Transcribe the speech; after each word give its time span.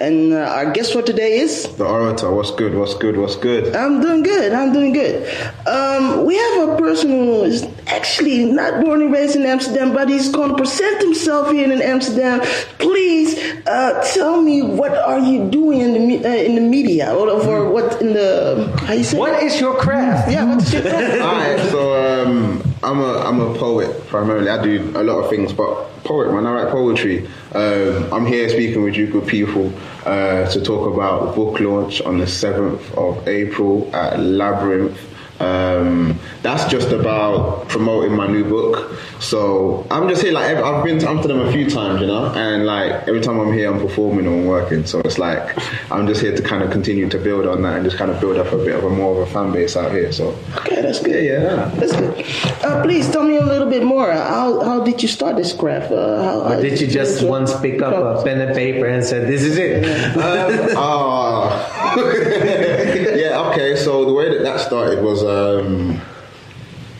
and 0.00 0.32
uh, 0.32 0.38
our 0.38 0.70
guest 0.72 0.92
for 0.92 1.02
today 1.02 1.38
is. 1.40 1.68
The 1.76 1.84
orator. 1.84 2.30
What's 2.32 2.50
good? 2.50 2.74
What's 2.74 2.94
good? 2.94 3.16
What's 3.16 3.36
good? 3.36 3.76
I'm 3.76 4.00
doing 4.00 4.22
good. 4.22 4.52
I'm 4.52 4.72
doing 4.72 4.92
good. 4.92 5.28
Um, 5.66 6.24
we 6.24 6.36
have 6.36 6.68
a 6.70 6.76
person 6.76 7.10
who 7.10 7.44
is 7.44 7.66
actually 7.86 8.46
not 8.46 8.82
born 8.84 9.02
and 9.02 9.12
raised 9.12 9.36
in 9.36 9.44
Amsterdam, 9.44 9.92
but 9.92 10.08
he's 10.08 10.28
going 10.30 10.50
to 10.50 10.56
present 10.56 11.02
himself 11.02 11.50
here 11.52 11.70
in 11.70 11.82
Amsterdam. 11.82 12.40
Please 12.78 13.38
uh, 13.66 14.02
tell 14.14 14.40
me 14.40 14.62
what 14.62 14.92
are 14.92 15.18
you 15.20 15.48
doing 15.50 15.80
in 15.80 15.92
the 15.92 16.00
me- 16.00 16.24
uh, 16.24 16.28
in 16.28 16.54
the 16.54 16.60
media 16.62 17.14
or, 17.14 17.28
or 17.28 17.70
what 17.70 18.00
in 18.00 18.12
the 18.14 18.72
how 18.86 18.94
you 18.94 19.04
say? 19.04 19.18
What 19.18 19.42
is 19.42 19.60
your 19.60 19.76
craft? 19.76 20.30
Yeah, 20.30 20.44
what's 20.54 20.72
your 20.72 20.82
craft? 20.88 21.20
All 21.20 21.34
right. 21.34 21.70
So 21.70 22.24
um, 22.26 22.69
I'm 22.82 22.98
a 22.98 23.18
I'm 23.18 23.40
a 23.40 23.54
poet 23.58 24.06
primarily. 24.06 24.48
I 24.48 24.62
do 24.62 24.92
a 24.96 25.02
lot 25.02 25.18
of 25.22 25.28
things, 25.28 25.52
but 25.52 26.02
poet 26.04 26.32
man. 26.32 26.46
I 26.46 26.52
write 26.52 26.72
poetry. 26.72 27.26
Um, 27.52 28.10
I'm 28.12 28.24
here 28.24 28.48
speaking 28.48 28.82
with 28.82 28.94
you 28.96 29.06
good 29.06 29.26
people 29.28 29.70
uh, 30.06 30.48
to 30.50 30.62
talk 30.62 30.92
about 30.92 31.34
book 31.34 31.60
launch 31.60 32.00
on 32.00 32.16
the 32.16 32.24
7th 32.24 32.94
of 32.96 33.28
April 33.28 33.94
at 33.94 34.18
Labyrinth. 34.18 34.98
Um, 35.40 36.18
that's 36.42 36.70
just 36.70 36.90
about 36.92 37.68
promoting 37.68 38.14
my 38.14 38.26
new 38.26 38.44
book. 38.44 38.98
So 39.20 39.86
I'm 39.90 40.08
just 40.08 40.22
here, 40.22 40.32
like 40.32 40.56
I've 40.56 40.84
been 40.84 40.98
to 40.98 41.08
Amsterdam 41.08 41.40
a 41.40 41.52
few 41.52 41.68
times, 41.68 42.00
you 42.02 42.06
know, 42.06 42.26
and 42.26 42.66
like 42.66 42.92
every 43.08 43.20
time 43.20 43.40
I'm 43.40 43.52
here, 43.52 43.70
I'm 43.72 43.80
performing 43.80 44.26
or 44.26 44.34
I'm 44.38 44.44
working. 44.46 44.84
So 44.86 45.00
it's 45.00 45.18
like 45.18 45.56
I'm 45.90 46.06
just 46.06 46.20
here 46.20 46.34
to 46.36 46.42
kind 46.42 46.62
of 46.62 46.70
continue 46.70 47.08
to 47.08 47.18
build 47.18 47.46
on 47.46 47.62
that 47.62 47.76
and 47.76 47.84
just 47.84 47.96
kind 47.96 48.10
of 48.10 48.20
build 48.20 48.36
up 48.36 48.52
a 48.52 48.56
bit 48.58 48.74
of 48.76 48.84
a 48.84 48.90
more 48.90 49.20
of 49.22 49.28
a 49.28 49.32
fan 49.32 49.52
base 49.52 49.76
out 49.76 49.92
here. 49.92 50.12
So 50.12 50.36
Okay, 50.58 50.80
that's 50.82 51.00
good. 51.00 51.24
Yeah, 51.24 51.42
yeah. 51.42 51.64
that's 51.74 51.92
good. 51.96 52.24
Uh, 52.64 52.82
please 52.82 53.10
tell 53.10 53.24
me 53.24 53.36
a 53.36 53.44
little 53.44 53.68
bit 53.68 53.82
more. 53.82 54.10
How 54.12 54.60
how 54.62 54.80
did 54.84 55.02
you 55.02 55.08
start 55.08 55.36
this 55.36 55.52
craft? 55.52 55.90
Uh, 55.90 56.22
how, 56.22 56.40
Or 56.52 56.60
did 56.60 56.80
you 56.80 56.86
just 56.86 57.22
once 57.24 57.58
pick 57.60 57.80
up 57.82 57.94
a 57.94 58.22
pen 58.22 58.40
and 58.40 58.54
paper 58.54 58.86
and 58.86 59.02
said, 59.04 59.26
"This 59.28 59.42
is 59.42 59.56
it"? 59.56 59.84
um, 60.16 60.76
ah. 60.76 61.66
yeah, 61.96 63.48
okay. 63.50 63.76
So 63.76 64.04
the 64.04 64.12
way 64.12 64.39
that 64.50 64.66
started 64.66 65.02
was, 65.02 65.22
um, 65.22 66.00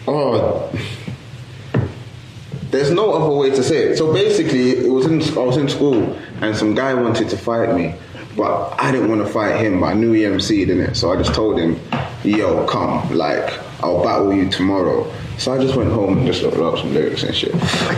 oh, 0.07 0.73
there's 2.71 2.91
no 2.91 3.13
other 3.13 3.35
way 3.35 3.51
to 3.51 3.63
say 3.63 3.89
it. 3.89 3.99
So 3.99 4.13
basically, 4.13 4.71
it 4.71 4.91
was 4.91 5.07
in 5.07 5.21
I 5.37 5.43
was 5.43 5.57
in 5.57 5.69
school, 5.69 6.17
and 6.41 6.57
some 6.57 6.75
guy 6.75 6.95
wanted 6.95 7.29
to 7.31 7.37
fight 7.37 7.75
me, 7.75 7.95
but 8.37 8.75
I 8.79 8.93
didn't 8.93 9.09
want 9.09 9.27
to 9.27 9.33
fight 9.33 9.61
him. 9.61 9.81
But 9.81 9.87
I 9.87 9.95
knew 9.95 10.13
he 10.13 10.23
MC'd 10.23 10.71
in 10.71 10.81
it, 10.81 10.97
so 10.97 11.13
I 11.13 11.17
just 11.17 11.35
told 11.35 11.59
him, 11.59 11.81
"Yo, 12.23 12.65
come, 12.67 13.13
like 13.17 13.59
I'll 13.83 14.05
battle 14.05 14.33
you 14.33 14.49
tomorrow." 14.49 15.11
So 15.39 15.53
I 15.53 15.59
just 15.59 15.75
went 15.75 15.91
home 15.91 16.19
and 16.19 16.27
just 16.27 16.43
wrote 16.43 16.79
some 16.79 16.95
lyrics 16.95 17.23
and 17.23 17.35
shit. 17.35 17.53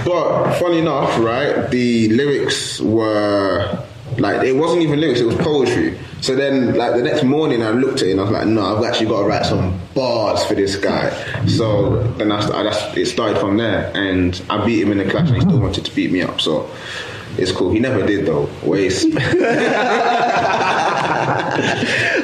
But 0.05 0.55
funny 0.55 0.79
enough, 0.79 1.19
right, 1.19 1.69
the 1.71 2.09
lyrics 2.09 2.81
were 2.81 3.85
like 4.17 4.47
it 4.47 4.57
wasn't 4.57 4.83
even 4.83 5.01
lyrics; 5.01 5.21
it 5.21 5.27
was 5.27 5.37
poetry. 5.37 5.99
So 6.23 6.37
then, 6.37 6.77
like 6.77 6.95
the 6.95 7.03
next 7.03 7.25
morning, 7.25 7.65
I 7.65 7.71
looked 7.71 8.01
at 8.01 8.07
it 8.07 8.13
and 8.13 8.21
I 8.21 8.23
was 8.23 8.33
like, 8.33 8.47
"No, 8.47 8.77
I've 8.77 8.85
actually 8.85 9.07
got 9.07 9.23
to 9.23 9.27
write 9.27 9.45
some 9.45 9.81
bars 9.93 10.45
for 10.45 10.55
this 10.55 10.77
guy." 10.77 11.11
So 11.47 12.05
then 12.17 12.31
I, 12.31 12.39
I 12.39 12.93
it 12.95 13.07
started 13.07 13.39
from 13.39 13.57
there, 13.57 13.91
and 13.95 14.41
I 14.49 14.65
beat 14.65 14.81
him 14.83 14.93
in 14.93 14.99
the 14.99 15.11
clash, 15.11 15.27
and 15.27 15.37
he 15.37 15.41
still 15.43 15.59
wanted 15.59 15.85
to 15.85 15.95
beat 15.95 16.13
me 16.13 16.23
up. 16.23 16.41
So 16.41 16.71
it's 17.39 17.53
cool. 17.53 17.73
He 17.73 17.79
never 17.81 18.05
did 18.07 18.27
though. 18.27 18.49
Waste. 18.63 19.09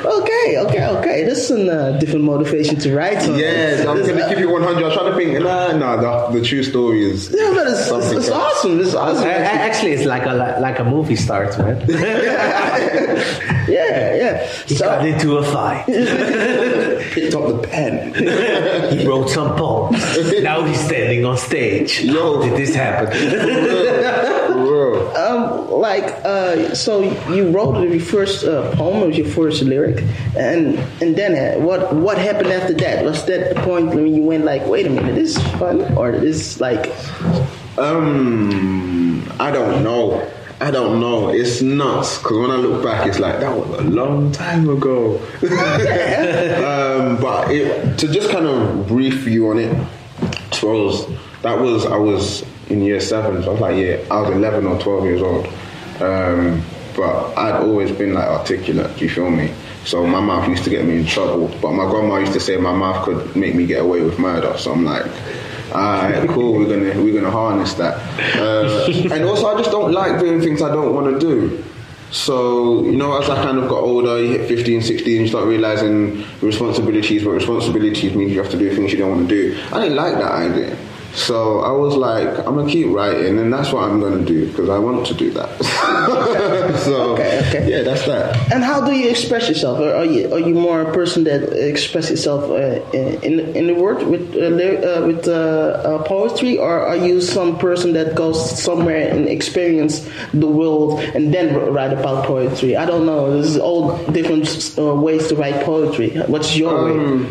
Okay, 0.08 0.58
okay, 0.58 0.86
okay. 0.98 1.24
This 1.24 1.50
is 1.50 1.68
a 1.68 1.94
uh, 1.94 1.98
different 1.98 2.24
motivation 2.24 2.76
to 2.80 2.94
write. 2.96 3.18
on. 3.28 3.38
yes, 3.38 3.86
I'm 3.86 3.98
gonna 4.00 4.28
give 4.28 4.38
you 4.38 4.50
100. 4.50 4.82
I 4.82 4.86
was 4.86 4.94
trying 4.94 5.10
to 5.12 5.16
think. 5.16 5.42
Nah, 5.42 5.72
nah. 5.76 5.96
The, 6.30 6.38
the 6.38 6.44
true 6.44 6.62
story 6.62 7.04
is 7.04 7.28
Yeah, 7.30 7.52
but 7.54 7.66
it's, 7.66 7.90
it's, 7.90 8.10
it's 8.12 8.28
awesome. 8.30 8.80
It's 8.80 8.94
awesome. 8.94 9.24
A- 9.24 9.30
a- 9.30 9.62
Actually, 9.68 9.92
it's 9.92 10.04
like 10.06 10.24
a 10.26 10.58
like 10.60 10.78
a 10.78 10.84
movie 10.84 11.16
starts, 11.16 11.58
man. 11.58 11.84
yeah, 11.88 13.68
yeah. 13.68 14.46
He 14.66 14.74
So, 14.76 14.86
got 14.86 15.06
into 15.06 15.36
a 15.38 15.44
fight. 15.44 15.86
Picked 17.12 17.34
up 17.34 17.48
the 17.48 17.58
pen. 17.68 18.14
He 18.98 19.06
wrote 19.06 19.28
some 19.28 19.56
poems. 19.56 20.00
Now 20.42 20.64
he's 20.64 20.80
standing 20.80 21.24
on 21.24 21.36
stage. 21.36 22.00
Yo. 22.02 22.40
How 22.40 22.42
did 22.42 22.56
this 22.56 22.74
happen? 22.74 23.08
Um, 25.16 25.70
like, 25.70 26.04
uh, 26.24 26.74
so 26.74 27.02
you 27.30 27.50
wrote 27.50 27.80
your 27.88 28.00
first 28.00 28.44
uh, 28.44 28.74
poem, 28.76 29.02
it 29.02 29.06
was 29.06 29.18
your 29.18 29.28
first 29.28 29.62
lyric, 29.62 30.04
and 30.36 30.78
and 31.00 31.16
then 31.16 31.34
uh, 31.34 31.60
what 31.64 31.94
what 31.94 32.18
happened 32.18 32.48
after 32.48 32.74
that? 32.74 33.04
Was 33.04 33.24
that 33.26 33.54
the 33.54 33.60
point 33.62 33.88
when 33.88 34.06
you 34.06 34.22
went 34.22 34.44
like, 34.44 34.66
wait 34.66 34.86
a 34.86 34.90
minute, 34.90 35.14
this 35.14 35.36
is 35.36 35.42
fun, 35.58 35.82
or 35.96 36.12
this 36.12 36.36
is 36.36 36.60
like, 36.60 36.92
Um, 37.78 39.30
I 39.38 39.50
don't 39.50 39.84
know. 39.84 40.28
I 40.60 40.72
don't 40.72 40.98
know. 41.00 41.28
It's 41.28 41.62
nuts 41.62 42.18
because 42.18 42.38
when 42.38 42.50
I 42.50 42.56
look 42.56 42.82
back, 42.82 43.06
it's 43.06 43.20
like 43.20 43.38
that 43.38 43.56
was 43.56 43.78
a 43.78 43.84
long 43.84 44.32
time 44.32 44.68
ago. 44.68 45.16
um, 45.42 47.20
but 47.20 47.52
it, 47.52 47.96
to 47.98 48.08
just 48.08 48.30
kind 48.30 48.46
of 48.46 48.88
brief 48.88 49.26
you 49.28 49.50
on 49.50 49.58
it, 49.58 49.72
I 50.20 50.54
suppose 50.54 51.06
that 51.42 51.60
was 51.60 51.86
I 51.86 51.96
was 51.96 52.44
in 52.70 52.82
year 52.82 53.00
seven. 53.00 53.42
So 53.42 53.50
I 53.50 53.52
was 53.52 53.60
like, 53.60 53.76
yeah, 53.76 53.98
I 54.10 54.20
was 54.20 54.30
eleven 54.30 54.66
or 54.66 54.78
twelve 54.80 55.04
years 55.04 55.22
old. 55.22 55.46
Um, 56.00 56.62
but 56.96 57.38
I'd 57.38 57.60
always 57.62 57.92
been 57.92 58.14
like 58.14 58.28
articulate. 58.28 58.96
Do 58.96 59.04
you 59.04 59.10
feel 59.10 59.30
me? 59.30 59.52
So 59.84 60.06
my 60.06 60.20
mouth 60.20 60.48
used 60.48 60.64
to 60.64 60.70
get 60.70 60.84
me 60.84 60.98
in 60.98 61.06
trouble. 61.06 61.48
But 61.62 61.72
my 61.72 61.88
grandma 61.88 62.16
used 62.16 62.32
to 62.32 62.40
say 62.40 62.56
my 62.56 62.74
mouth 62.74 63.04
could 63.04 63.36
make 63.36 63.54
me 63.54 63.66
get 63.66 63.82
away 63.82 64.02
with 64.02 64.18
murder. 64.18 64.56
So 64.58 64.72
I'm 64.72 64.84
like. 64.84 65.06
Alright, 65.70 66.26
cool. 66.30 66.54
We're 66.54 66.66
gonna 66.66 67.02
we're 67.02 67.12
gonna 67.12 67.30
harness 67.30 67.74
that, 67.74 67.98
uh, 68.38 68.86
and 69.14 69.22
also 69.24 69.48
I 69.48 69.58
just 69.58 69.70
don't 69.70 69.92
like 69.92 70.18
doing 70.18 70.40
things 70.40 70.62
I 70.62 70.72
don't 70.72 70.94
want 70.94 71.12
to 71.12 71.20
do. 71.20 71.62
So 72.10 72.84
you 72.84 72.96
know, 72.96 73.20
as 73.20 73.28
I 73.28 73.42
kind 73.42 73.58
of 73.58 73.68
got 73.68 73.80
older, 73.80 74.18
you 74.22 74.38
hit 74.38 74.48
15, 74.48 74.80
16, 74.80 75.20
you 75.20 75.28
start 75.28 75.46
realizing 75.46 76.24
responsibilities. 76.40 77.22
But 77.22 77.32
responsibilities 77.32 78.14
means 78.14 78.32
you 78.32 78.38
have 78.42 78.50
to 78.50 78.58
do 78.58 78.74
things 78.74 78.92
you 78.92 78.98
don't 78.98 79.10
want 79.10 79.28
to 79.28 79.34
do. 79.34 79.60
I 79.70 79.82
didn't 79.82 79.96
like 79.96 80.14
that 80.14 80.32
idea. 80.32 80.76
So 81.14 81.60
I 81.60 81.72
was 81.72 81.96
like, 81.96 82.28
I'm 82.46 82.54
gonna 82.54 82.70
keep 82.70 82.88
writing, 82.94 83.38
and 83.38 83.52
that's 83.52 83.72
what 83.72 83.84
I'm 83.84 84.00
gonna 84.00 84.24
do 84.24 84.46
because 84.48 84.68
I 84.68 84.78
want 84.78 85.06
to 85.08 85.14
do 85.14 85.30
that. 85.32 85.48
so 86.84 87.14
Okay, 87.14 87.42
okay. 87.48 87.70
yeah, 87.70 87.82
that's 87.82 88.04
that. 88.06 88.52
and 88.52 88.62
how 88.62 88.84
do 88.86 88.92
you 88.92 89.08
express 89.10 89.48
yourself? 89.48 89.80
Are 89.80 90.04
you 90.04 90.32
are 90.32 90.38
you 90.38 90.54
more 90.54 90.82
a 90.82 90.92
person 90.92 91.24
that 91.24 91.42
expresses 91.52 92.10
yourself 92.10 92.44
uh, 92.50 92.80
in 93.22 93.40
in 93.56 93.66
the 93.66 93.74
word 93.74 94.02
with 94.06 94.36
uh, 94.36 94.46
uh, 94.46 95.06
with 95.06 95.26
uh, 95.26 95.32
uh, 95.32 96.02
poetry, 96.04 96.56
or 96.58 96.86
are 96.86 96.96
you 96.96 97.20
some 97.20 97.58
person 97.58 97.94
that 97.94 98.14
goes 98.14 98.38
somewhere 98.62 99.08
and 99.08 99.26
experience 99.28 100.08
the 100.32 100.46
world 100.46 101.00
and 101.16 101.32
then 101.34 101.56
write 101.72 101.92
about 101.92 102.26
poetry? 102.26 102.76
I 102.76 102.84
don't 102.86 103.06
know. 103.06 103.32
There's 103.32 103.56
all 103.58 103.96
different 104.12 104.46
uh, 104.78 104.94
ways 104.94 105.28
to 105.28 105.36
write 105.36 105.64
poetry. 105.64 106.10
What's 106.28 106.54
your 106.56 106.84
way? 106.84 107.26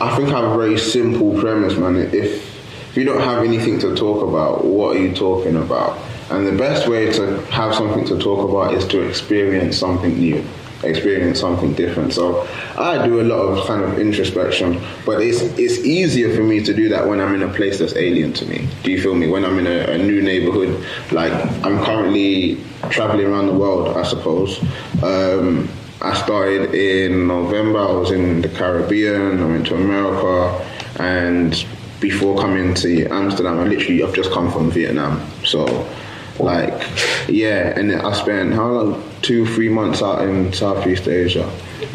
I 0.00 0.14
think 0.16 0.28
I 0.28 0.40
have 0.40 0.52
a 0.52 0.56
very 0.56 0.78
simple 0.78 1.38
premise, 1.38 1.76
man. 1.76 1.96
If 1.96 2.56
if 2.96 2.96
you 2.96 3.04
don't 3.04 3.20
have 3.20 3.44
anything 3.44 3.78
to 3.80 3.94
talk 3.94 4.26
about, 4.26 4.64
what 4.64 4.96
are 4.96 4.98
you 4.98 5.14
talking 5.14 5.56
about? 5.56 5.98
And 6.30 6.46
the 6.46 6.52
best 6.52 6.88
way 6.88 7.12
to 7.12 7.42
have 7.50 7.74
something 7.74 8.06
to 8.06 8.18
talk 8.18 8.48
about 8.48 8.72
is 8.72 8.86
to 8.88 9.02
experience 9.02 9.76
something 9.76 10.18
new, 10.18 10.42
experience 10.82 11.38
something 11.38 11.74
different. 11.74 12.14
So 12.14 12.48
I 12.76 13.06
do 13.06 13.20
a 13.20 13.26
lot 13.32 13.42
of 13.42 13.66
kind 13.66 13.82
of 13.82 13.98
introspection, 13.98 14.80
but 15.04 15.20
it's 15.20 15.42
it's 15.58 15.78
easier 15.84 16.34
for 16.34 16.42
me 16.42 16.62
to 16.64 16.72
do 16.72 16.88
that 16.88 17.06
when 17.06 17.20
I'm 17.20 17.34
in 17.34 17.42
a 17.42 17.52
place 17.52 17.78
that's 17.78 17.96
alien 17.96 18.32
to 18.34 18.46
me. 18.46 18.66
Do 18.82 18.90
you 18.90 19.00
feel 19.00 19.14
me? 19.14 19.28
When 19.28 19.44
I'm 19.44 19.58
in 19.58 19.66
a, 19.66 19.92
a 19.92 19.98
new 19.98 20.22
neighborhood, 20.22 20.82
like 21.12 21.32
I'm 21.64 21.84
currently 21.84 22.58
traveling 22.90 23.26
around 23.26 23.46
the 23.46 23.54
world, 23.54 23.96
I 23.96 24.04
suppose. 24.04 24.58
Um, 25.02 25.68
I 26.06 26.14
started 26.22 26.72
in 26.72 27.26
November. 27.26 27.80
I 27.80 27.90
was 27.90 28.12
in 28.12 28.40
the 28.40 28.48
Caribbean. 28.48 29.42
I 29.42 29.44
went 29.44 29.66
to 29.66 29.74
America, 29.74 30.64
and 31.00 31.66
before 31.98 32.38
coming 32.40 32.74
to 32.74 33.08
Amsterdam, 33.08 33.58
I 33.58 33.64
literally 33.64 34.04
I've 34.04 34.14
just 34.14 34.30
come 34.30 34.52
from 34.52 34.70
Vietnam. 34.70 35.20
So, 35.44 35.64
like, 36.38 36.80
yeah, 37.28 37.76
and 37.76 37.90
then 37.90 38.02
I 38.02 38.12
spent 38.12 38.54
how 38.54 38.68
long? 38.68 39.02
Two, 39.22 39.46
three 39.46 39.68
months 39.68 40.00
out 40.00 40.22
in 40.22 40.52
Southeast 40.52 41.08
Asia, 41.08 41.50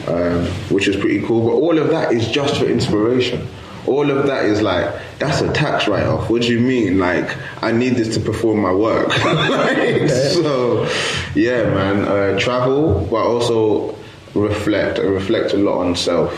um, 0.08 0.46
which 0.70 0.90
is 0.90 0.98
pretty 0.98 1.26
cool. 1.26 1.46
But 1.46 1.56
all 1.56 1.78
of 1.80 1.90
that 1.92 2.12
is 2.12 2.30
just 2.30 2.58
for 2.58 2.66
inspiration. 2.66 3.48
All 3.88 4.12
of 4.12 4.28
that 4.28 4.44
is 4.44 4.62
like 4.62 4.94
that's 5.20 5.40
a 5.40 5.54
tax 5.54 5.88
write-off. 5.88 6.30
What 6.30 6.42
do 6.42 6.50
you 6.50 6.60
mean? 6.60 7.00
Like 7.00 7.38
I 7.64 7.72
need 7.72 7.96
this 7.96 8.14
to 8.16 8.20
perform 8.20 8.60
my 8.60 8.74
work. 8.74 9.08
Like, 9.24 10.10
so, 10.10 10.90
yeah, 11.34 11.64
man. 11.64 12.06
Uh, 12.06 12.38
travel, 12.38 13.08
but 13.10 13.24
also 13.26 13.96
reflect. 14.34 15.00
I 15.00 15.04
reflect 15.04 15.54
a 15.54 15.58
lot 15.58 15.80
on 15.80 15.96
self. 15.96 16.32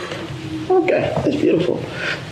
Okay, 0.70 1.12
that's 1.16 1.36
beautiful. 1.36 1.78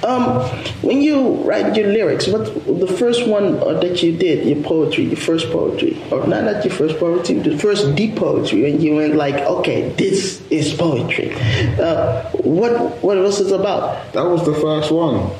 Um, 0.02 0.40
when 0.80 1.02
you 1.02 1.34
write 1.44 1.76
your 1.76 1.88
lyrics, 1.88 2.26
what 2.26 2.46
the 2.64 2.86
first 2.86 3.26
one 3.26 3.58
uh, 3.58 3.78
that 3.80 4.02
you 4.02 4.16
did, 4.16 4.46
your 4.46 4.62
poetry, 4.64 5.04
your 5.04 5.16
first 5.16 5.50
poetry, 5.50 6.02
or 6.10 6.26
not 6.26 6.44
not 6.44 6.64
your 6.64 6.72
first 6.72 6.98
poetry, 6.98 7.40
the 7.40 7.58
first 7.58 7.94
deep 7.94 8.16
poetry, 8.16 8.70
and 8.70 8.82
you 8.82 8.96
went 8.96 9.16
like, 9.16 9.34
okay, 9.34 9.90
this 9.90 10.40
is 10.50 10.72
poetry. 10.72 11.34
Uh, 11.78 12.22
what 12.44 13.02
what 13.02 13.18
was 13.18 13.40
it 13.40 13.52
about? 13.52 14.12
That 14.14 14.24
was 14.24 14.46
the 14.46 14.54
first 14.54 14.90
one. 14.90 15.30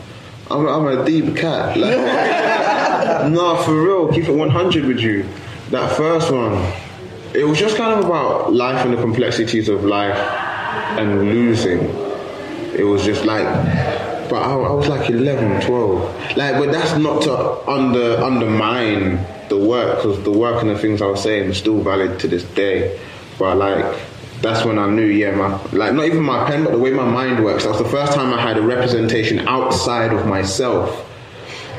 I'm, 0.50 0.66
I'm 0.68 0.86
a 0.86 1.04
deep 1.06 1.34
cat. 1.34 1.78
Like, 1.78 1.96
nah, 3.32 3.56
for 3.62 3.72
real. 3.72 4.12
Keep 4.12 4.28
it 4.28 4.32
100 4.32 4.84
with 4.84 5.00
you. 5.00 5.26
That 5.70 5.96
first 5.96 6.30
one. 6.30 6.60
It 7.34 7.44
was 7.44 7.58
just 7.58 7.76
kind 7.76 7.98
of 7.98 8.04
about 8.04 8.52
life 8.52 8.84
and 8.84 8.92
the 8.94 9.00
complexities 9.00 9.68
of 9.68 9.84
life 9.84 10.16
and 10.98 11.20
losing. 11.20 11.80
It 12.74 12.84
was 12.84 13.04
just 13.04 13.24
like, 13.24 13.44
but 14.28 14.42
I, 14.42 14.52
I 14.54 14.72
was 14.72 14.88
like 14.88 15.10
11, 15.10 15.62
12. 15.62 16.36
Like, 16.36 16.56
but 16.56 16.72
that's 16.72 16.98
not 16.98 17.22
to 17.22 17.70
under 17.70 18.22
undermine 18.22 19.24
the 19.48 19.58
work 19.58 19.96
because 19.96 20.22
the 20.24 20.30
work 20.30 20.62
and 20.62 20.70
the 20.70 20.78
things 20.78 21.02
I 21.02 21.06
was 21.06 21.22
saying 21.22 21.50
is 21.50 21.58
still 21.58 21.80
valid 21.82 22.18
to 22.20 22.28
this 22.28 22.44
day. 22.44 22.98
But 23.38 23.56
like, 23.56 24.00
that's 24.40 24.64
when 24.64 24.78
I 24.78 24.90
knew, 24.90 25.04
yeah, 25.04 25.30
my 25.32 25.62
like 25.72 25.94
not 25.94 26.06
even 26.06 26.22
my 26.22 26.44
pen, 26.46 26.64
but 26.64 26.72
the 26.72 26.78
way 26.78 26.90
my 26.90 27.04
mind 27.08 27.44
works. 27.44 27.64
That 27.64 27.70
was 27.70 27.78
the 27.78 27.88
first 27.88 28.12
time 28.12 28.32
I 28.34 28.40
had 28.40 28.58
a 28.58 28.62
representation 28.62 29.40
outside 29.48 30.12
of 30.12 30.26
myself 30.26 31.08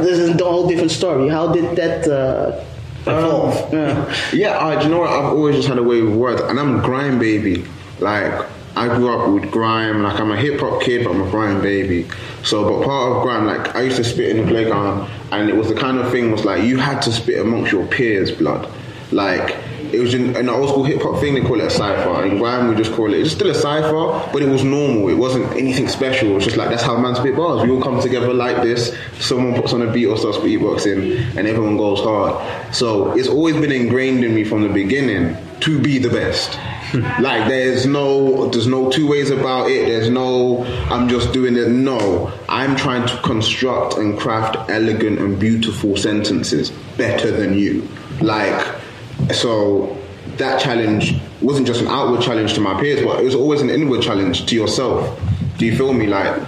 this 0.00 0.18
is 0.18 0.40
a 0.40 0.44
whole 0.44 0.66
different 0.66 0.90
story. 0.90 1.28
How 1.28 1.52
did 1.52 1.76
that 1.76 2.08
uh, 2.08 2.62
evolve? 3.06 3.72
Yeah. 3.72 4.14
Yeah, 4.32 4.58
I, 4.64 4.76
do 4.78 4.84
you 4.84 4.90
know 4.94 5.00
what? 5.00 5.10
I've 5.10 5.32
always 5.36 5.56
just 5.56 5.68
had 5.68 5.76
a 5.78 5.82
way 5.82 6.00
with 6.00 6.14
words, 6.16 6.40
and 6.40 6.58
I'm 6.58 6.78
a 6.78 6.82
grime 6.82 7.18
baby. 7.18 7.64
Like 8.00 8.32
I 8.76 8.88
grew 8.88 9.12
up 9.14 9.28
with 9.28 9.50
grime. 9.50 10.02
Like 10.02 10.18
I'm 10.18 10.30
a 10.32 10.36
hip 10.36 10.58
hop 10.60 10.80
kid, 10.80 11.04
but 11.04 11.10
I'm 11.14 11.20
a 11.22 11.30
grime 11.30 11.60
baby. 11.60 12.08
So, 12.44 12.64
but 12.64 12.86
part 12.86 13.12
of 13.12 13.22
grime, 13.22 13.44
like 13.46 13.74
I 13.76 13.82
used 13.82 13.98
to 13.98 14.04
spit 14.04 14.34
in 14.34 14.46
the 14.46 14.50
playground, 14.50 15.10
and 15.32 15.50
it 15.50 15.56
was 15.56 15.68
the 15.68 15.74
kind 15.74 15.98
of 15.98 16.10
thing 16.10 16.32
was 16.32 16.44
like 16.46 16.64
you 16.64 16.78
had 16.78 17.02
to 17.02 17.12
spit 17.12 17.40
amongst 17.40 17.72
your 17.72 17.86
peers, 17.86 18.30
blood. 18.30 18.66
Like 19.10 19.58
it 19.92 20.00
was 20.00 20.14
in 20.14 20.36
an 20.36 20.48
old 20.48 20.68
school 20.70 20.84
hip 20.84 21.02
hop 21.02 21.20
thing. 21.20 21.34
They 21.34 21.40
call 21.40 21.60
it 21.60 21.66
a 21.66 21.70
cipher. 21.70 22.24
In 22.24 22.38
grime, 22.38 22.68
we 22.68 22.76
just 22.76 22.92
call 22.92 23.12
it. 23.12 23.20
It's 23.20 23.32
still 23.32 23.50
a 23.50 23.54
cipher, 23.54 24.30
but 24.32 24.42
it 24.42 24.48
was 24.48 24.64
normal. 24.64 25.08
It 25.08 25.14
wasn't 25.14 25.50
anything 25.52 25.88
special. 25.88 26.30
It 26.30 26.34
was 26.34 26.44
just 26.44 26.56
like 26.56 26.70
that's 26.70 26.82
how 26.82 26.96
man 26.96 27.14
spit 27.14 27.36
bars. 27.36 27.62
We 27.62 27.70
all 27.70 27.82
come 27.82 28.00
together 28.00 28.32
like 28.32 28.62
this. 28.62 28.96
Someone 29.18 29.54
puts 29.60 29.72
on 29.72 29.82
a 29.82 29.92
beat 29.92 30.06
or 30.06 30.16
starts 30.16 30.38
beatboxing, 30.38 31.36
and 31.36 31.46
everyone 31.46 31.76
goes 31.76 32.00
hard. 32.00 32.74
So 32.74 33.12
it's 33.16 33.28
always 33.28 33.56
been 33.56 33.72
ingrained 33.72 34.24
in 34.24 34.34
me 34.34 34.44
from 34.44 34.62
the 34.62 34.68
beginning 34.68 35.36
to 35.60 35.80
be 35.80 35.98
the 35.98 36.10
best. 36.10 36.58
like 37.20 37.48
there's 37.48 37.86
no 37.86 38.48
there's 38.50 38.66
no 38.66 38.90
two 38.90 39.08
ways 39.08 39.30
about 39.30 39.70
it 39.70 39.86
there's 39.86 40.10
no 40.10 40.62
i'm 40.90 41.08
just 41.08 41.32
doing 41.32 41.56
it 41.56 41.68
no 41.68 42.30
i'm 42.50 42.76
trying 42.76 43.06
to 43.06 43.16
construct 43.22 43.96
and 43.96 44.18
craft 44.18 44.56
elegant 44.68 45.18
and 45.18 45.40
beautiful 45.40 45.96
sentences 45.96 46.70
better 46.98 47.30
than 47.30 47.58
you 47.58 47.88
like 48.20 48.81
so 49.30 49.96
that 50.36 50.60
challenge 50.60 51.20
wasn't 51.40 51.66
just 51.66 51.80
an 51.80 51.88
outward 51.88 52.22
challenge 52.22 52.54
to 52.54 52.60
my 52.60 52.80
peers 52.80 53.04
but 53.04 53.20
it 53.20 53.24
was 53.24 53.34
always 53.34 53.60
an 53.60 53.70
inward 53.70 54.02
challenge 54.02 54.46
to 54.46 54.54
yourself. 54.54 55.20
Do 55.58 55.66
you 55.66 55.76
feel 55.76 55.92
me? 55.92 56.06
Like 56.06 56.40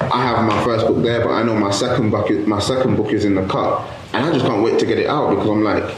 i 0.00 0.22
have 0.22 0.46
my 0.46 0.64
first 0.64 0.86
book 0.86 1.02
there 1.02 1.22
but 1.22 1.30
i 1.30 1.42
know 1.42 1.54
my 1.54 1.70
second 1.70 2.08
book 2.10 2.30
my 2.46 2.58
second 2.58 2.96
book 2.96 3.12
is 3.12 3.24
in 3.24 3.34
the 3.34 3.46
cut. 3.46 3.86
And 4.14 4.24
i 4.24 4.32
just 4.32 4.46
can't 4.46 4.62
wait 4.62 4.78
to 4.78 4.86
get 4.86 4.98
it 4.98 5.06
out 5.06 5.30
because 5.30 5.48
i'm 5.48 5.62
like 5.62 5.94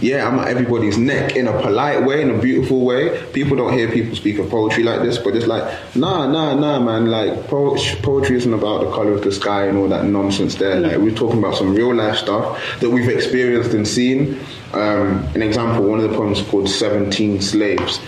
yeah, 0.00 0.26
I'm 0.26 0.38
at 0.38 0.48
everybody's 0.48 0.98
neck 0.98 1.36
in 1.36 1.46
a 1.46 1.60
polite 1.60 2.04
way, 2.04 2.22
in 2.22 2.30
a 2.30 2.38
beautiful 2.38 2.84
way. 2.84 3.22
People 3.32 3.56
don't 3.56 3.72
hear 3.72 3.90
people 3.90 4.16
speak 4.16 4.38
of 4.38 4.48
poetry 4.48 4.82
like 4.82 5.02
this, 5.02 5.18
but 5.18 5.36
it's 5.36 5.46
like, 5.46 5.62
nah, 5.94 6.26
nah, 6.26 6.54
nah, 6.54 6.80
man. 6.80 7.06
Like, 7.06 7.46
po- 7.48 7.76
poetry 8.02 8.36
isn't 8.36 8.52
about 8.52 8.84
the 8.84 8.90
color 8.90 9.12
of 9.12 9.22
the 9.22 9.30
sky 9.30 9.66
and 9.66 9.78
all 9.78 9.88
that 9.88 10.04
nonsense 10.04 10.54
there. 10.56 10.80
Like, 10.80 10.96
we're 10.96 11.14
talking 11.14 11.38
about 11.38 11.56
some 11.56 11.74
real 11.74 11.94
life 11.94 12.16
stuff 12.16 12.60
that 12.80 12.90
we've 12.90 13.08
experienced 13.08 13.74
and 13.74 13.86
seen. 13.86 14.40
Um, 14.72 15.24
an 15.34 15.42
example, 15.42 15.84
one 15.84 16.00
of 16.00 16.10
the 16.10 16.16
poems 16.16 16.42
called 16.42 16.68
17 16.68 17.40
Slaves. 17.42 18.00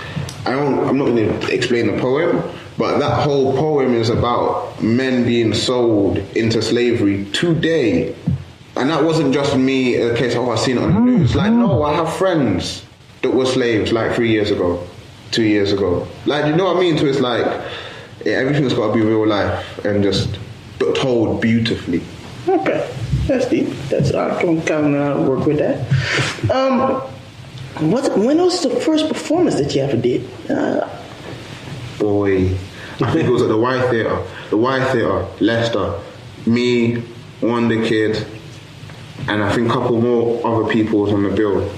I 0.47 0.53
don't, 0.53 0.89
I'm 0.89 0.99
not 0.99 1.07
going 1.07 1.41
to 1.41 1.55
explain 1.55 1.87
the 1.87 2.01
poem, 2.01 2.43
but 2.77 2.99
that 2.99 3.23
whole 3.23 3.57
poem 3.57 3.95
is 3.95 4.11
about 4.11 4.83
men 4.83 5.25
being 5.25 5.55
sold 5.55 6.19
into 6.37 6.61
slavery 6.61 7.27
today. 7.33 8.15
And 8.77 8.91
that 8.91 9.05
wasn't 9.05 9.33
just 9.33 9.57
me, 9.57 9.95
a 9.97 10.17
case, 10.17 10.35
oh, 10.35 10.51
I've 10.51 10.59
seen 10.59 10.79
it 10.79 10.83
on 10.83 10.95
the 10.95 11.01
news. 11.01 11.35
Like, 11.37 11.53
no, 11.53 11.83
I 11.85 11.95
have 11.95 12.13
friends 12.17 12.85
that 13.23 13.31
were 13.31 13.47
slaves 13.47 13.93
like 13.93 14.15
three 14.15 14.31
years 14.31 14.51
ago, 14.51 14.85
two 15.31 15.45
years 15.45 15.73
ago. 15.73 16.09
Like, 16.27 16.47
you 16.47 16.57
know 16.57 16.65
what 16.65 16.77
I 16.79 16.81
mean? 16.81 16.99
So 16.99 17.07
it's 17.07 17.21
like, 17.21 17.47
yeah, 18.25 18.35
everything's 18.35 18.75
got 18.75 18.89
to 18.89 18.95
be 18.95 19.01
real 19.01 19.27
life 19.27 19.85
and 19.85 20.03
just 20.03 20.39
but 20.79 20.97
told 20.97 21.41
beautifully. 21.41 22.03
Okay, 22.49 22.91
that's 23.27 23.49
deep. 23.49 23.69
That's 23.89 24.13
I 24.13 24.41
can 24.41 24.61
kind 24.63 24.95
of 24.97 25.27
work 25.29 25.47
with 25.47 25.59
that. 25.59 25.81
Um, 26.51 27.01
what 27.91 28.17
when 28.19 28.39
was 28.39 28.63
the 28.63 28.71
first 28.81 29.09
performance 29.09 29.55
that 29.57 29.75
you 29.75 29.83
ever 29.83 29.97
did? 29.97 30.29
Uh, 30.51 30.89
Boy, 31.99 32.51
I 33.01 33.13
think 33.13 33.29
it 33.29 33.31
was 33.31 33.43
at 33.43 33.49
the 33.49 33.57
Y 33.57 33.91
Theatre. 33.91 34.23
The 34.51 34.57
Y 34.57 34.85
Theatre, 34.93 35.27
Leicester. 35.41 35.95
Me, 36.47 37.03
Wonder 37.41 37.83
Kid, 37.87 38.27
and 39.29 39.43
I 39.43 39.53
think 39.55 39.69
a 39.69 39.73
couple 39.73 40.01
more 40.01 40.47
other 40.47 40.71
people 40.71 41.01
was 41.01 41.13
on 41.13 41.23
the 41.23 41.31
bill. 41.31 41.71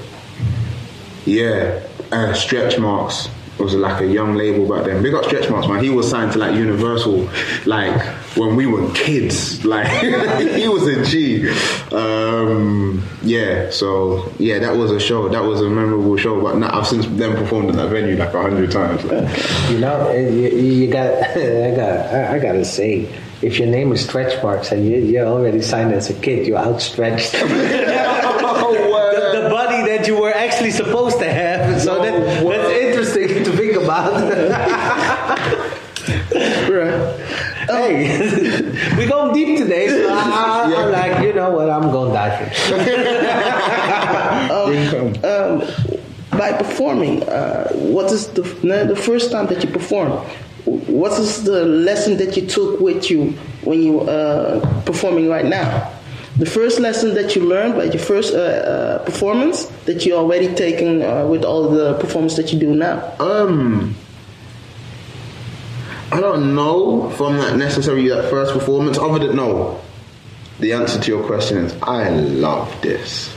Yeah, 1.25 1.83
uh, 2.13 2.33
Stretch 2.35 2.79
Marks 2.79 3.29
was 3.59 3.75
like 3.75 4.03
a 4.03 4.07
young 4.07 4.35
label 4.35 4.69
back 4.69 4.85
then. 4.87 5.03
Big 5.03 5.15
up 5.15 5.25
Stretch 5.25 5.49
Marks, 5.51 5.67
man. 5.67 5.83
He 5.83 5.91
was 5.91 6.09
signed 6.09 6.33
to 6.33 6.39
like 6.39 6.55
Universal, 6.55 7.29
like 7.65 8.01
when 8.37 8.55
we 8.57 8.67
were 8.67 8.91
kids. 8.93 9.57
Like 9.67 9.89
he 9.89 10.69
was 10.69 10.87
a 10.87 11.05
G. 11.05 11.49
Um, 11.91 13.05
yeah, 13.23 13.69
so 13.71 14.33
yeah, 14.39 14.61
that 14.61 14.77
was 14.77 14.93
a 14.93 15.01
show. 15.01 15.29
That 15.29 15.43
was 15.43 15.61
a 15.61 15.69
memorable 15.69 16.17
show. 16.17 16.41
But 16.41 16.57
now 16.59 16.79
I've 16.79 16.87
since 16.87 17.05
then 17.07 17.35
performed 17.37 17.71
in 17.71 17.77
that 17.77 17.89
venue 17.89 18.17
like 18.17 18.33
a 18.33 18.41
hundred 18.41 18.71
times. 18.71 19.03
You 19.71 19.81
know, 19.81 20.13
you, 20.13 20.49
you 20.51 20.91
got. 20.91 21.15
I 21.37 21.75
got. 21.75 22.15
I, 22.15 22.37
I 22.37 22.39
gotta 22.39 22.65
say, 22.65 23.13
if 23.43 23.59
your 23.59 23.69
name 23.69 23.93
is 23.93 24.03
Stretch 24.05 24.43
Marks 24.43 24.73
and 24.73 24.89
you, 24.89 24.97
you're 24.99 25.27
already 25.27 25.61
signed 25.61 25.93
as 25.93 26.09
a 26.09 26.15
kid, 26.15 26.47
you're 26.47 26.57
outstretched. 26.59 27.33
the, 27.33 27.39
the 29.43 29.49
body 29.51 29.83
that 29.91 30.07
you 30.07 30.19
were 30.21 30.33
actually 30.33 30.71
supposed 30.71 31.19
to 31.19 31.31
have. 31.31 31.81
So 31.81 32.01
that, 32.03 32.45
that's 32.45 32.71
interesting 32.71 33.45
to 33.45 33.53
think 33.53 33.77
about. 33.77 34.13
right. 36.71 37.21
hey, 37.69 38.97
we 38.99 39.07
going 39.07 39.35
deep 39.35 39.59
today. 39.59 39.89
So 39.89 40.09
I'm 40.11 40.93
like, 40.93 41.23
you 41.23 41.35
know 41.35 41.51
what? 41.51 41.69
I'm 41.69 41.91
going 41.91 42.13
diving. 42.13 42.49
Um, 45.25 45.63
by 46.31 46.53
performing, 46.53 47.23
uh, 47.23 47.69
what 47.73 48.13
is 48.13 48.29
the 48.29 48.43
the 48.43 48.97
first 48.97 49.31
time 49.31 49.47
that 49.47 49.63
you 49.63 49.71
perform? 49.71 50.27
What 50.67 51.13
is 51.21 51.45
the 51.45 51.65
lesson 51.65 52.17
that 52.17 52.37
you 52.37 52.47
took 52.47 52.81
with 52.81 53.09
you 53.09 53.31
when 53.63 53.81
you 53.83 54.01
uh, 54.01 54.83
performing 54.83 55.29
right 55.29 55.45
now? 55.45 55.93
The 56.39 56.47
first 56.47 56.81
lesson 56.81 57.15
that 57.15 57.35
you 57.35 57.43
learned 57.43 57.77
by 57.77 57.85
your 57.85 57.99
first 58.03 58.35
uh, 58.35 58.39
uh, 58.39 59.05
performance 59.05 59.67
that 59.87 60.05
you 60.05 60.15
already 60.15 60.55
taken 60.55 61.03
uh, 61.03 61.25
with 61.25 61.45
all 61.45 61.71
the 61.71 61.95
performance 61.95 62.37
that 62.37 62.53
you 62.53 62.59
do 62.59 62.75
now. 62.75 63.15
Um, 63.21 63.95
I 66.13 66.21
don't 66.21 66.55
know 66.55 67.11
from 67.11 67.39
that 67.39 67.57
necessarily 67.57 68.09
that 68.09 68.29
first 68.29 68.53
performance. 68.53 68.99
Other 68.99 69.27
than 69.29 69.37
no, 69.37 69.81
the 70.59 70.73
answer 70.73 71.01
to 71.01 71.11
your 71.11 71.25
question 71.25 71.59
is 71.59 71.75
I 71.83 72.11
love 72.11 72.83
this. 72.83 73.35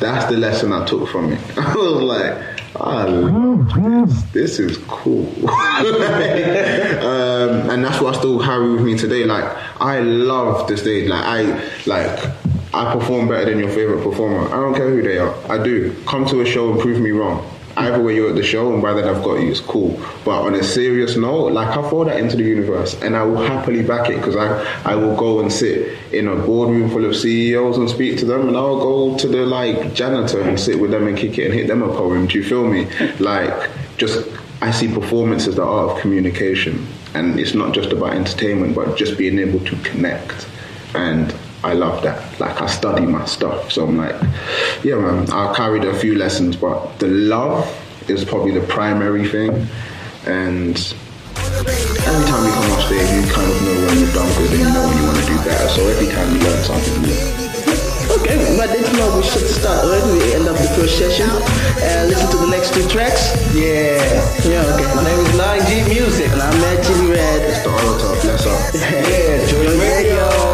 That's 0.00 0.24
the 0.26 0.36
lesson 0.36 0.72
I 0.72 0.84
took 0.86 1.08
from 1.08 1.32
it. 1.32 1.40
I 1.58 1.74
was 1.74 2.02
like, 2.02 2.63
Love 2.80 3.72
this. 3.74 4.22
This 4.32 4.58
is 4.58 4.78
cool. 4.88 5.26
um, 5.48 5.60
and 7.70 7.84
that's 7.84 8.00
what 8.00 8.14
I 8.14 8.18
still 8.18 8.42
carry 8.42 8.72
with 8.72 8.82
me 8.82 8.96
today. 8.96 9.24
Like 9.24 9.44
I 9.80 10.00
love 10.00 10.68
the 10.68 10.76
stage. 10.76 11.08
Like 11.08 11.24
I 11.24 11.42
like 11.86 12.18
I 12.74 12.92
perform 12.92 13.28
better 13.28 13.44
than 13.44 13.60
your 13.60 13.70
favorite 13.70 14.02
performer. 14.02 14.48
I 14.48 14.56
don't 14.56 14.74
care 14.74 14.90
who 14.90 15.02
they 15.02 15.18
are. 15.18 15.34
I 15.50 15.62
do. 15.62 15.94
Come 16.06 16.26
to 16.26 16.40
a 16.40 16.44
show 16.44 16.72
and 16.72 16.80
prove 16.80 17.00
me 17.00 17.12
wrong. 17.12 17.48
Either 17.76 18.00
way 18.00 18.14
you're 18.14 18.30
at 18.30 18.36
the 18.36 18.42
show 18.42 18.72
and 18.72 18.80
by 18.80 18.92
then 18.92 19.08
I've 19.08 19.22
got 19.22 19.34
you, 19.40 19.50
it's 19.50 19.60
cool. 19.60 20.00
But 20.24 20.42
on 20.42 20.54
a 20.54 20.62
serious 20.62 21.16
note, 21.16 21.52
like 21.52 21.76
I 21.76 21.88
throw 21.88 22.04
that 22.04 22.18
into 22.18 22.36
the 22.36 22.44
universe 22.44 23.00
and 23.02 23.16
I 23.16 23.24
will 23.24 23.42
happily 23.42 23.82
back 23.82 24.08
it 24.10 24.16
because 24.16 24.36
I, 24.36 24.62
I 24.84 24.94
will 24.94 25.16
go 25.16 25.40
and 25.40 25.52
sit 25.52 25.98
in 26.12 26.28
a 26.28 26.36
boardroom 26.36 26.90
full 26.90 27.04
of 27.04 27.16
CEOs 27.16 27.76
and 27.76 27.90
speak 27.90 28.18
to 28.18 28.24
them 28.24 28.48
and 28.48 28.56
I'll 28.56 28.78
go 28.78 29.16
to 29.18 29.28
the 29.28 29.44
like 29.44 29.92
janitor 29.94 30.40
and 30.40 30.58
sit 30.58 30.78
with 30.80 30.90
them 30.92 31.06
and 31.06 31.16
kick 31.16 31.38
it 31.38 31.46
and 31.46 31.54
hit 31.54 31.66
them 31.66 31.82
a 31.82 31.88
poem. 31.88 32.26
Do 32.26 32.38
you 32.38 32.44
feel 32.44 32.66
me? 32.66 32.88
Like 33.18 33.70
just 33.96 34.28
I 34.60 34.70
see 34.70 34.92
performance 34.92 35.46
as 35.46 35.56
the 35.56 35.64
art 35.64 35.90
of 35.90 36.00
communication 36.00 36.86
and 37.14 37.38
it's 37.38 37.54
not 37.54 37.74
just 37.74 37.92
about 37.92 38.14
entertainment 38.14 38.74
but 38.74 38.96
just 38.96 39.18
being 39.18 39.38
able 39.38 39.60
to 39.60 39.76
connect. 39.82 40.48
And 40.94 41.34
I 41.64 41.72
love 41.72 42.02
that. 42.02 42.20
Like 42.38 42.60
I 42.60 42.66
study 42.66 43.06
my 43.06 43.24
stuff, 43.24 43.72
so 43.72 43.86
I'm 43.86 43.96
like, 43.96 44.14
yeah, 44.84 44.96
man. 44.96 45.30
I 45.32 45.54
carried 45.56 45.84
a 45.84 45.98
few 45.98 46.14
lessons, 46.14 46.56
but 46.56 46.98
the 46.98 47.08
love 47.08 47.64
is 48.06 48.22
probably 48.22 48.52
the 48.52 48.66
primary 48.66 49.26
thing, 49.26 49.66
and 50.26 50.76
every 52.04 52.24
time 52.28 52.44
you 52.44 52.52
come 52.52 52.68
off 52.68 52.84
stage, 52.84 53.08
you 53.16 53.24
kind 53.32 53.48
of 53.48 53.56
know 53.64 53.76
when 53.80 53.96
you've 53.96 54.12
done 54.12 54.28
good 54.36 54.50
and 54.52 54.60
you 54.60 54.68
know 54.76 54.84
when 54.84 54.96
you 54.98 55.04
want 55.08 55.16
to 55.16 55.24
do 55.24 55.36
better. 55.40 55.68
So 55.72 55.88
every 55.88 56.08
time 56.12 56.36
you 56.36 56.40
learn 56.44 56.62
something 56.68 57.00
new. 57.00 57.16
Okay, 58.12 58.36
but 58.60 58.68
this 58.68 58.84
know 58.92 59.16
we 59.16 59.24
should 59.24 59.48
start 59.48 59.88
already. 59.88 60.20
We 60.20 60.34
end 60.36 60.46
up 60.46 60.60
the 60.60 60.68
first 60.76 60.98
session 61.00 61.32
and 61.80 62.12
listen 62.12 62.28
to 62.28 62.44
the 62.44 62.50
next 62.52 62.76
two 62.76 62.84
tracks. 62.92 63.32
Yeah. 63.56 64.04
Yeah, 64.44 64.68
okay. 64.76 64.84
My 64.92 65.02
name 65.02 65.16
is 65.16 65.32
9G 65.32 65.88
Music. 65.88 66.28
And 66.28 66.42
I'm 66.44 66.60
Matt 66.60 66.84
Red. 67.08 67.40
The 67.64 67.72
orator, 67.72 68.20
bless 68.20 68.44
up. 68.44 68.60
Yeah, 68.84 69.48
Joy 69.48 69.80
Radio. 69.80 70.53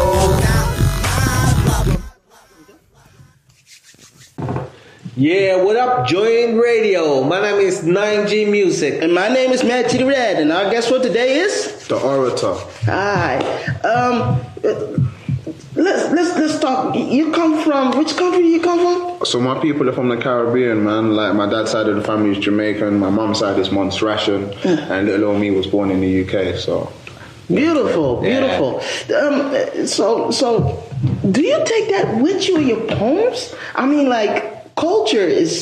Yeah, 5.21 5.61
what 5.61 5.75
up, 5.75 6.07
Join 6.07 6.57
Radio? 6.57 7.23
My 7.23 7.39
name 7.39 7.59
is 7.59 7.81
9G 7.81 8.49
Music. 8.49 9.03
And 9.03 9.13
my 9.13 9.27
name 9.29 9.51
is 9.51 9.63
Matt 9.63 9.91
Chili 9.91 10.03
Red. 10.05 10.41
And 10.41 10.51
I 10.51 10.71
guess 10.71 10.89
what 10.89 11.03
today 11.03 11.35
is. 11.37 11.87
The 11.87 11.99
orator. 11.99 12.55
Hi. 12.85 13.37
Um. 13.83 14.41
Let's 15.75 16.11
let's 16.11 16.37
let's 16.39 16.59
talk. 16.59 16.95
You 16.95 17.31
come 17.31 17.63
from 17.63 17.95
which 17.99 18.17
country? 18.17 18.41
Do 18.41 18.47
you 18.47 18.61
come 18.61 18.79
from? 19.19 19.25
So 19.27 19.39
my 19.39 19.59
people 19.61 19.87
are 19.87 19.93
from 19.93 20.09
the 20.09 20.17
Caribbean, 20.17 20.83
man. 20.83 21.15
Like 21.15 21.35
my 21.35 21.47
dad's 21.47 21.69
side 21.69 21.87
of 21.87 21.95
the 21.97 22.03
family 22.03 22.31
is 22.31 22.39
Jamaican, 22.43 22.97
my 22.97 23.11
mom's 23.11 23.39
side 23.39 23.59
is 23.59 23.69
Montserratian, 23.69 24.55
and 24.65 25.05
little 25.07 25.29
old 25.29 25.39
me 25.39 25.51
was 25.51 25.67
born 25.67 25.91
in 25.91 26.01
the 26.01 26.23
UK. 26.25 26.55
So 26.57 26.91
Beautiful, 27.47 28.21
Yeah. 28.25 28.39
beautiful. 28.39 28.81
Um, 29.15 29.85
so, 29.87 30.31
so, 30.31 30.83
do 31.29 31.41
you 31.41 31.61
take 31.65 31.89
that 31.91 32.17
with 32.21 32.47
you 32.47 32.57
in 32.57 32.67
your 32.67 32.81
poems? 32.87 33.53
I 33.75 33.85
mean, 33.85 34.09
like, 34.09 34.60
culture 34.81 35.27
is 35.43 35.53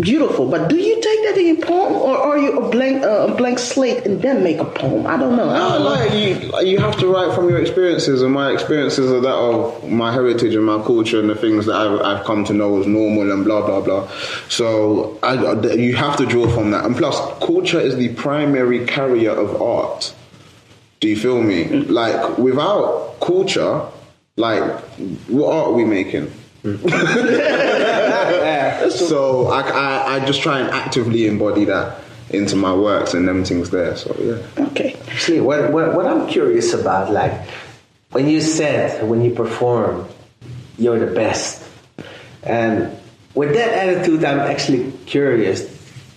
beautiful, 0.00 0.48
but 0.48 0.68
do 0.72 0.76
you 0.88 0.94
take 1.08 1.20
that 1.26 1.36
in 1.38 1.46
your 1.52 1.62
poem, 1.64 1.92
or 1.92 2.16
are 2.16 2.38
you 2.38 2.50
a 2.58 2.70
blank, 2.70 3.04
uh, 3.04 3.28
a 3.28 3.34
blank 3.40 3.58
slate 3.58 4.00
and 4.06 4.22
then 4.22 4.42
make 4.42 4.58
a 4.58 4.64
poem? 4.64 5.06
I 5.06 5.16
don't 5.18 5.36
know. 5.36 5.50
I 5.50 5.58
don't 5.58 5.84
like 5.84 6.12
you, 6.14 6.48
like, 6.48 6.66
you 6.66 6.78
have 6.78 6.96
to 7.02 7.06
write 7.06 7.34
from 7.36 7.50
your 7.50 7.60
experiences, 7.60 8.22
and 8.22 8.32
my 8.32 8.48
experiences 8.50 9.12
are 9.12 9.20
that 9.20 9.38
of 9.50 9.86
my 10.02 10.10
heritage 10.10 10.54
and 10.54 10.64
my 10.64 10.80
culture 10.82 11.20
and 11.20 11.28
the 11.28 11.34
things 11.44 11.66
that 11.66 11.76
I've, 11.76 12.00
I've 12.00 12.24
come 12.24 12.44
to 12.46 12.54
know 12.54 12.80
as 12.80 12.86
normal 12.86 13.30
and 13.30 13.44
blah 13.44 13.62
blah 13.68 13.82
blah. 13.82 14.08
So 14.48 15.18
I, 15.22 15.34
you 15.74 15.94
have 15.96 16.16
to 16.16 16.26
draw 16.26 16.48
from 16.48 16.70
that, 16.72 16.86
and 16.86 16.96
plus, 16.96 17.16
culture 17.44 17.80
is 17.88 17.94
the 17.96 18.08
primary 18.14 18.86
carrier 18.86 19.32
of 19.32 19.60
art. 19.60 20.14
Do 21.00 21.08
you 21.08 21.16
feel 21.16 21.42
me? 21.42 21.68
Like 22.00 22.38
without 22.38 23.20
culture, 23.20 23.82
like 24.36 24.64
what 25.28 25.52
art 25.52 25.66
are 25.68 25.72
we 25.72 25.84
making? 25.84 26.32
so 28.90 29.48
I, 29.48 29.60
I, 29.60 30.14
I 30.14 30.24
just 30.24 30.40
try 30.40 30.60
and 30.60 30.70
actively 30.70 31.26
embody 31.26 31.66
that 31.66 32.00
into 32.30 32.56
my 32.56 32.74
works 32.74 33.12
and 33.12 33.28
them 33.28 33.44
things 33.44 33.68
there. 33.68 33.94
So 33.96 34.16
yeah. 34.18 34.64
Okay. 34.68 34.96
See, 35.18 35.40
what, 35.40 35.72
what, 35.72 35.94
what 35.94 36.06
I'm 36.06 36.26
curious 36.26 36.72
about, 36.72 37.12
like, 37.12 37.34
when 38.12 38.28
you 38.28 38.40
said, 38.40 39.06
when 39.06 39.22
you 39.22 39.34
perform, 39.34 40.08
you're 40.78 40.98
the 40.98 41.14
best. 41.14 41.62
And 42.42 42.96
with 43.34 43.52
that 43.52 43.68
attitude, 43.68 44.24
I'm 44.24 44.40
actually 44.40 44.90
curious. 45.04 45.68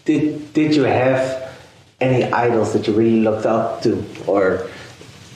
Did, 0.05 0.53
did 0.53 0.75
you 0.75 0.83
have 0.83 1.57
any 1.99 2.23
idols 2.23 2.71
that 2.71 2.87
you 2.87 2.93
really 2.93 3.19
looked 3.19 3.45
up 3.45 3.83
to? 3.83 4.01
Or 4.27 4.69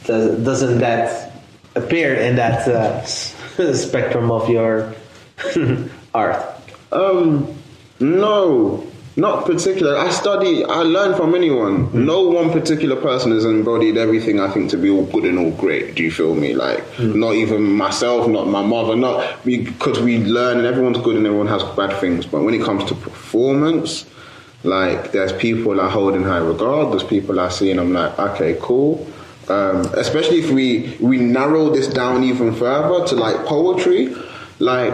does, 0.05 0.41
doesn't 0.45 0.79
that 0.79 1.33
appear 1.75 2.15
in 2.15 2.37
that 2.37 2.65
uh, 2.65 3.03
spectrum 3.73 4.31
of 4.31 4.49
your 4.49 4.95
art? 6.13 6.43
Um, 6.91 7.57
no, 7.99 8.85
not 9.15 9.45
particular. 9.45 9.97
I 9.97 10.09
study, 10.09 10.63
I 10.63 10.83
learn 10.83 11.15
from 11.15 11.35
anyone. 11.35 12.05
No 12.05 12.27
one 12.27 12.51
particular 12.51 12.95
person 12.95 13.31
has 13.31 13.45
embodied 13.45 13.97
everything 13.97 14.39
I 14.39 14.49
think 14.49 14.69
to 14.71 14.77
be 14.77 14.89
all 14.89 15.05
good 15.05 15.25
and 15.25 15.37
all 15.37 15.51
great. 15.51 15.95
Do 15.95 16.03
you 16.03 16.11
feel 16.11 16.33
me? 16.33 16.53
Like, 16.53 16.83
not 16.99 17.35
even 17.35 17.63
myself, 17.63 18.27
not 18.27 18.47
my 18.47 18.63
mother, 18.63 18.95
not 18.95 19.43
because 19.43 19.99
we 19.99 20.19
learn 20.19 20.57
and 20.57 20.65
everyone's 20.65 20.99
good 20.99 21.17
and 21.17 21.25
everyone 21.25 21.47
has 21.47 21.63
bad 21.75 21.99
things. 21.99 22.25
But 22.25 22.43
when 22.43 22.53
it 22.53 22.63
comes 22.63 22.85
to 22.85 22.95
performance, 22.95 24.05
like, 24.63 25.11
there's 25.11 25.33
people 25.33 25.81
I 25.81 25.89
hold 25.89 26.15
in 26.15 26.23
high 26.23 26.37
regard. 26.37 26.91
There's 26.91 27.03
people 27.03 27.39
I 27.39 27.49
see 27.49 27.71
and 27.71 27.79
I'm 27.79 27.93
like, 27.93 28.17
okay, 28.17 28.57
cool. 28.61 29.07
Um, 29.49 29.81
especially 29.95 30.39
if 30.39 30.51
we 30.51 30.95
we 31.01 31.17
narrow 31.17 31.71
this 31.71 31.87
down 31.87 32.23
even 32.23 32.53
further 32.53 33.05
to 33.07 33.15
like 33.15 33.45
poetry, 33.45 34.15
like 34.59 34.93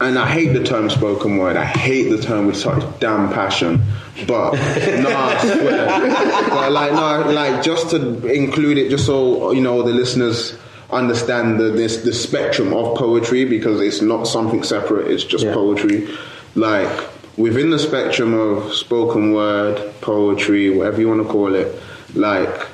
and 0.00 0.18
I 0.18 0.28
hate 0.28 0.52
the 0.52 0.62
term 0.62 0.90
spoken 0.90 1.38
word. 1.38 1.56
I 1.56 1.64
hate 1.64 2.10
the 2.10 2.18
term 2.20 2.46
with 2.46 2.56
such 2.56 2.82
damn 3.00 3.32
passion. 3.32 3.82
But 4.26 4.52
no, 4.54 5.10
I 5.10 5.38
swear. 5.40 6.48
but 6.50 6.72
like 6.72 6.92
no, 6.92 7.30
like 7.32 7.62
just 7.62 7.90
to 7.90 8.26
include 8.26 8.78
it, 8.78 8.90
just 8.90 9.06
so 9.06 9.50
you 9.52 9.60
know 9.60 9.82
the 9.82 9.92
listeners 9.92 10.56
understand 10.90 11.58
the 11.58 11.64
this 11.70 11.98
the 11.98 12.12
spectrum 12.12 12.72
of 12.72 12.96
poetry 12.96 13.44
because 13.44 13.80
it's 13.80 14.00
not 14.02 14.24
something 14.26 14.62
separate. 14.62 15.10
It's 15.10 15.24
just 15.24 15.44
Yeah. 15.44 15.54
poetry. 15.54 16.08
Like 16.54 16.88
within 17.36 17.70
the 17.70 17.78
spectrum 17.78 18.32
of 18.34 18.72
spoken 18.72 19.32
word, 19.32 19.80
poetry, 20.00 20.70
whatever 20.70 21.00
you 21.00 21.08
want 21.08 21.22
to 21.22 21.28
call 21.28 21.54
it, 21.54 21.74
like 22.14 22.66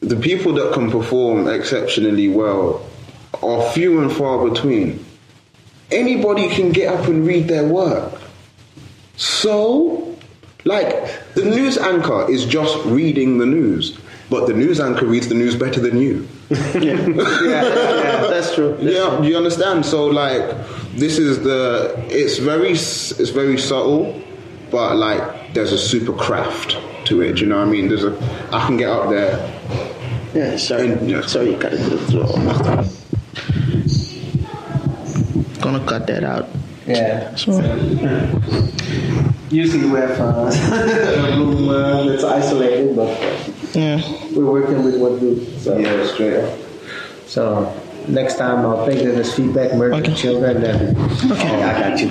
the 0.00 0.16
people 0.16 0.52
that 0.54 0.72
can 0.74 0.90
perform 0.90 1.48
exceptionally 1.48 2.28
well 2.28 2.86
are 3.42 3.62
few 3.72 4.00
and 4.02 4.12
far 4.12 4.46
between 4.48 5.04
anybody 5.90 6.48
can 6.48 6.72
get 6.72 6.92
up 6.94 7.06
and 7.06 7.26
read 7.26 7.48
their 7.48 7.64
work. 7.66 8.12
So, 9.16 10.16
like, 10.64 10.90
the 11.34 11.44
news 11.44 11.76
anchor 11.78 12.30
is 12.30 12.44
just 12.46 12.84
reading 12.84 13.38
the 13.38 13.46
news, 13.46 13.98
but 14.30 14.46
the 14.46 14.52
news 14.54 14.78
anchor 14.80 15.06
reads 15.06 15.28
the 15.28 15.34
news 15.34 15.56
better 15.56 15.80
than 15.80 15.98
you. 15.98 16.28
Yeah, 16.80 18.26
that's 18.30 18.54
true. 18.54 18.72
That's 18.80 18.82
yeah, 18.94 19.16
true. 19.16 19.26
you 19.26 19.36
understand? 19.36 19.84
So, 19.84 20.06
like, 20.06 20.40
this 20.94 21.18
is 21.18 21.42
the. 21.42 21.94
It's 22.08 22.38
very, 22.38 22.70
it's 22.70 23.30
very 23.30 23.58
subtle, 23.58 24.20
but 24.70 24.96
like, 24.96 25.52
there's 25.54 25.72
a 25.72 25.78
super 25.78 26.12
craft 26.12 26.78
to 27.06 27.20
it. 27.22 27.34
Do 27.34 27.40
you 27.42 27.46
know 27.48 27.58
what 27.58 27.68
I 27.68 27.70
mean? 27.70 27.88
There's 27.88 28.04
a. 28.04 28.16
I 28.52 28.66
can 28.66 28.76
get 28.76 28.88
up 28.88 29.10
there. 29.10 29.36
Yeah, 30.34 30.56
sorry. 30.56 30.92
And- 30.92 31.10
yeah. 31.10 31.22
Sorry, 31.26 31.50
you 31.52 31.58
got 31.58 31.70
to 31.72 31.78
do 31.78 31.98
it. 32.22 32.94
Gonna 35.68 35.84
cut 35.84 36.06
that 36.06 36.24
out. 36.24 36.48
Yeah. 36.86 37.34
So, 37.36 37.60
Usually 39.50 39.84
we 39.84 39.98
have 40.00 40.18
uh, 40.18 40.48
a 40.48 41.36
room 41.40 41.68
uh, 41.68 42.04
that's 42.04 42.24
isolated, 42.24 42.96
but 42.96 43.10
uh, 43.10 43.36
yeah. 43.74 44.00
we're 44.34 44.46
working 44.50 44.82
with 44.82 44.96
what 44.98 45.20
we. 45.20 45.44
So, 45.60 45.76
Yeah, 45.76 46.06
straight 46.06 46.38
up. 46.40 46.58
so 47.26 47.70
next 48.08 48.36
time 48.38 48.64
I'll 48.64 48.86
take 48.86 49.04
that 49.04 49.14
as 49.16 49.34
feedback, 49.34 49.74
murder 49.74 49.96
Okay. 49.96 50.14
children, 50.14 50.62
then 50.62 50.96
okay. 51.32 51.62
I 51.62 51.72
got 51.76 52.00
you. 52.00 52.08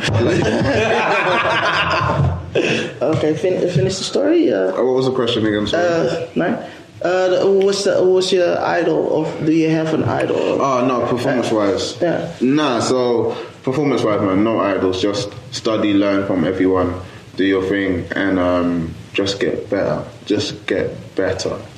Okay, 3.01 3.33
fin- 3.35 3.67
finish 3.69 3.97
the 3.97 4.03
story. 4.03 4.51
Uh, 4.53 4.71
Oh, 4.77 4.85
What 4.85 4.95
was 4.95 5.05
the 5.05 5.11
question 5.13 5.45
again? 5.45 5.67
Sorry. 5.67 5.85
uh, 5.85 6.27
nine. 6.35 6.57
Uh, 7.01 7.45
what's 7.45 7.83
the 7.83 8.03
what's 8.03 8.31
your 8.31 8.59
idol? 8.59 9.25
Of 9.25 9.45
do 9.45 9.51
you 9.51 9.69
have 9.69 9.93
an 9.93 10.03
idol? 10.03 10.37
Oh 10.61 10.85
no, 10.87 11.05
performance 11.07 11.51
wise. 11.51 12.01
Yeah. 12.01 12.33
Nah, 12.41 12.79
so 12.79 13.37
performance 13.63 14.03
wise, 14.03 14.21
man, 14.21 14.43
no 14.43 14.59
idols. 14.59 15.01
Just 15.01 15.31
study, 15.51 15.93
learn 15.93 16.25
from 16.25 16.43
everyone, 16.43 16.99
do 17.35 17.45
your 17.45 17.63
thing, 17.63 18.07
and 18.15 18.39
um, 18.39 18.95
just 19.13 19.39
get 19.39 19.69
better. 19.69 20.03
Just 20.25 20.65
get 20.65 21.15
better. 21.15 21.59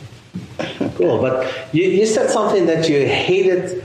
Cool, 0.96 1.22
but 1.22 1.50
you, 1.74 1.84
you 1.86 2.06
said 2.06 2.30
something 2.30 2.66
that 2.66 2.90
you 2.90 3.08
hated 3.08 3.84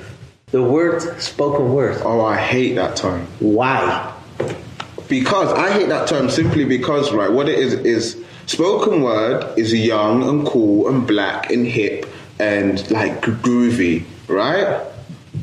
the 0.49 0.61
word 0.61 1.21
spoken 1.23 1.73
word. 1.73 2.01
Oh, 2.05 2.25
I 2.25 2.37
hate 2.37 2.75
that 2.75 2.97
term 2.97 3.27
Why? 3.39 4.13
because 5.09 5.53
I 5.53 5.71
hate 5.73 5.89
that 5.91 6.09
term 6.09 6.31
simply 6.31 6.65
because 6.65 7.13
right, 7.13 7.31
what 7.31 7.49
it 7.49 7.59
is 7.59 7.75
is 7.75 8.25
spoken 8.47 9.03
word 9.03 9.59
is 9.59 9.73
young 9.73 10.23
and 10.29 10.47
cool 10.47 10.89
and 10.89 11.07
black 11.07 11.51
and 11.51 11.67
hip 11.67 12.07
and 12.39 12.91
like 12.91 13.21
groovy, 13.23 14.05
right? 14.29 14.83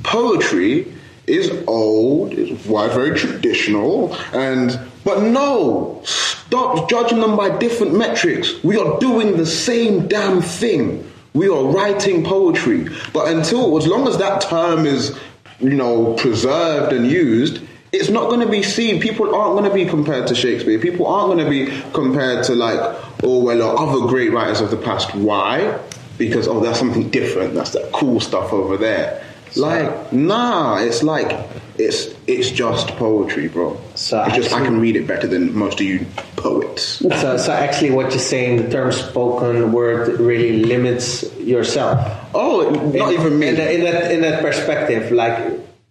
Poetry 0.03 0.93
is 1.27 1.51
old, 1.67 2.33
it's 2.33 2.65
wide, 2.65 2.91
very 2.91 3.17
traditional, 3.17 4.13
and 4.33 4.79
but 5.03 5.23
no, 5.23 6.01
stop 6.03 6.89
judging 6.89 7.21
them 7.21 7.35
by 7.35 7.57
different 7.57 7.95
metrics. 7.95 8.61
We 8.63 8.77
are 8.77 8.99
doing 8.99 9.37
the 9.37 9.45
same 9.45 10.07
damn 10.07 10.41
thing. 10.41 11.09
We 11.33 11.47
are 11.47 11.63
writing 11.63 12.23
poetry, 12.23 12.87
but 13.13 13.27
until 13.33 13.77
as 13.77 13.87
long 13.87 14.07
as 14.07 14.17
that 14.17 14.41
term 14.41 14.85
is, 14.85 15.17
you 15.59 15.73
know, 15.73 16.13
preserved 16.15 16.91
and 16.93 17.09
used, 17.09 17.61
it's 17.91 18.09
not 18.09 18.29
going 18.29 18.39
to 18.39 18.47
be 18.49 18.63
seen. 18.63 19.01
People 19.01 19.35
aren't 19.35 19.57
going 19.57 19.69
to 19.69 19.73
be 19.73 19.85
compared 19.85 20.27
to 20.27 20.35
Shakespeare. 20.35 20.79
People 20.79 21.07
aren't 21.07 21.33
going 21.33 21.43
to 21.43 21.49
be 21.49 21.65
compared 21.93 22.43
to 22.45 22.55
like 22.55 22.79
oh, 22.79 23.17
Orwell 23.23 23.61
or 23.61 23.79
other 23.79 24.07
great 24.07 24.31
writers 24.31 24.61
of 24.61 24.71
the 24.71 24.77
past. 24.77 25.13
Why? 25.13 25.77
Because 26.17 26.47
oh, 26.47 26.59
that's 26.59 26.79
something 26.79 27.09
different. 27.09 27.53
That's 27.53 27.71
that 27.71 27.91
cool 27.91 28.19
stuff 28.19 28.53
over 28.53 28.77
there. 28.77 29.25
Like, 29.57 30.13
nah, 30.13 30.77
it's 30.77 31.03
like 31.03 31.49
it's 31.77 32.07
it's 32.27 32.49
just 32.51 32.87
poetry, 32.95 33.49
bro. 33.49 33.77
So 33.95 34.23
it's 34.23 34.35
just 34.35 34.53
I 34.53 34.63
can 34.63 34.79
read 34.79 34.95
it 34.95 35.05
better 35.05 35.27
than 35.27 35.53
most 35.53 35.81
of 35.81 35.85
you 35.85 36.05
poets. 36.37 36.83
So, 36.99 37.35
so 37.37 37.51
actually, 37.51 37.91
what 37.91 38.11
you're 38.11 38.19
saying, 38.19 38.63
the 38.63 38.69
term 38.69 38.93
spoken 38.93 39.73
word 39.73 40.17
really 40.21 40.63
limits 40.63 41.35
yourself. 41.37 41.99
Oh, 42.33 42.69
not 42.69 43.11
In- 43.13 43.19
even 43.19 43.39
me. 43.39 43.49
In, 43.49 43.55
that- 43.55 43.73
in 43.73 43.81
that 43.83 44.11
in 44.11 44.21
that 44.21 44.41
perspective, 44.41 45.11
like 45.11 45.37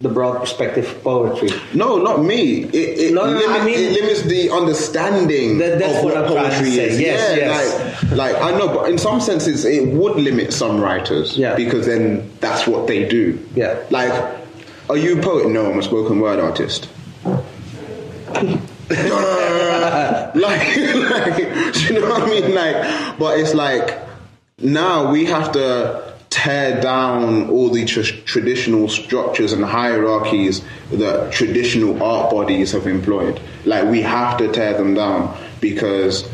the 0.00 0.08
broad 0.08 0.40
perspective 0.40 0.86
of 0.88 1.02
poetry. 1.04 1.50
No, 1.74 1.98
not 1.98 2.24
me. 2.24 2.62
It, 2.64 2.74
it, 2.74 3.12
No, 3.12 3.26
no, 3.26 3.32
limits, 3.32 3.50
I 3.50 3.64
mean- 3.66 3.78
it 3.78 3.92
limits 4.00 4.22
the 4.22 4.48
understanding 4.50 5.58
That- 5.58 5.78
that's 5.78 5.98
of 5.98 6.04
what 6.04 6.14
what, 6.14 6.26
poetry 6.26 6.68
is. 6.78 6.98
Yes, 6.98 7.36
yeah, 7.36 7.36
yes. 7.36 8.02
Like, 8.10 8.32
like 8.34 8.42
I 8.42 8.56
know, 8.58 8.68
but 8.68 8.88
in 8.88 8.96
some 8.96 9.20
senses, 9.20 9.66
it 9.66 9.88
would 9.88 10.16
limit 10.16 10.54
some 10.54 10.80
writers. 10.80 11.36
Yeah. 11.36 11.54
Because 11.54 11.84
then 11.84 12.30
that's 12.40 12.66
what 12.66 12.86
they 12.86 13.06
do. 13.06 13.38
Yeah. 13.54 13.76
Like, 13.90 14.10
are 14.88 14.96
you 14.96 15.18
a 15.18 15.22
poet? 15.22 15.48
No, 15.50 15.70
I'm 15.70 15.78
a 15.78 15.82
spoken 15.82 16.18
word 16.18 16.38
artist. 16.38 16.88
like, 18.32 18.54
like, 20.34 21.36
do 21.74 21.84
you 21.84 22.00
know 22.00 22.08
what 22.08 22.22
I 22.22 22.26
mean? 22.26 22.54
Like, 22.54 23.18
but 23.18 23.38
it's 23.38 23.52
like 23.52 23.98
now 24.60 25.10
we 25.12 25.26
have 25.26 25.52
to 25.52 26.14
tear 26.42 26.80
down 26.80 27.50
all 27.50 27.68
the 27.68 27.84
tr- 27.84 28.00
traditional 28.24 28.88
structures 28.88 29.52
and 29.52 29.62
hierarchies 29.62 30.62
that 30.90 31.30
traditional 31.32 32.02
art 32.02 32.30
bodies 32.30 32.72
have 32.72 32.86
employed. 32.86 33.38
Like, 33.66 33.88
we 33.88 34.00
have 34.02 34.38
to 34.38 34.50
tear 34.50 34.74
them 34.74 34.94
down 34.94 35.36
because. 35.60 36.28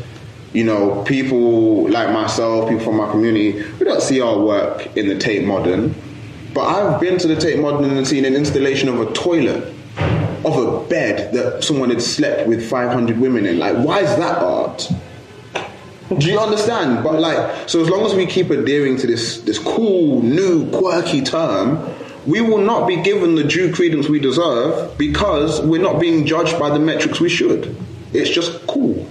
You 0.53 0.63
know, 0.63 1.03
people 1.03 1.87
like 1.89 2.09
myself, 2.11 2.69
people 2.69 2.83
from 2.85 2.95
my 2.95 3.11
community, 3.11 3.61
we 3.77 3.85
don't 3.85 4.01
see 4.01 4.21
our 4.21 4.39
work 4.39 4.95
in 4.95 5.07
the 5.07 5.15
Tate 5.15 5.45
Modern, 5.45 5.93
but 6.53 6.61
I've 6.61 6.99
been 6.99 7.19
to 7.19 7.27
the 7.27 7.35
Tate 7.35 7.59
Modern 7.59 7.91
and 7.91 8.07
seen 8.07 8.25
an 8.25 8.33
installation 8.33 8.89
of 8.89 8.99
a 8.99 9.11
toilet, 9.13 9.71
of 10.45 10.57
a 10.57 10.87
bed 10.87 11.33
that 11.33 11.63
someone 11.63 11.89
had 11.89 12.01
slept 12.01 12.47
with 12.47 12.67
500 12.67 13.19
women 13.19 13.45
in. 13.45 13.59
Like, 13.59 13.75
why 13.75 13.99
is 13.99 14.15
that 14.15 14.41
art? 14.41 14.89
Do 16.09 16.31
you 16.31 16.39
understand? 16.39 17.03
But 17.03 17.19
like, 17.19 17.69
so 17.69 17.81
as 17.81 17.89
long 17.89 18.05
as 18.05 18.13
we 18.13 18.25
keep 18.25 18.49
adhering 18.49 18.97
to 18.97 19.07
this 19.07 19.41
this 19.41 19.59
cool, 19.59 20.21
new, 20.21 20.69
quirky 20.71 21.21
term, 21.21 21.79
we 22.25 22.41
will 22.41 22.59
not 22.59 22.87
be 22.87 23.01
given 23.01 23.35
the 23.35 23.43
due 23.43 23.73
credence 23.73 24.07
we 24.07 24.19
deserve 24.19 24.97
because 24.97 25.61
we're 25.61 25.81
not 25.81 25.99
being 25.99 26.25
judged 26.25 26.57
by 26.59 26.69
the 26.69 26.79
metrics 26.79 27.19
we 27.19 27.29
should. 27.29 27.75
It's 28.13 28.29
just 28.29 28.65
cool. 28.67 29.07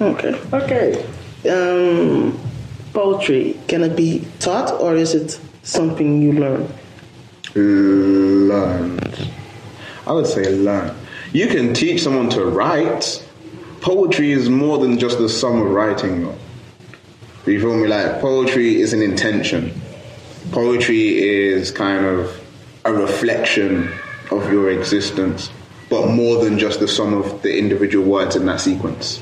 Okay. 0.00 0.40
Okay. 0.52 1.04
Um, 1.48 2.38
poetry 2.92 3.58
can 3.68 3.82
it 3.82 3.96
be 3.96 4.26
taught 4.38 4.70
or 4.80 4.94
is 4.94 5.14
it 5.14 5.40
something 5.62 6.22
you 6.22 6.32
learn? 6.32 6.68
learned. 7.54 9.28
I 10.06 10.12
would 10.12 10.26
say 10.26 10.54
learn. 10.54 10.94
You 11.32 11.48
can 11.48 11.74
teach 11.74 12.02
someone 12.02 12.28
to 12.30 12.44
write. 12.44 13.26
Poetry 13.82 14.30
is 14.30 14.48
more 14.48 14.78
than 14.78 14.96
just 14.96 15.18
the 15.18 15.28
sum 15.28 15.60
of 15.60 15.68
writing. 15.68 16.22
You 17.46 17.60
feel 17.60 17.76
me? 17.76 17.88
Like 17.88 18.20
poetry 18.20 18.80
is 18.80 18.92
an 18.92 19.02
intention. 19.02 19.72
Poetry 20.52 21.18
is 21.18 21.72
kind 21.72 22.06
of 22.06 22.40
a 22.84 22.92
reflection 22.92 23.92
of 24.30 24.52
your 24.52 24.70
existence, 24.70 25.50
but 25.90 26.06
more 26.06 26.44
than 26.44 26.60
just 26.60 26.78
the 26.78 26.86
sum 26.86 27.12
of 27.12 27.42
the 27.42 27.58
individual 27.58 28.08
words 28.08 28.36
in 28.36 28.46
that 28.46 28.60
sequence. 28.60 29.20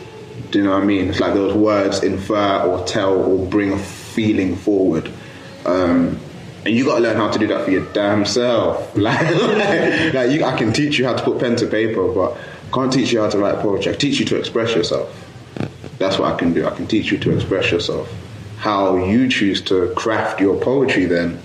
Do 0.50 0.58
you 0.58 0.64
know 0.64 0.72
what 0.72 0.82
I 0.82 0.84
mean? 0.84 1.08
It's 1.08 1.20
like 1.20 1.32
those 1.32 1.54
words 1.54 2.02
infer 2.02 2.62
or 2.62 2.84
tell 2.84 3.14
or 3.14 3.46
bring 3.46 3.72
a 3.72 3.78
feeling 3.78 4.56
forward. 4.56 5.10
Um, 5.64 6.20
and 6.66 6.74
you 6.74 6.84
gotta 6.84 7.00
learn 7.00 7.16
how 7.16 7.30
to 7.30 7.38
do 7.38 7.46
that 7.46 7.64
for 7.64 7.70
your 7.70 7.86
damn 7.94 8.26
self. 8.26 8.94
Like, 8.94 9.20
like, 9.34 10.12
like 10.12 10.30
you, 10.32 10.44
I 10.44 10.54
can 10.58 10.74
teach 10.74 10.98
you 10.98 11.06
how 11.06 11.14
to 11.14 11.22
put 11.22 11.38
pen 11.38 11.56
to 11.56 11.66
paper, 11.66 12.12
but 12.12 12.36
can't 12.72 12.92
teach 12.92 13.12
you 13.12 13.20
how 13.20 13.28
to 13.28 13.38
write 13.38 13.56
poetry. 13.60 13.90
I 13.90 13.92
can 13.92 14.00
teach 14.00 14.20
you 14.20 14.26
to 14.26 14.36
express 14.36 14.74
yourself. 14.74 15.08
That's 15.98 16.18
what 16.18 16.32
I 16.32 16.36
can 16.38 16.52
do. 16.54 16.66
I 16.66 16.70
can 16.70 16.86
teach 16.86 17.10
you 17.10 17.18
to 17.18 17.34
express 17.34 17.70
yourself. 17.70 18.12
How 18.58 18.96
you 18.96 19.28
choose 19.28 19.60
to 19.62 19.92
craft 19.94 20.40
your 20.40 20.58
poetry 20.60 21.06
then 21.06 21.40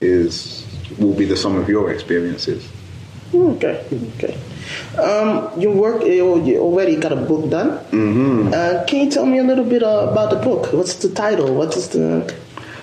is 0.00 0.66
will 0.98 1.14
be 1.14 1.24
the 1.24 1.36
sum 1.36 1.56
of 1.56 1.68
your 1.68 1.92
experiences. 1.92 2.68
Okay, 3.32 3.84
okay. 4.14 4.38
Um, 4.98 5.60
you 5.60 5.70
work. 5.70 6.02
You 6.02 6.42
you 6.44 6.58
already 6.58 6.96
got 6.96 7.12
a 7.12 7.16
book 7.16 7.50
done. 7.50 7.78
Mm-hmm. 7.90 8.48
Uh, 8.52 8.84
can 8.86 9.06
you 9.06 9.10
tell 9.10 9.26
me 9.26 9.38
a 9.38 9.44
little 9.44 9.64
bit 9.64 9.82
uh, 9.82 10.08
about 10.10 10.30
the 10.30 10.36
book? 10.36 10.72
What's 10.72 10.96
the 10.96 11.10
title? 11.10 11.54
What 11.54 11.76
is 11.76 11.88
the? 11.90 12.34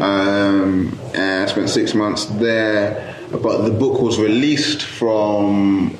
Um, 0.01 0.97
and 1.13 1.43
I 1.43 1.45
spent 1.45 1.69
six 1.69 1.93
months 1.93 2.25
there. 2.25 3.15
But 3.31 3.63
the 3.63 3.71
book 3.71 3.99
was 4.01 4.19
released 4.19 4.83
from 4.83 5.97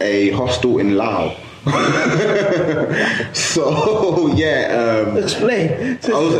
a 0.00 0.30
hostel 0.30 0.78
in 0.78 0.96
Laos. 0.96 1.36
so 3.32 4.26
yeah, 4.34 5.04
um, 5.06 5.16
Explain. 5.16 5.98
I 6.02 6.18
was, 6.18 6.34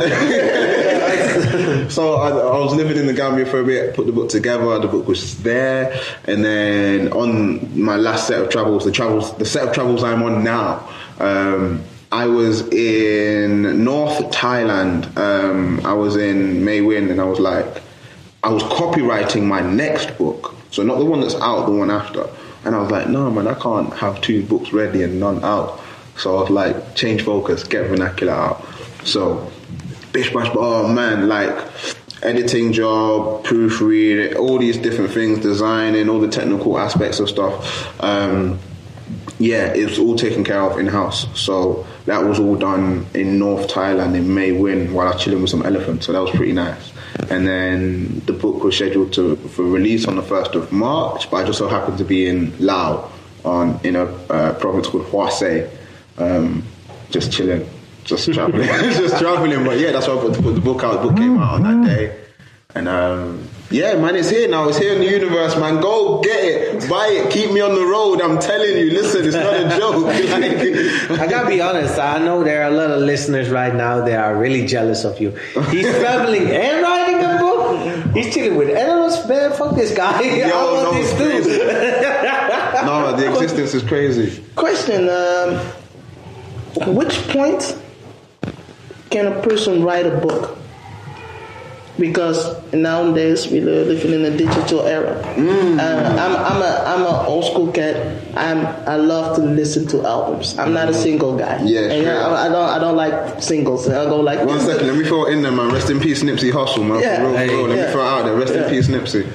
so 1.94 2.16
I, 2.16 2.30
I 2.30 2.58
was 2.58 2.74
living 2.74 2.96
in 2.96 3.06
the 3.06 3.12
Gambia 3.12 3.46
for 3.46 3.61
a 3.61 3.64
bit, 3.64 3.94
put 3.94 4.06
the 4.06 4.12
book 4.12 4.30
together, 4.30 4.80
the 4.80 4.88
book 4.88 5.06
was 5.06 5.40
there, 5.44 5.96
and 6.24 6.44
then 6.44 7.12
on 7.12 7.80
my 7.80 7.94
last 7.94 8.26
set 8.26 8.42
of 8.42 8.50
travels, 8.50 8.85
the 8.85 8.90
travels, 8.90 9.32
the 9.37 9.44
set 9.44 9.68
of 9.68 9.74
travels 9.74 10.02
I'm 10.02 10.24
on 10.24 10.42
now, 10.42 10.88
um, 11.20 11.85
I 12.11 12.26
was 12.26 12.66
in 12.68 13.85
North 13.85 14.18
Thailand. 14.32 15.16
Um, 15.16 15.87
I 15.87 15.92
was 15.92 16.16
in 16.16 16.64
Mae 16.64 16.80
Win, 16.80 17.11
and 17.11 17.20
I 17.20 17.24
was 17.24 17.38
like, 17.38 17.80
I 18.42 18.50
was 18.50 18.64
copywriting 18.64 19.44
my 19.44 19.61
next 19.61 20.18
book, 20.18 20.54
so 20.72 20.82
not 20.82 20.98
the 20.98 21.04
one 21.04 21.20
that's 21.20 21.37
out, 21.37 21.66
the 21.66 21.72
one 21.72 21.92
after. 21.92 22.28
And 22.64 22.75
I 22.75 22.81
was 22.81 22.90
like, 22.90 23.09
no, 23.09 23.31
man, 23.31 23.46
I 23.48 23.55
can't 23.55 23.92
have 23.94 24.20
two 24.20 24.44
books 24.44 24.72
ready 24.72 25.03
and 25.03 25.18
none 25.18 25.42
out. 25.44 25.81
So 26.16 26.37
I 26.37 26.40
was 26.42 26.51
like, 26.51 26.94
change 26.94 27.22
focus, 27.22 27.64
get 27.64 27.88
vernacular 27.88 28.33
out. 28.33 28.66
So, 29.05 29.51
bish 30.12 30.33
bash, 30.33 30.48
oh 30.55 30.87
man, 30.87 31.29
like 31.29 31.57
editing 32.22 32.72
job, 32.72 33.44
proofread, 33.44 34.37
all 34.37 34.59
these 34.59 34.79
different 34.79 35.11
things, 35.11 35.40
designing, 35.40 36.09
all 36.09 36.20
the 36.20 36.29
technical 36.29 36.79
aspects 36.79 37.18
of 37.18 37.29
stuff. 37.29 38.01
Um, 38.03 38.59
yeah, 39.38 39.72
it 39.75 39.85
was 39.87 39.98
all 39.98 40.14
taken 40.14 40.44
care 40.44 40.61
of 40.61 40.79
in 40.79 40.87
house. 40.87 41.27
So 41.38 41.85
that 42.07 42.25
was 42.25 42.38
all 42.38 42.57
done 42.57 43.07
in 43.14 43.38
North 43.38 43.68
Thailand 43.68 44.14
in 44.14 44.33
Mae 44.33 44.53
Win 44.53 44.92
while 44.92 45.09
I 45.09 45.14
was 45.14 45.22
chilling 45.22 45.40
with 45.40 45.51
some 45.51 45.64
elephants. 45.64 46.07
So 46.07 46.12
that 46.12 46.20
was 46.20 46.31
pretty 46.31 46.53
nice. 46.53 46.91
And 47.31 47.46
then 47.46 48.22
the 48.27 48.33
book 48.33 48.62
was 48.64 48.77
scheduled 48.77 49.12
to 49.14 49.37
for 49.37 49.64
release 49.64 50.07
on 50.07 50.16
the 50.16 50.22
first 50.22 50.55
of 50.55 50.72
March, 50.72 51.31
but 51.31 51.38
I 51.38 51.44
just 51.44 51.59
so 51.59 51.68
happened 51.68 51.98
to 51.98 52.05
be 52.05 52.27
in 52.27 52.55
Laos 52.59 53.11
on 53.44 53.81
in 53.85 53.96
a 53.96 54.05
uh, 54.05 54.55
province 54.55 54.88
called 54.88 55.07
Huay 55.07 55.29
Xai, 55.29 55.70
um, 56.18 56.64
just 57.11 57.33
chilling, 57.33 57.68
just 58.05 58.33
traveling, 58.33 58.66
just 58.68 59.18
traveling. 59.18 59.64
But 59.64 59.79
yeah, 59.79 59.92
that's 59.92 60.09
why 60.09 60.16
I 60.16 60.20
put, 60.20 60.42
put 60.42 60.55
the 60.55 60.61
book 60.61 60.83
out. 60.85 61.03
The 61.03 61.09
book 61.09 61.16
came 61.16 61.38
out 61.38 61.55
on 61.55 61.83
that 61.83 61.87
day. 61.87 62.18
And 62.75 62.88
um, 62.88 63.48
yeah, 63.72 63.94
man, 63.96 64.16
it's 64.16 64.28
here 64.30 64.48
now. 64.48 64.68
It's 64.68 64.78
here 64.78 64.92
in 64.92 65.00
the 65.00 65.08
universe, 65.11 65.56
man. 65.56 65.80
Go 65.80 66.20
get 66.20 66.44
it, 66.44 66.88
buy 66.90 67.06
it, 67.08 67.30
keep 67.32 67.50
me 67.52 67.61
on 67.61 67.74
the 67.74 67.85
road. 67.85 68.20
I'm 68.20 68.38
telling 68.38 68.76
you, 68.76 68.90
listen, 68.92 69.24
it's 69.24 69.35
not 69.35 69.54
a 69.54 69.78
joke. 69.78 70.04
Like, 70.04 71.20
I 71.20 71.26
gotta 71.26 71.48
be 71.48 71.61
honest. 71.61 71.98
I 71.98 72.18
know 72.18 72.44
there 72.44 72.62
are 72.64 72.70
a 72.70 72.74
lot 72.74 72.90
of 72.90 73.00
listeners 73.00 73.48
right 73.48 73.74
now 73.74 74.04
that 74.04 74.18
are 74.18 74.37
really 74.37 74.66
jealous 74.66 75.04
of 75.04 75.18
you. 75.20 75.30
He's 75.70 75.87
traveling 76.00 76.50
and 76.50 76.82
writing 76.82 77.24
a 77.24 77.38
book. 77.38 78.14
He's 78.14 78.32
chilling 78.35 78.56
with 78.56 78.68
animals. 78.76 79.26
Man, 79.26 79.52
fuck 79.52 79.74
this 79.74 79.94
guy. 79.94 80.18
I 80.18 80.48
Yo, 80.48 80.72
want 80.72 80.82
no, 80.85 80.92
this 80.94 81.12
it's 81.12 81.46
too. 81.46 82.87
no, 82.87 83.16
the 83.16 83.30
existence 83.30 83.72
is 83.74 83.82
crazy. 83.82 84.44
Question: 84.54 85.08
um, 85.08 86.94
Which 86.94 87.16
point 87.28 87.78
can 89.11 89.26
a 89.26 89.42
person 89.42 89.82
write 89.82 90.06
a 90.06 90.18
book? 90.18 90.58
Because 91.98 92.57
nowadays 92.72 93.46
we 93.48 93.61
are 93.61 93.85
living 93.85 94.12
in 94.12 94.24
a 94.24 94.37
digital 94.37 94.87
era. 94.87 95.20
Mm. 95.37 95.78
Uh, 95.78 96.22
I'm 96.22 96.37
I'm 96.37 96.62
a 96.62 96.85
I'm 96.87 97.00
an 97.02 97.26
old 97.26 97.44
school 97.44 97.70
cat. 97.70 97.96
I'm 98.37 98.64
I 98.88 98.96
love 98.96 99.37
to 99.37 99.42
listen 99.42 99.87
to 99.88 100.05
albums. 100.07 100.59
I'm 100.59 100.72
not 100.72 100.88
a 100.88 100.94
single 100.94 101.37
guy. 101.37 101.62
Yeah, 101.64 101.81
and 101.90 102.05
sure. 102.05 102.20
I, 102.20 102.46
I 102.46 102.48
don't 102.48 102.68
I 102.68 102.78
don't 102.78 102.96
like 102.96 103.42
singles. 103.42 103.88
I 103.88 104.05
go 104.07 104.20
like 104.20 104.44
One 104.46 104.61
second, 104.61 104.87
let 104.87 104.96
me 104.96 105.05
throw 105.05 105.26
it 105.26 105.33
in 105.35 105.42
there, 105.42 105.52
man. 105.52 105.70
Rest 105.72 105.90
in 105.90 106.00
peace, 106.00 106.22
Nipsey 106.22 106.50
Hussle, 106.50 106.87
man. 106.87 107.00
Yeah. 107.00 107.16
For 107.16 107.22
real, 107.28 107.33
real. 107.37 107.68
Let 107.68 107.76
Yeah. 107.78 107.87
me 107.87 107.92
throw 107.92 108.02
it 108.02 108.09
out 108.09 108.24
there. 108.24 108.37
Rest 108.37 108.55
Yeah. 108.55 108.64
in 108.64 108.70
peace, 108.70 108.88
Nipsey. 108.88 109.26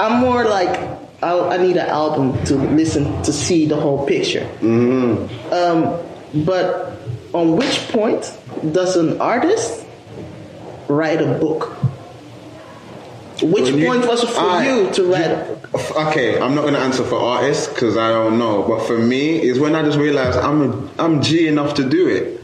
I'm 0.00 0.20
more 0.20 0.44
like 0.44 0.80
I, 1.22 1.38
I 1.38 1.56
need 1.58 1.76
an 1.76 1.86
album 1.86 2.42
to 2.46 2.56
listen 2.56 3.22
to 3.22 3.32
see 3.32 3.66
the 3.66 3.76
whole 3.76 4.06
picture. 4.06 4.48
Mm-hmm. 4.60 5.52
Um, 5.52 6.44
but 6.44 6.92
on 7.32 7.56
which 7.56 7.86
point 7.88 8.36
does 8.72 8.96
an 8.96 9.20
artist 9.20 9.86
write 10.90 11.20
a 11.20 11.26
book? 11.38 11.76
Which 13.42 13.70
you- 13.70 13.86
point 13.86 14.06
was 14.06 14.22
for 14.24 14.40
I- 14.40 14.66
you 14.66 14.90
to 14.92 15.04
write? 15.04 15.38
Okay, 16.08 16.38
I'm 16.38 16.54
not 16.54 16.64
gonna 16.64 16.78
answer 16.78 17.04
for 17.04 17.16
artists 17.16 17.68
because 17.68 17.96
I 17.96 18.08
don't 18.10 18.38
know. 18.38 18.62
But 18.68 18.82
for 18.82 18.98
me, 18.98 19.40
is 19.40 19.58
when 19.58 19.74
I 19.74 19.82
just 19.82 19.98
realized 19.98 20.38
I'm 20.38 20.60
a, 20.62 21.02
I'm 21.02 21.22
G 21.22 21.46
enough 21.48 21.74
to 21.74 21.84
do 21.84 22.08
it. 22.08 22.36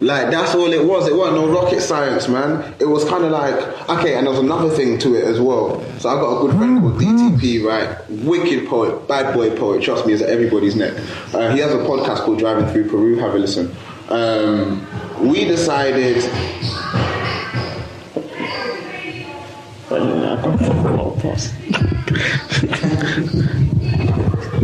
Like 0.00 0.30
that's 0.30 0.54
all 0.54 0.70
it 0.72 0.84
was. 0.84 1.08
It 1.08 1.16
wasn't 1.16 1.38
no 1.38 1.48
rocket 1.48 1.80
science, 1.80 2.28
man. 2.28 2.62
It 2.78 2.84
was 2.84 3.04
kind 3.06 3.24
of 3.24 3.30
like 3.32 3.56
okay, 3.88 4.14
and 4.16 4.26
there's 4.26 4.38
another 4.38 4.68
thing 4.68 4.98
to 4.98 5.14
it 5.16 5.24
as 5.24 5.40
well. 5.40 5.82
So 5.98 6.08
I 6.10 6.14
got 6.20 6.36
a 6.36 6.46
good 6.46 6.56
friend 6.56 6.80
called 6.80 6.98
DTP, 7.00 7.64
right? 7.64 7.88
Wicked 8.10 8.68
poet, 8.68 9.08
bad 9.08 9.34
boy 9.34 9.56
poet. 9.56 9.82
Trust 9.82 10.06
me, 10.06 10.12
is 10.12 10.20
at 10.22 10.28
everybody's 10.28 10.76
neck. 10.76 10.92
Uh, 11.32 11.50
he 11.50 11.58
has 11.60 11.72
a 11.72 11.78
podcast 11.78 12.18
called 12.18 12.38
Driving 12.38 12.66
Through 12.66 12.90
Peru. 12.90 13.16
Have 13.18 13.34
a 13.34 13.38
listen. 13.38 13.74
Um, 14.10 14.86
we 15.20 15.46
decided 15.46 16.22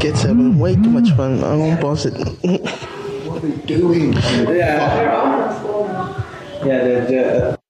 Kids 0.00 0.22
having 0.22 0.58
way 0.58 0.74
too 0.74 0.90
much 0.90 1.10
fun. 1.12 1.44
I 1.44 1.56
won't 1.56 1.80
pause 1.80 2.06
it. 2.06 2.14
what 3.26 3.42
are 3.42 3.46
we 3.46 3.56
doing? 3.66 4.12
Yeah. 4.12 5.50
Yeah, 6.64 6.84
the, 6.84 6.94
the, 7.08 7.60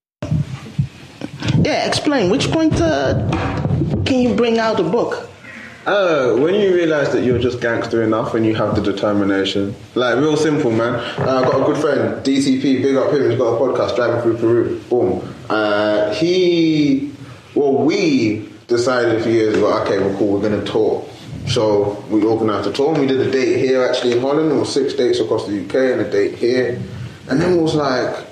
yeah, 1.62 1.86
explain. 1.86 2.30
Which 2.30 2.50
point 2.50 2.80
uh, 2.80 3.14
can 4.04 4.20
you 4.20 4.34
bring 4.34 4.58
out 4.58 4.80
a 4.80 4.82
book? 4.82 5.28
Uh, 5.86 6.34
when 6.36 6.54
you 6.54 6.74
realize 6.74 7.10
that 7.12 7.22
you're 7.24 7.38
just 7.38 7.60
gangster 7.60 8.02
enough 8.02 8.34
and 8.34 8.44
you 8.44 8.54
have 8.54 8.74
the 8.74 8.82
determination, 8.82 9.74
like 9.94 10.16
real 10.16 10.36
simple, 10.36 10.70
man. 10.70 10.94
Uh, 10.94 11.42
I've 11.42 11.50
got 11.50 11.62
a 11.62 11.64
good 11.64 11.78
friend, 11.78 12.24
DTP, 12.24 12.82
big 12.82 12.96
up 12.96 13.12
him. 13.12 13.30
He's 13.30 13.38
got 13.38 13.54
a 13.54 13.58
podcast, 13.58 13.96
Driving 13.96 14.22
Through 14.22 14.36
Peru. 14.38 14.80
Boom. 14.90 15.34
Uh, 15.48 16.12
he, 16.14 17.10
well, 17.10 17.19
we 17.90 18.48
decided 18.68 19.16
a 19.16 19.22
few 19.22 19.32
years 19.32 19.56
ago, 19.56 19.66
okay, 19.82 19.98
well, 19.98 20.16
cool, 20.16 20.34
we're 20.34 20.48
gonna 20.48 20.64
tour. 20.64 21.04
So 21.48 22.04
we 22.08 22.22
organised 22.22 22.68
a 22.68 22.72
tour. 22.72 22.90
and 22.92 23.00
We 23.00 23.06
did 23.06 23.20
a 23.20 23.30
date 23.30 23.58
here, 23.58 23.84
actually 23.84 24.12
in 24.12 24.20
Holland. 24.20 24.56
Was 24.56 24.72
six 24.72 24.94
dates 24.94 25.18
across 25.18 25.46
the 25.48 25.64
UK 25.64 25.74
and 25.92 26.00
a 26.02 26.10
date 26.10 26.36
here. 26.38 26.80
And 27.28 27.40
then 27.40 27.58
it 27.58 27.60
was 27.60 27.74
like, 27.74 28.26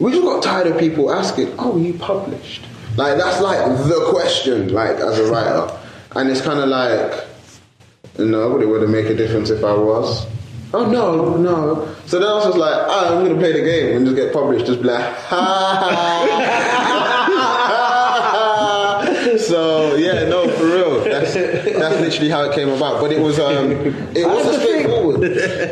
we 0.00 0.10
just 0.10 0.24
got 0.24 0.42
tired 0.42 0.66
of 0.66 0.78
people 0.78 1.12
asking, 1.12 1.54
"Oh, 1.58 1.76
you 1.76 1.94
published?" 1.94 2.62
Like 2.96 3.16
that's 3.16 3.40
like 3.40 3.64
the 3.92 4.06
question, 4.10 4.72
like 4.72 4.96
as 4.96 5.18
a 5.18 5.30
writer, 5.30 5.78
and 6.16 6.28
it's 6.30 6.40
kind 6.40 6.58
of 6.58 6.68
like, 6.68 7.24
no, 8.18 8.52
but 8.52 8.62
it 8.62 8.66
wouldn't 8.66 8.90
make 8.90 9.06
a 9.06 9.14
difference 9.14 9.50
if 9.50 9.62
I 9.62 9.74
was. 9.74 10.26
Oh 10.72 10.86
no, 10.90 11.36
no. 11.36 11.94
So 12.06 12.18
then 12.18 12.28
I 12.28 12.34
was 12.34 12.44
just 12.46 12.58
like, 12.58 12.74
oh, 12.74 13.16
I'm 13.18 13.24
gonna 13.24 13.38
play 13.38 13.52
the 13.52 13.64
game 13.64 13.96
and 13.96 14.06
just 14.06 14.16
get 14.16 14.32
published. 14.32 14.66
Just 14.66 14.82
be 14.82 14.88
like, 14.88 15.06
ha. 15.30 16.90
so 16.90 16.93
That's 21.84 22.00
literally 22.00 22.30
how 22.30 22.42
it 22.44 22.54
came 22.54 22.70
about. 22.70 23.00
But 23.00 23.12
it 23.12 23.20
was 23.20 23.38
um, 23.38 23.70
it 24.14 24.26
wasn't 24.26 24.62
straightforward. 24.62 25.22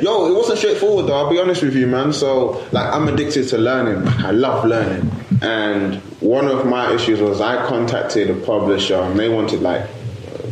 Yo, 0.02 0.26
it 0.26 0.34
wasn't 0.34 0.58
straightforward 0.58 1.06
though. 1.06 1.14
I'll 1.14 1.30
be 1.30 1.40
honest 1.40 1.62
with 1.62 1.74
you, 1.74 1.86
man. 1.86 2.12
So 2.12 2.62
like, 2.70 2.92
I'm 2.92 3.08
addicted 3.08 3.48
to 3.48 3.58
learning. 3.58 4.06
I 4.06 4.30
love 4.30 4.66
learning. 4.66 5.10
And 5.40 5.96
one 6.20 6.46
of 6.46 6.66
my 6.66 6.92
issues 6.92 7.20
was 7.20 7.40
I 7.40 7.66
contacted 7.66 8.30
a 8.30 8.34
publisher 8.34 8.96
and 8.96 9.18
they 9.18 9.28
wanted 9.28 9.62
like 9.62 9.88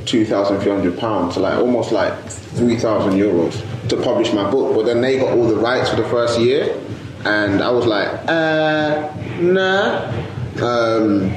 two 0.06 0.24
thousand 0.24 0.60
three 0.60 0.72
hundred 0.72 0.98
pounds, 0.98 1.34
so 1.34 1.42
like 1.42 1.58
almost 1.58 1.92
like 1.92 2.12
three 2.30 2.76
thousand 2.76 3.18
euros 3.18 3.54
to 3.88 3.96
publish 3.96 4.32
my 4.32 4.50
book. 4.50 4.74
But 4.74 4.86
then 4.86 5.02
they 5.02 5.18
got 5.18 5.36
all 5.36 5.46
the 5.46 5.56
rights 5.56 5.90
for 5.90 5.96
the 5.96 6.08
first 6.08 6.40
year, 6.40 6.74
and 7.26 7.60
I 7.62 7.70
was 7.70 7.86
like, 7.86 8.08
uh, 8.28 9.12
nah. 9.40 10.10
Um, 10.62 11.30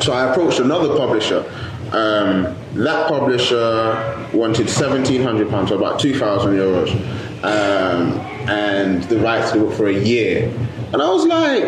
so 0.00 0.12
I 0.12 0.30
approached 0.30 0.60
another 0.60 0.96
publisher. 0.96 1.44
Um, 1.92 2.56
that 2.74 3.08
publisher 3.08 4.28
wanted 4.32 4.68
seventeen 4.68 5.22
hundred 5.22 5.50
pounds, 5.50 5.70
so 5.70 5.76
about 5.76 6.00
two 6.00 6.18
thousand 6.18 6.52
euros, 6.52 6.92
um, 7.44 8.12
and 8.48 9.02
the 9.04 9.18
rights 9.18 9.52
to 9.52 9.58
the 9.58 9.64
book 9.64 9.74
for 9.74 9.88
a 9.88 9.92
year. 9.92 10.52
And 10.92 11.02
I 11.02 11.08
was 11.10 11.26
like, 11.26 11.64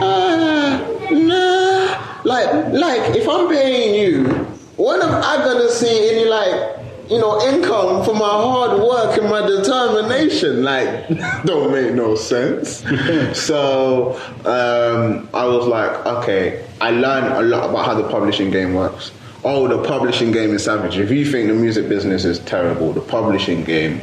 uh, 0.00 1.10
nah. 1.12 2.20
Like, 2.24 2.72
like 2.72 3.16
if 3.16 3.28
I'm 3.28 3.48
paying 3.48 3.94
you, 3.94 4.28
when 4.76 5.00
am 5.02 5.22
I 5.22 5.44
gonna 5.44 5.68
see 5.68 6.10
any 6.10 6.24
like, 6.28 6.78
you 7.10 7.18
know, 7.18 7.40
income 7.48 8.02
for 8.04 8.14
my 8.14 8.20
hard 8.20 8.80
work 8.80 9.18
and 9.18 9.28
my 9.28 9.46
determination? 9.46 10.62
Like, 10.62 11.08
don't 11.44 11.70
make 11.70 11.94
no 11.94 12.16
sense. 12.16 12.78
so 13.38 14.14
um, 14.46 15.28
I 15.34 15.44
was 15.44 15.66
like, 15.66 16.06
okay. 16.06 16.64
I 16.80 16.90
learned 16.90 17.26
a 17.34 17.42
lot 17.42 17.70
about 17.70 17.84
how 17.84 17.94
the 17.94 18.08
publishing 18.08 18.50
game 18.50 18.74
works. 18.74 19.12
Oh, 19.44 19.68
the 19.68 19.86
publishing 19.86 20.32
game 20.32 20.54
is 20.54 20.64
savage. 20.64 20.96
If 20.96 21.10
you 21.10 21.30
think 21.30 21.48
the 21.48 21.54
music 21.54 21.88
business 21.88 22.24
is 22.24 22.38
terrible, 22.40 22.92
the 22.94 23.02
publishing 23.02 23.62
game, 23.62 24.00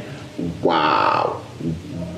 wow, 0.62 1.42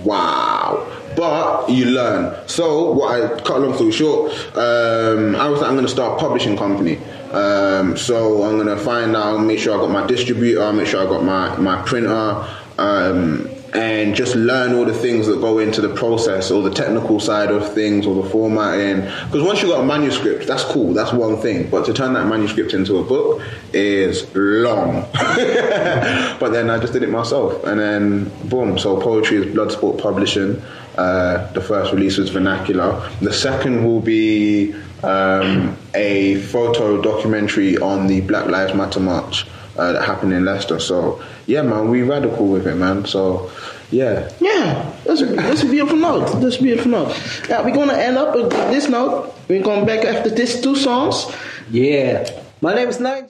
wow. 0.04 0.86
But 1.16 1.70
you 1.70 1.86
learn. 1.86 2.36
So 2.48 2.92
what 2.92 3.22
I 3.22 3.40
cut 3.40 3.60
long 3.60 3.74
story 3.74 3.92
short, 3.92 4.32
um, 4.56 5.36
I 5.36 5.48
was 5.48 5.60
like, 5.60 5.70
I'm 5.70 5.74
going 5.74 5.86
to 5.86 5.92
start 5.92 6.18
a 6.18 6.20
publishing 6.20 6.56
company. 6.56 6.98
Um, 7.32 7.96
so 7.96 8.42
I'm 8.42 8.56
going 8.58 8.66
to 8.66 8.76
find 8.76 9.16
out, 9.16 9.38
make 9.38 9.58
sure 9.58 9.74
I 9.74 9.80
got 9.80 9.90
my 9.90 10.06
distributor, 10.06 10.72
make 10.72 10.86
sure 10.86 11.00
I 11.00 11.06
got 11.06 11.24
my 11.24 11.56
my 11.56 11.82
printer. 11.82 12.46
Um, 12.78 13.48
and 13.74 14.14
just 14.14 14.36
learn 14.36 14.72
all 14.72 14.84
the 14.84 14.94
things 14.94 15.26
that 15.26 15.40
go 15.40 15.58
into 15.58 15.80
the 15.80 15.92
process, 15.94 16.50
or 16.52 16.62
the 16.62 16.70
technical 16.70 17.18
side 17.18 17.50
of 17.50 17.74
things, 17.74 18.06
or 18.06 18.22
the 18.22 18.28
formatting. 18.30 19.00
Because 19.26 19.42
once 19.42 19.60
you've 19.60 19.72
got 19.72 19.80
a 19.80 19.84
manuscript, 19.84 20.46
that's 20.46 20.62
cool, 20.62 20.94
that's 20.94 21.12
one 21.12 21.36
thing. 21.38 21.68
But 21.68 21.84
to 21.86 21.92
turn 21.92 22.12
that 22.12 22.26
manuscript 22.28 22.72
into 22.72 22.98
a 22.98 23.04
book 23.04 23.42
is 23.72 24.32
long. 24.34 25.06
but 25.12 26.50
then 26.50 26.70
I 26.70 26.78
just 26.78 26.92
did 26.92 27.02
it 27.02 27.10
myself, 27.10 27.64
and 27.64 27.80
then 27.80 28.30
boom. 28.48 28.78
So 28.78 29.00
poetry 29.00 29.38
is 29.38 29.46
Bloodsport 29.46 30.00
Publishing. 30.00 30.62
Uh, 30.96 31.52
the 31.52 31.60
first 31.60 31.92
release 31.92 32.16
was 32.18 32.30
Vernacular. 32.30 33.10
The 33.20 33.32
second 33.32 33.84
will 33.84 34.00
be 34.00 34.72
um, 35.02 35.76
a 35.94 36.36
photo 36.36 37.02
documentary 37.02 37.76
on 37.78 38.06
the 38.06 38.20
Black 38.20 38.46
Lives 38.46 38.74
Matter 38.74 39.00
march 39.00 39.46
uh, 39.76 39.92
that 39.92 40.04
happened 40.04 40.32
in 40.32 40.44
Leicester. 40.44 40.78
So 40.80 41.22
yeah, 41.46 41.62
man, 41.62 41.90
we 41.90 42.02
radical 42.02 42.46
with 42.46 42.66
it, 42.66 42.74
man. 42.76 43.04
So 43.06 43.50
yeah, 43.90 44.28
Yeah, 44.40 44.90
that's 45.04 45.20
a, 45.20 45.26
that's 45.26 45.62
a 45.62 45.66
beautiful 45.66 45.98
note. 45.98 46.40
That's 46.40 46.56
a 46.56 46.62
beautiful 46.62 46.90
note. 46.90 47.16
Yeah, 47.48 47.62
we're 47.64 47.74
gonna 47.74 47.92
end 47.94 48.16
up 48.16 48.34
with 48.34 48.50
this 48.50 48.88
note. 48.88 49.32
We're 49.48 49.62
going 49.62 49.86
back 49.86 50.04
after 50.04 50.30
these 50.30 50.60
two 50.60 50.74
songs. 50.76 51.26
yeah. 51.70 52.28
My 52.60 52.74
name 52.74 52.88
is 52.88 52.98
Nigel. 52.98 53.28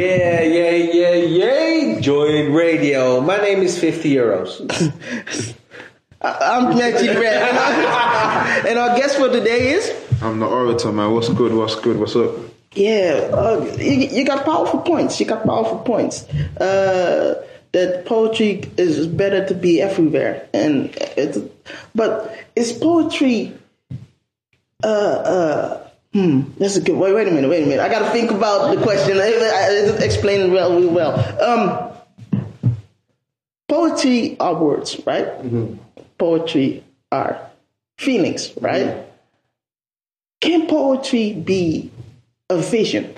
Yeah, 0.00 0.40
yeah, 0.40 0.70
yeah, 0.70 1.12
yeah. 1.12 2.00
Join 2.00 2.54
radio. 2.54 3.20
My 3.20 3.36
name 3.36 3.60
is 3.60 3.78
50 3.78 4.14
euros. 4.14 4.56
I- 6.22 6.38
I'm 6.56 6.74
Magic 6.74 7.18
Red, 7.18 7.42
and, 7.42 7.58
our- 7.58 8.66
and 8.68 8.78
our 8.78 8.96
guest 8.96 9.16
for 9.18 9.28
today 9.28 9.72
is 9.72 9.92
I'm 10.22 10.40
the 10.40 10.46
orator, 10.46 10.90
man. 10.90 11.12
What's 11.12 11.28
good? 11.28 11.52
What's 11.52 11.74
good? 11.74 11.98
What's 11.98 12.16
up? 12.16 12.30
yeah. 12.72 13.28
Uh, 13.30 13.60
you, 13.78 14.08
you 14.08 14.24
got 14.24 14.46
powerful 14.46 14.80
points. 14.80 15.20
You 15.20 15.26
got 15.26 15.44
powerful 15.44 15.80
points. 15.80 16.24
Uh, 16.56 17.44
that 17.72 18.06
poetry 18.06 18.62
is 18.78 19.06
better 19.06 19.46
to 19.48 19.54
be 19.54 19.82
everywhere, 19.82 20.48
and 20.54 20.94
it's, 21.18 21.38
but 21.94 22.34
is 22.56 22.72
poetry 22.72 23.52
uh, 24.82 24.86
uh, 24.86 25.89
hmm, 26.12 26.42
that's 26.58 26.76
a 26.76 26.80
good. 26.80 26.96
Wait, 26.96 27.14
wait 27.14 27.28
a 27.28 27.30
minute. 27.30 27.48
Wait 27.48 27.62
a 27.62 27.66
minute. 27.66 27.80
I 27.80 27.88
got 27.88 28.00
to 28.00 28.10
think 28.10 28.30
about 28.30 28.74
the 28.74 28.82
question. 28.82 29.18
I, 29.18 29.32
I, 29.32 29.98
I 30.00 30.04
explain 30.04 30.40
it 30.40 30.50
well, 30.50 30.88
well. 30.88 31.14
Um, 31.42 31.92
poetry 33.68 34.36
are 34.40 34.54
words, 34.54 35.00
right? 35.06 35.28
Poetry 36.18 36.84
are 37.12 37.50
feelings, 37.98 38.52
right? 38.60 39.06
Can 40.40 40.66
poetry 40.66 41.32
be 41.34 41.90
a 42.48 42.56
vision? 42.58 43.14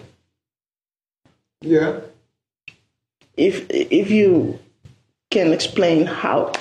Yeah. 1.60 2.00
If 3.36 3.66
if 3.70 4.10
you 4.10 4.58
can 5.30 5.52
explain 5.52 6.06
how. 6.06 6.52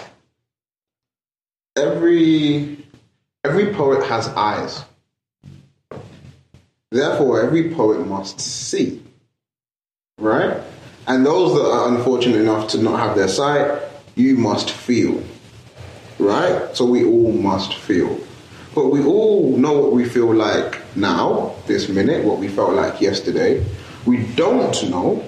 every 1.76 2.78
every 3.44 3.74
poet 3.74 4.04
has 4.06 4.28
eyes. 4.30 4.84
Therefore, 6.92 7.42
every 7.42 7.74
poet 7.74 8.06
must 8.06 8.40
see. 8.40 9.02
Right? 10.18 10.62
And 11.08 11.26
those 11.26 11.56
that 11.56 11.66
are 11.66 11.96
unfortunate 11.96 12.42
enough 12.42 12.70
to 12.70 12.82
not 12.82 13.00
have 13.00 13.16
their 13.16 13.28
sight, 13.28 13.82
you 14.16 14.36
must 14.36 14.70
feel. 14.72 15.24
Right? 16.20 16.76
So 16.76 16.86
we 16.86 17.06
all 17.06 17.32
must 17.32 17.74
feel. 17.74 18.20
But 18.76 18.88
we 18.88 19.04
all 19.04 19.58
know 19.58 19.74
what 19.74 19.92
we 19.92 20.08
feel 20.08 20.34
like 20.34 20.80
now, 20.96 21.56
this 21.68 21.90
minute, 21.90 22.24
what 22.24 22.38
we 22.38 22.48
felt 22.48 22.74
like 22.74 23.02
yesterday. 23.02 23.66
We 24.06 24.26
don't 24.36 24.90
know 24.90 25.24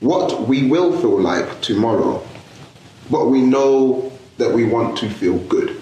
what 0.00 0.48
we 0.48 0.68
will 0.68 0.98
feel 1.00 1.20
like 1.20 1.60
tomorrow 1.60 2.22
but 3.10 3.26
we 3.26 3.40
know 3.40 4.12
that 4.38 4.52
we 4.52 4.64
want 4.64 4.98
to 4.98 5.08
feel 5.08 5.38
good. 5.38 5.80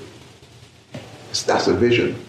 That's 1.47 1.67
a 1.67 1.75
vision. 1.75 2.23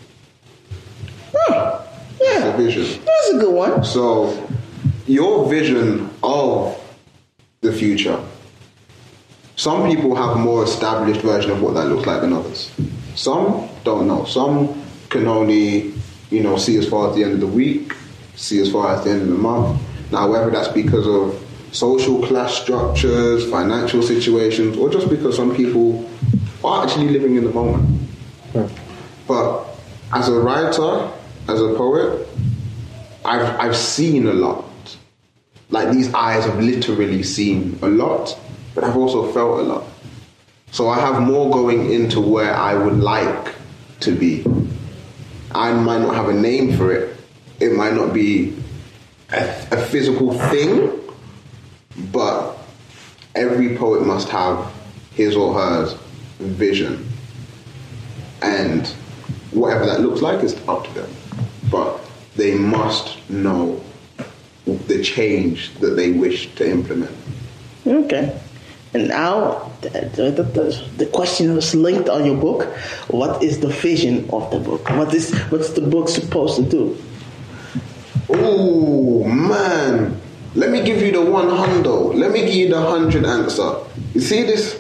Huh, 1.34 1.83
yeah, 2.24 2.54
a 2.54 2.58
vision. 2.58 2.84
that's 3.06 3.30
a 3.34 3.38
good 3.38 3.54
one. 3.54 3.84
So, 3.84 4.50
your 5.08 5.50
vision 5.50 6.10
of 6.24 6.80
the 7.62 7.72
future. 7.72 8.20
Some 9.56 9.90
people 9.90 10.16
have 10.16 10.36
a 10.36 10.40
more 10.40 10.64
established 10.64 11.22
version 11.22 11.52
of 11.52 11.62
what 11.62 11.74
that 11.76 11.86
looks 11.86 12.06
like 12.06 12.22
than 12.22 12.34
others. 12.34 12.72
Some 13.16 13.70
don't 13.84 14.08
know. 14.08 14.26
Some 14.26 14.82
can 15.10 15.28
only, 15.28 15.94
you 16.32 16.42
know, 16.42 16.58
see 16.58 16.78
as 16.78 16.90
far 16.90 17.10
as 17.10 17.16
the 17.16 17.24
end 17.24 17.34
of 17.34 17.40
the 17.40 17.48
week, 17.48 17.94
see 18.36 18.60
as 18.60 18.72
far 18.72 18.96
as 18.96 19.04
the 19.04 19.12
end 19.12 19.22
of 19.24 19.28
the 19.28 19.36
month. 19.36 19.82
Now, 20.12 20.30
whether 20.30 20.50
that's 20.50 20.70
because 20.70 21.08
of 21.08 21.40
social 21.72 22.26
class 22.26 22.54
structures, 22.56 23.50
financial 23.50 24.02
situations, 24.02 24.78
or 24.78 24.90
just 24.90 25.10
because 25.10 25.36
some 25.36 25.56
people 25.56 26.10
are 26.64 26.84
actually 26.86 27.10
living 27.10 27.36
in 27.36 27.44
the 27.44 27.52
moment. 27.52 27.88
Hmm. 28.54 28.68
But 29.28 29.66
as 30.12 30.30
a 30.30 30.40
writer, 30.40 31.12
as 31.48 31.62
a 31.62 31.74
poet, 31.76 32.28
I've 33.26 33.60
I've 33.60 33.76
seen 33.76 34.28
a 34.28 34.34
lot. 34.34 34.66
Like 35.70 35.92
these 35.92 36.14
eyes 36.14 36.46
have 36.46 36.60
literally 36.60 37.24
seen 37.24 37.80
a 37.82 37.88
lot, 37.88 38.38
but 38.76 38.84
I've 38.84 38.96
also 38.96 39.32
felt 39.32 39.60
a 39.60 39.64
lot. 39.64 39.84
So 40.72 40.90
I 40.90 41.00
have 41.00 41.22
more 41.22 41.50
going 41.52 41.92
into 41.92 42.20
where 42.20 42.54
I 42.54 42.74
would 42.74 42.98
like 42.98 43.54
to 44.02 44.12
be. 44.12 44.44
I 45.54 45.74
might 45.74 46.00
not 46.00 46.16
have 46.16 46.30
a 46.30 46.34
name 46.34 46.76
for 46.78 46.92
it. 46.92 47.16
It 47.60 47.74
might 47.74 47.94
not 47.94 48.14
be 48.14 48.56
a, 49.32 49.44
a 49.72 49.78
physical 49.78 50.34
thing, 50.50 51.00
but 52.12 52.58
every 53.36 53.78
poet 53.78 54.06
must 54.06 54.30
have 54.30 54.72
his 55.14 55.36
or 55.36 55.54
her 55.54 55.98
vision. 56.40 57.08
And 58.42 58.88
whatever 59.52 59.86
that 59.86 60.02
looks 60.02 60.22
like 60.22 60.44
is 60.44 60.56
up 60.68 60.86
to 60.86 60.94
them. 60.94 61.10
But 61.74 62.00
they 62.36 62.54
must 62.54 63.18
know 63.32 63.82
the 64.66 65.02
change 65.04 65.74
that 65.80 65.96
they 65.96 66.12
wish 66.12 66.54
to 66.56 66.70
implement. 66.70 67.12
Okay. 67.88 68.40
And 68.94 69.08
now 69.08 69.72
the, 69.82 69.90
the, 69.90 70.86
the, 70.98 71.06
question 71.08 71.56
was 71.56 71.74
linked 71.74 72.10
on 72.10 72.26
your 72.26 72.38
book. 72.38 72.72
What 73.08 73.42
is 73.42 73.60
the 73.60 73.70
vision 73.70 74.30
of 74.30 74.52
the 74.52 74.60
book? 74.60 74.88
What 74.92 75.12
is 75.16 75.34
what's 75.50 75.72
the 75.72 75.82
book 75.82 76.10
supposed 76.10 76.58
to 76.58 76.64
do? 76.64 76.98
Oh 78.30 79.24
man, 79.24 80.22
let 80.54 80.70
me 80.70 80.84
give 80.84 81.02
you 81.02 81.12
the 81.12 81.26
one 81.26 81.48
hundo. 81.48 82.14
Let 82.14 82.32
me 82.32 82.42
give 82.46 82.54
you 82.54 82.70
the 82.70 82.82
hundred 82.82 83.26
answer. 83.26 83.78
You 84.14 84.22
see 84.22 84.44
this? 84.44 84.80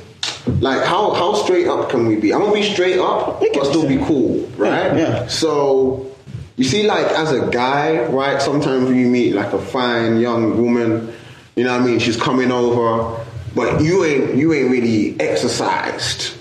Like 0.62 0.86
how 0.86 1.13
how 1.13 1.34
straight 1.34 1.67
up 1.67 1.89
can 1.89 2.06
we 2.06 2.15
be? 2.17 2.34
I'm 2.34 2.41
gonna 2.41 2.53
be 2.53 2.71
straight 2.71 2.99
up, 2.99 3.41
but 3.41 3.65
still 3.65 3.88
be 3.88 3.97
cool, 4.06 4.45
right? 4.58 4.95
Yeah. 4.95 5.27
So 5.27 6.12
you 6.55 6.63
see, 6.63 6.83
like 6.87 7.07
as 7.07 7.31
a 7.31 7.47
guy, 7.49 8.05
right? 8.05 8.41
Sometimes 8.41 8.89
you 8.89 9.07
meet 9.07 9.33
like 9.33 9.53
a 9.53 9.59
fine 9.59 10.19
young 10.19 10.61
woman. 10.61 11.13
You 11.55 11.63
know 11.63 11.73
what 11.73 11.81
I 11.81 11.85
mean? 11.85 11.99
She's 11.99 12.17
coming 12.17 12.51
over, 12.51 13.23
but 13.55 13.81
you 13.81 14.03
ain't 14.05 14.35
you 14.35 14.53
ain't 14.53 14.71
really 14.71 15.19
exercised 15.19 16.35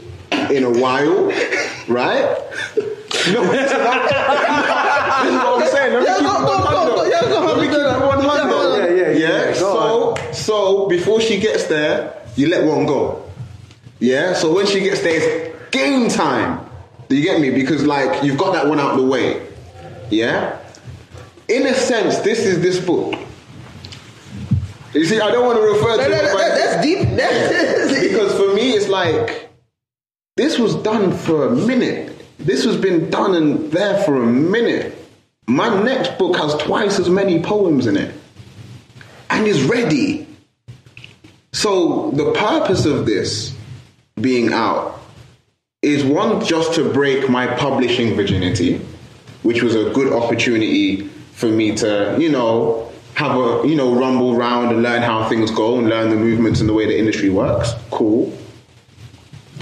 in 0.50 0.64
a 0.64 0.70
while, 0.70 1.26
right? 1.88 2.36
No, 3.32 3.44
this 3.52 3.70
is 3.70 3.78
what 3.78 5.62
I'm 5.62 5.68
saying. 5.70 5.92
Let 5.92 6.00
me 6.00 6.06
Yeah, 6.06 6.16
keep 6.16 6.26
go, 6.26 6.38
go, 6.40 6.62
go, 6.64 6.96
go. 6.96 7.04
Yeah, 7.04 7.20
go, 7.22 7.44
Let 7.46 7.56
me 7.58 7.66
keep 7.68 7.76
yeah, 7.76 7.96
it 7.96 8.06
100. 8.06 8.78
yeah, 8.78 8.86
yeah, 8.86 9.10
yeah, 9.12 9.18
Yeah. 9.18 9.48
yeah. 9.48 9.52
So, 9.54 10.14
Go 10.14 10.32
so 10.32 10.88
before 10.88 11.20
she 11.20 11.38
gets 11.38 11.64
there, 11.66 12.14
you 12.36 12.48
let 12.48 12.64
one 12.64 12.86
go. 12.86 13.22
Yeah. 14.00 14.32
So 14.34 14.52
when 14.54 14.66
she 14.66 14.80
gets 14.80 15.00
there, 15.02 15.20
it's 15.20 15.70
game 15.70 16.08
time. 16.08 16.66
Do 17.08 17.16
you 17.16 17.22
get 17.22 17.40
me? 17.40 17.50
Because 17.50 17.84
like 17.86 18.24
you've 18.24 18.38
got 18.38 18.52
that 18.54 18.66
one 18.66 18.80
out 18.80 18.96
the 18.96 19.02
way. 19.04 19.46
Yeah. 20.12 20.58
In 21.48 21.66
a 21.66 21.74
sense, 21.74 22.18
this 22.18 22.40
is 22.40 22.60
this 22.60 22.78
book. 22.84 23.14
You 24.94 25.04
see, 25.06 25.18
I 25.20 25.30
don't 25.30 25.46
want 25.46 25.58
to 25.58 25.64
refer 25.64 25.92
to 25.92 26.10
That- 26.10 26.10
it 26.10 26.24
that- 26.24 26.36
that- 26.36 26.58
that's 26.58 26.84
deep. 26.84 26.98
That's 27.16 28.08
because 28.08 28.32
for 28.38 28.54
me 28.54 28.72
it's 28.72 28.88
like 28.88 29.48
this 30.36 30.58
was 30.58 30.74
done 30.76 31.12
for 31.12 31.46
a 31.46 31.50
minute 31.50 32.10
this 32.38 32.64
has 32.64 32.76
been 32.76 33.08
done 33.10 33.34
and 33.34 33.70
there 33.70 34.02
for 34.04 34.22
a 34.22 34.26
minute 34.26 34.94
my 35.46 35.68
next 35.82 36.18
book 36.18 36.36
has 36.36 36.54
twice 36.56 36.98
as 36.98 37.08
many 37.08 37.40
poems 37.42 37.86
in 37.86 37.96
it 37.96 38.12
and 39.30 39.46
is 39.46 39.62
ready 39.62 40.26
so 41.52 42.10
the 42.12 42.32
purpose 42.32 42.84
of 42.86 43.06
this 43.06 43.54
being 44.20 44.52
out 44.52 45.00
is 45.82 46.02
one 46.04 46.44
just 46.44 46.74
to 46.74 46.92
break 46.92 47.28
my 47.28 47.46
publishing 47.46 48.14
virginity 48.14 48.80
which 49.42 49.62
was 49.62 49.74
a 49.74 49.90
good 49.90 50.12
opportunity 50.12 51.08
for 51.32 51.46
me 51.46 51.74
to 51.74 52.16
you 52.18 52.30
know 52.30 52.90
have 53.14 53.36
a 53.36 53.66
you 53.66 53.74
know 53.74 53.94
rumble 53.94 54.34
round 54.34 54.70
and 54.70 54.82
learn 54.82 55.02
how 55.02 55.28
things 55.28 55.50
go 55.50 55.78
and 55.78 55.88
learn 55.88 56.10
the 56.10 56.16
movements 56.16 56.60
and 56.60 56.68
the 56.68 56.72
way 56.72 56.86
the 56.86 56.98
industry 56.98 57.28
works 57.28 57.72
cool 57.90 58.32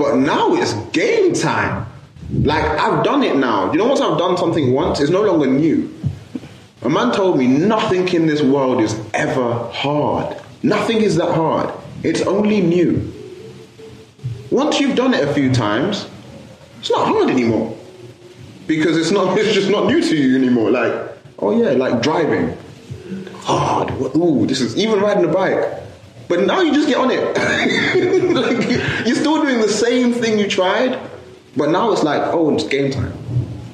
but 0.00 0.16
now 0.16 0.54
it's 0.54 0.72
game 0.92 1.34
time. 1.34 1.86
Like 2.32 2.64
I've 2.64 3.04
done 3.04 3.22
it 3.22 3.36
now. 3.36 3.70
You 3.70 3.76
know, 3.76 3.86
once 3.86 4.00
I've 4.00 4.16
done 4.16 4.38
something 4.38 4.72
once, 4.72 4.98
it's 4.98 5.10
no 5.10 5.20
longer 5.20 5.46
new. 5.46 5.94
A 6.80 6.88
man 6.88 7.12
told 7.12 7.36
me 7.36 7.46
nothing 7.46 8.08
in 8.08 8.26
this 8.26 8.40
world 8.40 8.80
is 8.80 8.98
ever 9.12 9.52
hard. 9.74 10.38
Nothing 10.62 11.02
is 11.02 11.16
that 11.16 11.34
hard. 11.34 11.70
It's 12.02 12.22
only 12.22 12.62
new. 12.62 13.12
Once 14.50 14.80
you've 14.80 14.96
done 14.96 15.12
it 15.12 15.28
a 15.28 15.34
few 15.34 15.52
times, 15.52 16.08
it's 16.78 16.90
not 16.90 17.06
hard 17.06 17.28
anymore. 17.28 17.76
Because 18.70 18.96
it's 18.96 19.10
not 19.10 19.36
it's 19.38 19.52
just 19.52 19.68
not 19.68 19.86
new 19.86 20.00
to 20.00 20.16
you 20.16 20.36
anymore. 20.36 20.70
Like, 20.70 20.92
oh 21.40 21.50
yeah, 21.50 21.70
like 21.72 22.00
driving. 22.00 22.56
Hard. 23.38 23.90
Ooh, 24.16 24.46
this 24.46 24.60
is 24.60 24.76
even 24.76 25.00
riding 25.00 25.24
a 25.24 25.32
bike. 25.32 25.82
But 26.28 26.44
now 26.44 26.60
you 26.60 26.72
just 26.72 26.86
get 26.86 26.98
on 26.98 27.10
it. 27.10 27.24
like, 28.32 29.06
you're 29.06 29.16
still 29.16 29.42
doing 29.42 29.60
the 29.60 29.68
same 29.68 30.12
thing 30.12 30.38
you 30.38 30.48
tried, 30.48 31.00
but 31.56 31.70
now 31.70 31.90
it's 31.90 32.04
like, 32.04 32.22
oh, 32.32 32.54
it's 32.54 32.62
game 32.62 32.92
time. 32.92 33.12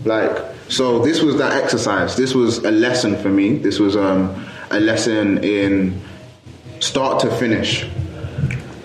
Like, 0.07 0.43
so 0.71 1.01
this 1.01 1.21
was 1.21 1.37
that 1.37 1.53
exercise. 1.63 2.17
This 2.17 2.35
was 2.35 2.59
a 2.65 2.71
lesson 2.71 3.17
for 3.19 3.29
me. 3.29 3.59
This 3.59 3.79
was 3.79 3.97
um, 3.97 4.47
a 4.71 4.81
lesson 4.81 5.45
in 5.45 6.01
start 6.81 7.21
to 7.21 7.31
finish 7.37 7.87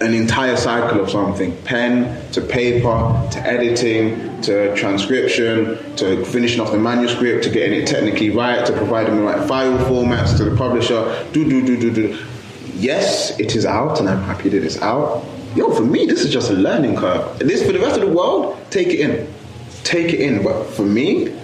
an 0.02 0.14
entire 0.14 0.58
cycle 0.58 1.00
of 1.02 1.10
something. 1.10 1.56
Pen 1.64 2.32
to 2.32 2.42
paper 2.42 3.28
to 3.32 3.40
editing 3.40 4.42
to 4.42 4.76
transcription 4.76 5.96
to 5.96 6.26
finishing 6.26 6.60
off 6.60 6.72
the 6.72 6.80
manuscript 6.80 7.44
to 7.44 7.50
getting 7.50 7.80
it 7.80 7.88
technically 7.88 8.30
right 8.32 8.66
to 8.66 8.74
providing 8.74 9.16
the 9.16 9.22
right 9.22 9.48
file 9.48 9.78
formats 9.86 10.36
to 10.38 10.44
the 10.44 10.56
publisher. 10.56 11.26
Do 11.32 11.48
do 11.48 11.66
do 11.66 11.80
do 11.80 11.94
do. 11.94 12.26
Yes 12.76 13.40
it 13.40 13.56
is 13.56 13.66
out 13.66 14.00
and 14.00 14.10
i'm 14.10 14.24
happy 14.24 14.50
that 14.50 14.64
it's 14.64 14.82
out. 14.82 15.24
Yo 15.56 15.74
for 15.74 15.84
me 15.84 16.06
this 16.06 16.22
is 16.22 16.32
just 16.32 16.50
a 16.50 16.54
learning 16.54 16.96
curve. 16.96 17.40
This 17.40 17.66
for 17.66 17.72
the 17.72 17.80
rest 17.80 18.00
of 18.00 18.08
the 18.08 18.14
world 18.14 18.58
take 18.72 18.88
it 18.88 19.00
in. 19.00 19.32
Take 19.84 20.14
it 20.14 20.20
in. 20.20 20.44
But 20.44 20.64
for 20.66 20.84
me 20.84 21.38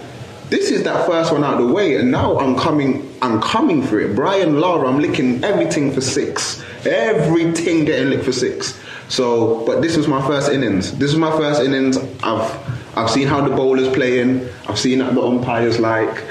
this 0.50 0.70
is 0.70 0.82
that 0.84 1.06
first 1.06 1.32
one 1.32 1.44
out 1.44 1.60
of 1.60 1.68
the 1.68 1.72
way, 1.72 1.96
and 1.96 2.10
now 2.10 2.38
I'm 2.38 2.56
coming. 2.56 3.14
I'm 3.20 3.40
coming 3.40 3.82
for 3.82 3.98
it. 4.00 4.14
Brian 4.14 4.60
Lara, 4.60 4.88
I'm 4.88 4.98
licking 4.98 5.44
everything 5.44 5.92
for 5.92 6.00
six. 6.00 6.62
Everything 6.86 7.84
getting 7.84 8.10
licked 8.10 8.24
for 8.24 8.32
six. 8.32 8.78
So, 9.08 9.64
but 9.66 9.82
this 9.82 9.96
was 9.96 10.06
my 10.06 10.24
first 10.26 10.50
innings. 10.50 10.96
This 10.98 11.10
is 11.10 11.18
my 11.18 11.30
first 11.32 11.60
innings. 11.60 11.98
I've 12.22 12.96
I've 12.96 13.10
seen 13.10 13.28
how 13.28 13.46
the 13.46 13.54
bowlers 13.54 13.88
playing. 13.94 14.48
I've 14.68 14.78
seen 14.78 15.00
how 15.00 15.10
the 15.10 15.22
umpires 15.22 15.78
like. 15.78 16.24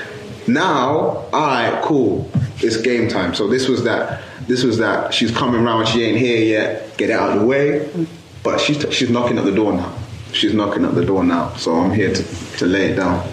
Now, 0.47 1.25
alright, 1.33 1.81
cool. 1.83 2.29
It's 2.57 2.77
game 2.77 3.09
time. 3.09 3.35
So 3.35 3.47
this 3.47 3.67
was 3.67 3.83
that. 3.83 4.21
This 4.47 4.63
was 4.63 4.77
that. 4.77 5.13
She's 5.13 5.29
coming 5.31 5.63
round. 5.63 5.87
She 5.89 6.03
ain't 6.03 6.17
here 6.17 6.41
yet. 6.41 6.97
Get 6.97 7.09
it 7.09 7.13
out 7.13 7.31
of 7.31 7.39
the 7.41 7.45
way. 7.45 7.89
but 8.43 8.59
she's 8.59 8.81
she's 8.93 9.09
knocking 9.09 9.37
at 9.37 9.43
the 9.45 9.51
door 9.53 9.73
now. 9.73 9.93
She's 10.31 10.53
knocking 10.53 10.85
at 10.85 10.95
the 10.95 11.05
door 11.05 11.23
now, 11.23 11.53
so 11.55 11.75
I'm 11.75 11.91
here 11.93 12.13
to, 12.13 12.23
to 12.57 12.65
lay 12.65 12.91
it 12.91 12.95
down. 12.95 13.27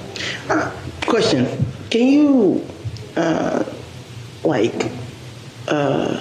Uh, 0.48 0.70
question: 1.06 1.46
Can 1.90 2.06
you, 2.06 2.64
uh, 3.16 3.64
like, 4.44 4.90
uh, 5.68 6.20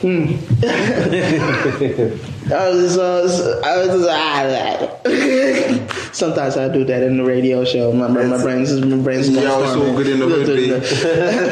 hmm. 0.00 0.34
I 2.52 2.68
was, 2.68 2.98
uh, 2.98 3.62
I 3.64 3.78
was, 3.78 4.06
ah, 4.08 5.00
Sometimes 6.12 6.56
I 6.56 6.68
do 6.68 6.84
that 6.84 7.02
in 7.02 7.16
the 7.16 7.24
radio 7.24 7.64
show. 7.64 7.92
My, 7.92 8.06
my, 8.08 8.24
my 8.24 8.40
brain's 8.42 8.72
my 8.84 8.96
brain's 8.98 9.28
Yeah, 9.30 9.40
going 9.42 9.46
it's 9.46 9.54
all 9.54 9.66
stormy. 9.72 9.96
good 9.96 10.06
in 10.08 10.18
the 10.20 10.26
Look, 10.26 10.46
hood, 10.46 10.58
look, 10.68 10.82
look. 10.82 11.50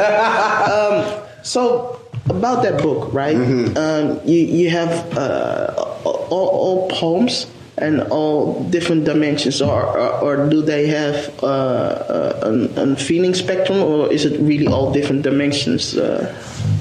um, 0.68 1.22
so 1.42 1.98
about 2.28 2.62
that 2.62 2.82
book, 2.82 3.12
right? 3.12 3.36
Mm-hmm. 3.36 3.76
Um, 3.76 4.20
you 4.28 4.38
you 4.40 4.70
have 4.70 5.16
uh, 5.16 5.72
all, 6.04 6.28
all 6.30 6.88
poems 6.90 7.46
and 7.82 8.00
all 8.10 8.62
different 8.70 9.04
dimensions, 9.04 9.60
or 9.60 9.82
or, 9.82 10.10
or 10.22 10.48
do 10.48 10.62
they 10.62 10.86
have 10.86 11.16
uh, 11.42 11.46
uh, 11.46 12.40
an, 12.44 12.78
an 12.78 12.96
feeling 12.96 13.34
spectrum, 13.34 13.82
or 13.82 14.12
is 14.12 14.24
it 14.24 14.40
really 14.40 14.66
all 14.66 14.92
different 14.92 15.22
dimensions? 15.22 15.96
Uh, 15.96 16.32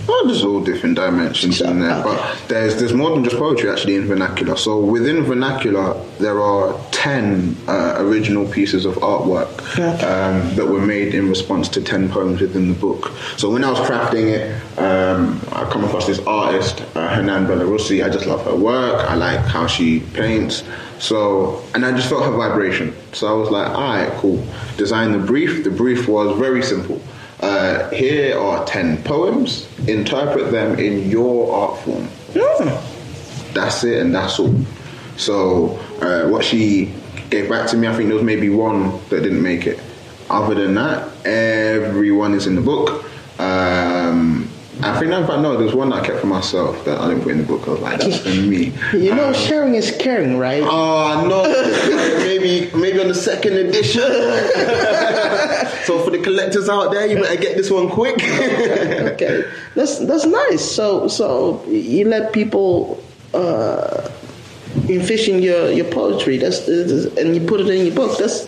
Well, 0.08 0.26
there's 0.26 0.44
all 0.44 0.62
different 0.62 0.96
dimensions 0.96 1.62
in 1.62 1.80
there, 1.80 2.04
but 2.04 2.38
there's 2.48 2.78
there's 2.80 2.94
more 2.94 3.12
than 3.12 3.24
just 3.24 3.38
poetry 3.38 3.70
actually 3.70 3.96
in 3.96 4.06
vernacular. 4.08 4.56
So 4.58 4.80
within 4.80 5.24
vernacular, 5.24 5.94
there 6.20 6.42
are 6.42 6.80
ten 6.92 7.56
uh, 7.68 7.96
original 8.00 8.48
pieces 8.48 8.86
of 8.86 8.96
artwork 8.96 9.62
um, 10.04 10.56
that 10.56 10.66
were 10.66 10.82
made 10.82 11.14
in 11.14 11.30
response 11.30 11.70
to 11.70 11.82
ten 11.82 12.10
poems 12.10 12.42
within 12.42 12.70
the 12.70 12.76
book. 12.76 13.12
So 13.38 13.50
when 13.52 13.64
I 13.64 13.70
was 13.70 13.80
crafting 13.80 14.28
it, 14.28 14.80
um, 14.80 15.40
I 15.52 15.70
come 15.72 15.84
across 15.84 16.08
this 16.08 16.20
artist, 16.20 16.82
uh, 16.96 17.08
Hernan 17.08 17.46
Belarussi. 17.46 18.04
I 18.04 18.10
just 18.10 18.26
love 18.26 18.44
her 18.46 18.56
work. 18.56 19.10
I 19.10 19.16
like 19.16 19.40
how 19.42 19.68
she 19.68 20.00
paints. 20.14 20.64
So 21.00 21.64
and 21.74 21.86
I 21.86 21.92
just 21.92 22.10
felt 22.10 22.24
her 22.26 22.32
vibration. 22.32 22.94
So 23.14 23.28
I 23.28 23.34
was 23.34 23.50
like, 23.50 23.70
all 23.70 23.82
right, 23.82 24.12
cool. 24.20 24.44
Design 24.78 25.12
the 25.12 25.20
brief. 25.20 25.64
The 25.64 25.72
brief 25.72 26.08
was 26.08 26.38
very 26.38 26.64
simple. 26.64 27.02
Uh, 27.42 27.90
here 27.90 28.38
are 28.38 28.64
10 28.66 29.04
poems. 29.04 29.68
Interpret 29.88 30.52
them 30.52 30.78
in 30.78 31.10
your 31.10 31.54
art 31.54 31.80
form. 31.82 32.08
Yeah. 32.36 32.82
That's 33.54 33.84
it, 33.84 34.00
and 34.00 34.14
that's 34.14 34.40
all. 34.40 34.56
So, 35.18 35.80
uh, 36.02 36.30
what 36.30 36.46
she 36.46 36.94
gave 37.30 37.50
back 37.50 37.68
to 37.70 37.78
me, 37.78 37.88
I 37.88 37.96
think 37.96 38.08
there 38.10 38.16
was 38.16 38.24
maybe 38.24 38.50
one 38.50 38.92
that 39.10 39.22
didn't 39.22 39.42
make 39.42 39.66
it. 39.66 39.80
Other 40.30 40.56
than 40.56 40.76
that, 40.76 41.10
everyone 41.26 42.34
is 42.34 42.48
in 42.48 42.56
the 42.56 42.62
book. 42.62 43.06
Um, 43.40 44.51
I 44.82 44.98
think, 45.00 45.12
in 45.12 45.28
fact, 45.28 45.42
no, 45.42 45.58
there's 45.58 45.76
one 45.76 45.90
that 45.90 46.02
I 46.04 46.08
kept 46.08 46.22
for 46.22 46.28
myself 46.28 46.86
that 46.86 46.98
I 46.98 47.10
didn't 47.10 47.24
put 47.24 47.34
in 47.34 47.40
the 47.40 47.44
book. 47.44 47.68
I 47.68 47.72
was 47.72 47.80
like, 47.82 48.00
that's 48.00 48.18
for 48.20 48.30
me. 48.30 48.72
you 48.94 49.14
know, 49.14 49.28
Um, 49.28 49.34
sharing 49.34 49.76
is 49.76 49.92
caring, 50.00 50.38
right? 50.38 50.64
Oh 50.66 51.28
no! 51.28 51.44
maybe 52.26 52.72
maybe 52.76 53.00
on 53.00 53.10
the 53.10 53.14
second 53.14 53.58
edition. 53.58 54.02
so 55.86 56.00
for 56.04 56.10
the 56.10 56.20
collectors 56.24 56.70
out 56.70 56.92
there, 56.92 57.06
you 57.06 57.18
better 57.22 57.40
get 57.40 57.58
this 57.58 57.70
one 57.70 57.90
quick. 57.90 58.16
okay, 58.24 59.44
that's 59.76 60.00
that's 60.00 60.26
nice. 60.26 60.64
So 60.64 61.08
so 61.10 61.64
you 61.68 62.06
let 62.08 62.32
people 62.34 63.04
uh, 63.34 64.10
envision 64.88 65.42
your 65.44 65.70
your 65.70 65.86
poetry. 65.92 66.38
That's 66.38 66.68
and 67.18 67.36
you 67.36 67.42
put 67.46 67.60
it 67.60 67.68
in 67.68 67.86
your 67.86 67.96
book. 67.96 68.18
That's 68.18 68.48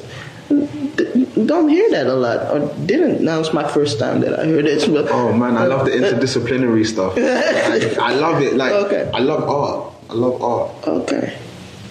don't 1.35 1.69
hear 1.69 1.89
that 1.91 2.07
a 2.07 2.13
lot 2.13 2.51
or 2.51 2.73
didn't. 2.85 3.21
Now 3.21 3.39
it's 3.39 3.53
my 3.53 3.67
first 3.67 3.99
time 3.99 4.21
that 4.21 4.39
I 4.39 4.45
heard 4.45 4.65
it. 4.65 4.87
But 4.91 5.09
oh 5.11 5.33
man, 5.33 5.57
I 5.57 5.65
love 5.65 5.85
the 5.85 5.93
uh, 5.93 6.11
interdisciplinary 6.11 6.85
stuff. 6.85 7.13
I, 7.17 8.11
I 8.11 8.13
love 8.15 8.41
it. 8.41 8.55
Like 8.55 8.71
Okay. 8.71 9.09
I 9.13 9.19
love 9.19 9.49
art. 9.49 9.93
I 10.09 10.13
love 10.13 10.41
art. 10.41 10.87
Okay, 10.87 11.37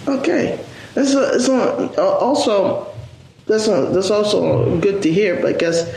okay. 0.07 0.65
That's 0.95 1.15
a, 1.15 1.35
it's 1.35 1.49
a, 1.49 1.91
uh, 1.99 2.19
also 2.21 2.93
that's 3.47 3.67
a, 3.67 3.87
that's 3.93 4.11
also 4.11 4.79
good 4.79 5.03
to 5.03 5.13
hear 5.13 5.41
because 5.41 5.89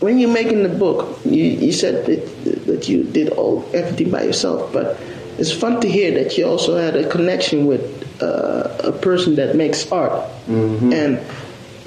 when 0.00 0.18
you're 0.18 0.32
making 0.32 0.62
the 0.62 0.68
book, 0.68 1.18
you, 1.24 1.44
you 1.44 1.72
said 1.72 2.06
that, 2.06 2.66
that 2.66 2.88
you 2.88 3.04
did 3.04 3.28
all 3.30 3.68
everything 3.74 4.10
by 4.10 4.22
yourself, 4.22 4.72
but 4.72 4.98
it's 5.38 5.52
fun 5.52 5.80
to 5.82 5.88
hear 5.88 6.10
that 6.22 6.36
you 6.36 6.46
also 6.46 6.76
had 6.76 6.96
a 6.96 7.08
connection 7.08 7.66
with 7.66 7.82
uh, 8.22 8.76
a 8.84 8.92
person 8.92 9.34
that 9.36 9.56
makes 9.56 9.90
art. 9.92 10.28
Mm-hmm. 10.46 10.92
And 10.92 11.18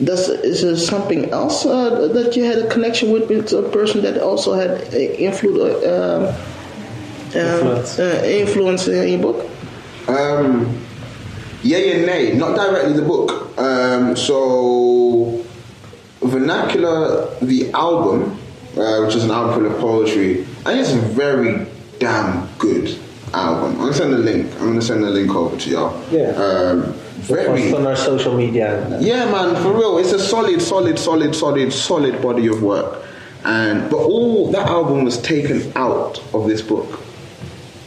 does 0.04 0.30
is 0.30 0.62
there 0.62 0.76
something 0.78 1.30
else 1.32 1.66
uh, 1.66 2.08
that 2.14 2.36
you 2.36 2.44
had 2.46 2.58
a 2.60 2.68
connection 2.70 3.12
with 3.12 3.30
with 3.30 3.52
a 3.54 3.62
person 3.70 4.02
that 4.02 4.18
also 4.22 4.54
had 4.54 4.72
a 4.94 5.18
influ- 5.18 5.84
uh, 5.86 6.30
um, 6.30 6.36
Influence. 7.36 8.00
uh, 8.00 8.22
influence 8.26 8.88
in 8.88 9.08
your 9.22 9.34
book? 9.34 9.50
Um, 10.08 10.80
yay 11.64 11.98
and 11.98 12.06
nay, 12.06 12.34
not 12.34 12.56
directly 12.56 12.94
the 12.94 13.02
book. 13.04 13.58
Um, 13.58 14.16
so, 14.16 15.44
Vernacular, 16.22 17.28
the 17.42 17.72
album, 17.74 18.38
uh, 18.78 19.04
which 19.06 19.16
is 19.16 19.24
an 19.26 19.32
album 19.32 19.56
full 19.56 19.72
of 19.72 19.80
poetry, 19.80 20.46
and 20.66 20.80
it's 20.80 20.92
a 20.94 20.98
very 20.98 21.66
damn 22.00 22.48
good 22.58 22.98
album. 23.34 23.74
I'm 23.74 23.78
gonna 23.78 23.94
send 23.94 24.14
a 24.14 24.18
link. 24.18 24.52
I'm 24.56 24.68
gonna 24.70 24.82
send 24.82 25.04
a 25.04 25.10
link 25.10 25.34
over 25.36 25.58
to 25.58 25.70
y'all. 25.70 26.02
Yeah. 26.12 26.30
Um, 26.32 26.96
very. 27.24 27.74
On 27.74 27.86
our 27.88 27.96
social 27.96 28.36
media. 28.36 29.00
Yeah, 29.00 29.32
man, 29.32 29.56
for 29.62 29.74
real. 29.74 29.98
It's 29.98 30.12
a 30.12 30.20
solid, 30.20 30.62
solid, 30.62 31.00
solid, 31.00 31.34
solid, 31.34 31.74
solid 31.74 32.22
body 32.22 32.48
of 32.48 32.62
work. 32.62 33.06
And 33.46 33.90
but 33.90 33.98
all 33.98 34.52
that 34.52 34.68
album 34.68 35.04
was 35.04 35.22
taken 35.22 35.72
out 35.76 36.20
of 36.34 36.48
this 36.48 36.62
book. 36.62 37.00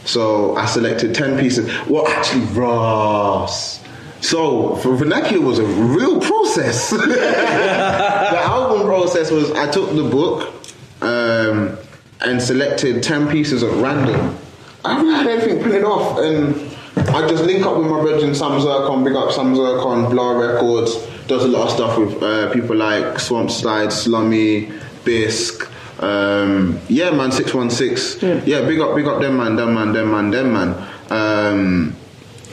So 0.05 0.55
I 0.55 0.65
selected 0.65 1.13
ten 1.15 1.39
pieces. 1.39 1.69
Well, 1.87 2.07
actually, 2.07 2.45
Ross. 2.45 3.83
So 4.21 4.75
for 4.77 4.95
vernacular 4.95 5.45
was 5.45 5.59
a 5.59 5.65
real 5.65 6.19
process. 6.19 6.89
the 6.91 8.39
album 8.39 8.87
process 8.87 9.31
was 9.31 9.51
I 9.51 9.69
took 9.69 9.89
the 9.95 10.03
book 10.03 10.53
um, 11.01 11.77
and 12.21 12.41
selected 12.41 13.03
ten 13.03 13.27
pieces 13.27 13.63
at 13.63 13.71
random. 13.81 14.37
I 14.85 14.93
haven't 14.93 15.13
had 15.13 15.27
anything 15.27 15.61
printed 15.61 15.83
off, 15.83 16.19
and 16.19 16.76
I 17.09 17.27
just 17.27 17.45
link 17.45 17.65
up 17.65 17.77
with 17.77 17.87
my 17.87 18.01
brethren 18.01 18.35
Sam 18.35 18.59
Zircon, 18.59 19.03
big 19.03 19.15
up 19.15 19.31
Sam 19.31 19.55
Zircon, 19.55 20.09
Blah 20.09 20.31
Records. 20.31 20.95
Does 21.27 21.43
a 21.45 21.47
lot 21.47 21.67
of 21.67 21.71
stuff 21.73 21.97
with 21.97 22.21
uh, 22.21 22.51
people 22.53 22.75
like 22.75 23.19
Swamp 23.19 23.49
Slide, 23.49 23.91
Slummy, 23.91 24.71
Bisk. 25.03 25.69
Um, 26.01 26.79
yeah, 26.89 27.09
man, 27.11 27.31
six 27.31 27.53
one 27.53 27.69
six. 27.69 28.21
Yeah, 28.21 28.65
big 28.67 28.79
up, 28.79 28.95
big 28.95 29.07
up 29.07 29.19
them 29.21 29.37
man, 29.37 29.55
them 29.55 29.73
man, 29.73 29.93
them 29.93 30.11
man, 30.11 30.31
them 30.31 30.53
man. 30.53 30.87
Um, 31.09 31.95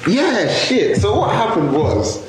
yeah, 0.09 0.49
shit. 0.53 0.99
So 0.99 1.19
what 1.19 1.35
happened 1.35 1.73
was, 1.73 2.25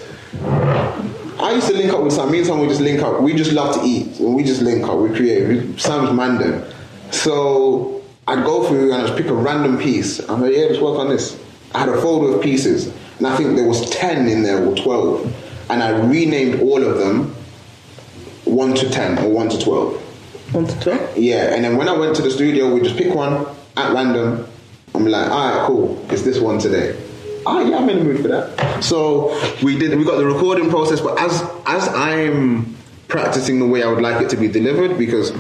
I 1.40 1.54
used 1.54 1.68
to 1.68 1.74
link 1.74 1.94
up 1.94 2.04
with 2.04 2.14
Sam. 2.14 2.32
Me 2.32 2.40
and 2.40 2.48
Sam 2.48 2.60
would 2.60 2.70
just 2.70 2.82
link 2.82 3.02
up. 3.02 3.22
We 3.22 3.34
just 3.34 3.54
love 3.54 3.76
to 3.76 3.82
eat. 3.84 4.20
And 4.20 4.36
we 4.36 4.44
just 4.44 4.62
link 4.62 4.84
up. 4.88 4.98
We 4.98 5.10
create. 5.16 5.48
We, 5.48 5.78
Sam's 5.78 6.12
man 6.12 6.38
them. 6.38 6.64
So 7.12 8.04
I'd 8.28 8.44
go 8.44 8.68
through 8.68 8.92
and 8.92 9.02
I'd 9.02 9.08
just 9.08 9.18
pick 9.18 9.28
a 9.28 9.34
random 9.34 9.78
piece. 9.78 10.20
I'm 10.28 10.42
like, 10.42 10.54
yeah, 10.54 10.66
let's 10.66 10.80
work 10.82 11.00
on 11.00 11.10
this. 11.10 11.40
I 11.76 11.80
had 11.80 11.90
a 11.90 12.02
folder 12.02 12.36
of 12.36 12.42
pieces. 12.42 12.88
And 13.18 13.28
I 13.28 13.36
think 13.36 13.56
there 13.56 13.68
was 13.68 13.90
10 13.90 14.28
in 14.28 14.44
there 14.44 14.66
or 14.66 14.76
12. 14.76 15.70
And 15.70 15.84
I 15.84 15.90
renamed 15.90 16.62
all 16.62 16.82
of 16.82 16.98
them 16.98 17.36
1 18.46 18.74
to 18.76 18.90
10 18.90 19.20
or 19.20 19.30
1 19.30 19.50
to 19.50 19.60
12. 19.60 20.54
Want 20.54 20.70
to 20.70 20.80
talk? 20.80 21.02
Yeah, 21.18 21.54
and 21.54 21.64
then 21.64 21.76
when 21.76 21.90
I 21.90 21.98
went 21.98 22.16
to 22.16 22.22
the 22.22 22.32
studio, 22.32 22.74
we 22.74 22.80
just 22.80 22.96
pick 22.96 23.14
one 23.14 23.46
at 23.76 23.94
random. 23.94 24.48
I'm 24.94 25.06
like, 25.06 25.30
all 25.30 25.50
right, 25.50 25.68
cool. 25.68 26.06
It's 26.10 26.22
this 26.22 26.40
one 26.40 26.60
today. 26.60 26.96
Ah, 27.46 27.60
yeah, 27.62 27.78
I'm 27.78 27.90
in 27.90 28.00
the 28.00 28.04
mood 28.06 28.22
for 28.22 28.28
that. 28.30 28.84
So 28.84 29.36
we 29.62 29.78
did. 29.78 29.98
We 29.98 30.06
got 30.06 30.18
the 30.18 30.26
recording 30.26 30.70
process, 30.70 31.02
but 31.02 31.20
as 31.20 31.44
as 31.66 31.88
I'm 31.90 32.76
practicing 33.08 33.60
the 33.60 33.66
way 33.66 33.84
I 33.84 33.88
would 33.88 34.02
like 34.02 34.22
it 34.22 34.30
to 34.30 34.38
be 34.38 34.48
delivered, 34.48 34.98
because 34.98 35.34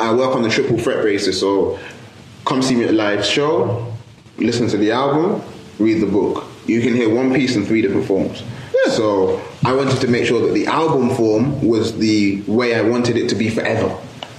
I 0.00 0.12
work 0.12 0.34
on 0.34 0.42
the 0.42 0.50
triple 0.50 0.78
threat 0.78 1.04
basis. 1.04 1.38
So 1.38 1.78
come 2.44 2.60
see 2.60 2.74
me 2.74 2.84
at 2.84 2.90
a 2.90 2.92
live 2.94 3.24
show, 3.24 3.87
listen 4.38 4.68
to 4.68 4.76
the 4.76 4.92
album, 4.92 5.42
read 5.78 6.00
the 6.00 6.06
book. 6.06 6.44
You 6.66 6.80
can 6.80 6.94
hear 6.94 7.12
one 7.12 7.34
piece 7.34 7.56
in 7.56 7.64
three 7.64 7.82
different 7.82 8.06
forms. 8.06 8.42
So 8.90 9.40
I 9.64 9.74
wanted 9.74 10.00
to 10.00 10.08
make 10.08 10.24
sure 10.24 10.46
that 10.46 10.54
the 10.54 10.66
album 10.66 11.10
form 11.10 11.66
was 11.66 11.96
the 11.98 12.42
way 12.42 12.74
I 12.74 12.82
wanted 12.82 13.16
it 13.16 13.28
to 13.30 13.34
be 13.34 13.50
forever. 13.50 13.94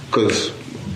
Because 0.06 0.50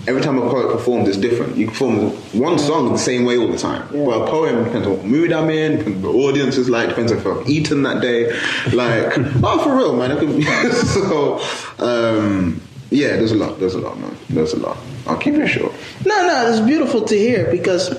every 0.07 0.21
time 0.21 0.37
a 0.37 0.41
poet 0.41 0.71
performs, 0.71 1.07
it's 1.07 1.17
different. 1.17 1.55
You 1.55 1.67
perform 1.67 2.09
one 2.33 2.59
song 2.59 2.91
the 2.91 2.97
same 2.97 3.25
way 3.25 3.37
all 3.37 3.47
the 3.47 3.57
time. 3.57 3.87
But 3.91 4.21
a 4.21 4.27
poem 4.27 4.63
depends 4.63 4.87
on 4.87 4.97
what 4.97 5.05
mood 5.05 5.31
I'm 5.31 5.49
in, 5.49 5.77
depends 5.77 5.97
on 5.97 6.03
what 6.03 6.11
the 6.11 6.17
audience 6.17 6.57
is 6.57 6.69
like, 6.69 6.89
depends 6.89 7.11
if 7.11 7.25
I've 7.25 7.47
eaten 7.49 7.83
that 7.83 8.01
day. 8.01 8.31
Like, 8.73 9.13
oh, 9.43 9.63
for 9.63 9.75
real, 9.75 9.95
man. 9.95 10.15
So, 10.95 11.39
um, 11.79 12.61
yeah, 12.89 13.15
there's 13.17 13.31
a 13.31 13.35
lot. 13.35 13.59
There's 13.59 13.75
a 13.75 13.79
lot, 13.79 13.97
man. 13.99 14.15
There's 14.29 14.53
a 14.53 14.59
lot. 14.59 14.77
I'll 15.07 15.17
keep 15.17 15.35
it 15.35 15.47
short. 15.47 15.73
No, 16.05 16.27
no, 16.27 16.49
it's 16.49 16.65
beautiful 16.65 17.01
to 17.03 17.17
hear 17.17 17.49
because 17.51 17.89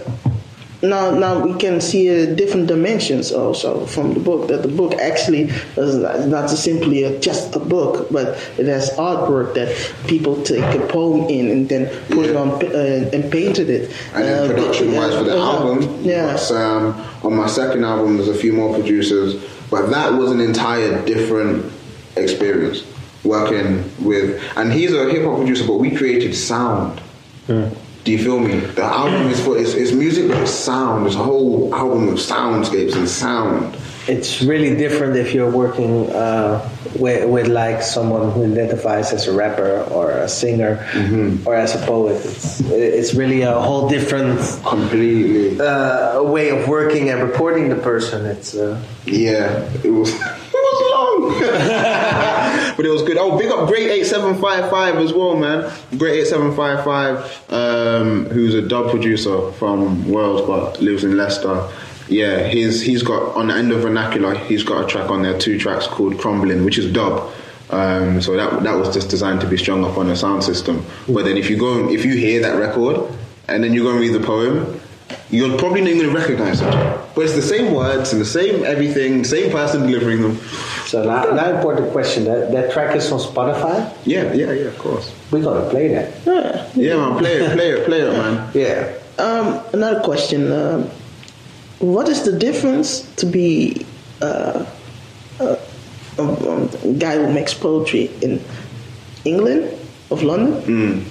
now 0.82 1.10
now 1.10 1.38
we 1.38 1.54
can 1.58 1.80
see 1.80 2.10
uh, 2.10 2.34
different 2.34 2.66
dimensions 2.66 3.32
also 3.32 3.86
from 3.86 4.14
the 4.14 4.20
book 4.20 4.48
that 4.48 4.62
the 4.62 4.68
book 4.68 4.92
actually 4.94 5.42
is 5.76 5.96
not, 5.96 6.28
not 6.28 6.50
simply 6.50 7.04
a, 7.04 7.18
just 7.20 7.54
a 7.56 7.58
book 7.58 8.08
but 8.10 8.28
it 8.58 8.66
has 8.66 8.90
artwork 8.92 9.54
that 9.54 9.68
people 10.06 10.42
take 10.42 10.64
a 10.74 10.86
poem 10.88 11.28
in 11.28 11.50
and 11.50 11.68
then 11.68 11.88
put 12.10 12.26
it 12.26 12.36
on 12.36 12.48
uh, 12.64 13.10
and 13.12 13.30
painted 13.32 13.70
it 13.70 13.90
And 14.14 14.24
then 14.24 14.50
Uh, 14.50 14.54
production 14.54 14.92
wise 14.94 15.14
for 15.14 15.24
the 15.24 15.36
uh, 15.38 15.52
album, 15.52 16.04
yeah 16.04 16.16
yeah. 16.16 16.36
Sam. 16.36 16.94
On 17.22 17.34
my 17.34 17.46
second 17.46 17.84
album, 17.84 18.16
there's 18.16 18.28
a 18.28 18.34
few 18.34 18.52
more 18.52 18.72
producers, 18.74 19.42
but 19.70 19.90
that 19.90 20.12
was 20.12 20.30
an 20.30 20.40
entire 20.40 21.04
different 21.04 21.72
experience 22.16 22.84
working 23.24 23.84
with. 24.04 24.40
And 24.56 24.72
he's 24.72 24.92
a 24.92 25.10
hip 25.10 25.24
hop 25.24 25.38
producer, 25.38 25.66
but 25.66 25.78
we 25.78 25.90
created 25.90 26.34
sound. 26.34 27.00
Do 28.06 28.12
you 28.12 28.18
feel 28.22 28.38
me? 28.38 28.60
The 28.60 28.84
album 28.84 29.26
is 29.32 29.44
for 29.44 29.58
it's, 29.58 29.74
it's 29.74 29.90
music, 29.90 30.28
but 30.28 30.40
it's 30.42 30.52
sound. 30.52 31.08
It's 31.08 31.16
a 31.16 31.24
whole 31.24 31.74
album 31.74 32.06
of 32.06 32.14
soundscapes 32.14 32.94
and 32.94 33.08
sound. 33.08 33.76
It's 34.06 34.40
really 34.42 34.76
different 34.76 35.16
if 35.16 35.34
you're 35.34 35.50
working 35.50 36.08
uh, 36.10 36.70
with, 36.94 37.28
with 37.28 37.48
like 37.48 37.82
someone 37.82 38.30
who 38.30 38.44
identifies 38.44 39.12
as 39.12 39.26
a 39.26 39.32
rapper 39.32 39.80
or 39.90 40.12
a 40.12 40.28
singer 40.28 40.86
or 41.44 41.56
as 41.56 41.74
a 41.74 41.84
poet. 41.84 42.24
It's, 42.24 42.60
it's 42.70 43.12
really 43.14 43.42
a 43.42 43.58
whole 43.60 43.88
different 43.88 44.38
Completely. 44.64 45.60
uh, 45.60 46.22
way 46.22 46.50
of 46.50 46.68
working 46.68 47.10
and 47.10 47.20
recording 47.28 47.68
the 47.70 47.74
person. 47.90 48.24
It's 48.24 48.54
uh, 48.54 48.80
Yeah, 49.04 49.68
it 49.82 49.90
was 49.90 50.14
it 50.14 50.14
was 50.14 50.14
long, 50.14 50.45
but 52.76 52.84
it 52.84 52.90
was 52.90 53.02
good. 53.02 53.16
Oh, 53.18 53.38
big 53.38 53.50
up 53.50 53.68
Great 53.68 53.90
Eight 53.90 54.04
Seven 54.04 54.40
Five 54.40 54.70
Five 54.70 54.96
as 54.96 55.12
well, 55.12 55.36
man. 55.36 55.72
Great 55.98 56.20
Eight 56.20 56.26
Seven 56.26 56.54
Five 56.54 56.84
Five, 56.84 57.52
um, 57.52 58.26
who's 58.26 58.54
a 58.54 58.62
dub 58.62 58.90
producer 58.90 59.52
from 59.52 60.08
Wales 60.08 60.46
but 60.46 60.80
lives 60.80 61.04
in 61.04 61.16
Leicester. 61.16 61.68
Yeah, 62.08 62.46
he's 62.46 62.80
he's 62.80 63.02
got 63.02 63.34
on 63.34 63.48
the 63.48 63.54
end 63.54 63.72
of 63.72 63.80
vernacular. 63.82 64.34
He's 64.34 64.62
got 64.62 64.84
a 64.84 64.86
track 64.86 65.10
on 65.10 65.22
there, 65.22 65.38
two 65.38 65.58
tracks 65.58 65.86
called 65.86 66.18
Crumbling, 66.18 66.64
which 66.64 66.78
is 66.78 66.92
dub. 66.92 67.32
Um, 67.70 68.22
so 68.22 68.36
that 68.36 68.62
that 68.62 68.76
was 68.76 68.94
just 68.94 69.10
designed 69.10 69.40
to 69.40 69.48
be 69.48 69.56
strung 69.56 69.84
up 69.84 69.98
on 69.98 70.08
a 70.08 70.16
sound 70.16 70.44
system. 70.44 70.84
But 71.08 71.24
then 71.24 71.36
if 71.36 71.50
you 71.50 71.56
go 71.56 71.88
if 71.90 72.04
you 72.04 72.14
hear 72.14 72.40
that 72.42 72.56
record 72.58 73.12
and 73.48 73.64
then 73.64 73.72
you 73.72 73.82
go 73.82 73.90
and 73.90 74.00
read 74.00 74.12
the 74.12 74.20
poem, 74.20 74.80
you're 75.30 75.58
probably 75.58 75.80
not 75.80 75.90
even 75.90 76.02
going 76.02 76.14
to 76.14 76.20
recognize 76.20 76.60
it. 76.60 76.70
But 77.14 77.24
it's 77.24 77.34
the 77.34 77.42
same 77.42 77.72
words 77.74 78.12
and 78.12 78.20
the 78.20 78.26
same 78.26 78.64
everything, 78.64 79.24
same 79.24 79.50
person 79.50 79.86
delivering 79.86 80.22
them. 80.22 80.36
so 80.86 81.02
now, 81.04 81.24
now 81.32 81.56
important 81.56 81.90
question. 81.92 82.24
That 82.24 82.52
that 82.52 82.72
track 82.72 82.94
is 82.96 83.10
on 83.10 83.18
Spotify. 83.20 83.92
Yeah, 84.04 84.32
yeah, 84.34 84.52
yeah, 84.52 84.66
of 84.68 84.78
course. 84.78 85.12
We 85.32 85.40
gotta 85.40 85.68
play 85.70 85.88
that. 85.88 86.12
yeah. 86.26 86.70
Yeah, 86.74 86.96
man, 86.96 87.18
play 87.18 87.36
it, 87.36 87.52
play 87.52 87.70
it, 87.70 87.84
play 87.86 88.00
it, 88.00 88.12
man. 88.12 88.50
Yeah. 88.54 88.92
Um, 89.18 89.60
another 89.72 90.00
question. 90.00 90.52
Um, 90.52 90.90
what 91.80 92.08
is 92.08 92.22
the 92.24 92.38
difference 92.38 93.00
to 93.16 93.26
be 93.26 93.84
uh, 94.20 94.64
uh, 95.40 95.56
a, 96.18 96.22
a 96.22 96.92
guy 96.98 97.16
who 97.16 97.32
makes 97.32 97.52
poetry 97.54 98.10
in 98.22 98.40
England, 99.24 99.72
of 100.10 100.22
London? 100.22 101.04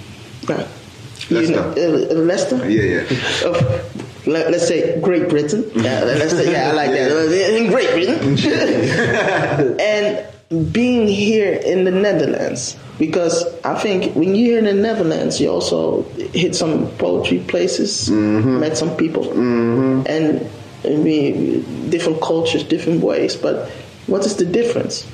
Right. 0.48 0.66
You 1.28 1.48
know, 1.48 1.68
Leicester. 1.70 2.56
uh, 2.56 2.60
Leicester? 2.60 2.70
Yeah, 2.70 3.02
yeah. 3.02 3.48
Of, 3.48 4.26
let, 4.26 4.52
us 4.54 4.66
say 4.68 5.00
Great 5.00 5.28
Britain. 5.28 5.70
Yeah, 5.74 6.04
let's 6.04 6.32
say, 6.32 6.50
yeah, 6.50 6.70
I 6.70 6.72
like 6.72 6.90
that. 6.90 7.56
In 7.56 7.70
Great 7.70 7.90
Britain. 7.90 8.36
and 9.80 10.72
being 10.72 11.08
here 11.08 11.54
in 11.54 11.84
the 11.84 11.90
Netherlands. 11.90 12.76
Because 12.98 13.44
I 13.62 13.74
think 13.78 14.14
when 14.14 14.34
you're 14.34 14.46
here 14.46 14.58
in 14.58 14.64
the 14.64 14.72
Netherlands, 14.72 15.40
you 15.40 15.50
also 15.50 16.02
hit 16.32 16.54
some 16.54 16.88
poetry 16.92 17.40
places, 17.40 18.08
met 18.10 18.78
some 18.78 18.96
people, 18.96 19.32
and 19.32 20.48
I 20.84 20.88
mean, 20.90 21.90
different 21.90 22.22
cultures, 22.22 22.62
different 22.62 23.02
ways. 23.02 23.36
But 23.36 23.68
what 24.06 24.24
is 24.24 24.36
the 24.36 24.46
difference? 24.46 25.06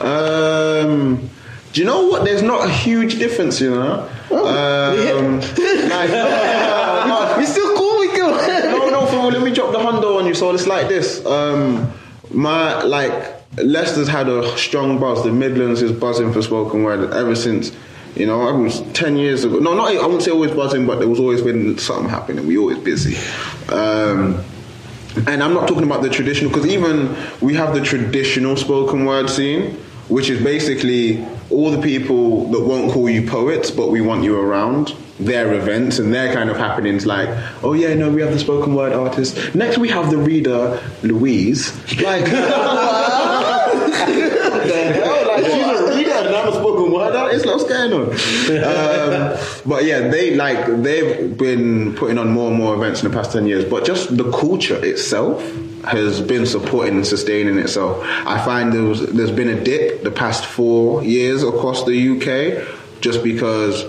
Um, 0.00 1.28
do 1.72 1.80
you 1.80 1.86
know 1.86 2.08
what? 2.08 2.24
There's 2.24 2.42
not 2.42 2.64
a 2.64 2.70
huge 2.70 3.18
difference, 3.18 3.60
you 3.60 3.70
know. 3.70 4.08
Um, 4.30 5.40
no, 5.88 7.34
We're 7.38 7.46
still 7.46 7.76
cool 7.76 7.98
with 8.00 8.12
you. 8.16 8.26
no, 8.26 8.88
no, 8.90 9.06
for 9.06 9.30
let 9.30 9.42
me 9.42 9.52
drop 9.52 9.72
the 9.72 9.78
hundo 9.78 10.18
on 10.18 10.26
you. 10.26 10.34
So 10.34 10.52
it's 10.54 10.66
like 10.66 10.88
this. 10.88 11.24
Um, 11.24 11.92
my 12.30 12.82
like 12.82 13.12
Leicester's 13.56 14.08
had 14.08 14.28
a 14.28 14.56
strong 14.58 14.98
buzz. 14.98 15.24
The 15.24 15.32
Midlands 15.32 15.82
is 15.82 15.92
buzzing 15.92 16.32
for 16.32 16.42
spoken 16.42 16.82
word 16.82 17.12
ever 17.12 17.34
since. 17.34 17.72
You 18.14 18.26
know, 18.26 18.42
I 18.42 18.52
was 18.52 18.82
ten 18.92 19.16
years 19.16 19.44
ago. 19.44 19.58
No, 19.58 19.74
not 19.74 19.92
I 19.92 20.02
wouldn't 20.02 20.22
say 20.22 20.30
always 20.30 20.50
buzzing, 20.50 20.86
but 20.86 20.98
there 20.98 21.08
was 21.08 21.20
always 21.20 21.42
been 21.42 21.78
something 21.78 22.08
happening. 22.08 22.46
We 22.46 22.58
always 22.58 22.78
busy. 22.78 23.16
Um, 23.72 24.44
and 25.26 25.42
I'm 25.42 25.54
not 25.54 25.66
talking 25.66 25.84
about 25.84 26.02
the 26.02 26.10
traditional, 26.10 26.50
because 26.50 26.66
even 26.66 27.16
we 27.40 27.54
have 27.54 27.74
the 27.74 27.80
traditional 27.80 28.56
spoken 28.56 29.04
word 29.04 29.28
scene, 29.30 29.72
which 30.08 30.30
is 30.30 30.42
basically 30.42 31.24
all 31.50 31.70
the 31.70 31.80
people 31.80 32.46
that 32.50 32.60
won't 32.60 32.92
call 32.92 33.08
you 33.08 33.26
poets, 33.26 33.70
but 33.70 33.88
we 33.88 34.00
want 34.00 34.24
you 34.24 34.38
around. 34.38 34.94
Their 35.18 35.54
events 35.54 35.98
and 35.98 36.14
their 36.14 36.32
kind 36.32 36.48
of 36.48 36.56
happenings, 36.56 37.04
like, 37.04 37.28
oh 37.64 37.72
yeah, 37.72 37.92
no, 37.94 38.08
we 38.08 38.20
have 38.22 38.30
the 38.32 38.38
spoken 38.38 38.74
word 38.74 38.92
artist. 38.92 39.52
Next, 39.52 39.76
we 39.76 39.88
have 39.88 40.10
the 40.10 40.16
reader, 40.16 40.80
Louise. 41.02 41.72
Like, 42.00 42.24
the? 44.68 45.24
Like, 45.26 45.44
she's 45.44 45.80
a 45.80 45.96
reader 45.96 46.10
and 46.10 46.34
I'm 46.34 46.48
a 46.48 46.52
spoken 46.52 46.92
word 46.92 47.16
artist. 47.16 47.46
Like, 47.46 47.56
what's 47.56 47.68
going 47.68 47.92
on? 47.92 48.10
Um, 48.10 49.38
but 49.66 49.84
yeah, 49.84 50.08
they 50.08 50.34
like 50.34 50.66
they've 50.82 51.36
been 51.36 51.94
putting 51.96 52.18
on 52.18 52.30
more 52.30 52.50
and 52.50 52.56
more 52.56 52.74
events 52.74 53.02
in 53.02 53.10
the 53.10 53.16
past 53.16 53.32
ten 53.32 53.46
years. 53.46 53.64
But 53.64 53.84
just 53.84 54.16
the 54.16 54.30
culture 54.30 54.82
itself 54.84 55.42
has 55.88 56.20
been 56.20 56.46
supporting 56.46 56.96
and 56.96 57.06
sustaining 57.06 57.58
itself. 57.58 58.02
I 58.04 58.42
find 58.44 58.72
there 58.72 58.84
was 58.84 59.06
there's 59.12 59.32
been 59.32 59.48
a 59.48 59.62
dip 59.62 60.02
the 60.02 60.10
past 60.10 60.46
four 60.46 61.02
years 61.02 61.42
across 61.42 61.84
the 61.84 61.96
UK, 61.96 63.00
just 63.00 63.22
because 63.22 63.84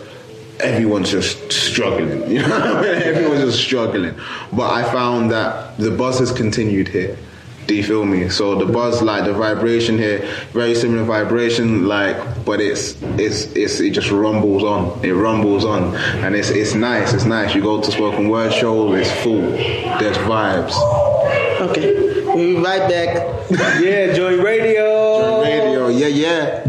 everyone's 0.59 1.11
just 1.11 1.51
struggling. 1.51 2.29
You 2.39 2.47
know, 2.47 2.81
everyone's 2.81 3.41
just 3.41 3.59
struggling. 3.59 4.15
But 4.53 4.71
I 4.71 4.83
found 4.91 5.31
that 5.31 5.77
the 5.77 5.91
buzz 5.91 6.19
has 6.19 6.31
continued 6.31 6.87
here. 6.87 7.17
Do 7.67 7.75
you 7.75 7.83
feel 7.83 8.03
me? 8.05 8.29
So 8.29 8.55
the 8.55 8.65
buzz, 8.65 9.01
like 9.03 9.25
the 9.25 9.33
vibration 9.33 9.97
here, 9.97 10.27
very 10.53 10.73
similar 10.73 11.03
vibration, 11.03 11.87
like, 11.87 12.17
but 12.43 12.59
it's 12.59 12.99
it's 13.19 13.45
it's 13.55 13.79
it 13.79 13.91
just 13.91 14.09
rumbles 14.09 14.63
on. 14.63 15.05
It 15.05 15.11
rumbles 15.11 15.65
on, 15.65 15.95
and 15.95 16.35
it's 16.35 16.49
it's 16.49 16.73
nice. 16.73 17.13
It's 17.13 17.25
nice. 17.25 17.53
You 17.53 17.61
go 17.61 17.79
to 17.79 17.91
spoken 17.91 18.29
word 18.29 18.53
shows, 18.53 18.99
it's 18.99 19.11
full. 19.21 19.41
There's 19.51 20.17
vibes. 20.17 20.73
Okay, 21.59 22.23
we'll 22.23 22.37
be 22.37 22.55
right 22.55 22.89
back. 22.89 23.35
Yeah, 23.81 24.13
Joy 24.13 24.41
Radio. 24.41 25.41
Radio, 25.41 25.87
yeah, 25.89 26.07
yeah. 26.07 26.63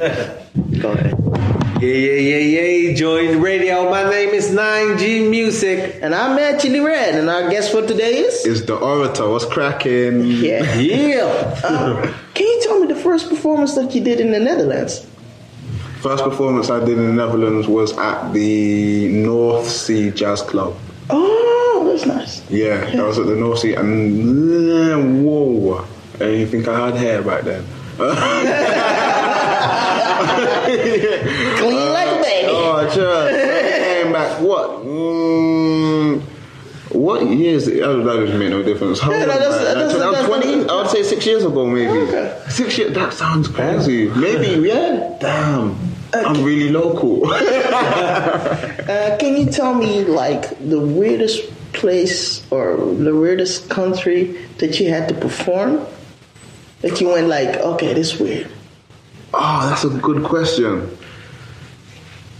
I'm 0.00 0.34
Yeah, 1.80 1.94
yeah, 1.94 2.38
yeah, 2.38 2.62
yeah. 2.62 2.94
Join 2.94 3.40
radio. 3.40 3.88
My 3.88 4.02
name 4.10 4.30
is 4.30 4.50
9G 4.50 5.30
Music. 5.30 6.00
And 6.02 6.12
I'm 6.12 6.58
Chili 6.58 6.80
Red, 6.80 7.14
and 7.14 7.30
our 7.30 7.48
guest 7.48 7.70
for 7.70 7.86
today 7.86 8.18
is. 8.18 8.44
It's 8.44 8.62
the 8.62 8.74
orator. 8.74 9.28
What's 9.28 9.44
cracking? 9.44 10.24
Yeah. 10.24 10.74
Yeah. 10.78 11.26
Um, 11.64 12.12
can 12.34 12.46
you 12.46 12.60
tell 12.64 12.80
me 12.80 12.88
the 12.88 12.96
first 13.00 13.28
performance 13.28 13.76
that 13.76 13.94
you 13.94 14.02
did 14.02 14.18
in 14.18 14.32
the 14.32 14.40
Netherlands? 14.40 15.06
First 16.00 16.24
performance 16.24 16.68
I 16.68 16.80
did 16.80 16.98
in 16.98 17.06
the 17.06 17.12
Netherlands 17.12 17.68
was 17.68 17.96
at 17.96 18.32
the 18.32 19.08
North 19.12 19.68
Sea 19.68 20.10
Jazz 20.10 20.42
Club. 20.42 20.76
Oh, 21.10 21.88
that's 21.92 22.06
nice. 22.06 22.42
Yeah, 22.50 22.90
that 22.90 23.04
was 23.04 23.20
at 23.20 23.26
the 23.26 23.36
North 23.36 23.60
Sea, 23.60 23.74
and 23.74 25.24
whoa, 25.24 25.86
I 26.16 26.18
didn't 26.18 26.48
think 26.50 26.66
I 26.66 26.86
had 26.86 26.96
hair 26.96 27.22
back 27.22 27.44
then. 27.44 27.64
Clean 30.28 31.92
like 31.92 32.08
a 32.08 32.22
baby. 32.22 32.48
Oh, 32.50 32.87
sure. 32.98 33.30
Came 34.02 34.12
back. 34.12 34.40
What? 34.40 34.70
Mm, 34.84 36.20
what 36.92 37.26
years? 37.26 37.68
Oh, 37.68 38.02
that 38.02 38.16
doesn't 38.20 38.38
make 38.38 38.50
no 38.50 38.62
difference. 38.62 39.00
How 39.00 39.10
Yeah, 39.10 39.20
old 39.20 39.28
that's- 39.28 39.54
I? 39.54 39.74
that's- 39.74 39.96
that's- 39.98 40.26
20. 40.26 40.68
I 40.68 40.74
would 40.82 40.90
say 40.90 41.02
six 41.02 41.26
years 41.26 41.44
ago, 41.44 41.66
maybe. 41.66 41.88
Okay. 42.08 42.40
Six 42.48 42.78
years. 42.78 42.94
That 42.94 43.12
sounds 43.12 43.48
crazy. 43.48 44.08
Maybe. 44.08 44.66
Yeah. 44.68 45.16
Damn. 45.20 45.76
I'm 46.14 46.42
really 46.44 46.70
local. 46.70 47.22
Uh, 48.88 49.16
can 49.18 49.36
you 49.36 49.44
tell 49.50 49.74
me 49.74 50.02
like 50.04 50.48
the 50.66 50.80
weirdest 50.80 51.42
place 51.74 52.42
or 52.50 52.76
the 52.78 53.14
weirdest 53.14 53.68
country 53.68 54.34
that 54.58 54.80
you 54.80 54.88
had 54.88 55.06
to 55.10 55.14
perform? 55.14 55.84
That 56.80 56.98
you 57.00 57.08
went 57.08 57.28
like, 57.28 57.56
okay, 57.58 57.92
this 57.92 58.14
is 58.14 58.20
weird. 58.20 58.50
Oh, 59.34 59.68
that's 59.68 59.84
a 59.84 59.90
good 59.90 60.24
question. 60.24 60.88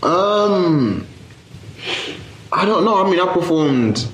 Um, 0.02 1.06
I 2.52 2.64
don't 2.64 2.84
know. 2.84 3.04
I 3.04 3.10
mean, 3.10 3.20
I 3.20 3.32
performed 3.32 4.06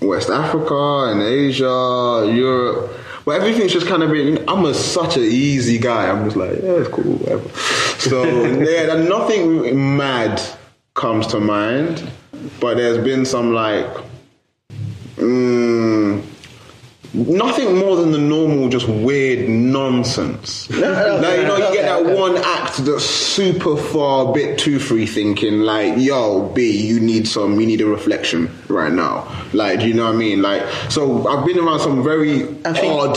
West 0.00 0.30
Africa 0.30 1.10
and 1.10 1.22
Asia, 1.22 2.30
Europe, 2.30 2.90
but 3.24 3.40
everything's 3.40 3.72
just 3.72 3.86
kind 3.86 4.02
of 4.02 4.10
been. 4.10 4.46
I'm 4.48 4.64
a, 4.64 4.74
such 4.74 5.16
an 5.16 5.24
easy 5.24 5.78
guy. 5.78 6.10
I'm 6.10 6.24
just 6.24 6.36
like, 6.36 6.50
yeah, 6.62 6.80
it's 6.80 6.88
cool, 6.88 7.14
whatever. 7.16 7.48
So 7.98 8.24
yeah, 8.44 8.94
nothing 8.94 9.96
mad 9.96 10.40
comes 10.94 11.26
to 11.28 11.40
mind, 11.40 12.08
but 12.60 12.76
there's 12.76 13.02
been 13.02 13.24
some 13.24 13.52
like. 13.54 13.86
Mm, 15.16 16.22
Nothing 17.14 17.78
more 17.78 17.94
than 17.96 18.10
the 18.10 18.18
normal, 18.18 18.68
just 18.68 18.88
weird 18.88 19.48
nonsense. 19.48 20.68
like, 20.70 20.80
you 20.80 21.44
know, 21.44 21.56
you 21.56 21.72
get 21.72 21.82
that 21.82 22.04
one 22.04 22.36
act 22.36 22.78
that's 22.78 23.04
super 23.04 23.76
far, 23.76 24.30
a 24.30 24.32
bit 24.32 24.58
too 24.58 24.80
free 24.80 25.06
thinking, 25.06 25.60
like, 25.60 25.94
yo, 25.96 26.48
B, 26.54 26.70
you 26.76 26.98
need 26.98 27.28
some, 27.28 27.60
you 27.60 27.66
need 27.66 27.80
a 27.80 27.86
reflection 27.86 28.50
right 28.68 28.92
now. 28.92 29.28
Like, 29.52 29.78
do 29.80 29.86
you 29.86 29.94
know 29.94 30.06
what 30.06 30.14
I 30.14 30.18
mean? 30.18 30.42
Like, 30.42 30.62
so 30.90 31.28
I've 31.28 31.46
been 31.46 31.58
around 31.58 31.78
some 31.80 32.02
very 32.02 32.42
I 32.64 32.72
think- 32.72 32.92
odd 32.92 33.16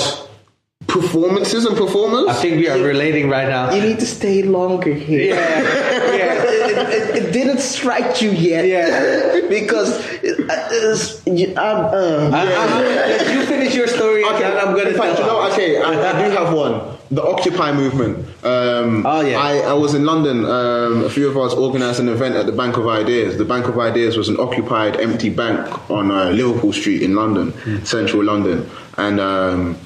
performances 0.85 1.65
and 1.65 1.75
performers. 1.75 2.27
I 2.27 2.33
think 2.33 2.57
we 2.57 2.69
are 2.69 2.77
relating 2.79 3.29
right 3.29 3.47
now. 3.49 3.73
You 3.73 3.81
need 3.81 3.99
to 3.99 4.05
stay 4.05 4.41
longer 4.43 4.93
here. 4.93 5.33
Yeah, 5.35 5.61
yeah. 6.15 6.43
it, 6.43 7.15
it, 7.15 7.23
it 7.25 7.33
didn't 7.57 7.69
strike 7.69 8.21
you 8.21 8.31
yet. 8.31 8.65
Yeah. 8.65 9.47
because 9.49 9.99
it's, 10.23 11.25
you, 11.25 11.49
I'm, 11.57 11.85
uh, 11.85 12.29
I, 12.33 12.53
I, 12.53 12.81
let 12.81 13.33
you 13.33 13.45
finish 13.45 13.75
your 13.75 13.87
story, 13.87 14.23
and 14.23 14.43
I'm 14.43 14.75
gonna 14.75 14.89
in 14.89 14.95
fact, 14.95 15.19
you 15.19 15.25
know, 15.25 15.49
okay, 15.51 15.81
I, 15.81 15.91
I 15.91 16.27
do 16.27 16.35
have 16.35 16.53
one. 16.53 16.97
The 17.09 17.23
Occupy 17.23 17.71
movement. 17.71 18.17
Um, 18.43 19.05
Oh, 19.05 19.21
yeah. 19.21 19.39
I, 19.39 19.59
I 19.59 19.73
was 19.73 19.93
in 19.93 20.03
London. 20.05 20.43
Um, 20.45 21.05
a 21.05 21.09
few 21.09 21.29
of 21.29 21.37
us 21.37 21.53
organised 21.53 21.99
an 22.01 22.09
event 22.09 22.35
at 22.35 22.45
the 22.45 22.51
Bank 22.51 22.75
of 22.75 22.85
Ideas. 22.87 23.37
The 23.37 23.45
Bank 23.45 23.67
of 23.67 23.79
Ideas 23.79 24.17
was 24.17 24.27
an 24.27 24.37
occupied, 24.39 24.97
empty 24.97 25.29
bank 25.29 25.89
on 25.89 26.11
uh, 26.11 26.31
Liverpool 26.31 26.73
Street 26.73 27.01
in 27.01 27.15
London, 27.15 27.51
Hmm. 27.51 27.83
central 27.83 28.23
London, 28.23 28.69
and. 28.97 29.19
Um, 29.19 29.77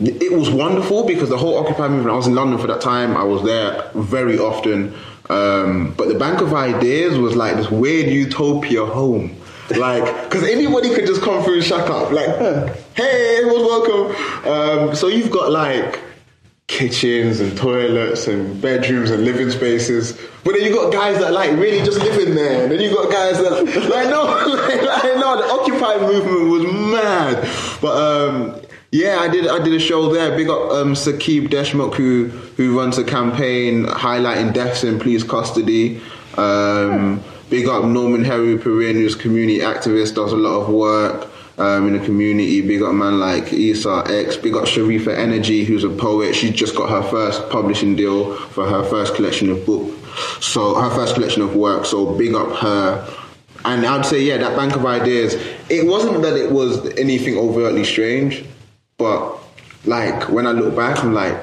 it 0.00 0.30
was 0.32 0.48
wonderful 0.48 1.04
because 1.08 1.28
the 1.28 1.36
whole 1.36 1.58
Occupy 1.58 1.88
movement. 1.88 2.10
I 2.10 2.16
was 2.16 2.28
in 2.28 2.34
London 2.36 2.56
for 2.60 2.68
that 2.68 2.80
time. 2.80 3.16
I 3.16 3.24
was 3.24 3.42
there 3.42 3.90
very 3.96 4.38
often. 4.38 4.94
Um, 5.28 5.94
but 5.96 6.08
the 6.08 6.18
Bank 6.18 6.40
of 6.40 6.54
Ideas 6.54 7.18
was 7.18 7.36
like 7.36 7.56
this 7.56 7.70
weird 7.70 8.10
utopia 8.10 8.84
home. 8.84 9.36
Like, 9.76 10.24
because 10.24 10.44
anybody 10.44 10.94
could 10.94 11.06
just 11.06 11.20
come 11.20 11.44
through 11.44 11.56
and 11.56 11.64
shack 11.64 11.90
up. 11.90 12.10
Like, 12.10 12.28
hey, 12.94 13.38
everyone's 13.38 13.66
welcome. 13.66 14.50
Um, 14.50 14.94
so 14.94 15.08
you've 15.08 15.30
got 15.30 15.50
like 15.50 16.00
kitchens 16.68 17.40
and 17.40 17.56
toilets 17.56 18.28
and 18.28 18.60
bedrooms 18.60 19.10
and 19.10 19.24
living 19.24 19.50
spaces. 19.50 20.18
But 20.44 20.54
then 20.54 20.64
you've 20.64 20.76
got 20.76 20.92
guys 20.92 21.18
that 21.18 21.32
like 21.32 21.50
really 21.52 21.84
just 21.84 21.98
live 21.98 22.18
in 22.28 22.34
there. 22.34 22.62
And 22.62 22.72
then 22.72 22.80
you 22.80 22.94
got 22.94 23.10
guys 23.10 23.38
that 23.38 23.50
like 23.90 24.08
no, 24.08 24.24
like, 24.24 25.18
no. 25.18 25.36
The 25.36 25.48
Occupy 25.48 25.98
movement 26.06 26.50
was 26.50 26.64
mad. 26.92 27.80
But 27.80 27.96
um, 27.96 28.57
yeah, 28.90 29.18
I 29.20 29.28
did. 29.28 29.46
I 29.46 29.62
did 29.62 29.74
a 29.74 29.80
show 29.80 30.12
there. 30.12 30.36
Big 30.36 30.48
up 30.48 30.70
um, 30.70 30.94
Sakib 30.94 31.48
Deshmukh 31.48 31.94
who 31.94 32.28
who 32.56 32.78
runs 32.78 32.96
a 32.98 33.04
campaign 33.04 33.84
highlighting 33.84 34.54
deaths 34.54 34.84
in 34.84 34.98
police 34.98 35.22
custody. 35.22 36.00
Um, 36.36 37.22
big 37.50 37.66
up 37.66 37.84
Norman 37.84 38.24
Harry 38.24 38.56
Perrin, 38.56 38.94
who's 38.96 39.14
community 39.14 39.58
activist, 39.58 40.14
does 40.14 40.32
a 40.32 40.36
lot 40.36 40.62
of 40.62 40.68
work 40.72 41.28
um, 41.58 41.88
in 41.88 41.98
the 41.98 42.04
community. 42.04 42.60
Big 42.62 42.82
up 42.82 42.94
man 42.94 43.18
like 43.18 43.52
Isa 43.52 44.04
X. 44.06 44.36
Big 44.36 44.54
up 44.54 44.64
Sharifa 44.64 45.16
Energy, 45.16 45.64
who's 45.64 45.84
a 45.84 45.90
poet. 45.90 46.34
She 46.34 46.50
just 46.50 46.74
got 46.74 46.88
her 46.88 47.02
first 47.10 47.48
publishing 47.50 47.96
deal 47.96 48.34
for 48.36 48.66
her 48.66 48.84
first 48.84 49.14
collection 49.14 49.50
of 49.50 49.66
book. 49.66 49.92
So 50.40 50.74
her 50.80 50.90
first 50.90 51.14
collection 51.14 51.42
of 51.42 51.54
work. 51.54 51.84
So 51.84 52.14
big 52.16 52.34
up 52.34 52.56
her. 52.56 53.14
And 53.64 53.84
I'd 53.84 54.06
say, 54.06 54.22
yeah, 54.22 54.38
that 54.38 54.56
bank 54.56 54.76
of 54.76 54.86
ideas. 54.86 55.34
It 55.68 55.86
wasn't 55.86 56.22
that 56.22 56.36
it 56.36 56.52
was 56.52 56.86
anything 56.96 57.36
overtly 57.36 57.84
strange, 57.84 58.44
but 58.98 59.38
like 59.84 60.28
when 60.28 60.46
I 60.46 60.50
look 60.50 60.74
back, 60.76 61.02
I'm 61.02 61.14
like, 61.14 61.40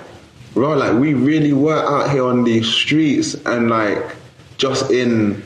bro, 0.54 0.76
like 0.76 1.00
we 1.00 1.14
really 1.14 1.54
were 1.54 1.78
out 1.78 2.12
here 2.12 2.26
on 2.26 2.44
these 2.44 2.68
streets 2.68 3.34
and 3.46 3.70
like 3.70 4.16
just 4.58 4.92
in 4.92 5.42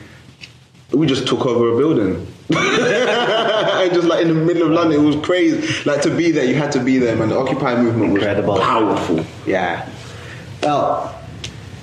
we 0.92 1.06
just 1.06 1.26
took 1.28 1.46
over 1.46 1.70
a 1.72 1.76
building. 1.78 2.26
And 2.50 3.94
just 3.94 4.08
like 4.08 4.22
in 4.22 4.28
the 4.28 4.34
middle 4.34 4.64
of 4.64 4.70
London, 4.72 5.00
it 5.00 5.06
was 5.06 5.24
crazy. 5.24 5.84
Like 5.88 6.02
to 6.02 6.14
be 6.14 6.32
there, 6.32 6.44
you 6.44 6.56
had 6.56 6.72
to 6.72 6.80
be 6.82 6.98
there, 6.98 7.14
man. 7.14 7.28
The 7.28 7.38
Occupy 7.38 7.76
movement 7.80 8.12
was 8.12 8.22
Incredible. 8.22 8.58
powerful. 8.58 9.24
Yeah. 9.46 9.88
Well, 10.64 11.16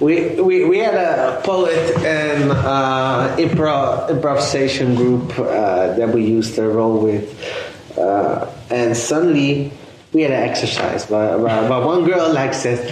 we 0.02 0.42
we, 0.42 0.66
we 0.66 0.78
had 0.80 0.94
a 0.96 1.42
poet 1.44 1.96
and 2.06 2.52
uh, 2.52 3.34
improv 3.40 4.10
improvisation 4.10 4.94
group 4.96 5.40
uh, 5.40 5.94
that 5.96 6.10
we 6.14 6.26
used 6.26 6.56
to 6.56 6.68
roll 6.68 7.00
with, 7.02 7.98
uh, 7.98 8.46
and 8.70 8.96
suddenly 8.96 9.72
we 10.14 10.22
had 10.22 10.32
an 10.32 10.44
exercise. 10.50 11.06
But, 11.06 11.40
but, 11.40 11.68
but 11.68 11.86
one 11.86 12.06
girl 12.06 12.34
like 12.34 12.54
says, 12.54 12.92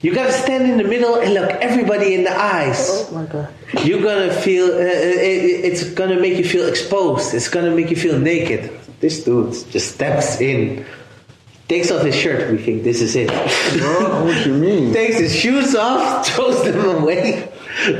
"You 0.00 0.14
gotta 0.14 0.32
stand 0.32 0.70
in 0.70 0.78
the 0.78 0.84
middle 0.84 1.16
and 1.16 1.34
look 1.34 1.50
everybody 1.50 2.14
in 2.14 2.24
the 2.24 2.36
eyes." 2.36 2.88
oh 2.90 3.14
my 3.14 3.24
god. 3.26 3.48
You're 3.84 4.02
gonna 4.02 4.32
feel 4.32 4.66
uh, 4.66 4.78
it, 4.78 5.64
it's 5.64 5.90
gonna 5.90 6.20
make 6.20 6.38
you 6.38 6.44
feel 6.44 6.66
exposed. 6.66 7.34
It's 7.34 7.48
gonna 7.48 7.70
make 7.74 7.90
you 7.90 7.96
feel 7.96 8.18
naked. 8.18 8.70
This 9.00 9.22
dude 9.24 9.52
just 9.70 9.94
steps 9.94 10.40
in, 10.40 10.84
takes 11.68 11.90
off 11.90 12.02
his 12.02 12.16
shirt. 12.16 12.50
We 12.50 12.58
think 12.58 12.82
this 12.82 13.00
is 13.00 13.14
it. 13.14 13.28
Bro, 13.78 14.24
what 14.24 14.46
you 14.46 14.54
mean? 14.54 14.92
takes 15.02 15.18
his 15.18 15.34
shoes 15.34 15.74
off, 15.76 16.26
throws 16.26 16.64
them 16.64 17.02
away, 17.02 17.52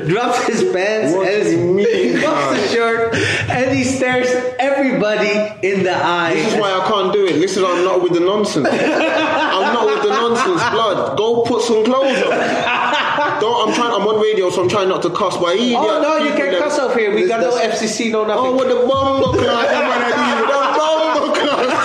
drops 0.06 0.46
his 0.46 0.62
pants, 0.72 1.14
What 1.14 1.28
and 1.28 1.78
you 1.78 1.86
he 1.86 2.20
drops 2.20 2.60
the 2.60 2.68
shirt, 2.68 3.14
and 3.48 3.76
he 3.76 3.84
stares 3.84 4.28
everybody 4.58 5.30
in 5.66 5.82
the 5.84 5.94
eye. 5.94 6.34
This 6.34 6.54
is 6.54 6.60
why 6.60 6.72
I 6.72 6.88
can't 6.88 7.12
do 7.12 7.26
it. 7.26 7.36
Listen, 7.36 7.64
I'm 7.64 7.84
not 7.84 8.02
with 8.02 8.12
the 8.12 8.20
nonsense. 8.20 8.66
I'm 8.68 9.72
not 9.74 9.86
with 9.86 10.02
the 10.02 10.10
nonsense, 10.10 10.62
blood. 10.70 11.16
Go 11.16 11.42
put 11.44 11.62
some 11.62 11.84
clothes 11.84 12.22
on. 12.22 13.40
Don't. 13.40 13.68
I'm 13.68 13.74
trying. 13.74 13.92
I'm 13.92 14.06
on 14.06 14.20
radio, 14.20 14.50
so 14.50 14.62
I'm 14.62 14.68
trying 14.68 14.88
not 14.88 15.02
to 15.02 15.10
cuss. 15.10 15.36
But 15.36 15.56
he, 15.58 15.74
Oh 15.74 16.00
no, 16.02 16.16
you 16.18 16.30
can't 16.34 16.56
cuss 16.58 16.78
over 16.78 16.98
here. 16.98 17.14
We 17.14 17.26
got 17.28 17.40
no 17.40 17.50
FCC, 17.58 18.10
no 18.10 18.24
nothing. 18.26 18.44
Oh, 18.46 18.56
with 18.56 18.68
the 18.68 18.86
bomber 18.86 19.38
class, 19.38 19.68
I'm 19.74 19.86
gonna 19.90 20.10
do 20.14 20.46
the 20.46 20.52
bomber 20.78 21.32
class. 21.38 21.84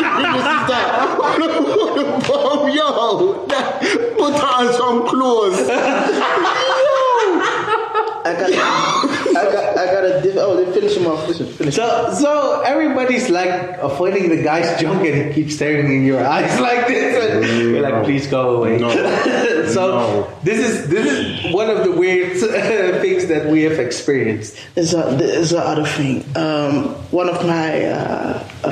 That. 0.69 0.89
Bomb, 2.27 2.69
yo, 2.69 3.45
put 4.17 4.33
on 4.43 4.73
some 4.73 5.07
clothes. 5.07 5.59
I 8.25 8.33
got, 8.33 8.51
I 8.53 9.43
got, 9.51 9.77
I 9.77 9.85
got 9.93 10.03
a 10.05 10.21
diff- 10.21 10.37
Oh, 10.37 10.55
they 10.55 10.71
finish 10.71 10.95
him 10.95 11.07
off. 11.07 11.27
Listen, 11.27 11.45
finish. 11.47 11.75
So, 11.75 12.13
so 12.13 12.61
everybody's 12.61 13.29
like 13.29 13.77
avoiding 13.79 14.29
the 14.29 14.41
guy's 14.41 14.79
junk 14.79 15.05
and 15.05 15.27
he 15.27 15.33
keeps 15.33 15.55
staring 15.55 15.91
in 15.91 16.05
your 16.05 16.23
eyes 16.25 16.57
like 16.67 16.87
this. 16.87 17.43
And 17.45 17.71
you're 17.71 17.81
like, 17.81 18.03
please 18.05 18.27
go 18.27 18.55
away. 18.57 18.77
No. 18.79 18.89
so 19.69 19.87
No. 19.91 20.27
this 20.43 20.59
is 20.59 20.89
this 20.89 21.05
is 21.05 21.53
one 21.53 21.69
of 21.69 21.83
the 21.83 21.91
weird 21.91 22.37
things 23.01 23.27
that 23.27 23.47
we 23.47 23.63
have 23.63 23.79
experienced. 23.79 24.57
There's 24.75 24.93
a 24.93 25.03
there's 25.17 25.53
a 25.53 25.59
other 25.59 25.85
thing. 25.85 26.23
Um, 26.35 26.95
one 27.11 27.29
of 27.29 27.45
my 27.45 27.85
uh, 27.85 28.43
uh, 28.63 28.69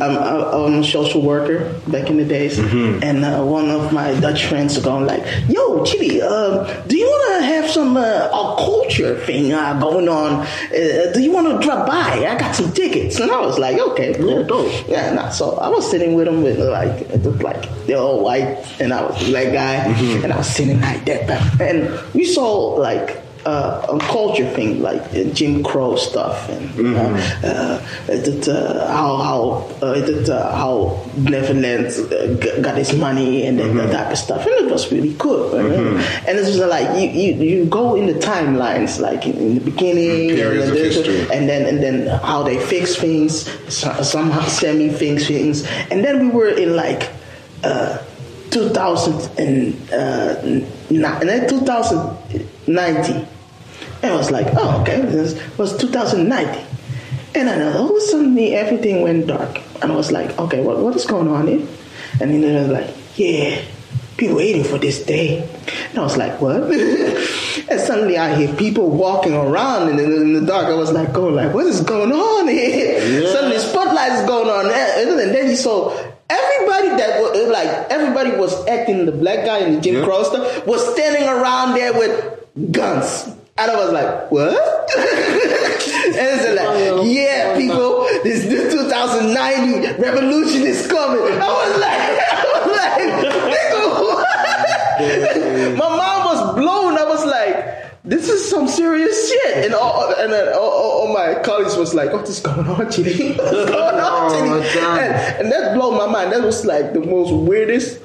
I'm, 0.00 0.16
I'm 0.18 0.80
a 0.80 0.84
social 0.84 1.22
worker 1.22 1.74
back 1.88 2.08
in 2.10 2.16
the 2.16 2.24
days, 2.24 2.58
and 2.58 3.24
uh, 3.24 3.42
one 3.42 3.70
of 3.70 3.92
my 3.92 4.18
Dutch 4.20 4.46
friends 4.46 4.76
are 4.78 4.82
going 4.82 5.06
like, 5.06 5.24
"Yo, 5.48 5.84
Chili, 5.84 6.22
um, 6.22 6.66
do 6.88 6.96
you 6.96 7.06
want 7.06 7.40
to 7.40 7.46
have 7.46 7.70
some 7.70 7.96
uh, 7.96 8.28
a 8.32 8.56
culture 8.58 9.18
thing 9.26 9.52
uh, 9.52 9.78
going 9.80 10.08
on? 10.08 10.46
Uh, 10.72 11.12
do 11.12 11.20
you 11.20 11.30
want 11.32 11.46
to 11.48 11.66
drop 11.66 11.86
by? 11.86 12.24
I 12.26 12.36
got 12.38 12.54
some 12.54 12.72
tickets." 12.72 13.18
And 13.20 13.30
I 13.30 13.40
was 13.40 13.58
like, 13.58 13.78
"Okay, 13.78 14.14
cool, 14.14 14.40
Yeah, 14.40 14.46
dope. 14.46 14.88
Yeah, 14.88 15.12
nah, 15.14 15.28
so 15.30 15.56
I 15.58 15.68
was 15.68 15.88
sitting 15.88 16.14
with 16.14 16.26
him 16.28 16.42
with 16.42 16.58
like 16.58 17.02
it 17.10 17.22
looked 17.22 17.42
like 17.42 17.68
they're 17.86 17.98
all 17.98 18.22
white, 18.22 18.58
and 18.80 18.92
I 18.92 19.02
was 19.06 19.20
a 19.22 19.30
black 19.30 19.52
guy, 19.52 19.92
and 20.24 20.32
I 20.32 20.36
was 20.38 20.48
sitting 20.48 20.80
like 20.80 21.04
that, 21.06 21.60
and 21.60 21.88
we 22.14 22.24
saw 22.24 22.74
like 22.76 23.22
uh, 23.46 23.86
a 23.96 23.98
culture 24.00 24.48
thing 24.50 24.82
like 24.82 25.00
uh, 25.14 25.24
Jim 25.32 25.62
Crow 25.62 25.96
stuff 25.96 26.48
and 26.50 26.96
uh, 26.96 27.00
uh, 27.46 27.80
that, 28.06 28.48
uh, 28.48 28.88
how 28.92 29.16
how 29.16 29.40
uh, 29.80 29.94
that, 30.00 30.28
uh, 30.28 30.54
how 30.56 31.00
Neverland 31.16 31.86
uh, 31.86 32.34
g- 32.42 32.60
got 32.60 32.76
his 32.76 32.92
money 32.94 33.46
and 33.46 33.58
that, 33.60 33.72
that 33.74 33.92
type 33.92 34.12
of 34.12 34.18
stuff, 34.18 34.44
and 34.44 34.66
it 34.66 34.70
was 34.70 34.90
really 34.92 35.14
cool. 35.18 35.48
right? 35.50 35.64
And 36.26 36.36
it's 36.36 36.48
was 36.48 36.58
like 36.58 37.00
you, 37.00 37.08
you 37.08 37.34
you 37.42 37.64
go 37.66 37.94
in 37.94 38.06
the 38.06 38.14
timelines 38.18 39.00
like 39.00 39.24
in, 39.24 39.36
in 39.38 39.54
the 39.54 39.60
beginning, 39.60 40.28
Periods 40.34 40.96
and, 40.96 41.06
then, 41.06 41.30
and 41.32 41.48
then 41.48 41.62
and 41.66 41.78
then 41.82 42.20
how 42.20 42.42
they 42.42 42.58
fix 42.58 42.96
things, 42.96 43.48
so- 43.72 44.02
somehow 44.02 44.42
semi 44.46 44.90
fix 44.90 45.26
things, 45.26 45.64
and 45.90 46.04
then 46.04 46.18
we 46.20 46.28
were 46.34 46.48
in 46.48 46.74
like. 46.76 47.08
Uh, 47.64 47.98
2000 48.50 49.38
and 49.38 49.74
uh, 49.92 50.34
then 50.90 51.48
2090 51.48 53.12
and 54.02 54.12
I 54.12 54.16
was 54.16 54.30
like 54.30 54.46
oh 54.56 54.80
okay 54.82 55.00
this 55.02 55.58
was 55.58 55.76
2090 55.76 56.66
and 57.34 57.48
then 57.48 57.76
all 57.76 57.90
of 57.90 57.96
a 57.96 58.00
sudden 58.00 58.38
everything 58.38 59.02
went 59.02 59.26
dark 59.26 59.60
and 59.82 59.92
I 59.92 59.96
was 59.96 60.10
like 60.10 60.38
okay 60.38 60.62
what, 60.62 60.78
what 60.78 60.96
is 60.96 61.06
going 61.06 61.28
on 61.28 61.46
here 61.46 61.66
and 62.20 62.42
then 62.42 62.56
I 62.56 62.60
was 62.62 62.70
like 62.70 62.94
yeah 63.16 63.62
be 64.18 64.32
waiting 64.32 64.64
for 64.64 64.78
this 64.78 65.02
day. 65.04 65.48
And 65.90 65.98
I 65.98 66.02
was 66.02 66.16
like, 66.16 66.40
what? 66.40 66.56
and 67.70 67.80
suddenly 67.80 68.18
I 68.18 68.34
hear 68.34 68.54
people 68.56 68.90
walking 68.90 69.32
around 69.32 69.90
in 69.90 69.96
the, 69.96 70.04
in 70.04 70.32
the 70.32 70.40
dark. 70.44 70.66
I 70.66 70.74
was 70.74 70.92
like, 70.92 71.12
going 71.12 71.36
like, 71.36 71.54
what 71.54 71.66
is 71.66 71.80
going 71.80 72.12
on 72.12 72.48
here? 72.48 73.26
Suddenly 73.28 73.58
spotlights 73.58 74.26
going 74.26 74.48
on. 74.48 74.66
And 74.66 75.34
then 75.34 75.48
you 75.48 75.56
saw 75.56 75.96
everybody 76.30 76.88
that 76.88 77.20
was 77.20 77.36
uh, 77.36 77.50
like, 77.50 77.68
everybody 77.90 78.30
was 78.32 78.66
acting 78.66 79.06
the 79.06 79.12
black 79.12 79.44
guy 79.44 79.58
in 79.58 79.74
the 79.74 79.80
Jim 79.80 79.96
Yeah. 79.96 80.04
Crow 80.04 80.22
stuff 80.22 80.66
was 80.66 80.86
standing 80.94 81.28
around 81.28 81.74
there 81.74 81.92
with 81.92 82.72
guns. 82.72 83.28
And 83.58 83.70
I 83.72 83.74
was 83.74 83.92
like, 83.92 84.30
what? 84.30 84.54
and 84.96 86.14
it's 86.14 86.46
like, 86.54 86.68
oh, 86.68 87.02
yeah, 87.04 87.54
oh, 87.54 87.58
people, 87.58 88.06
this 88.22 88.44
new 88.44 88.70
2090 88.70 90.00
revolution 90.00 90.62
is 90.62 90.86
coming. 90.86 91.20
I 91.20 91.48
was 91.48 91.74
like, 91.80 91.98
I 92.30 92.62
was 92.64 92.76
like, 92.78 93.02
nigga, 93.52 93.80
what? 93.98 95.76
My 95.76 95.88
mom 95.96 96.24
was 96.24 96.40
blown. 96.54 96.87
Like, 98.08 98.18
this 98.18 98.28
is 98.28 98.48
some 98.48 98.68
serious 98.68 99.30
shit. 99.30 99.64
And 99.64 99.74
all, 99.74 100.14
and 100.14 100.32
then 100.32 100.54
all, 100.54 100.70
all, 100.70 100.90
all 101.00 101.12
my 101.12 101.40
colleagues 101.42 101.76
was 101.76 101.94
like, 101.94 102.12
what 102.12 102.28
is 102.28 102.40
going 102.40 102.66
on, 102.66 102.86
Chidi? 102.86 103.36
What's 103.38 103.50
going 103.50 103.74
on, 103.74 104.32
Oh, 104.32 104.62
Chidi? 104.72 104.98
And, 104.98 105.42
and 105.42 105.52
that 105.52 105.74
blew 105.74 105.92
my 105.92 106.06
mind. 106.06 106.32
That 106.32 106.42
was 106.42 106.64
like 106.64 106.92
the 106.92 107.00
most 107.00 107.32
weirdest 107.32 108.00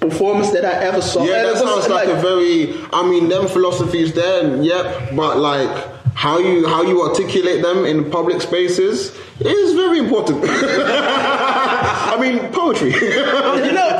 performance 0.00 0.50
that 0.50 0.64
I 0.64 0.84
ever 0.84 1.00
saw. 1.02 1.24
Yeah, 1.24 1.36
And 1.36 1.48
that 1.48 1.58
sounds 1.58 1.88
like, 1.88 2.08
a 2.08 2.16
very. 2.16 2.74
I 2.92 3.08
mean, 3.08 3.28
them 3.28 3.48
philosophies 3.48 4.12
there, 4.12 4.56
yep. 4.62 5.14
But 5.14 5.38
like 5.38 5.94
how 6.14 6.38
you 6.38 6.66
how 6.66 6.82
you 6.82 7.02
articulate 7.02 7.62
them 7.62 7.84
in 7.84 8.10
public 8.10 8.40
spaces 8.40 9.14
is 9.40 9.74
very 9.74 9.98
important. 9.98 10.44
I 10.46 12.16
mean, 12.20 12.52
poetry. 12.52 12.92
you 12.92 13.72
know, 13.72 13.93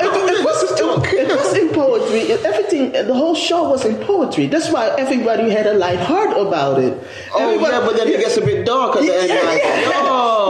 poetry. 2.19 2.47
Everything, 2.49 2.93
the 2.93 3.15
whole 3.15 3.35
show 3.35 3.69
was 3.71 3.85
in 3.85 3.97
poetry. 4.05 4.47
That's 4.47 4.71
why 4.71 4.89
everybody 4.99 5.51
had 5.51 5.67
a 5.67 5.75
light 5.75 5.99
heart 6.01 6.31
about 6.37 6.81
it. 6.81 6.97
oh 7.35 7.41
Everybody- 7.41 7.73
yeah, 7.73 7.81
but 7.81 7.97
then 7.97 8.09
it 8.09 8.21
gets 8.21 8.37
a 8.37 8.41
bit 8.45 8.65
dark 8.67 8.97
at 8.97 9.03
the 9.03 9.15
end. 9.15 9.29
yeah, 9.29 9.43
like, 9.43 9.62
yeah. 9.62 10.01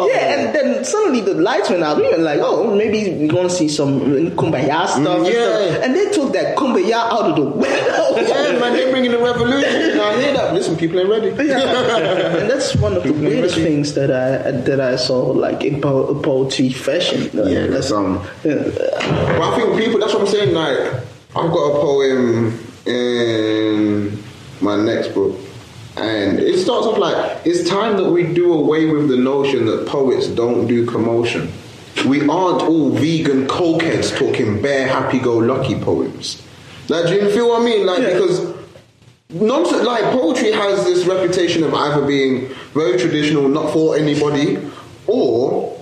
Yeah, 0.07 0.35
and 0.39 0.55
then 0.55 0.85
suddenly 0.85 1.21
the 1.23 1.35
lights 1.35 1.71
went 1.71 1.83
out. 1.83 1.97
We 1.97 2.09
were 2.09 2.19
like, 2.19 2.41
oh, 2.43 2.75
maybe 2.75 3.11
we're 3.19 3.29
going 3.33 3.49
to 3.49 3.55
see 3.55 3.69
some 3.69 4.01
kumbaya 4.37 4.87
stuff. 4.87 4.97
and 4.97 5.07
Mm, 5.07 5.33
yeah. 5.33 5.67
stuff. 5.71 5.83
And 5.85 5.95
they 5.95 6.11
took 6.11 6.33
that 6.35 6.57
kumbaya 6.57 6.93
out 6.93 7.31
of 7.31 7.37
the 7.37 7.43
window. 7.43 8.01
Yeah, 8.35 8.59
man, 8.61 8.73
they're 8.75 8.91
bringing 8.91 9.11
the 9.11 9.19
revolution. 9.19 9.99
I 10.01 10.21
hear 10.21 10.33
that. 10.35 10.55
Listen, 10.55 10.77
people 10.77 11.01
ain't 11.01 11.09
ready. 11.09 11.29
and 11.31 12.51
that's 12.51 12.75
one 12.77 12.95
of 12.97 13.03
the 13.03 13.13
weirdest 13.13 13.55
things 13.57 13.95
that 13.95 14.11
I 14.11 14.51
that 14.53 14.81
I 14.81 14.97
saw, 14.97 15.19
like 15.33 15.65
in 15.65 15.81
po- 15.81 16.15
poetry 16.21 16.71
fashion. 16.71 17.31
Yeah, 17.33 17.67
that's 17.67 17.91
um. 17.91 18.25
yeah. 18.45 18.55
But 18.55 19.41
I 19.43 19.57
think 19.57 19.79
people. 19.79 20.01
That's 20.01 20.13
what 20.15 20.23
I'm 20.23 20.29
saying. 20.29 20.55
Like, 20.55 21.03
I've 21.37 21.51
got 21.51 21.77
a 21.77 21.81
poem 21.81 22.59
in 22.87 24.23
my 24.61 24.77
next 24.77 25.09
book, 25.09 25.37
and 25.97 26.39
it 26.39 26.59
starts 26.59 26.87
off 26.87 26.99
like, 26.99 27.17
"It's 27.45 27.69
time 27.69 27.97
that 27.97 28.11
we 28.11 28.23
do 28.23 28.53
away 28.53 28.87
with 28.87 29.09
the 29.09 29.17
notion 29.17 29.67
that 29.67 29.87
poets 29.87 30.29
don't 30.29 30.67
do 30.67 30.87
commotion. 30.87 31.53
We 32.07 32.21
aren't 32.29 32.63
all 32.63 32.91
vegan 32.91 33.47
cokeheads 33.47 34.17
talking 34.17 34.61
bare 34.63 34.87
happy-go-lucky 34.87 35.77
poems. 35.77 36.43
Like, 36.89 37.07
do 37.07 37.15
you 37.15 37.31
feel 37.31 37.49
what 37.49 37.63
I 37.63 37.65
mean? 37.65 37.87
Like, 37.87 38.01
Yeah. 38.01 38.13
because 38.15 38.41
nonsense 39.31 39.83
like 39.85 40.05
poetry 40.13 40.53
has 40.53 40.85
this 40.85 41.05
reputation 41.07 41.65
of 41.65 41.73
either 41.75 42.03
being 42.03 42.49
very 42.75 42.99
traditional, 42.99 43.49
not 43.49 43.73
for 43.73 43.97
anybody, 43.97 44.59
or 45.07 45.73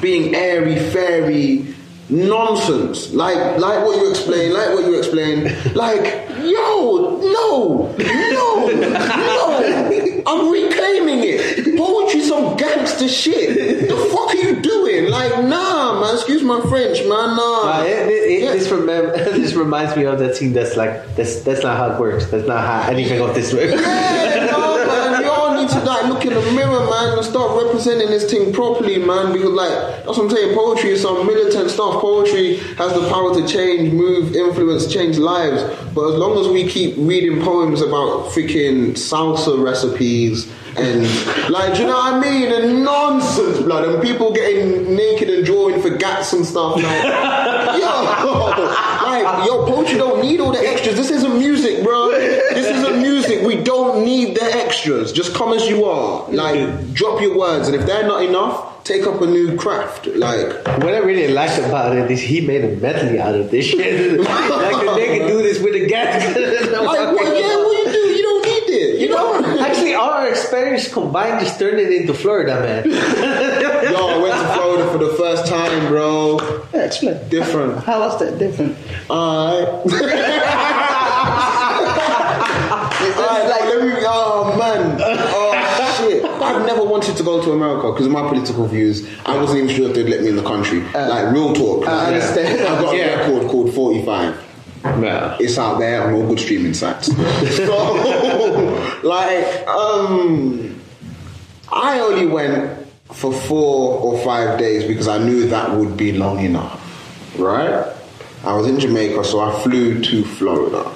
being 0.00 0.34
airy 0.34 0.76
fairy 0.76 1.66
nonsense. 2.12 3.12
Like 3.12 3.58
like 3.58 3.84
what 3.84 3.96
you 3.96 4.10
explain, 4.10 4.52
like 4.52 4.70
what 4.74 4.84
you 4.84 4.98
explain. 4.98 5.50
Like, 5.74 6.28
yo, 6.42 7.18
no, 7.22 7.94
no, 7.98 8.66
no. 8.68 10.22
I'm 10.26 10.52
reclaiming 10.52 11.20
it. 11.24 11.76
Poetry 11.78 12.20
some 12.20 12.56
gangster 12.56 13.08
shit. 13.08 13.88
The 13.88 13.96
fuck 14.12 14.28
are 14.30 14.36
you 14.36 14.60
doing? 14.60 15.10
Like, 15.10 15.32
nah, 15.44 16.00
man, 16.00 16.14
excuse 16.14 16.42
my 16.42 16.60
French, 16.62 16.98
man, 17.00 17.36
nah. 17.36 17.78
Uh, 17.80 17.84
it, 17.84 17.88
it, 17.88 18.10
it, 18.30 18.42
Yeah. 18.42 18.52
this, 18.52 18.68
remem- 18.68 19.12
this 19.40 19.54
reminds 19.54 19.96
me 19.96 20.04
of 20.04 20.18
that 20.18 20.36
scene 20.36 20.52
that's 20.52 20.76
like 20.76 20.92
that's 21.16 21.40
that's 21.40 21.62
not 21.62 21.76
how 21.76 21.94
it 21.94 22.00
works. 22.00 22.26
That's 22.26 22.46
not 22.46 22.60
how 22.64 22.90
anything 22.90 23.20
of 23.20 23.34
this 23.34 23.52
works. 23.52 23.72
Yeah, 23.72 24.48
no, 24.50 24.86
man. 24.86 25.22
You 25.24 25.30
all 25.30 25.54
need 25.58 25.68
to 25.70 25.80
like 25.84 26.04
look 26.06 26.24
in 26.26 26.34
the 26.34 26.42
mirror, 26.52 26.71
and 27.22 27.30
start 27.30 27.64
representing 27.64 28.08
this 28.08 28.30
thing 28.30 28.52
properly, 28.52 28.98
man. 28.98 29.32
Because 29.32 29.50
like 29.50 29.70
that's 29.70 30.06
what 30.06 30.20
I'm 30.20 30.30
saying. 30.30 30.54
Poetry 30.54 30.90
is 30.90 31.02
some 31.02 31.26
militant 31.26 31.70
stuff. 31.70 32.00
Poetry 32.00 32.56
has 32.76 32.92
the 32.94 33.08
power 33.08 33.34
to 33.34 33.46
change, 33.46 33.92
move, 33.92 34.34
influence, 34.34 34.92
change 34.92 35.18
lives. 35.18 35.62
But 35.94 36.12
as 36.12 36.14
long 36.16 36.38
as 36.38 36.48
we 36.48 36.68
keep 36.68 36.94
reading 36.96 37.42
poems 37.42 37.80
about 37.80 38.30
freaking 38.30 38.92
salsa 38.92 39.62
recipes 39.62 40.50
and 40.76 41.02
like, 41.50 41.74
do 41.74 41.82
you 41.82 41.86
know 41.86 41.94
what 41.94 42.14
I 42.14 42.20
mean? 42.20 42.50
And 42.50 42.82
nonsense, 42.82 43.58
blood, 43.58 43.86
and 43.86 44.02
people 44.02 44.32
getting 44.32 44.96
naked 44.96 45.28
and 45.28 45.44
drawing 45.44 45.82
for 45.82 45.90
gats 45.90 46.32
and 46.32 46.46
stuff. 46.46 46.76
Like, 46.76 46.84
yo, 47.78 48.02
like, 49.04 49.46
yo, 49.46 49.66
poetry 49.66 49.98
don't 49.98 50.22
need 50.22 50.40
all 50.40 50.50
the 50.50 50.66
extras. 50.66 50.96
This 50.96 51.10
isn't 51.10 51.38
music, 51.38 51.84
bro. 51.84 52.10
This 52.10 52.66
isn't 52.66 53.02
music. 53.02 53.46
We 53.46 53.62
don't 53.62 54.02
need 54.02 54.34
the 54.34 54.44
extras. 54.82 55.12
Just 55.12 55.34
come 55.34 55.52
as 55.52 55.68
you 55.68 55.84
are. 55.84 56.28
Like, 56.30 56.92
drop 56.92 57.20
your 57.20 57.36
words, 57.38 57.68
and 57.68 57.76
if 57.76 57.86
they're 57.86 58.06
not 58.06 58.24
enough, 58.24 58.82
take 58.84 59.06
up 59.06 59.20
a 59.20 59.26
new 59.26 59.56
craft. 59.56 60.06
Like, 60.06 60.48
What 60.66 60.94
I 60.94 60.98
really 60.98 61.32
liked 61.32 61.58
about 61.58 61.96
it 61.96 62.10
is 62.10 62.20
he 62.20 62.40
made 62.40 62.64
a 62.64 62.76
medley 62.76 63.20
out 63.20 63.34
of 63.34 63.50
this 63.50 63.66
shit. 63.66 64.18
like 64.20 64.26
the 64.26 64.92
nigga 64.98 65.28
do 65.28 65.42
this 65.42 65.60
with 65.60 65.74
a 65.74 65.86
gas. 65.86 66.34
like, 66.36 67.14
what? 67.14 67.26
Yeah, 67.26 67.56
what 67.56 67.86
you 67.86 67.92
do? 67.92 67.98
You 67.98 68.22
don't 68.22 68.44
need 68.44 68.74
it. 68.74 69.00
You 69.00 69.08
know. 69.10 69.60
Actually, 69.60 69.94
all 69.94 70.10
our 70.10 70.28
experience 70.28 70.92
combined 70.92 71.40
just 71.40 71.58
turned 71.58 71.78
it 71.78 71.92
into 71.92 72.14
Florida, 72.14 72.60
man. 72.60 72.90
Yo, 72.90 74.06
I 74.08 74.18
went 74.18 74.34
to 74.34 74.54
Florida 74.54 74.90
for 74.90 74.98
the 74.98 75.14
first 75.14 75.46
time, 75.46 75.88
bro. 75.88 76.38
Yeah, 76.74 76.84
explain. 76.86 77.28
Different. 77.28 77.84
How 77.84 78.00
was 78.00 78.18
that 78.18 78.38
different? 78.38 78.76
Alright. 79.08 79.68
Alright, 83.16 83.48
like, 83.48 83.60
let 83.62 83.82
me. 83.84 83.92
Oh 84.06 84.56
man. 84.58 84.98
Oh 85.34 86.08
shit. 86.08 86.24
I've 86.24 86.64
never 86.66 86.82
wanted 86.84 87.16
to 87.16 87.22
go 87.22 87.42
to 87.42 87.52
America 87.52 87.90
because 87.92 88.06
of 88.06 88.12
my 88.12 88.26
political 88.28 88.66
views. 88.66 89.06
I 89.26 89.36
wasn't 89.36 89.62
even 89.64 89.74
sure 89.74 89.88
if 89.88 89.94
they'd 89.94 90.08
let 90.08 90.22
me 90.22 90.28
in 90.28 90.36
the 90.36 90.42
country. 90.42 90.80
like 90.94 91.32
real 91.32 91.52
talk. 91.52 91.86
I 91.86 92.06
understand. 92.06 92.60
I've 92.66 92.80
got 92.82 92.96
Yeah. 92.96 93.04
a 93.04 93.18
record 93.32 93.50
called 93.50 93.74
45. 93.74 94.48
Yeah. 94.84 95.36
It's 95.38 95.58
out 95.58 95.78
there 95.78 96.02
on 96.06 96.14
all 96.14 96.26
good 96.26 96.40
streaming 96.40 96.74
sites. 96.74 97.06
so, 97.56 99.00
like, 99.04 99.66
um, 99.68 100.80
I 101.70 102.00
only 102.00 102.26
went 102.26 102.86
for 103.12 103.32
four 103.32 103.98
or 104.00 104.18
five 104.24 104.58
days 104.58 104.84
because 104.84 105.06
I 105.08 105.18
knew 105.18 105.46
that 105.48 105.70
would 105.76 105.96
be 105.96 106.12
long 106.12 106.40
enough, 106.44 106.80
right? 107.38 107.92
I 108.44 108.54
was 108.56 108.66
in 108.66 108.80
Jamaica, 108.80 109.22
so 109.24 109.40
I 109.40 109.62
flew 109.62 110.00
to 110.02 110.24
Florida. 110.24 110.90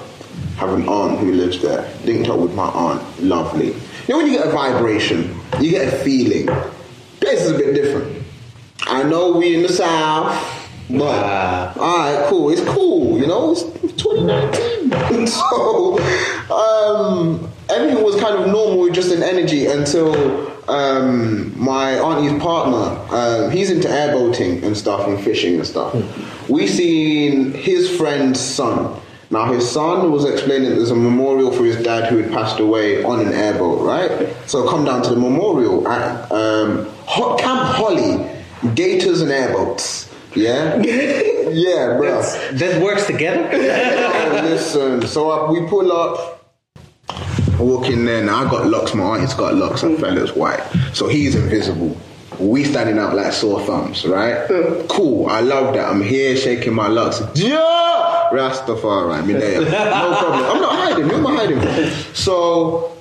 Have 0.57 0.73
an 0.73 0.87
aunt 0.89 1.19
who 1.19 1.33
lives 1.33 1.61
there. 1.61 1.87
Linked 2.03 2.29
up 2.29 2.39
with 2.39 2.53
my 2.53 2.67
aunt. 2.67 3.23
Lovely. 3.23 3.67
You 3.67 3.73
know 4.09 4.17
when 4.17 4.27
you 4.27 4.37
get 4.37 4.47
a 4.47 4.51
vibration, 4.51 5.39
you 5.59 5.71
get 5.71 5.93
a 5.93 5.97
feeling. 5.97 6.47
Place 7.19 7.41
is 7.41 7.51
a 7.51 7.57
bit 7.57 7.75
different. 7.75 8.23
I 8.81 9.03
know 9.03 9.33
we 9.33 9.55
in 9.55 9.61
the 9.61 9.69
south, 9.69 10.33
but 10.89 11.77
all 11.77 11.97
right, 11.97 12.25
cool. 12.27 12.49
It's 12.49 12.63
cool, 12.69 13.19
you 13.19 13.27
know. 13.27 13.51
It's 13.51 13.61
2019, 14.01 15.27
so 15.27 15.99
um, 16.51 17.49
everything 17.69 18.03
was 18.03 18.19
kind 18.21 18.35
of 18.35 18.47
normal, 18.47 18.89
just 18.89 19.11
an 19.11 19.21
energy 19.21 19.67
until 19.67 20.51
um, 20.69 21.53
my 21.59 21.99
auntie's 21.99 22.41
partner. 22.41 23.15
Um, 23.15 23.51
he's 23.51 23.69
into 23.69 23.87
airboating 23.87 24.63
and 24.63 24.77
stuff 24.77 25.07
and 25.07 25.19
fishing 25.19 25.55
and 25.55 25.67
stuff. 25.67 25.93
We 26.49 26.67
seen 26.67 27.51
his 27.53 27.95
friend's 27.95 28.39
son. 28.39 28.99
Now 29.29 29.51
his 29.51 29.69
son 29.69 30.11
was 30.11 30.23
explaining 30.25 30.69
there's 30.75 30.91
a 30.91 30.95
memorial 30.95 31.51
for 31.51 31.65
his 31.65 31.75
dad 31.83 32.09
who 32.09 32.17
had 32.19 32.31
passed 32.31 32.59
away 32.59 33.03
on 33.03 33.19
an 33.19 33.33
airboat, 33.33 33.81
right? 33.81 34.33
So 34.45 34.67
come 34.69 34.85
down 34.85 35.01
to 35.03 35.09
the 35.09 35.15
memorial 35.19 35.85
at 35.87 36.31
um, 36.31 36.85
Ho- 37.05 37.35
Camp 37.37 37.59
Holly, 37.61 38.25
Gators 38.73 39.21
and 39.21 39.31
airboats. 39.31 40.09
Yeah, 40.35 40.77
yeah, 40.81 41.97
bro. 41.97 42.21
That 42.53 42.81
works 42.81 43.05
together? 43.07 43.49
Oh, 44.27 44.41
listen, 44.43 45.07
so 45.07 45.31
uh, 45.31 45.51
we 45.51 45.65
pull 45.67 45.89
up, 45.91 46.53
walk 47.59 47.87
in 47.87 48.05
there. 48.05 48.23
Now 48.23 48.45
I 48.45 48.49
got 48.49 48.67
locks. 48.67 48.93
My 48.93 49.03
auntie's 49.15 49.33
got 49.33 49.55
locks. 49.55 49.81
And 49.83 49.97
fella's 49.97 50.33
white, 50.33 50.61
so 50.93 51.07
he's 51.07 51.33
invisible. 51.35 51.95
We 52.39 52.63
standing 52.65 52.99
out 52.99 53.15
like 53.15 53.31
sore 53.33 53.61
thumbs, 53.61 54.05
right? 54.05 54.47
Cool. 54.89 55.27
I 55.27 55.39
love 55.39 55.73
that. 55.75 55.89
I'm 55.89 56.01
here 56.01 56.35
shaking 56.35 56.73
my 56.75 56.87
locks. 56.87 57.21
Yeah, 57.35 57.55
Rastafari, 58.31 59.25
me 59.25 59.33
there. 59.33 59.61
No 59.61 59.67
problem. 59.69 60.43
I'm 60.43 60.61
not 60.61 60.75
hiding. 60.79 61.09
Who 61.09 61.15
am 61.15 61.27
I 61.27 61.35
hiding 61.35 61.59
from? 61.59 62.13
So 62.13 62.97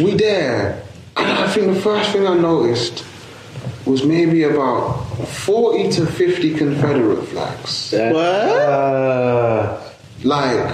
we 0.00 0.14
there, 0.14 0.82
and 1.16 1.26
I 1.26 1.48
think 1.48 1.72
the 1.74 1.80
first 1.80 2.10
thing 2.10 2.26
I 2.26 2.34
noticed 2.34 3.04
was 3.86 4.04
maybe 4.04 4.44
about 4.44 5.02
40 5.28 5.90
to 5.92 6.06
50 6.06 6.54
Confederate 6.54 7.24
flags. 7.26 7.92
Uh, 7.92 9.80
Like, 10.24 10.70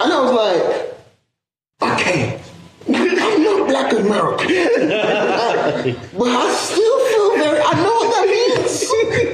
and 0.00 0.12
I 0.12 0.20
was 0.20 0.32
like, 0.32 0.62
okay, 1.92 2.40
I'm 2.88 3.42
not 3.42 3.66
black 3.68 3.92
American, 3.92 4.48
but 6.18 6.28
I 6.28 6.54
still 6.54 6.98
feel 7.08 7.28
very. 7.38 7.58
I 7.60 7.72
know 7.80 7.94
what 8.00 8.10
that 8.12 8.26
means. 8.28 8.84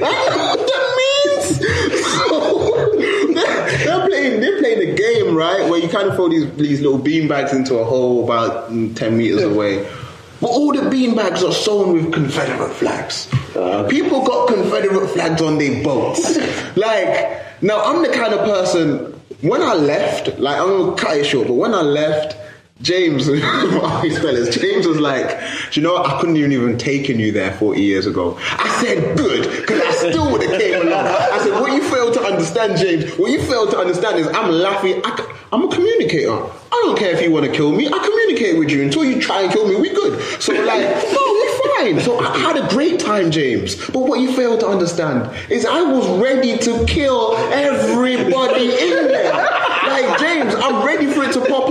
I 0.01 0.11
know 0.29 0.45
what 0.55 0.67
that 0.71 0.85
means. 1.01 1.59
They're, 3.83 4.07
playing. 4.07 4.41
They're 4.41 4.59
playing 4.59 4.89
a 4.89 4.93
game, 4.95 5.35
right, 5.35 5.69
where 5.69 5.79
you 5.79 5.89
kind 5.89 6.07
of 6.07 6.15
throw 6.15 6.29
these 6.29 6.51
these 6.55 6.81
little 6.81 6.99
beanbags 6.99 7.53
into 7.53 7.75
a 7.75 7.85
hole 7.85 8.23
about 8.23 8.69
ten 8.95 9.17
meters 9.17 9.43
away. 9.43 9.87
But 10.41 10.47
all 10.47 10.71
the 10.71 10.83
beanbags 10.83 11.47
are 11.47 11.51
sewn 11.53 11.93
with 11.93 12.13
Confederate 12.13 12.73
flags. 12.73 13.27
Uh, 13.55 13.85
People 13.89 14.23
got 14.23 14.47
Confederate 14.47 15.09
flags 15.09 15.41
on 15.41 15.57
their 15.57 15.83
boats. 15.83 16.37
like, 16.77 17.61
now 17.61 17.83
I'm 17.83 18.01
the 18.03 18.09
kind 18.09 18.33
of 18.33 18.45
person, 18.45 19.13
when 19.41 19.61
I 19.61 19.73
left, 19.73 20.39
like, 20.39 20.57
I'm 20.59 20.67
gonna 20.69 20.95
cut 20.95 21.17
it 21.17 21.25
short, 21.25 21.47
but 21.47 21.55
when 21.55 21.73
I 21.73 21.81
left, 21.81 22.37
James, 22.81 23.27
these 24.01 24.19
fellas, 24.19 24.55
James 24.55 24.87
was 24.87 24.99
like, 24.99 25.27
"Do 25.71 25.81
you 25.81 25.85
know, 25.85 25.95
what? 25.95 26.09
I 26.09 26.19
couldn't 26.19 26.37
even 26.37 26.53
even 26.53 26.77
taken 26.77 27.19
you 27.19 27.33
there 27.33 27.51
40 27.51 27.81
years 27.81 28.07
ago. 28.07 28.37
I 28.39 28.81
said, 28.81 29.17
good, 29.17 29.49
because 29.61 29.81
I 29.81 29.91
still 29.91 30.31
would 30.31 30.41
have 30.43 30.59
came 30.59 30.87
along. 30.87 31.05
I 31.05 31.39
said, 31.39 31.59
what 31.59 31.73
you 31.73 31.83
fail 31.89 32.11
to 32.13 32.21
understand, 32.21 32.77
James, 32.77 33.17
what 33.17 33.31
you 33.31 33.41
fail 33.43 33.67
to 33.69 33.77
understand 33.77 34.17
is 34.17 34.27
I'm 34.27 34.51
laughing. 34.51 35.01
I, 35.03 35.35
am 35.51 35.63
a 35.63 35.67
communicator. 35.67 36.31
I 36.31 36.81
don't 36.85 36.97
care 36.97 37.13
if 37.13 37.21
you 37.21 37.31
want 37.31 37.45
to 37.45 37.51
kill 37.51 37.71
me. 37.73 37.87
I 37.87 37.97
communicate 37.97 38.57
with 38.57 38.69
you 38.69 38.83
until 38.83 39.03
you 39.03 39.19
try 39.19 39.41
and 39.41 39.51
kill 39.51 39.67
me. 39.67 39.75
We 39.75 39.89
good. 39.89 40.41
So 40.41 40.53
like, 40.53 40.81
no, 41.11 41.35
you're 41.35 41.75
fine. 41.75 41.99
So 41.99 42.19
I 42.19 42.37
had 42.37 42.57
a 42.57 42.67
great 42.69 42.99
time, 42.99 43.29
James. 43.31 43.75
But 43.87 43.99
what 43.99 44.21
you 44.21 44.31
fail 44.31 44.57
to 44.57 44.67
understand 44.67 45.35
is 45.49 45.65
I 45.65 45.81
was 45.81 46.07
ready 46.21 46.57
to 46.59 46.85
kill 46.85 47.35
everybody 47.51 48.71
in 48.71 49.07
there. 49.07 49.33
Like 49.33 50.19
James, 50.19 50.53
I'm 50.55 50.85
ready 50.85 51.07
for 51.07 51.23
it 51.23 51.33
to 51.33 51.41
pop 51.45 51.68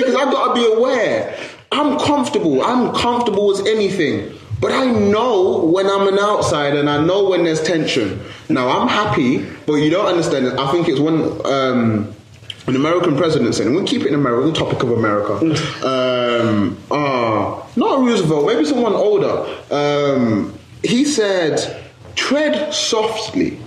because 0.00 0.14
I've 0.14 0.32
got 0.32 0.54
to 0.54 0.60
be 0.60 0.66
aware. 0.72 1.38
I'm 1.70 1.98
comfortable. 1.98 2.62
I'm 2.62 2.94
comfortable 2.94 3.50
as 3.50 3.60
anything. 3.66 4.38
But 4.60 4.72
I 4.72 4.86
know 4.86 5.64
when 5.64 5.86
I'm 5.86 6.08
an 6.08 6.18
outsider 6.18 6.80
and 6.80 6.90
I 6.90 7.04
know 7.04 7.28
when 7.28 7.44
there's 7.44 7.62
tension. 7.62 8.20
Now 8.48 8.68
I'm 8.68 8.88
happy, 8.88 9.46
but 9.66 9.74
you 9.74 9.90
don't 9.90 10.06
understand. 10.06 10.48
I 10.58 10.72
think 10.72 10.88
it's 10.88 10.98
when 10.98 11.22
um, 11.46 12.12
an 12.66 12.74
American 12.74 13.16
president 13.16 13.54
said, 13.54 13.66
and 13.66 13.76
we'll 13.76 13.86
keep 13.86 14.02
it 14.02 14.08
in 14.08 14.14
America, 14.14 14.46
the 14.46 14.52
topic 14.52 14.82
of 14.82 14.90
America. 14.90 15.34
Um, 15.86 16.76
uh, 16.90 17.62
not 17.76 18.00
Roosevelt, 18.00 18.46
maybe 18.46 18.64
someone 18.64 18.94
older. 18.94 19.46
Um, 19.70 20.58
he 20.82 21.04
said, 21.04 21.84
tread 22.16 22.74
softly, 22.74 23.58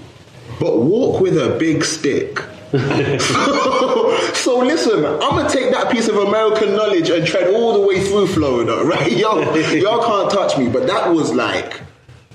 but 0.59 0.79
walk 0.79 1.21
with 1.21 1.38
a 1.38 1.57
big 1.57 1.86
stick. 1.86 2.43
so 4.34 4.59
listen, 4.59 5.03
I'm 5.03 5.19
gonna 5.19 5.49
take 5.49 5.72
that 5.72 5.89
piece 5.91 6.07
of 6.07 6.15
American 6.15 6.74
knowledge 6.74 7.09
and 7.09 7.28
tread 7.28 7.53
all 7.53 7.74
the 7.82 7.86
way 7.86 8.01
through 8.01 8.28
Florida, 8.28 8.82
right? 8.86 9.11
Y'all, 9.11 9.43
y'all 9.76 10.01
can't 10.05 10.32
touch 10.32 10.57
me. 10.57 10.69
But 10.69 10.88
that 10.88 11.11
was 11.11 11.34
like 11.34 11.82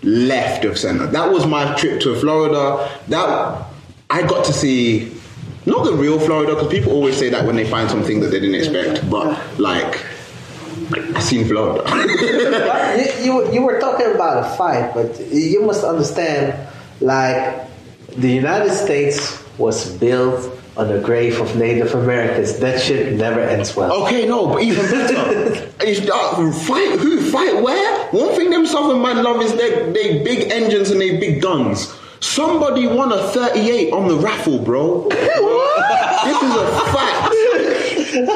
left 0.02 0.66
of 0.66 0.78
center. 0.78 1.06
That 1.06 1.32
was 1.32 1.46
my 1.46 1.74
trip 1.76 2.00
to 2.02 2.14
Florida. 2.16 2.86
That 3.08 3.66
I 4.10 4.22
got 4.26 4.44
to 4.44 4.52
see 4.52 5.10
not 5.64 5.84
the 5.84 5.94
real 5.94 6.20
Florida 6.20 6.54
because 6.54 6.70
people 6.70 6.92
always 6.92 7.16
say 7.16 7.30
that 7.30 7.46
when 7.46 7.56
they 7.56 7.68
find 7.68 7.88
something 7.88 8.20
that 8.20 8.28
they 8.28 8.38
didn't 8.38 8.56
expect. 8.56 9.08
But 9.10 9.58
like, 9.58 10.04
I 10.92 11.20
seen 11.20 11.46
Florida. 11.46 11.82
You, 13.24 13.24
you, 13.24 13.52
you 13.54 13.62
were 13.62 13.80
talking 13.80 14.14
about 14.14 14.44
a 14.44 14.56
fight, 14.56 14.92
but 14.94 15.18
you 15.32 15.62
must 15.62 15.82
understand, 15.82 16.68
like, 17.00 17.66
the 18.16 18.30
United 18.30 18.72
States 18.72 19.42
was 19.58 19.92
built 19.96 20.50
on 20.76 20.88
the 20.88 21.00
grave 21.00 21.40
of 21.40 21.56
Native 21.56 21.94
Americans. 21.94 22.58
That 22.58 22.80
shit 22.80 23.14
never 23.14 23.40
ends 23.40 23.74
well. 23.76 24.04
Okay, 24.04 24.26
no, 24.26 24.46
but 24.48 24.62
even 24.62 24.84
better. 24.86 25.72
Is 25.86 26.08
uh, 26.08 26.52
fight 26.66 26.98
who? 26.98 27.30
Fight 27.30 27.62
where? 27.62 28.08
One 28.08 28.34
thing 28.34 28.50
them 28.50 28.66
Southern 28.66 29.02
man 29.02 29.22
love 29.22 29.40
is 29.42 29.54
they 29.54 29.92
they 29.92 30.22
big 30.24 30.50
engines 30.50 30.90
and 30.90 31.00
they 31.00 31.18
big 31.18 31.40
guns. 31.40 31.94
Somebody 32.20 32.86
won 32.86 33.12
a 33.12 33.18
38 33.18 33.92
on 33.92 34.08
the 34.08 34.16
raffle, 34.16 34.58
bro. 34.58 35.08
this 35.10 36.42
is 36.42 36.54
a 36.56 36.70
fact. 36.92 37.32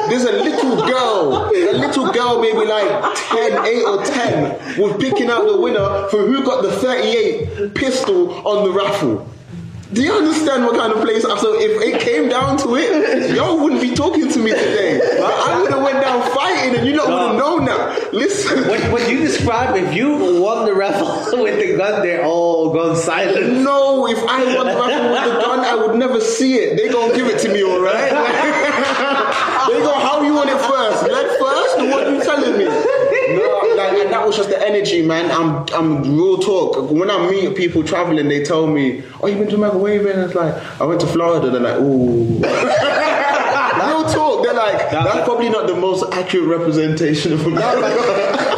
There's 0.09 0.23
a 0.23 0.31
little 0.33 0.75
girl, 0.87 1.49
a 1.49 1.73
little 1.73 2.11
girl, 2.13 2.39
maybe 2.39 2.65
like 2.67 3.15
10, 3.15 3.65
8 3.65 3.83
or 3.83 4.05
10, 4.05 4.79
was 4.79 5.01
picking 5.01 5.29
out 5.29 5.47
the 5.47 5.59
winner 5.59 6.07
for 6.09 6.19
who 6.19 6.43
got 6.43 6.61
the 6.61 6.71
38 6.71 7.73
pistol 7.73 8.47
on 8.47 8.65
the 8.65 8.71
raffle. 8.71 9.27
Do 9.93 10.01
you 10.01 10.13
understand 10.13 10.63
what 10.63 10.77
kind 10.77 10.93
of 10.93 11.01
place? 11.01 11.25
I'm? 11.25 11.37
So 11.37 11.59
if 11.59 11.81
it 11.83 11.99
came 11.99 12.29
down 12.29 12.57
to 12.59 12.75
it, 12.77 13.35
y'all 13.35 13.59
wouldn't 13.61 13.81
be 13.81 13.93
talking 13.93 14.29
to 14.29 14.39
me 14.39 14.51
today. 14.51 15.01
I, 15.19 15.51
I 15.51 15.61
would 15.61 15.69
have 15.71 15.83
went 15.83 15.99
down 16.01 16.21
fighting, 16.31 16.79
and 16.79 16.87
you 16.87 16.95
not 16.95 17.09
would 17.09 17.19
have 17.19 17.35
known 17.35 17.65
that. 17.65 18.13
Listen, 18.13 18.69
What, 18.69 18.79
what 18.91 19.11
you 19.11 19.19
describe, 19.19 19.75
if 19.75 19.93
you 19.93 20.15
won 20.41 20.65
the 20.65 20.73
raffle 20.73 21.07
with 21.43 21.59
the 21.59 21.75
gun, 21.75 22.01
they're 22.03 22.23
all 22.23 22.71
gone 22.71 22.95
silent. 22.95 23.63
no, 23.63 24.07
if 24.07 24.17
I 24.29 24.55
won 24.55 24.67
the 24.67 24.75
raffle 24.79 25.11
with 25.11 25.23
the 25.33 25.41
gun, 25.41 25.59
I 25.59 25.75
would 25.75 25.95
never 25.97 26.21
see 26.21 26.55
it. 26.55 26.77
They 26.77 26.87
gonna 26.87 27.13
give 27.13 27.27
it 27.27 27.39
to 27.39 27.49
me, 27.51 27.61
all 27.61 27.81
right? 27.81 28.11
they 29.67 29.79
go, 29.83 29.99
how 29.99 30.21
you 30.21 30.33
want 30.33 30.49
it 30.49 30.59
first? 30.71 31.03
Lead 31.03 31.27
first? 31.35 31.79
Or 31.79 31.87
what 31.91 32.07
you 32.07 32.23
telling 32.23 32.57
me? 32.57 32.63
No, 32.63 33.73
like, 33.75 33.93
and 33.99 34.10
that 34.21 34.27
was 34.27 34.37
just 34.37 34.49
the 34.49 34.61
energy, 34.63 35.01
man. 35.01 35.31
I'm, 35.31 35.65
I'm 35.73 36.15
real 36.15 36.37
talk. 36.37 36.91
When 36.91 37.09
I 37.09 37.27
meet 37.31 37.55
people 37.57 37.83
traveling, 37.83 38.27
they 38.27 38.43
tell 38.43 38.67
me, 38.67 39.03
"Oh, 39.19 39.25
you 39.25 39.35
been 39.35 39.49
to 39.49 39.55
America? 39.55 39.79
Where 39.79 39.95
you 39.95 40.03
been?" 40.03 40.19
It's 40.19 40.35
like 40.35 40.53
I 40.79 40.85
went 40.85 41.01
to 41.01 41.07
Florida. 41.07 41.49
They're 41.49 41.59
like, 41.59 41.79
"Ooh." 41.79 42.39
real 42.43 44.03
talk. 44.13 44.43
They're 44.43 44.53
like, 44.53 44.91
that's 44.91 45.25
probably 45.25 45.49
not 45.49 45.65
the 45.65 45.75
most 45.75 46.03
accurate 46.13 46.47
representation 46.47 47.33
of 47.33 47.47
America. 47.47 47.87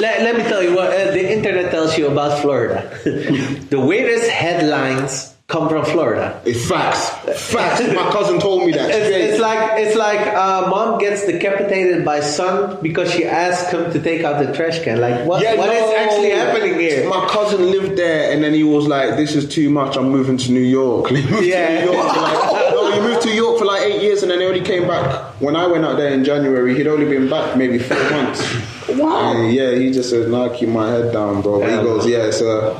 Let, 0.00 0.22
let 0.22 0.34
me 0.34 0.42
tell 0.44 0.62
you 0.62 0.74
what 0.74 0.90
uh, 0.94 1.10
the 1.10 1.30
internet 1.30 1.70
tells 1.70 1.98
you 1.98 2.06
about 2.06 2.40
Florida. 2.40 2.88
the 3.04 3.78
weirdest 3.78 4.30
headlines 4.30 5.36
come 5.50 5.68
from 5.68 5.84
Florida. 5.84 6.40
It's 6.46 6.66
facts. 6.68 7.10
Facts. 7.50 7.80
My 7.94 8.10
cousin 8.10 8.38
told 8.40 8.64
me 8.64 8.72
that. 8.72 8.88
It's, 8.90 9.08
it's 9.32 9.40
like 9.40 9.80
it's 9.80 9.96
like 9.96 10.20
uh, 10.20 10.68
mom 10.70 10.98
gets 10.98 11.26
decapitated 11.26 12.04
by 12.04 12.20
son 12.20 12.78
because 12.80 13.12
she 13.12 13.24
asked 13.26 13.72
him 13.72 13.92
to 13.92 14.00
take 14.00 14.22
out 14.24 14.44
the 14.44 14.52
trash 14.54 14.82
can. 14.82 15.00
Like 15.00 15.26
what? 15.26 15.42
Yeah, 15.42 15.56
what 15.56 15.68
is 15.70 15.80
no. 15.90 15.96
actually 15.96 16.30
happening 16.30 16.74
here? 16.78 17.08
My 17.08 17.26
cousin 17.28 17.70
lived 17.70 17.98
there, 17.98 18.32
and 18.32 18.42
then 18.42 18.54
he 18.54 18.62
was 18.62 18.86
like, 18.86 19.16
"This 19.16 19.34
is 19.34 19.46
too 19.48 19.68
much. 19.68 19.96
I'm 19.96 20.08
moving 20.08 20.38
to 20.38 20.52
New 20.52 20.60
York." 20.60 21.10
He 21.20 21.22
moved 21.28 21.44
Yeah. 21.44 21.80
to 21.80 21.86
New 21.86 21.92
York. 21.92 22.14
for 22.14 22.20
like, 22.22 22.70
no, 22.72 22.92
he 22.92 23.00
moved 23.00 23.22
to 23.22 23.30
York 23.34 23.58
for 23.58 23.64
like 23.66 23.82
eight 23.82 24.00
years, 24.02 24.22
and 24.22 24.30
then 24.30 24.40
he 24.40 24.46
only 24.46 24.60
came 24.62 24.86
back. 24.86 25.34
When 25.40 25.56
I 25.56 25.66
went 25.66 25.84
out 25.84 25.96
there 25.96 26.12
in 26.12 26.24
January, 26.24 26.74
he'd 26.76 26.86
only 26.86 27.06
been 27.06 27.28
back 27.28 27.56
maybe 27.56 27.78
four 27.78 27.98
months. 28.10 28.40
Wow. 28.88 29.32
And 29.34 29.52
yeah, 29.54 29.74
he 29.74 29.90
just 29.90 30.10
said, 30.10 30.28
"Nah, 30.30 30.48
keep 30.56 30.68
my 30.68 30.88
head 30.90 31.12
down, 31.12 31.42
bro." 31.42 31.60
But 31.60 31.70
he 31.70 31.76
goes, 31.76 32.06
"Yeah, 32.06 32.26
it's 32.26 32.40
a." 32.40 32.74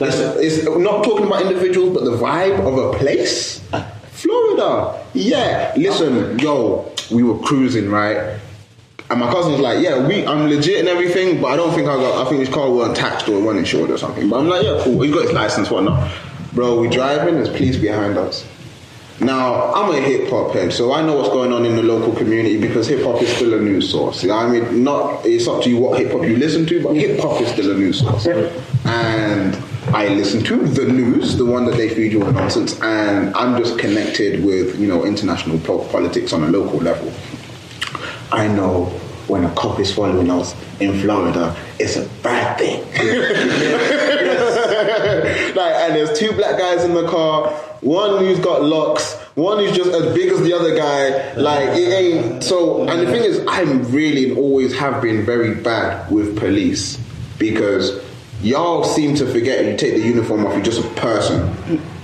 It's, 0.00 0.16
it's 0.58 0.64
not 0.64 1.04
talking 1.04 1.26
about 1.26 1.42
individuals, 1.42 1.94
but 1.94 2.04
the 2.04 2.16
vibe 2.16 2.58
of 2.66 2.94
a 2.94 2.98
place. 2.98 3.60
Florida. 4.10 5.04
Yeah. 5.14 5.72
Listen, 5.76 6.38
yo, 6.38 6.90
we 7.10 7.22
were 7.22 7.38
cruising, 7.38 7.90
right? 7.90 8.38
And 9.08 9.20
my 9.20 9.30
cousin 9.30 9.52
was 9.52 9.60
like, 9.60 9.82
"Yeah, 9.82 10.04
we, 10.04 10.26
I'm 10.26 10.48
legit 10.48 10.80
and 10.80 10.88
everything, 10.88 11.40
but 11.40 11.48
I 11.48 11.56
don't 11.56 11.72
think 11.72 11.88
I 11.88 11.94
got. 11.94 12.26
I 12.26 12.28
think 12.28 12.40
his 12.40 12.48
car 12.48 12.68
wasn't 12.68 12.96
taxed 12.96 13.28
or 13.28 13.38
wasn't 13.38 13.60
insured 13.60 13.90
or 13.90 13.98
something." 13.98 14.28
But 14.28 14.40
I'm 14.40 14.48
like, 14.48 14.64
"Yeah, 14.64 14.80
cool. 14.82 15.00
He 15.00 15.12
got 15.12 15.22
his 15.22 15.32
license, 15.32 15.70
whatnot." 15.70 16.12
Bro, 16.52 16.80
we 16.80 16.88
driving. 16.88 17.36
There's 17.36 17.50
police 17.50 17.76
behind 17.76 18.18
us. 18.18 18.44
Now 19.20 19.72
I'm 19.72 19.94
a 19.94 20.00
hip 20.00 20.28
hop 20.28 20.52
head, 20.52 20.72
so 20.72 20.92
I 20.92 21.02
know 21.02 21.16
what's 21.16 21.30
going 21.30 21.52
on 21.52 21.64
in 21.64 21.76
the 21.76 21.82
local 21.82 22.14
community 22.14 22.60
because 22.60 22.86
hip 22.86 23.02
hop 23.02 23.22
is 23.22 23.34
still 23.34 23.54
a 23.54 23.60
news 23.60 23.90
source. 23.90 24.22
You 24.22 24.28
know 24.28 24.36
what 24.36 24.46
I 24.46 24.60
mean, 24.60 24.84
not 24.84 25.24
it's 25.24 25.46
up 25.46 25.62
to 25.62 25.70
you 25.70 25.78
what 25.78 25.98
hip 25.98 26.12
hop 26.12 26.22
you 26.22 26.36
listen 26.36 26.66
to, 26.66 26.82
but 26.82 26.94
hip 26.94 27.20
hop 27.20 27.40
is 27.40 27.48
still 27.48 27.70
a 27.70 27.74
news 27.74 28.00
source. 28.00 28.26
And 28.84 29.54
I 29.94 30.08
listen 30.08 30.42
to 30.44 30.56
the 30.56 30.86
news, 30.86 31.36
the 31.36 31.44
one 31.44 31.64
that 31.66 31.76
they 31.76 31.88
feed 31.88 32.12
you 32.12 32.20
with 32.20 32.34
nonsense, 32.34 32.78
and 32.80 33.34
I'm 33.34 33.56
just 33.56 33.78
connected 33.78 34.44
with 34.44 34.78
you 34.78 34.88
know 34.88 35.04
international 35.04 35.58
politics 35.60 36.32
on 36.32 36.42
a 36.42 36.48
local 36.48 36.80
level. 36.80 37.12
I 38.32 38.48
know 38.48 38.86
when 39.28 39.44
a 39.44 39.54
cop 39.54 39.78
is 39.80 39.94
following 39.94 40.30
us 40.30 40.54
in 40.80 41.00
Florida, 41.00 41.56
it's 41.78 41.96
a 41.96 42.06
bad 42.22 42.58
thing. 42.58 42.82
like, 45.56 45.74
and 45.74 45.94
there's 45.94 46.18
two 46.18 46.32
black 46.32 46.58
guys 46.58 46.84
in 46.84 46.94
the 46.94 47.08
car, 47.08 47.50
one 47.80 48.18
who's 48.18 48.40
got 48.40 48.62
locks, 48.62 49.14
one 49.34 49.58
who's 49.58 49.76
just 49.76 49.90
as 49.90 50.14
big 50.14 50.32
as 50.32 50.42
the 50.42 50.52
other 50.52 50.76
guy. 50.76 51.32
Like, 51.34 51.68
it 51.70 51.92
ain't 51.92 52.42
so. 52.42 52.88
And 52.88 53.00
the 53.00 53.06
thing 53.06 53.22
is, 53.22 53.44
I'm 53.46 53.84
really 53.92 54.30
and 54.30 54.36
always 54.36 54.76
have 54.78 55.00
been 55.00 55.24
very 55.24 55.54
bad 55.54 56.10
with 56.10 56.36
police 56.36 56.98
because 57.38 58.02
y'all 58.42 58.84
seem 58.84 59.14
to 59.16 59.26
forget 59.26 59.64
you 59.64 59.76
take 59.76 59.94
the 59.94 60.00
uniform 60.00 60.46
off, 60.46 60.54
you're 60.54 60.62
just 60.64 60.84
a 60.84 60.88
person. 60.94 61.50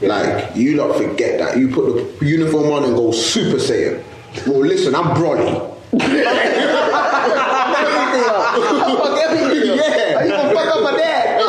Like, 0.01 0.57
you 0.57 0.76
lot 0.76 0.97
forget 0.97 1.39
that. 1.39 1.57
You 1.59 1.68
put 1.68 2.18
the 2.18 2.26
uniform 2.26 2.70
on 2.72 2.85
and 2.85 2.95
go 2.97 3.12
Super 3.12 3.59
Saiyan. 3.59 4.03
Well, 4.47 4.61
listen, 4.61 4.95
I'm 4.95 5.14
Broly. 5.16 5.68
yeah. 5.93 6.68
You 10.24 10.30
gonna 10.30 10.55
fuck 10.55 10.68
up 10.76 10.83
my 10.83 10.97
dad? 10.97 11.41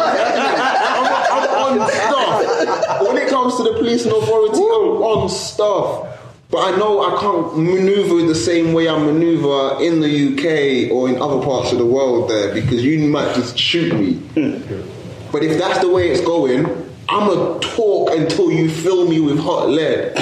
I'm, 1.32 1.44
I'm 1.44 1.82
on 1.82 1.90
stuff. 1.90 3.02
When 3.08 3.18
it 3.18 3.30
comes 3.30 3.56
to 3.58 3.64
the 3.64 3.74
police 3.74 4.04
and 4.06 4.14
authority, 4.14 4.58
I'm 4.58 5.02
on 5.02 5.30
stuff. 5.30 6.13
But 6.54 6.72
I 6.72 6.78
know 6.78 7.02
I 7.02 7.20
can't 7.20 7.58
maneuver 7.58 8.28
the 8.28 8.36
same 8.36 8.74
way 8.74 8.88
I 8.88 8.96
maneuver 8.96 9.82
in 9.82 10.02
the 10.02 10.08
UK 10.08 10.92
or 10.92 11.10
in 11.10 11.20
other 11.20 11.44
parts 11.44 11.72
of 11.72 11.80
the 11.80 11.86
world 11.86 12.30
there 12.30 12.54
because 12.54 12.84
you 12.84 13.00
might 13.08 13.34
just 13.34 13.58
shoot 13.58 13.92
me. 13.92 14.14
Hmm. 14.36 14.84
But 15.32 15.44
if 15.44 15.58
that's 15.58 15.80
the 15.80 15.90
way 15.90 16.12
it's 16.12 16.22
going, 16.22 16.68
I'm 17.10 17.28
gonna 17.28 17.60
talk 17.60 18.12
until 18.12 18.52
you 18.52 18.70
fill 18.70 19.10
me 19.10 19.20
with 19.20 19.40
hot 19.40 19.70
lead. 19.70 20.16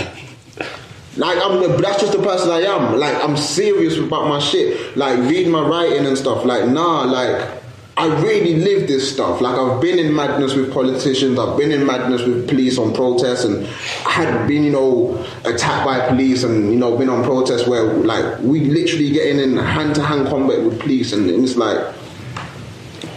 Like 1.18 1.38
I'm, 1.38 1.62
the, 1.62 1.78
that's 1.82 2.00
just 2.00 2.14
the 2.14 2.24
person 2.24 2.50
I 2.50 2.62
am. 2.62 2.98
Like 2.98 3.22
I'm 3.22 3.36
serious 3.36 3.98
about 3.98 4.30
my 4.30 4.40
shit. 4.40 4.96
Like 4.96 5.20
read 5.20 5.50
my 5.50 5.60
writing 5.60 6.06
and 6.06 6.18
stuff. 6.18 6.46
Like 6.46 6.66
nah, 6.66 7.02
like 7.02 7.61
I 8.02 8.20
really 8.20 8.56
live 8.56 8.88
this 8.88 9.14
stuff. 9.14 9.42
Like 9.42 9.56
I've 9.56 9.80
been 9.80 10.00
in 10.00 10.16
madness 10.16 10.56
with 10.56 10.74
politicians. 10.74 11.38
I've 11.38 11.56
been 11.56 11.72
in 11.72 11.86
madness 11.86 12.24
with 12.24 12.48
police 12.48 12.80
on 12.80 12.96
protests, 12.96 13.44
and 13.44 13.68
I 14.08 14.12
had 14.12 14.48
been, 14.48 14.64
you 14.64 14.72
know, 14.72 15.24
attacked 15.46 15.86
by 15.86 16.08
police, 16.08 16.44
and 16.44 16.72
you 16.72 16.80
know, 16.80 16.98
been 16.98 17.10
on 17.10 17.24
protests 17.24 17.68
where 17.68 17.84
like 17.84 18.40
we 18.40 18.62
literally 18.62 19.12
getting 19.12 19.40
in 19.40 19.56
hand 19.56 19.94
to 19.96 20.02
hand 20.02 20.28
combat 20.28 20.64
with 20.64 20.80
police, 20.80 21.14
and, 21.14 21.30
and 21.30 21.44
it's 21.44 21.58
like 21.58 21.78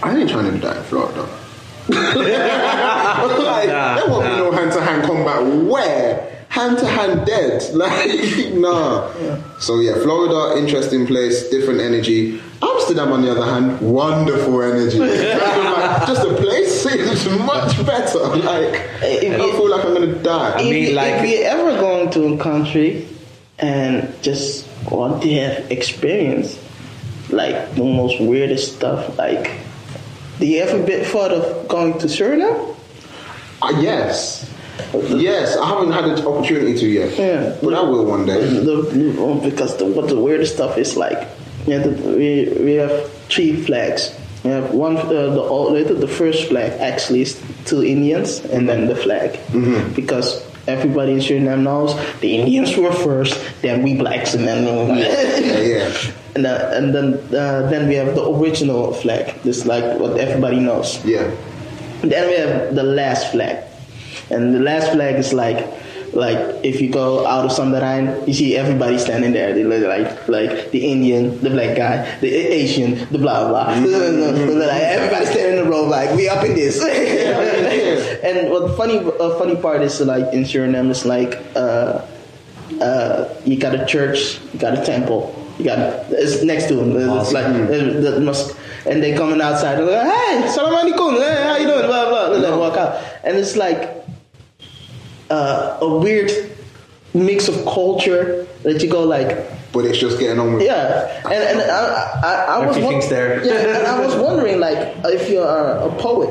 I 0.03 0.18
ain't 0.18 0.28
trying 0.28 0.45
to 0.45 0.51
do 0.53 0.59
that 0.59 0.76
in 0.76 0.82
Florida. 0.82 1.22
like, 1.89 3.66
there 3.66 4.09
won't 4.09 4.24
be 4.24 4.37
no 4.37 4.53
hand 4.53 4.70
to 4.72 4.82
hand 4.82 5.05
combat. 5.05 5.64
Where? 5.64 6.34
Hand 6.55 6.78
to 6.78 6.86
hand 6.86 7.26
dead. 7.26 7.62
Like, 7.74 8.55
nah. 8.55 9.11
So, 9.59 9.80
yeah, 9.80 9.94
Florida, 10.05 10.57
interesting 10.62 11.05
place, 11.07 11.48
different 11.50 11.80
energy. 11.80 12.40
Amsterdam, 12.62 13.11
on 13.12 13.22
the 13.22 13.30
other 13.32 13.44
hand, 13.44 13.80
wonderful 13.80 14.62
energy. 14.62 14.98
Like, 14.98 16.07
just 16.07 16.24
a 16.24 16.34
place, 16.34 16.86
it's 16.88 17.26
much 17.40 17.74
better. 17.84 18.18
Like, 18.52 18.74
I 19.02 19.07
If 19.26 19.36
don't 19.36 19.48
you- 19.48 19.52
feel 19.59 19.70
like 19.70 19.84
I'm 19.84 19.94
gonna 19.94 20.14
die. 20.22 20.61
if, 20.61 20.70
mean, 20.70 20.88
you, 20.90 20.94
like- 20.94 21.14
if 21.24 21.30
you 21.30 21.38
ever 21.44 21.70
going 21.80 22.11
to 22.12 22.34
a 22.34 22.38
country 22.38 23.09
and 23.59 24.14
just 24.22 24.66
want 24.90 25.22
to 25.24 25.32
have 25.34 25.70
experience, 25.72 26.57
like 27.30 27.74
the 27.74 27.82
most 27.84 28.20
weirdest 28.20 28.76
stuff, 28.76 29.18
like, 29.18 29.50
do 30.38 30.46
you 30.46 30.61
ever 30.62 30.78
been 30.84 31.05
thought 31.05 31.32
of 31.32 31.66
going 31.68 31.98
to 31.98 32.07
Suriname? 32.07 32.76
Uh, 33.62 33.72
yes. 33.80 34.50
Yes, 34.92 35.56
I 35.56 35.68
haven't 35.68 35.92
had 35.92 36.04
the 36.04 36.26
opportunity 36.26 36.78
to 36.78 36.86
yet. 36.88 37.18
Yeah. 37.18 37.56
But 37.62 37.74
I 37.74 37.82
will 37.82 38.04
one 38.04 38.26
day. 38.26 38.40
The, 38.40 39.40
because 39.42 39.76
the, 39.76 39.86
what 39.86 40.08
the 40.08 40.18
weirdest 40.18 40.54
stuff 40.54 40.78
is 40.78 40.96
like, 40.96 41.28
yeah, 41.66 41.78
the, 41.78 41.90
we 41.90 42.52
we 42.62 42.74
have 42.74 43.10
three 43.28 43.56
flags. 43.62 44.12
We 44.42 44.50
have 44.50 44.74
one, 44.74 44.96
uh, 44.98 45.30
the 45.32 45.94
the 45.94 46.08
first 46.08 46.48
flag 46.48 46.72
actually 46.80 47.22
is 47.22 47.40
two 47.64 47.82
Indians, 47.82 48.40
and 48.44 48.68
then 48.68 48.86
the 48.88 48.96
flag, 48.96 49.38
because 49.94 50.44
everybody 50.66 51.12
in 51.12 51.18
Suriname 51.18 51.62
knows 51.62 51.94
the 52.20 52.36
Indians 52.36 52.76
were 52.76 52.92
first, 52.92 53.40
then 53.62 53.82
we 53.82 53.94
blacks, 53.96 54.34
and 54.34 54.46
then 54.46 54.64
we, 54.64 55.00
Yeah, 55.00 55.60
yeah. 55.60 56.12
and, 56.36 56.46
uh, 56.46 56.70
and 56.74 56.94
then 56.94 57.14
uh, 57.34 57.70
then 57.70 57.88
we 57.88 57.94
have 57.94 58.14
the 58.14 58.24
original 58.28 58.92
flag. 58.92 59.40
This 59.42 59.64
like 59.64 59.98
what 59.98 60.18
everybody 60.18 60.60
knows. 60.60 61.02
Yeah. 61.04 61.30
Then 62.02 62.28
we 62.28 62.36
have 62.36 62.74
the 62.74 62.82
last 62.82 63.32
flag, 63.32 63.64
and 64.30 64.54
the 64.54 64.60
last 64.60 64.92
flag 64.92 65.16
is 65.16 65.32
like, 65.32 65.66
like 66.12 66.64
if 66.64 66.80
you 66.80 66.90
go 66.90 67.26
out 67.26 67.44
of 67.44 67.50
Sandaran, 67.50 68.26
you 68.26 68.34
see 68.34 68.56
everybody 68.56 68.98
standing 68.98 69.32
there. 69.32 69.52
They 69.52 69.64
look 69.64 69.82
like 69.82 70.28
like 70.28 70.70
the 70.70 70.86
Indian, 70.86 71.40
the 71.40 71.50
black 71.50 71.76
guy, 71.76 72.18
the 72.20 72.28
Asian, 72.30 73.06
the 73.10 73.18
blah 73.18 73.48
blah. 73.48 73.66
like 73.74 74.82
everybody 74.82 75.26
standing 75.26 75.58
in 75.58 75.66
a 75.66 75.70
row, 75.70 75.84
like 75.84 76.14
we 76.16 76.28
up 76.28 76.44
in 76.44 76.54
this. 76.54 76.80
and 78.24 78.50
what 78.50 78.68
the 78.68 78.74
funny 78.76 78.98
uh, 78.98 79.38
funny 79.38 79.56
part 79.56 79.82
is 79.82 80.00
like 80.00 80.32
in 80.32 80.44
Suriname 80.44 80.90
is 80.90 81.04
like. 81.04 81.42
Uh, 81.56 82.06
uh, 82.80 83.32
you 83.44 83.58
got 83.58 83.74
a 83.74 83.84
church, 83.86 84.40
you 84.52 84.58
got 84.58 84.76
a 84.76 84.84
temple, 84.84 85.34
you 85.58 85.64
got 85.64 85.78
it's 86.10 86.42
next 86.42 86.66
to 86.68 86.74
them. 86.74 86.96
It's 86.96 87.32
like 87.32 87.44
uh, 87.46 88.10
the 88.10 88.20
mosque, 88.20 88.56
and 88.86 89.02
they 89.02 89.14
coming 89.14 89.40
outside. 89.40 89.78
Like, 89.78 90.06
hey, 90.06 90.48
salam 90.50 90.74
alaikum, 90.74 91.18
hey, 91.18 91.42
how 91.42 91.56
you 91.56 91.66
doing? 91.66 91.86
Blah 91.86 92.08
blah. 92.08 92.34
And 92.34 92.44
they 92.44 92.50
walk 92.50 92.76
out, 92.76 93.02
and 93.22 93.36
it's 93.36 93.56
like 93.56 94.03
uh, 95.30 95.78
a 95.80 95.98
weird 95.98 96.30
mix 97.14 97.48
of 97.48 97.64
culture 97.64 98.46
that 98.62 98.82
you 98.82 98.90
go 98.90 99.04
like, 99.04 99.28
But 99.72 99.84
it's 99.86 99.98
just 99.98 100.18
getting 100.18 100.38
on 100.38 100.54
with 100.54 100.62
yeah, 100.62 101.22
and 101.24 101.60
and 101.60 101.70
I 101.70 102.20
I, 102.22 102.32
I 102.56 102.66
was 102.66 102.76
Everything's 102.76 103.08
there. 103.08 103.44
Yeah, 103.44 103.78
and 103.78 103.86
I 103.86 104.04
was 104.04 104.14
wondering 104.16 104.60
like 104.60 104.78
if 105.04 105.28
you're 105.28 105.46
a, 105.46 105.88
a 105.88 105.96
poet 106.00 106.30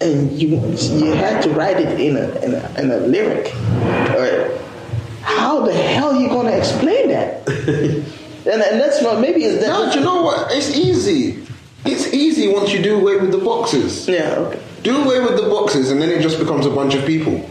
and 0.00 0.32
you 0.32 0.48
you 0.48 1.12
had 1.12 1.42
to 1.42 1.50
write 1.50 1.78
it 1.78 2.00
in 2.00 2.16
a 2.16 2.28
in 2.44 2.54
a, 2.54 2.74
in 2.78 2.90
a 2.90 2.98
lyric, 2.98 3.54
or 4.16 4.58
how 5.22 5.64
the 5.64 5.72
hell 5.72 6.14
you 6.20 6.28
gonna 6.28 6.50
explain 6.50 7.08
that? 7.08 7.48
and 7.48 8.62
and 8.62 8.80
that's 8.80 9.02
what 9.02 9.20
maybe 9.20 9.44
is 9.44 9.60
that. 9.60 9.68
No, 9.68 9.90
you 9.92 10.00
know 10.00 10.22
what? 10.22 10.52
It's 10.52 10.76
easy. 10.76 11.42
It's 11.86 12.12
easy 12.14 12.48
once 12.48 12.72
you 12.72 12.82
do 12.82 12.98
away 12.98 13.16
with 13.16 13.30
the 13.30 13.38
boxes. 13.38 14.08
Yeah, 14.08 14.34
okay. 14.36 14.60
Do 14.82 15.02
away 15.04 15.20
with 15.20 15.36
the 15.36 15.48
boxes, 15.48 15.90
and 15.90 16.00
then 16.00 16.10
it 16.10 16.20
just 16.22 16.38
becomes 16.38 16.66
a 16.66 16.70
bunch 16.70 16.94
of 16.94 17.04
people. 17.06 17.48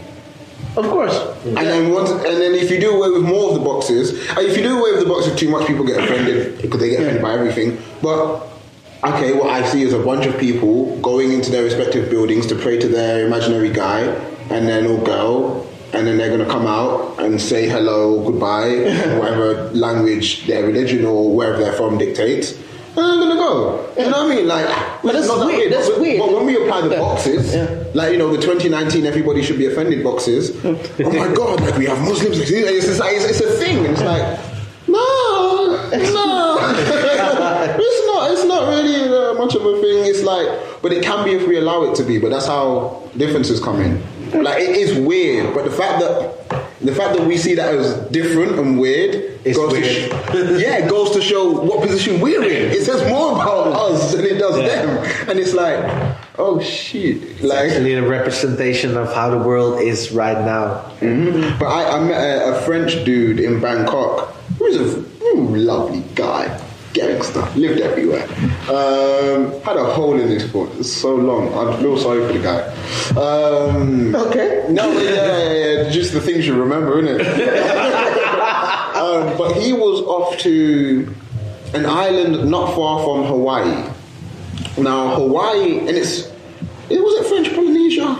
Of 0.76 0.86
course. 0.86 1.16
And 1.44 1.56
then 1.56 1.92
once, 1.92 2.10
and 2.10 2.22
then 2.22 2.54
if 2.54 2.70
you 2.70 2.80
do 2.80 2.96
away 2.96 3.10
with 3.10 3.22
more 3.22 3.50
of 3.50 3.54
the 3.54 3.60
boxes, 3.60 4.28
uh, 4.30 4.40
if 4.40 4.56
you 4.56 4.62
do 4.62 4.78
away 4.78 4.92
with 4.92 5.00
the 5.00 5.08
boxes 5.08 5.38
too 5.38 5.48
much, 5.48 5.66
people 5.66 5.84
get 5.84 6.02
offended 6.02 6.60
because 6.60 6.80
they 6.80 6.90
get 6.90 7.00
offended 7.02 7.22
by 7.22 7.34
everything. 7.34 7.80
But 8.02 8.48
okay, 9.04 9.34
what 9.34 9.50
I 9.50 9.64
see 9.68 9.82
is 9.82 9.92
a 9.92 10.02
bunch 10.02 10.26
of 10.26 10.36
people 10.38 10.98
going 11.00 11.32
into 11.32 11.50
their 11.52 11.62
respective 11.62 12.10
buildings 12.10 12.46
to 12.48 12.56
pray 12.56 12.78
to 12.78 12.88
their 12.88 13.26
imaginary 13.26 13.70
guy, 13.70 14.00
and 14.50 14.66
then 14.66 14.86
or 14.86 14.98
girl, 15.04 15.66
and 15.92 16.06
then 16.08 16.16
they're 16.18 16.36
gonna 16.36 16.50
come 16.50 16.66
out 16.66 17.20
and 17.20 17.40
say 17.40 17.68
hello, 17.68 18.24
goodbye, 18.24 18.70
whatever 19.18 19.70
language 19.70 20.44
their 20.46 20.66
religion 20.66 21.04
or 21.04 21.34
wherever 21.34 21.58
they're 21.58 21.72
from 21.72 21.98
dictates. 21.98 22.58
I'm 22.96 23.18
gonna 23.20 23.34
go. 23.36 23.88
You 23.98 24.04
know 24.10 24.24
what 24.24 24.32
I 24.32 24.36
mean? 24.36 24.46
Like, 24.48 24.66
But 25.02 25.12
that's 25.14 25.26
not 25.26 25.38
that 25.40 25.46
weird, 25.46 25.72
that's 25.72 25.88
But- 25.88 26.00
weird. 26.00 26.18
But 26.20 26.32
when 26.32 26.46
we 26.46 26.56
apply 26.62 26.82
the 26.82 26.96
boxes, 26.96 27.54
Yeah. 27.54 27.68
like 27.94 28.12
you 28.12 28.18
know, 28.18 28.30
the 28.34 28.40
2019 28.40 29.06
everybody 29.06 29.42
should 29.42 29.58
be 29.58 29.66
offended 29.66 30.04
boxes. 30.04 30.52
oh 30.64 30.76
my 30.98 31.28
god, 31.34 31.60
like 31.60 31.76
we 31.76 31.86
have 31.86 32.00
Muslims. 32.00 32.38
It's, 32.38 32.50
it's, 32.50 32.98
like, 33.00 33.16
it's, 33.16 33.24
it's 33.24 33.40
a 33.40 33.50
thing, 33.52 33.78
and 33.78 33.86
it's 33.88 34.02
like, 34.02 34.38
no, 34.86 34.98
no, 34.98 35.90
it's 35.92 36.12
not. 36.12 36.74
It's 38.30 38.44
not 38.44 38.68
really 38.68 39.02
uh, 39.02 39.34
much 39.34 39.54
of 39.54 39.64
a 39.64 39.80
thing. 39.80 40.04
It's 40.06 40.22
like, 40.22 40.46
but 40.82 40.92
it 40.92 41.02
can 41.02 41.24
be 41.24 41.32
if 41.32 41.46
we 41.48 41.56
allow 41.58 41.82
it 41.84 41.94
to 41.96 42.02
be. 42.04 42.18
But 42.18 42.30
that's 42.30 42.46
how 42.46 43.02
differences 43.16 43.60
come 43.60 43.80
in. 43.80 44.02
Like 44.42 44.60
it 44.62 44.76
is 44.76 44.98
weird, 44.98 45.54
but 45.54 45.64
the 45.64 45.70
fact 45.70 46.00
that 46.00 46.43
the 46.84 46.94
fact 46.94 47.16
that 47.16 47.26
we 47.26 47.36
see 47.36 47.54
that 47.54 47.74
as 47.74 47.94
different 48.10 48.58
and 48.58 48.78
weird 48.78 49.14
It's 49.44 49.56
goes 49.56 49.72
weird. 49.72 49.84
to 49.84 50.58
sh- 50.58 50.62
yeah, 50.62 50.78
it 50.84 50.88
goes 50.90 51.10
to 51.12 51.20
show 51.22 51.50
what 51.50 51.80
position 51.86 52.20
we're 52.20 52.42
in. 52.42 52.70
It 52.72 52.82
says 52.84 53.00
more 53.10 53.32
about 53.32 53.68
us 53.68 54.12
than 54.14 54.24
it 54.24 54.38
does 54.38 54.56
Yeah. 54.58 54.68
them, 54.86 55.28
and 55.28 55.38
it's 55.38 55.54
like, 55.54 55.78
oh 56.38 56.60
shit, 56.60 57.42
like. 57.42 57.70
Actually, 57.70 57.94
a 57.94 58.02
representation 58.06 58.96
of 58.96 59.12
how 59.14 59.30
the 59.30 59.38
world 59.38 59.80
is 59.80 60.12
right 60.12 60.38
now. 60.44 60.84
Mhm. 61.00 61.58
But 61.58 61.66
I, 61.66 61.96
I 61.96 62.00
met 62.04 62.20
a, 62.20 62.56
a 62.56 62.60
French 62.62 63.04
dude 63.04 63.40
in 63.40 63.60
Bangkok 63.60 64.34
who 64.58 64.64
was 64.64 64.76
a 64.76 64.96
mm, 64.98 65.64
lovely 65.64 66.04
guy, 66.14 66.46
gangster, 66.94 67.42
lived 67.56 67.80
everywhere. 67.80 68.24
Um, 68.70 69.60
had 69.62 69.76
a 69.76 69.84
hole 69.84 70.18
in 70.18 70.28
his 70.28 70.50
foot, 70.50 70.70
it's 70.78 70.90
so 70.92 71.14
long. 71.14 71.52
I 71.52 71.76
feel 71.80 71.98
sorry 71.98 72.26
for 72.26 72.32
the 72.32 72.38
guy. 72.42 72.60
Um, 73.20 74.14
Okay. 74.14 74.66
no, 74.70 74.90
yeah, 75.00 75.10
yeah, 75.10 75.52
yeah, 75.82 75.90
just 75.90 76.12
the 76.14 76.20
things 76.20 76.46
you 76.46 76.54
remember, 76.54 77.02
innit? 77.02 77.20
um, 78.96 79.36
but 79.36 79.52
he 79.60 79.72
was 79.72 80.00
off 80.02 80.38
to 80.38 81.12
an 81.74 81.84
island 81.86 82.48
not 82.50 82.74
far 82.74 83.04
from 83.04 83.24
Hawaii. 83.26 83.90
Now 84.78 85.14
Hawaii, 85.16 85.78
and 85.80 85.90
it's 85.90 86.26
it 86.90 87.00
was 87.00 87.14
it 87.20 87.26
French 87.28 87.52
Polynesia. 87.54 88.18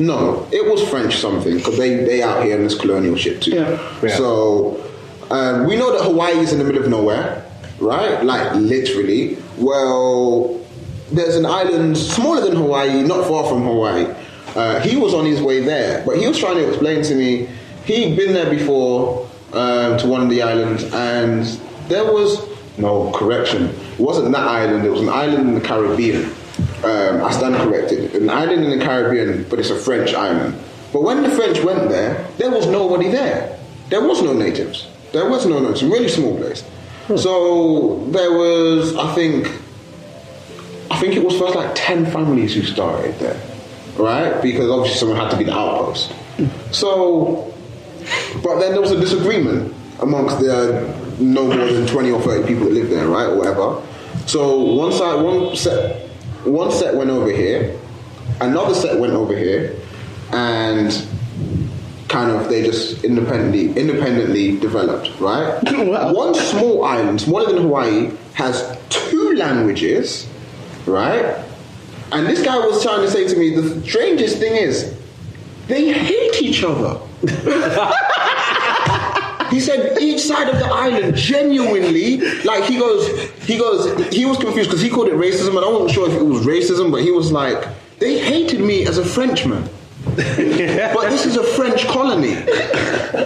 No, 0.00 0.46
it 0.52 0.64
was 0.70 0.86
French 0.88 1.16
something 1.16 1.56
because 1.56 1.76
they 1.76 1.96
they 2.04 2.22
out 2.22 2.44
here 2.44 2.56
in 2.56 2.62
this 2.64 2.78
colonial 2.78 3.16
shit 3.16 3.42
too. 3.42 3.52
Yeah. 3.52 3.78
Yeah. 4.02 4.16
So 4.16 4.82
um, 5.30 5.66
we 5.66 5.76
know 5.76 5.92
that 5.96 6.04
Hawaii 6.04 6.36
is 6.38 6.52
in 6.52 6.58
the 6.58 6.64
middle 6.64 6.82
of 6.82 6.88
nowhere, 6.88 7.44
right? 7.80 8.22
Like 8.22 8.54
literally. 8.54 9.38
Well, 9.56 10.64
there's 11.10 11.36
an 11.36 11.46
island 11.46 11.96
smaller 11.96 12.42
than 12.42 12.56
Hawaii, 12.56 13.02
not 13.02 13.26
far 13.26 13.48
from 13.48 13.62
Hawaii. 13.62 14.14
Uh, 14.54 14.80
he 14.80 14.96
was 14.96 15.14
on 15.14 15.24
his 15.24 15.40
way 15.40 15.60
there, 15.60 16.04
but 16.04 16.18
he 16.18 16.26
was 16.26 16.38
trying 16.38 16.56
to 16.56 16.68
explain 16.68 17.02
to 17.02 17.14
me 17.14 17.48
he'd 17.84 18.16
been 18.16 18.32
there 18.32 18.50
before 18.50 19.28
um, 19.52 19.98
to 19.98 20.06
one 20.06 20.20
of 20.20 20.30
the 20.30 20.42
islands, 20.42 20.84
and 20.92 21.44
there 21.88 22.04
was 22.04 22.46
no 22.76 23.10
correction. 23.12 23.66
It 23.66 24.00
wasn't 24.00 24.32
that 24.32 24.46
island. 24.46 24.84
It 24.84 24.90
was 24.90 25.00
an 25.00 25.08
island 25.08 25.48
in 25.48 25.54
the 25.54 25.60
Caribbean. 25.60 26.24
Um, 26.84 27.24
I 27.24 27.30
stand 27.30 27.56
corrected. 27.56 28.14
An 28.14 28.30
island 28.30 28.64
in 28.64 28.78
the 28.78 28.84
Caribbean, 28.84 29.44
but 29.48 29.58
it's 29.58 29.70
a 29.70 29.76
French 29.78 30.14
island. 30.14 30.54
But 30.92 31.02
when 31.02 31.22
the 31.22 31.30
French 31.30 31.62
went 31.62 31.88
there, 31.88 32.26
there 32.38 32.50
was 32.50 32.66
nobody 32.66 33.08
there. 33.08 33.58
There 33.90 34.06
was 34.06 34.22
no 34.22 34.32
natives. 34.32 34.86
There 35.12 35.28
was 35.28 35.46
no 35.46 35.58
natives. 35.58 35.82
A 35.82 35.86
really 35.86 36.08
small 36.08 36.36
place. 36.36 36.64
So 37.16 38.04
there 38.10 38.32
was, 38.32 38.94
I 38.96 39.14
think, 39.14 39.46
I 40.90 40.98
think 41.00 41.14
it 41.14 41.24
was 41.24 41.38
first 41.38 41.54
like 41.54 41.72
10 41.74 42.06
families 42.06 42.54
who 42.54 42.62
started 42.62 43.18
there, 43.18 43.40
right? 43.96 44.42
Because 44.42 44.70
obviously 44.70 44.98
someone 44.98 45.16
had 45.16 45.30
to 45.30 45.36
be 45.38 45.44
the 45.44 45.54
outpost. 45.54 46.12
So, 46.70 47.54
but 48.42 48.58
then 48.58 48.72
there 48.72 48.80
was 48.80 48.90
a 48.90 49.00
disagreement 49.00 49.74
amongst 50.00 50.38
the 50.38 50.94
no 51.18 51.46
more 51.46 51.66
than 51.66 51.86
20 51.86 52.10
or 52.10 52.20
30 52.20 52.46
people 52.46 52.64
that 52.64 52.72
lived 52.72 52.90
there, 52.90 53.08
right? 53.08 53.26
Or 53.26 53.36
whatever. 53.36 53.82
So 54.26 54.58
one 54.58 54.92
side, 54.92 55.22
one 55.22 55.56
set, 55.56 56.08
one 56.44 56.70
set 56.70 56.94
went 56.94 57.10
over 57.10 57.30
here, 57.30 57.78
another 58.40 58.74
set 58.74 59.00
went 59.00 59.14
over 59.14 59.36
here, 59.36 59.76
and 60.32 60.92
kind 62.08 62.30
of 62.30 62.48
they 62.48 62.62
just 62.62 63.04
independently 63.04 63.78
independently 63.78 64.58
developed, 64.58 65.10
right? 65.20 65.60
Wow. 65.88 66.12
One 66.12 66.34
small 66.34 66.84
island, 66.84 67.20
smaller 67.20 67.52
than 67.52 67.62
Hawaii, 67.62 68.10
has 68.34 68.76
two 68.88 69.34
languages, 69.34 70.26
right? 70.86 71.44
And 72.12 72.26
this 72.26 72.42
guy 72.42 72.56
was 72.58 72.82
trying 72.82 73.02
to 73.02 73.10
say 73.10 73.28
to 73.28 73.36
me, 73.36 73.54
the 73.54 73.80
strangest 73.82 74.38
thing 74.38 74.56
is, 74.56 74.94
they 75.66 75.92
hate 75.92 76.42
each 76.42 76.64
other. 76.64 77.00
He 79.50 79.60
said 79.60 79.98
each 80.00 80.20
side 80.20 80.48
of 80.48 80.58
the 80.58 80.66
island 80.66 81.16
genuinely, 81.16 82.18
like 82.44 82.64
he 82.64 82.78
goes, 82.78 83.30
he 83.46 83.56
goes, 83.56 84.12
he 84.12 84.26
was 84.26 84.36
confused 84.36 84.68
because 84.68 84.82
he 84.82 84.90
called 84.90 85.08
it 85.08 85.14
racism, 85.14 85.56
and 85.56 85.60
I 85.64 85.68
wasn't 85.68 85.90
sure 85.92 86.08
if 86.08 86.14
it 86.14 86.22
was 86.22 86.44
racism, 86.44 86.90
but 86.90 87.02
he 87.02 87.10
was 87.10 87.32
like, 87.32 87.66
they 87.98 88.18
hated 88.18 88.60
me 88.60 88.86
as 88.86 88.98
a 88.98 89.04
Frenchman. 89.04 89.68
But 90.04 91.10
this 91.10 91.26
is 91.26 91.36
a 91.36 91.42
French 91.42 91.86
colony 91.86 92.34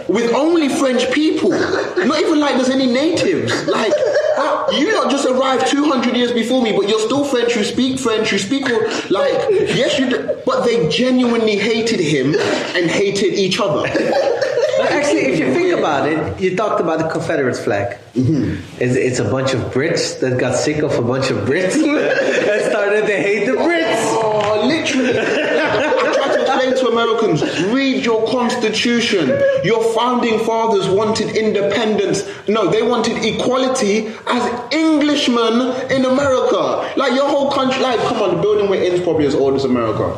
with 0.08 0.32
only 0.34 0.68
French 0.68 1.10
people. 1.12 1.50
Not 1.50 2.20
even 2.20 2.40
like 2.40 2.56
there's 2.56 2.70
any 2.70 2.86
natives. 2.86 3.66
Like 3.66 3.92
how- 4.36 4.68
you 4.72 4.90
not 4.92 5.10
just 5.10 5.26
arrived 5.26 5.66
200 5.66 6.16
years 6.16 6.32
before 6.32 6.62
me, 6.62 6.72
but 6.72 6.88
you're 6.88 7.00
still 7.00 7.24
French. 7.24 7.56
You 7.56 7.64
speak 7.64 7.98
French. 7.98 8.32
You 8.32 8.38
speak 8.38 8.70
all- 8.70 8.80
like 9.10 9.32
yes, 9.50 9.98
you. 9.98 10.08
Do, 10.10 10.38
but 10.46 10.64
they 10.64 10.88
genuinely 10.88 11.56
hated 11.56 12.00
him 12.00 12.34
and 12.76 12.90
hated 12.90 13.34
each 13.34 13.60
other. 13.60 13.82
But 13.82 14.90
actually, 14.90 15.26
if 15.32 15.38
you 15.38 15.52
think 15.54 15.78
about 15.78 16.08
it, 16.08 16.40
you 16.40 16.56
talked 16.56 16.80
about 16.80 16.98
the 16.98 17.08
Confederate 17.08 17.56
flag. 17.56 17.98
Mm-hmm. 18.14 18.56
It's, 18.82 18.96
it's 18.96 19.18
a 19.20 19.24
bunch 19.30 19.52
of 19.54 19.60
Brits 19.72 20.18
that 20.20 20.38
got 20.40 20.56
sick 20.56 20.78
of 20.78 20.92
a 20.98 21.02
bunch 21.02 21.30
of 21.30 21.38
Brits 21.48 21.74
and 21.76 22.64
started 22.70 23.06
to 23.06 23.16
hate 23.16 23.46
the 23.46 23.52
Brits. 23.52 24.02
Oh, 24.24 24.64
literally. 24.66 25.18
I 25.18 26.12
try 26.14 26.34
to 26.34 26.40
explain 26.42 26.76
to 26.84 26.88
Americans 27.02 27.42
read 27.64 28.04
your 28.04 28.26
constitution. 28.28 29.28
Your 29.64 29.82
founding 29.94 30.38
fathers 30.40 30.88
wanted 30.88 31.36
independence. 31.36 32.24
No, 32.48 32.70
they 32.70 32.82
wanted 32.82 33.24
equality 33.24 34.08
as 34.26 34.72
Englishmen 34.72 35.90
in 35.90 36.04
America. 36.04 36.92
Like 36.96 37.12
your 37.14 37.28
whole 37.28 37.50
country, 37.50 37.82
like, 37.82 37.98
come 38.00 38.22
on, 38.22 38.36
the 38.36 38.42
building 38.42 38.70
we're 38.70 38.82
in 38.82 38.92
is 38.92 39.00
probably 39.00 39.26
as 39.26 39.34
old 39.34 39.54
as 39.54 39.64
America. 39.64 40.14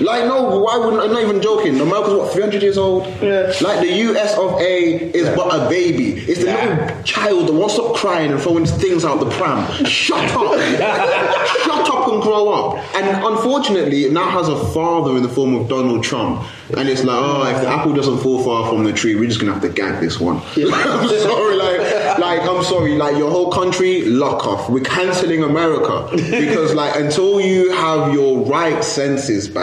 Like, 0.00 0.24
no, 0.24 0.58
why 0.58 0.76
wouldn't 0.76 1.02
I'm 1.02 1.12
not 1.12 1.22
even 1.22 1.42
joking. 1.42 1.80
America's 1.80 2.14
what, 2.14 2.32
300 2.32 2.62
years 2.62 2.78
old? 2.78 3.06
Yeah. 3.22 3.52
Like, 3.60 3.80
the 3.80 3.92
US 4.10 4.36
of 4.36 4.60
A 4.60 5.10
is 5.16 5.28
but 5.36 5.54
a 5.54 5.68
baby. 5.68 6.20
It's 6.20 6.40
the 6.40 6.46
little 6.46 7.02
child 7.02 7.48
that 7.48 7.52
won't 7.52 7.72
stop 7.72 7.96
crying 7.96 8.32
and 8.32 8.40
throwing 8.40 8.66
things 8.66 9.04
out 9.04 9.20
the 9.20 9.30
pram. 9.30 9.84
Shut 9.84 10.30
up. 10.32 10.58
Shut 11.64 11.90
up 11.90 12.08
and 12.08 12.22
grow 12.22 12.48
up. 12.48 12.94
And 12.94 13.24
unfortunately, 13.24 14.04
it 14.04 14.12
now 14.12 14.28
has 14.30 14.48
a 14.48 14.64
father 14.72 15.16
in 15.16 15.22
the 15.22 15.28
form 15.28 15.54
of 15.54 15.68
Donald 15.68 16.02
Trump. 16.02 16.46
And 16.76 16.88
it's 16.88 17.02
like, 17.02 17.18
oh, 17.18 17.46
if 17.48 17.62
the 17.62 17.68
apple 17.68 17.92
doesn't 17.92 18.18
fall 18.18 18.44
far 18.44 18.70
from 18.70 18.84
the 18.84 18.92
tree, 18.92 19.16
we're 19.16 19.28
just 19.28 19.40
gonna 19.40 19.52
have 19.52 19.62
to 19.62 19.68
gag 19.68 20.00
this 20.00 20.20
one. 20.20 20.36
I'm 20.56 21.08
sorry, 21.08 21.56
like, 21.56 22.18
like 22.18 22.42
I'm 22.42 22.62
sorry, 22.62 22.96
like 22.96 23.16
your 23.16 23.30
whole 23.30 23.50
country, 23.50 24.02
lock 24.02 24.46
off. 24.46 24.70
We're 24.70 24.84
canceling 24.84 25.42
America 25.42 26.08
because, 26.12 26.74
like, 26.74 26.94
until 26.96 27.40
you 27.40 27.72
have 27.72 28.14
your 28.14 28.44
right 28.46 28.84
senses 28.84 29.48
back 29.48 29.59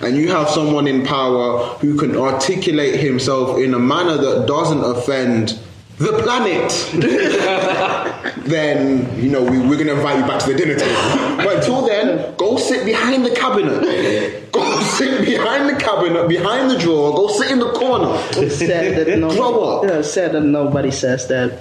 and 0.00 0.16
you 0.16 0.28
have 0.28 0.48
someone 0.48 0.86
in 0.86 1.04
power 1.04 1.66
who 1.78 1.96
can 1.96 2.16
articulate 2.16 2.98
himself 2.98 3.58
in 3.58 3.74
a 3.74 3.78
manner 3.78 4.16
that 4.16 4.46
doesn't 4.46 4.82
offend 4.84 5.58
the 5.98 6.12
planet 6.24 6.72
then 8.44 9.22
you 9.22 9.30
know 9.30 9.42
we, 9.42 9.58
we're 9.58 9.76
going 9.76 9.86
to 9.86 9.94
invite 9.94 10.18
you 10.18 10.26
back 10.26 10.40
to 10.40 10.52
the 10.52 10.56
dinner 10.56 10.74
table. 10.76 11.36
But 11.36 11.56
until 11.56 11.86
then, 11.86 12.34
go 12.36 12.56
sit 12.56 12.84
behind 12.84 13.24
the 13.24 13.30
cabinet. 13.30 14.50
Go 14.52 14.62
sit 14.94 15.24
behind 15.24 15.68
the 15.68 15.76
cabinet, 15.76 16.28
behind 16.28 16.70
the 16.70 16.78
drawer. 16.78 17.14
Go 17.14 17.28
sit 17.28 17.50
in 17.50 17.58
the 17.58 17.72
corner. 17.72 18.12
It's 18.32 18.56
sad 18.56 18.96
that 18.96 19.18
nobody, 19.18 19.38
Grow 19.38 19.62
up. 19.64 19.84
Yeah, 19.84 20.02
sad 20.02 20.32
that 20.32 20.40
nobody 20.42 20.90
says 20.90 21.26
that. 21.28 21.52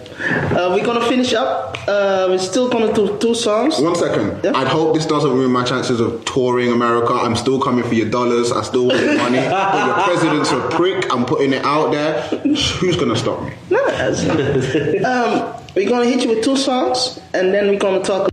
Uh, 0.51 0.71
we're 0.73 0.85
gonna 0.85 1.05
finish 1.07 1.33
up. 1.33 1.77
Uh, 1.87 2.27
we're 2.29 2.37
still 2.37 2.69
gonna 2.69 2.93
do 2.93 3.17
two 3.19 3.35
songs. 3.35 3.79
One 3.79 3.95
second. 3.95 4.43
Yeah. 4.43 4.55
I'd 4.55 4.67
hope 4.67 4.95
this 4.95 5.05
doesn't 5.05 5.31
ruin 5.31 5.51
my 5.51 5.63
chances 5.63 5.99
of 5.99 6.23
touring 6.25 6.71
America. 6.71 7.13
I'm 7.13 7.35
still 7.35 7.59
coming 7.59 7.83
for 7.83 7.93
your 7.93 8.09
dollars. 8.09 8.51
I 8.51 8.61
still 8.63 8.87
want 8.87 8.99
your 9.01 9.17
money. 9.17 9.39
But 9.39 9.85
your 9.85 9.95
president's 10.05 10.51
a 10.51 10.61
prick. 10.69 11.11
I'm 11.11 11.25
putting 11.25 11.53
it 11.53 11.63
out 11.65 11.91
there. 11.91 12.21
Who's 12.21 12.95
going 12.95 13.09
to 13.09 13.15
stop 13.15 13.41
me? 13.43 13.51
No, 13.69 13.83
um, 15.05 15.61
we're 15.75 15.89
gonna 15.89 16.05
hit 16.05 16.23
you 16.23 16.29
with 16.35 16.43
two 16.43 16.55
songs, 16.57 17.19
and 17.33 17.53
then 17.53 17.67
we're 17.67 17.79
gonna 17.79 18.03
talk. 18.03 18.32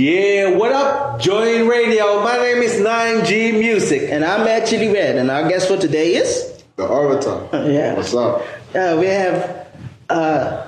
Yeah, 0.00 0.56
what 0.56 0.72
up, 0.72 1.20
Join 1.20 1.68
Radio? 1.68 2.22
My 2.24 2.38
name 2.38 2.62
is 2.62 2.80
9G 2.80 3.52
Music. 3.58 4.08
And 4.10 4.24
I'm 4.24 4.48
actually 4.48 4.88
Red, 4.88 5.16
and 5.16 5.30
our 5.30 5.46
guest 5.46 5.68
for 5.68 5.76
today 5.76 6.14
is. 6.14 6.62
The 6.76 6.86
orator. 6.86 7.46
Yeah. 7.70 7.92
What's 7.96 8.14
up? 8.14 8.40
Uh, 8.74 8.96
we 8.98 9.04
have 9.08 9.66
uh, 10.08 10.66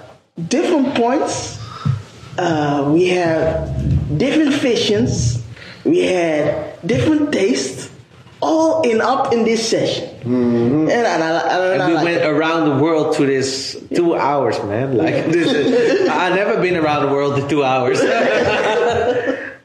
different 0.49 0.95
points. 0.95 1.59
Uh, 2.37 2.91
we 2.93 3.09
have 3.09 3.73
different 4.19 4.53
visions. 4.53 5.43
We 5.85 6.01
had 6.05 6.77
different 6.87 7.33
tastes, 7.33 7.89
all 8.43 8.83
in 8.83 9.01
up 9.01 9.33
in 9.33 9.45
this 9.45 9.67
session. 9.67 10.11
And 10.25 10.91
I, 10.93 11.17
I, 11.17 11.39
I, 11.39 11.73
And 11.73 11.83
I 11.83 11.89
we 11.89 11.95
like 11.95 12.05
went 12.05 12.17
it. 12.19 12.27
around 12.29 12.69
the 12.69 12.85
world 12.85 13.17
to 13.17 13.25
this 13.25 13.81
two 13.95 14.15
hours, 14.15 14.63
man. 14.65 14.99
Like 14.99 15.25
this 15.33 15.51
is, 15.51 16.07
I've 16.11 16.35
never 16.35 16.61
been 16.61 16.77
around 16.77 17.07
the 17.07 17.13
world 17.13 17.39
in 17.39 17.49
two 17.49 17.65
hours. 17.65 17.99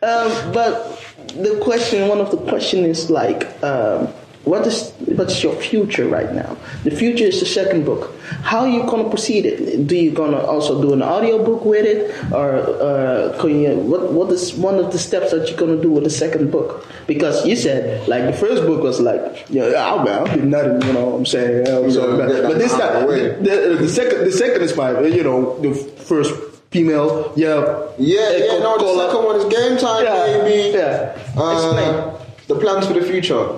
Um, 0.02 0.52
but 0.54 1.00
the 1.36 1.60
question, 1.64 2.08
one 2.08 2.20
of 2.20 2.32
the 2.32 2.38
question 2.38 2.86
is 2.86 3.10
like, 3.10 3.46
um, 3.64 4.14
what 4.48 4.66
is 4.66 4.94
what's 5.18 5.44
your 5.44 5.54
future 5.56 6.08
right 6.08 6.34
now? 6.34 6.56
The 6.86 6.92
future 6.92 7.26
is 7.26 7.42
the 7.42 7.46
second 7.46 7.84
book. 7.84 8.16
How 8.44 8.60
are 8.60 8.70
you 8.70 8.84
gonna 8.84 9.10
proceed 9.10 9.46
it? 9.46 9.88
Do 9.88 9.96
you 9.96 10.12
gonna 10.12 10.40
also 10.40 10.82
do 10.82 10.94
an 10.94 11.02
audio 11.02 11.44
book 11.44 11.66
with 11.66 11.86
it, 11.86 12.16
or 12.32 12.56
uh, 12.56 13.38
can 13.42 13.60
you? 13.60 13.76
What 13.76 14.14
what 14.14 14.32
is 14.32 14.54
one 14.54 14.80
of 14.80 14.94
the 14.94 15.00
steps 15.00 15.32
that 15.32 15.50
you're 15.50 15.58
gonna 15.58 15.82
do 15.82 15.92
with 15.92 16.06
the 16.06 16.10
second 16.10 16.50
book? 16.50 16.88
Because 17.08 17.46
you 17.46 17.58
said 17.58 18.08
like 18.08 18.24
the 18.26 18.34
first 18.34 18.64
book 18.64 18.82
was 18.82 19.02
like, 19.02 19.46
yeah, 19.50 19.66
I'll 19.84 20.06
be, 20.06 20.12
I'll 20.12 20.38
be 20.38 20.42
nothing, 20.42 20.82
you 20.88 20.94
know 20.94 21.06
what 21.10 21.16
I'm 21.20 21.26
saying? 21.26 21.66
Yeah, 21.68 21.80
I'm 21.80 21.90
Yeah, 21.90 22.28
but, 22.28 22.44
but 22.48 22.58
this 22.58 22.72
time, 22.72 23.06
the 23.08 23.38
the, 23.42 23.56
the, 23.70 23.76
the 23.84 23.90
second 23.90 24.24
the 24.24 24.32
second 24.32 24.62
is 24.62 24.78
my, 24.78 25.02
you 25.02 25.24
know, 25.24 25.60
the 25.60 25.74
first 25.76 26.32
female, 26.72 27.32
yeah, 27.36 27.82
Yeah, 27.98 28.32
yeah, 28.38 28.60
no, 28.60 28.78
the 28.78 29.08
second 29.08 29.26
one 29.26 29.36
is 29.38 29.46
game 29.46 29.78
time, 29.78 30.04
Yeah, 30.04 30.38
baby. 30.44 30.78
yeah. 30.78 31.18
Uh, 31.38 31.52
Explain. 31.54 32.14
the 32.48 32.56
plans 32.56 32.86
for 32.88 32.94
the 32.94 33.02
future. 33.02 33.50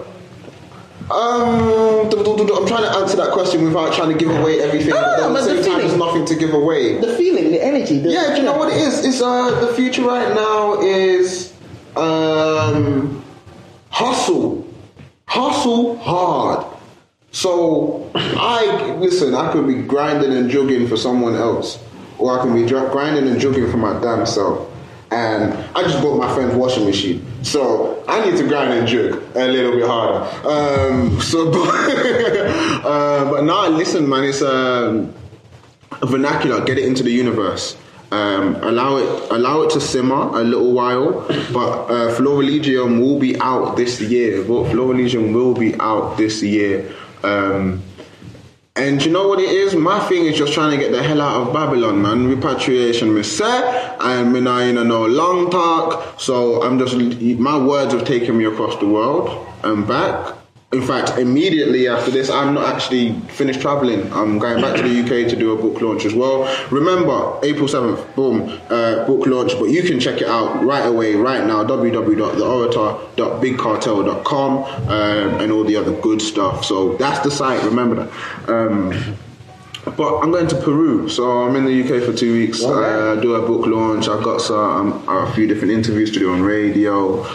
Um, 1.12 2.06
I'm 2.06 2.68
trying 2.68 2.84
to 2.84 2.92
answer 3.00 3.18
that 3.18 3.32
question 3.34 3.64
without 3.64 3.94
trying 3.96 4.10
to 4.12 4.18
give 4.18 4.30
away 4.30 4.62
everything. 4.62 4.92
No, 4.92 5.02
but 5.02 5.18
no, 5.28 5.34
but 5.34 5.42
the 5.48 5.56
the 5.56 5.64
same 5.64 5.72
time, 5.74 5.82
there's 5.82 5.98
nothing 5.98 6.24
to 6.26 6.36
give 6.36 6.54
away. 6.54 7.00
the 7.02 7.18
feeling, 7.18 7.52
the 7.52 7.64
energy. 7.66 7.98
The, 7.98 8.12
Yeah, 8.12 8.30
do 8.36 8.38
you 8.42 8.44
know 8.44 8.56
what 8.56 8.70
it 8.72 8.78
is? 8.78 9.04
It's 9.04 9.20
uh 9.20 9.60
the 9.60 9.74
future 9.74 10.04
right 10.04 10.36
now 10.36 10.80
is 10.82 11.52
um 11.96 13.24
hustle. 13.90 14.68
Hustle 15.26 15.98
hard. 15.98 16.66
So 17.32 18.12
I 18.16 18.94
listen, 19.00 19.34
I 19.34 19.52
could 19.52 19.66
be 19.66 19.82
grinding 19.82 20.32
and 20.34 20.48
jogging 20.48 20.88
for 20.88 20.96
someone 20.98 21.36
else. 21.36 21.80
Or 22.20 22.38
I 22.38 22.44
can 22.44 22.54
be 22.54 22.70
grinding 22.70 23.28
and 23.28 23.40
jogging 23.40 23.70
for 23.72 23.78
my 23.78 24.00
damn 24.00 24.26
self. 24.26 24.70
And 25.12 25.54
I 25.76 25.82
just 25.82 26.02
bought 26.04 26.20
my 26.20 26.32
friend's 26.34 26.54
washing 26.54 26.86
machine. 26.86 27.26
So 27.44 28.04
I 28.08 28.24
need 28.30 28.38
to 28.38 28.48
grind 28.48 28.74
and 28.74 28.88
jog 28.88 29.24
a 29.36 29.48
little 29.48 29.72
bit 29.72 29.88
harder. 29.88 30.20
Um, 30.48 31.20
so, 31.22 31.52
uh, 32.84 33.32
but 33.32 33.44
now 33.44 33.70
listen, 33.70 34.08
man, 34.08 34.26
it's 34.26 34.42
um, 34.42 35.14
vernacular, 36.04 36.64
get 36.64 36.78
it 36.78 36.86
into 36.86 37.02
the 37.02 37.12
universe. 37.12 37.76
Um, 38.12 38.56
allow 38.56 38.98
it, 38.98 39.32
allow 39.32 39.62
it 39.62 39.72
to 39.72 39.82
simmer 39.82 40.16
a 40.16 40.44
little 40.44 40.74
while. 40.74 41.26
But 41.54 41.86
uh, 41.86 42.16
Florilegium 42.16 43.00
will 43.00 43.20
be 43.20 43.40
out 43.40 43.78
this 43.78 44.02
year. 44.02 44.44
Florilegium 44.44 45.34
will 45.34 45.54
be 45.54 45.80
out 45.80 46.18
this 46.18 46.44
year. 46.44 46.92
Um, 47.24 47.82
And 48.80 49.04
you 49.04 49.12
know 49.12 49.28
what 49.28 49.40
it 49.40 49.50
is? 49.50 49.76
My 49.76 50.00
thing 50.08 50.26
is 50.26 50.38
just 50.38 50.54
trying 50.54 50.72
to 50.72 50.78
get 50.78 50.94
the 50.94 51.04
hell 51.04 51.20
out 51.22 51.48
of 51.48 51.54
Babylon, 51.54 52.02
man. 52.02 52.28
Repatriation, 52.28 53.14
me 53.14 53.24
say, 53.24 53.98
and 54.00 54.32
me 54.32 54.40
not 54.40 54.62
in 54.62 54.76
no 54.76 55.06
long 55.06 55.52
talk. 55.52 56.18
So 56.18 56.64
I'm 56.64 56.80
just, 56.80 56.96
my 56.96 57.58
words 57.58 57.94
have 57.94 58.06
taken 58.06 58.38
me 58.38 58.46
across 58.46 58.78
the 58.78 58.88
world 58.88 59.46
and 59.64 59.86
back. 59.86 60.39
In 60.72 60.84
fact, 60.84 61.18
immediately 61.18 61.88
after 61.88 62.12
this, 62.12 62.30
I'm 62.30 62.54
not 62.54 62.72
actually 62.72 63.20
finished 63.30 63.60
traveling. 63.60 64.14
I'm 64.14 64.38
going 64.38 64.62
back 64.62 64.76
to 64.76 64.84
the 64.84 65.00
UK 65.00 65.28
to 65.30 65.36
do 65.36 65.52
a 65.52 65.56
book 65.60 65.82
launch 65.82 66.06
as 66.06 66.14
well. 66.14 66.48
Remember, 66.70 67.40
April 67.42 67.68
7th, 67.68 68.14
boom, 68.14 68.48
uh, 68.70 69.04
book 69.08 69.26
launch. 69.26 69.58
But 69.58 69.72
you 69.72 69.82
can 69.82 70.00
check 70.00 70.22
it 70.22 70.28
out 70.28 70.64
right 70.64 70.86
away, 70.86 71.16
right 71.16 71.44
now, 71.44 71.64
www.theorator.bigcartel.com 71.64 74.58
um, 74.58 75.42
and 75.42 75.52
all 75.52 75.64
the 75.64 75.76
other 75.76 76.00
good 76.02 76.22
stuff. 76.22 76.64
So 76.64 76.96
that's 76.98 77.22
the 77.22 77.32
site, 77.32 77.64
remember 77.64 78.06
that. 78.06 78.12
Um, 78.48 78.94
but 79.86 80.20
I'm 80.20 80.32
going 80.32 80.48
to 80.48 80.56
Peru, 80.56 81.08
so 81.10 81.44
I'm 81.44 81.56
in 81.56 81.66
the 81.66 81.82
UK 81.84 82.04
for 82.04 82.14
two 82.14 82.34
weeks. 82.34 82.64
I 82.64 83.20
do 83.22 83.36
a 83.36 83.46
book 83.46 83.66
launch. 83.66 84.08
I've 84.08 84.24
got 84.24 84.42
some 84.42 85.08
a 85.08 85.32
few 85.34 85.48
different 85.48 85.72
interviews 85.74 86.12
to 86.12 86.20
do 86.20 86.34
on 86.34 86.42
radio, 86.42 87.26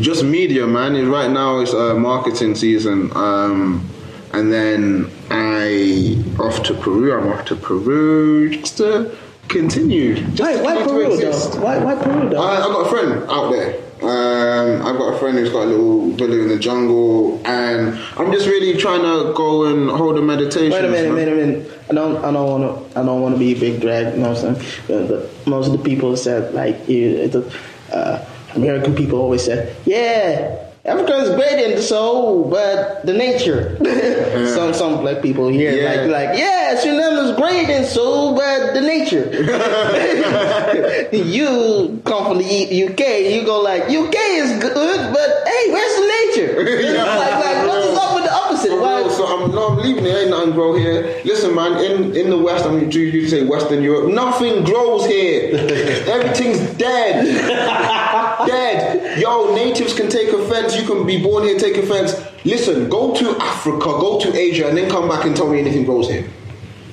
just 0.00 0.24
media, 0.24 0.66
man. 0.66 1.10
Right 1.10 1.30
now 1.30 1.60
it's 1.60 1.74
uh, 1.74 1.94
marketing 1.94 2.54
season, 2.54 3.10
um, 3.14 3.88
and 4.32 4.52
then 4.52 5.10
I 5.30 6.24
off 6.38 6.62
to 6.64 6.74
Peru. 6.74 7.18
I'm 7.18 7.28
off 7.28 7.44
to 7.46 7.56
Peru 7.56 8.50
just 8.50 8.78
to 8.78 9.16
continue. 9.48 10.14
Just 10.32 10.62
Why, 10.62 10.82
Peru 10.82 11.16
though? 11.16 11.60
Why, 11.60 11.78
why 11.78 11.94
Peru 11.96 12.30
though? 12.30 12.42
I, 12.42 12.64
I've 12.64 12.72
got 12.72 12.86
a 12.86 12.90
friend 12.90 13.30
out 13.30 13.50
there. 13.50 13.80
Um, 14.02 14.86
I've 14.86 14.96
got 14.96 15.14
a 15.14 15.18
friend 15.18 15.36
who's 15.36 15.50
got 15.50 15.64
a 15.64 15.66
little 15.66 16.12
villa 16.12 16.36
in 16.36 16.48
the 16.48 16.58
jungle, 16.58 17.38
and 17.46 17.98
I'm 18.16 18.32
just 18.32 18.46
really 18.46 18.80
trying 18.80 19.02
to 19.02 19.34
go 19.34 19.66
and 19.66 19.90
hold 19.90 20.16
a 20.18 20.22
meditation. 20.22 20.70
Wait 20.70 20.84
a 20.84 20.88
minute, 20.88 21.14
wait 21.14 21.28
a 21.28 21.34
minute. 21.34 21.79
I 21.90 21.92
don't, 21.92 22.24
I 22.24 22.30
don't 22.30 22.46
want 22.60 22.92
to, 22.92 23.00
I 23.00 23.04
don't 23.04 23.20
want 23.20 23.34
to 23.34 23.38
be 23.38 23.52
a 23.56 23.58
big 23.58 23.80
drag. 23.80 24.14
You 24.14 24.20
know 24.22 24.30
what 24.30 24.44
I'm 24.44 24.54
saying? 24.60 25.08
But 25.08 25.46
most 25.46 25.66
of 25.66 25.72
the 25.72 25.82
people 25.82 26.16
said 26.16 26.54
like, 26.54 26.88
you, 26.88 27.26
the, 27.26 27.60
uh, 27.92 28.24
American 28.54 28.94
people 28.94 29.18
always 29.20 29.44
said, 29.44 29.76
yeah, 29.84 30.66
Africa 30.84 31.14
is 31.16 31.30
great 31.30 31.58
in 31.64 31.76
the 31.76 31.82
soul, 31.82 32.48
but 32.48 33.04
the 33.04 33.12
nature. 33.12 33.76
some, 34.54 34.72
some 34.72 35.00
black 35.00 35.20
people 35.20 35.48
here 35.48 35.72
Yeah. 35.72 36.02
like, 36.02 36.28
like, 36.30 36.38
yeah, 36.38 36.76
Suriname 36.80 37.28
is 37.28 37.36
great 37.36 37.68
in 37.68 37.84
soul, 37.84 38.34
but 38.36 38.72
the 38.72 38.80
nature. 38.80 39.26
you 41.12 42.00
come 42.04 42.24
from 42.24 42.38
the 42.38 42.44
UK, 42.44 43.32
you 43.34 43.44
go 43.44 43.60
like, 43.60 43.82
UK 43.90 44.14
is 44.14 44.62
good, 44.62 45.12
but 45.12 45.48
hey, 45.48 45.72
where's 45.72 45.96
the 45.96 46.06
nature? 46.06 46.94
like, 47.04 47.44
like, 47.44 47.66
what 47.66 47.78
is 47.82 47.98
up 47.98 48.09
opposite? 48.50 48.70
For 48.70 48.80
Why- 48.80 49.00
real, 49.00 49.10
so 49.10 49.26
I'm 49.26 49.50
no, 49.52 49.68
I'm 49.68 49.78
leaving 49.78 50.04
it. 50.06 50.16
Ain't 50.16 50.30
nothing 50.30 50.52
grow 50.52 50.74
here. 50.76 51.20
Listen, 51.24 51.54
man. 51.54 51.82
In 51.84 52.14
in 52.16 52.30
the 52.30 52.38
West, 52.38 52.64
I 52.66 52.70
mean, 52.70 52.90
you 52.90 53.28
say 53.28 53.44
Western 53.44 53.82
Europe, 53.82 54.10
nothing 54.12 54.64
grows 54.64 55.06
here. 55.06 55.50
Everything's 56.08 56.60
dead, 56.76 57.24
dead. 58.46 59.18
Yo, 59.20 59.54
natives 59.54 59.94
can 59.94 60.08
take 60.08 60.32
offense. 60.32 60.76
You 60.76 60.86
can 60.86 61.06
be 61.06 61.22
born 61.22 61.44
here, 61.44 61.58
take 61.58 61.76
offense. 61.76 62.14
Listen, 62.44 62.88
go 62.88 63.14
to 63.14 63.36
Africa, 63.38 63.78
go 63.84 64.18
to 64.20 64.34
Asia, 64.36 64.66
and 64.68 64.76
then 64.76 64.90
come 64.90 65.08
back 65.08 65.24
and 65.26 65.36
tell 65.36 65.48
me 65.50 65.60
anything 65.60 65.84
grows 65.84 66.08
here. 66.08 66.24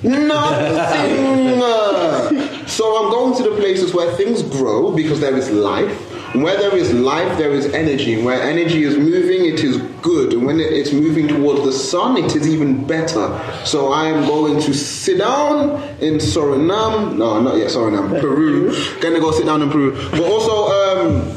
Nothing. 0.02 1.58
so 2.68 3.04
I'm 3.04 3.10
going 3.10 3.36
to 3.38 3.42
the 3.50 3.56
places 3.56 3.92
where 3.92 4.12
things 4.12 4.42
grow 4.42 4.92
because 4.94 5.20
there 5.20 5.36
is 5.36 5.50
life. 5.50 6.07
Where 6.34 6.56
there 6.58 6.76
is 6.76 6.92
life, 6.92 7.38
there 7.38 7.50
is 7.52 7.66
energy. 7.72 8.14
And 8.14 8.24
where 8.24 8.40
energy 8.42 8.82
is 8.84 8.96
moving, 8.96 9.46
it 9.46 9.64
is 9.64 9.78
good. 10.02 10.32
And 10.34 10.44
when 10.46 10.60
it's 10.60 10.92
moving 10.92 11.26
towards 11.26 11.64
the 11.64 11.72
sun, 11.72 12.16
it 12.16 12.36
is 12.36 12.46
even 12.48 12.86
better. 12.86 13.40
So 13.64 13.92
I 13.92 14.06
am 14.08 14.26
going 14.26 14.60
to 14.62 14.74
sit 14.74 15.18
down 15.18 15.80
in 16.00 16.14
Suriname. 16.18 17.16
No, 17.16 17.40
not 17.40 17.56
yet 17.56 17.68
Suriname. 17.68 18.20
Peru. 18.20 18.70
Gonna 19.00 19.20
go 19.20 19.30
sit 19.32 19.46
down 19.46 19.62
in 19.62 19.70
Peru. 19.70 19.92
But 20.10 20.22
also, 20.22 20.68
um, 20.68 21.36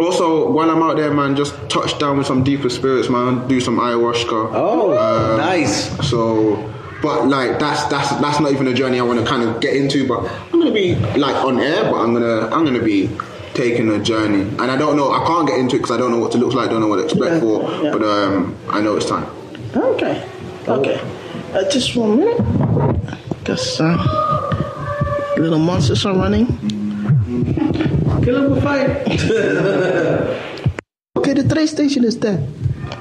also 0.00 0.50
while 0.50 0.70
I'm 0.70 0.82
out 0.82 0.96
there, 0.96 1.12
man, 1.12 1.36
just 1.36 1.54
touch 1.68 1.98
down 1.98 2.18
with 2.18 2.26
some 2.26 2.42
deeper 2.42 2.70
spirits, 2.70 3.08
man. 3.10 3.46
Do 3.46 3.60
some 3.60 3.78
ayahuasca. 3.78 4.50
Oh, 4.54 4.92
Um, 4.96 5.36
nice. 5.38 5.90
so, 6.08 6.72
but 7.02 7.28
like 7.28 7.58
that's 7.58 7.84
that's 7.88 8.08
that's 8.22 8.40
not 8.40 8.50
even 8.52 8.66
a 8.68 8.74
journey 8.74 8.98
I 8.98 9.02
want 9.02 9.20
to 9.20 9.26
kind 9.26 9.42
of 9.42 9.60
get 9.60 9.76
into. 9.76 10.08
But 10.08 10.20
I'm 10.52 10.58
gonna 10.60 10.72
be 10.72 10.94
like 11.18 11.36
on 11.44 11.60
air, 11.60 11.84
but 11.90 11.96
I'm 12.00 12.14
gonna 12.14 12.46
I'm 12.54 12.64
gonna 12.64 12.82
be 12.82 13.10
taking 13.54 13.88
a 13.90 13.98
journey, 14.02 14.42
and 14.42 14.70
I 14.70 14.76
don't 14.76 14.96
know. 14.96 15.12
I 15.12 15.24
can't 15.26 15.46
get 15.48 15.58
into 15.58 15.76
it 15.76 15.80
because 15.80 15.94
I 15.96 15.98
don't 15.98 16.10
know 16.10 16.18
what 16.18 16.32
to 16.32 16.38
look 16.38 16.52
like. 16.54 16.68
I 16.68 16.72
Don't 16.72 16.80
know 16.80 16.88
what 16.88 16.96
to 16.96 17.04
expect 17.04 17.34
Yeah, 17.34 17.40
for. 17.40 17.62
yeah. 17.82 17.92
But 17.92 18.02
um, 18.02 18.56
I 18.70 18.80
know 18.80 18.96
it's 18.96 19.06
time. 19.06 19.26
Okay. 19.76 20.22
Okay. 20.68 21.00
Uh, 21.54 21.68
just 21.70 21.94
one 21.96 22.18
minute. 22.18 22.38
Because 23.38 23.80
uh, 23.80 23.96
little 25.36 25.58
monsters 25.58 26.04
are 26.06 26.14
running. 26.16 26.46
Kill 28.24 28.36
him 28.44 28.50
with 28.52 28.62
fire. 28.62 29.04
Okay, 31.16 31.32
the 31.34 31.44
train 31.48 31.66
station 31.68 32.04
is 32.04 32.16
dead. 32.16 32.46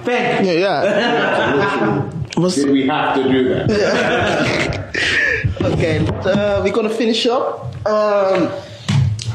Thank 0.04 0.46
Yeah. 0.46 0.84
yeah. 0.84 2.10
Was, 2.38 2.56
Did 2.56 2.72
we 2.72 2.88
have 2.88 3.16
to 3.16 3.24
do 3.32 3.50
that? 3.50 3.70
okay, 5.62 6.00
uh, 6.26 6.62
we're 6.64 6.74
gonna 6.74 6.90
finish 6.90 7.26
up. 7.28 7.70
Um, 7.86 8.50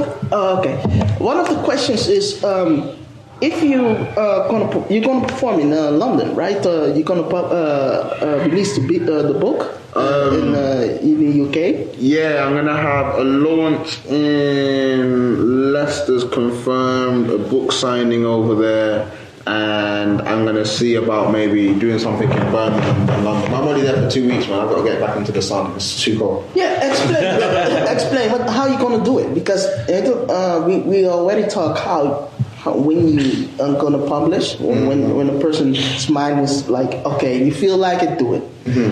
uh, 0.00 0.58
okay. 0.58 0.76
One 1.18 1.38
of 1.38 1.48
the 1.48 1.60
questions 1.62 2.08
is 2.08 2.42
um, 2.44 2.96
if 3.40 3.62
you 3.62 3.86
uh, 3.86 4.48
gonna 4.48 4.86
you're 4.90 5.04
gonna 5.04 5.26
perform 5.26 5.60
in 5.60 5.72
uh, 5.72 5.90
London, 5.90 6.34
right? 6.34 6.64
Uh, 6.64 6.86
you're 6.94 7.04
gonna 7.04 7.22
uh, 7.22 8.18
uh, 8.20 8.48
release 8.48 8.76
the, 8.76 8.82
uh, 8.82 9.22
the 9.32 9.38
book 9.38 9.80
uh, 9.96 10.30
in 10.32 10.54
uh, 10.54 10.98
in 11.02 11.18
the 11.20 11.32
UK. 11.46 11.94
Yeah, 11.98 12.44
I'm 12.44 12.54
gonna 12.54 12.76
have 12.76 13.18
a 13.18 13.24
launch 13.24 14.04
in 14.06 15.72
Leicester's 15.72 16.24
confirmed, 16.24 17.30
a 17.30 17.38
book 17.38 17.72
signing 17.72 18.24
over 18.24 18.54
there, 18.54 19.10
and 19.48 20.20
I'm 20.22 20.44
gonna 20.44 20.64
see 20.66 20.96
about 20.96 21.32
maybe 21.32 21.72
doing 21.74 21.98
something 21.98 22.30
in 22.30 22.38
Birmingham 22.52 23.08
and 23.08 23.24
London. 23.24 23.54
I'm 23.54 23.66
only 23.66 23.80
there 23.80 23.94
for 24.02 24.10
two 24.10 24.28
weeks, 24.28 24.46
man. 24.46 24.60
I've 24.60 24.68
got 24.68 24.82
to 24.82 24.84
get 24.84 25.00
back 25.00 25.16
into 25.16 25.32
the 25.32 25.40
sun. 25.40 25.74
It's 25.74 26.02
too 26.02 26.18
cold. 26.18 26.50
Yeah, 26.54 26.86
explain. 26.86 27.88
explain 27.96 28.30
what, 28.30 28.48
how 28.50 28.66
you 28.66 28.78
gonna 28.78 29.02
do 29.02 29.18
it 29.18 29.32
because 29.32 29.64
uh, 29.66 30.64
we 30.66 30.78
we 30.78 31.06
already 31.06 31.48
talk 31.48 31.78
how. 31.78 32.30
How, 32.58 32.74
when 32.76 33.06
you 33.06 33.48
are 33.60 33.78
gonna 33.78 34.04
publish, 34.08 34.58
when, 34.58 34.88
when 34.88 35.14
when 35.14 35.30
a 35.30 35.38
person's 35.38 36.10
mind 36.10 36.40
is 36.40 36.68
like, 36.68 36.92
okay, 37.06 37.44
you 37.44 37.54
feel 37.54 37.76
like 37.76 38.02
it, 38.02 38.18
do 38.18 38.34
it. 38.34 38.42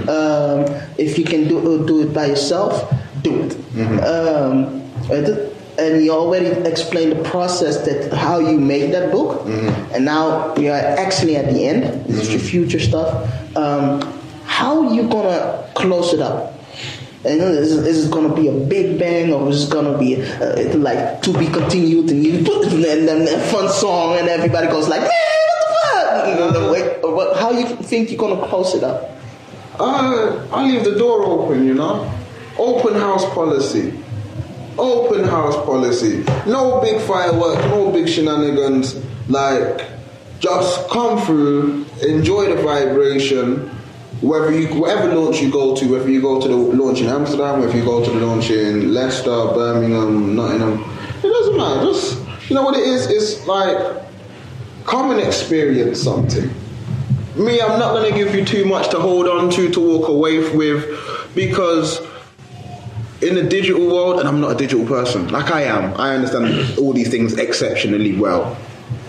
Um, 0.08 0.72
if 0.96 1.18
you 1.18 1.24
can 1.24 1.48
do 1.48 1.84
do 1.84 2.00
it 2.02 2.14
by 2.14 2.26
yourself, 2.26 2.88
do 3.22 3.42
it. 3.42 3.58
Um, 4.06 4.86
and- 5.78 6.04
you 6.04 6.12
already 6.12 6.46
explained 6.68 7.12
the 7.12 7.22
process 7.28 7.78
that 7.86 8.12
how 8.12 8.38
you 8.38 8.58
made 8.58 8.92
that 8.92 9.10
book, 9.12 9.46
and 9.94 10.04
now 10.04 10.52
we 10.56 10.68
are 10.68 10.76
actually 11.04 11.36
at 11.36 11.52
the 11.52 11.64
end. 11.66 12.04
This 12.06 12.22
is 12.22 12.30
your 12.30 12.40
future 12.40 12.80
stuff. 12.80 13.08
Um, 13.56 14.00
how 14.44 14.90
you 14.92 15.02
gonna 15.08 15.64
close 15.74 16.12
it 16.14 16.20
up? 16.20 16.52
And 17.24 17.40
is, 17.40 17.72
is 17.72 18.06
it 18.06 18.10
gonna 18.12 18.32
be 18.34 18.46
a 18.46 18.52
big 18.52 18.98
bang 19.00 19.32
or 19.32 19.48
is 19.50 19.64
it 19.64 19.70
gonna 19.72 19.98
be 19.98 20.14
uh, 20.22 20.76
like 20.78 21.22
to 21.22 21.32
be 21.36 21.46
continued 21.46 22.08
and 22.10 22.24
you 22.24 22.44
put 22.44 22.66
and 22.72 23.08
then 23.08 23.22
a 23.26 23.40
fun 23.50 23.68
song 23.68 24.16
and 24.18 24.28
everybody 24.28 24.68
goes 24.68 24.86
like 24.88 25.00
man 25.00 25.10
what 25.50 25.58
the 25.64 25.68
fuck? 25.74 26.28
You 26.28 26.34
know, 26.60 26.72
wait, 26.72 26.86
or 27.02 27.14
what- 27.16 27.36
how 27.36 27.50
you 27.50 27.66
think 27.66 28.10
you're 28.12 28.18
gonna 28.20 28.46
close 28.46 28.74
it 28.76 28.84
up? 28.84 29.10
Uh, 29.80 30.38
I 30.52 30.68
leave 30.68 30.84
the 30.84 30.94
door 30.96 31.24
open, 31.24 31.66
you 31.66 31.74
know. 31.74 32.08
Open 32.58 32.94
house 32.94 33.24
policy. 33.34 33.92
Open 34.78 35.24
house 35.24 35.56
policy. 35.64 36.24
No 36.46 36.80
big 36.80 37.00
fireworks, 37.02 37.64
no 37.66 37.90
big 37.90 38.08
shenanigans. 38.08 38.96
Like, 39.28 39.88
just 40.38 40.88
come 40.90 41.20
through, 41.24 41.86
enjoy 42.02 42.54
the 42.54 42.62
vibration. 42.62 43.70
Whether 44.20 44.58
you, 44.58 44.68
whatever 44.80 45.14
launch 45.14 45.40
you 45.40 45.50
go 45.50 45.76
to, 45.76 45.92
whether 45.92 46.08
you 46.08 46.22
go 46.22 46.40
to 46.40 46.48
the 46.48 46.54
launch 46.54 47.00
in 47.00 47.06
Amsterdam, 47.06 47.60
whether 47.60 47.76
you 47.76 47.84
go 47.84 48.04
to 48.04 48.10
the 48.10 48.26
launch 48.26 48.50
in 48.50 48.94
Leicester, 48.94 49.30
Birmingham, 49.30 50.34
Nottingham, 50.34 50.82
it 51.22 51.28
doesn't 51.28 51.56
matter. 51.56 51.82
Just 51.84 52.18
you 52.48 52.56
know 52.56 52.62
what 52.62 52.76
it 52.76 52.86
is. 52.86 53.06
It's 53.06 53.46
like 53.46 53.76
come 54.86 55.10
and 55.10 55.20
experience 55.20 56.00
something 56.02 56.50
me, 57.38 57.60
I'm 57.60 57.78
not 57.78 57.92
going 57.92 58.10
to 58.10 58.16
give 58.16 58.34
you 58.34 58.44
too 58.44 58.64
much 58.64 58.90
to 58.90 58.98
hold 58.98 59.28
on 59.28 59.50
to, 59.50 59.70
to 59.70 59.80
walk 59.80 60.08
away 60.08 60.38
with, 60.54 61.34
because 61.34 62.00
in 63.22 63.34
the 63.34 63.43
digital 63.43 63.86
world, 63.86 64.20
and 64.20 64.28
I'm 64.28 64.40
not 64.40 64.52
a 64.52 64.55
digital 64.55 64.86
person, 64.86 65.28
like 65.28 65.51
I 65.51 65.62
am, 65.62 65.98
I 65.98 66.14
understand 66.14 66.78
all 66.78 66.93
these 66.93 67.09
things 67.09 67.34
exceptionally 67.38 68.16
well. 68.16 68.56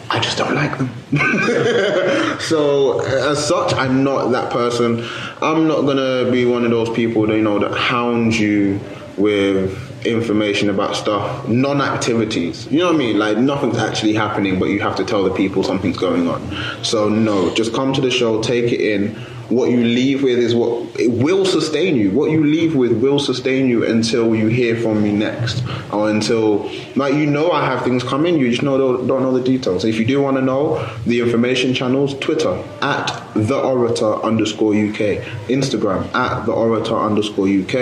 I 0.10 0.20
just 0.20 0.38
don't 0.38 0.56
like 0.56 0.78
them. 0.78 0.90
so, 2.40 3.02
as 3.02 3.46
such, 3.46 3.74
I'm 3.74 4.06
not 4.06 4.32
that 4.32 4.52
person. 4.52 5.06
I'm 5.42 5.68
not 5.68 5.82
gonna 5.82 6.32
be 6.32 6.46
one 6.46 6.64
of 6.64 6.72
those 6.72 6.90
people 6.92 7.28
that 7.28 7.36
you 7.36 7.42
know 7.42 7.60
that 7.60 7.78
hound 7.78 8.34
you 8.34 8.80
with 9.18 10.06
information 10.06 10.70
about 10.70 10.96
stuff, 10.96 11.48
non-activities. 11.48 12.72
You 12.72 12.80
know 12.80 12.86
what 12.88 12.96
I 12.96 12.98
mean? 13.00 13.20
Like 13.20 13.38
nothing's 13.38 13.78
actually 13.78 14.14
happening, 14.14 14.60
but 14.60 14.70
you 14.70 14.80
have 14.80 14.96
to 14.98 15.04
tell 15.04 15.24
the 15.24 15.34
people 15.34 15.64
something's 15.64 15.98
going 15.98 16.28
on. 16.28 16.84
So 16.84 17.10
no, 17.10 17.54
just 17.56 17.74
come 17.74 17.92
to 17.94 18.02
the 18.02 18.12
show, 18.12 18.42
take 18.42 18.72
it 18.72 18.80
in. 18.80 19.20
What 19.50 19.70
you 19.70 19.84
leave 19.84 20.24
with 20.24 20.40
is 20.40 20.56
what 20.56 21.00
it 21.00 21.12
will 21.12 21.46
sustain 21.46 21.96
you. 21.96 22.10
What 22.12 22.32
you 22.32 22.44
leave 22.44 22.76
with 22.76 23.02
will 23.02 23.20
sustain 23.20 23.70
you 23.70 23.86
until 23.86 24.36
you 24.36 24.48
hear 24.48 24.76
from 24.76 25.02
me 25.02 25.12
next, 25.12 25.64
or 25.92 26.10
until 26.10 26.70
like 26.96 27.14
you 27.14 27.26
know 27.26 27.52
I 27.52 27.66
have 27.66 27.84
things 27.84 28.04
coming. 28.04 28.38
You 28.38 28.50
just 28.50 28.64
know 28.64 28.78
don't, 28.78 29.08
know 29.08 29.38
the 29.38 29.44
details. 29.44 29.86
If 29.86 30.00
you 30.00 30.06
do 30.06 30.22
want 30.22 30.38
to 30.38 30.42
know 30.42 30.86
the 31.06 31.20
information 31.22 31.74
channels, 31.74 32.18
Twitter 32.20 32.62
at 32.82 33.08
the 33.36 33.60
orator 33.60 34.16
underscore 34.24 34.74
UK, 34.74 35.24
Instagram 35.48 36.14
at 36.14 36.46
the 36.46 36.52
orator 36.52 36.98
underscore 36.98 37.48
UK. 37.48 37.74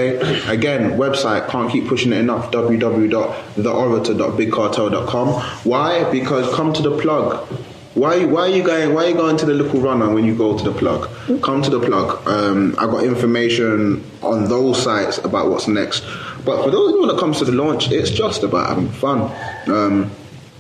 Again, 0.50 1.00
website 1.00 1.50
can't 1.50 1.72
keep 1.72 1.88
pushing 1.88 2.14
it 2.14 2.20
enough. 2.20 2.52
www.theorator.bigcartel.com. 2.52 5.28
Why? 5.64 6.04
Because 6.12 6.54
come 6.56 6.74
to 6.74 6.82
the 6.82 6.98
plug. 6.98 7.48
Why, 7.96 8.26
why 8.26 8.42
are 8.42 8.50
you 8.50 8.62
going? 8.62 8.94
Why 8.94 9.06
are 9.06 9.10
you 9.10 9.16
going 9.16 9.38
to 9.38 9.46
the 9.46 9.54
little 9.54 9.80
runner 9.80 10.14
when 10.14 10.26
you 10.26 10.36
go 10.36 10.58
to 10.58 10.64
the 10.64 10.74
plug? 10.74 11.10
Come 11.42 11.62
to 11.62 11.70
the 11.70 11.80
plug. 11.80 12.28
Um, 12.28 12.76
I 12.78 12.88
got 12.88 13.06
information 13.06 14.04
on 14.22 14.50
those 14.50 14.84
sites 14.84 15.18
about 15.20 15.50
what's 15.50 15.70
next. 15.70 16.04
But 16.44 16.62
for 16.62 16.72
those 16.72 16.94
when 17.00 17.10
it 17.10 17.18
comes 17.18 17.38
to 17.40 17.46
the 17.46 17.54
launch, 17.54 17.90
it's 17.92 18.10
just 18.10 18.44
about 18.44 18.68
having 18.68 18.90
fun. 18.90 19.32
Um, 19.68 20.12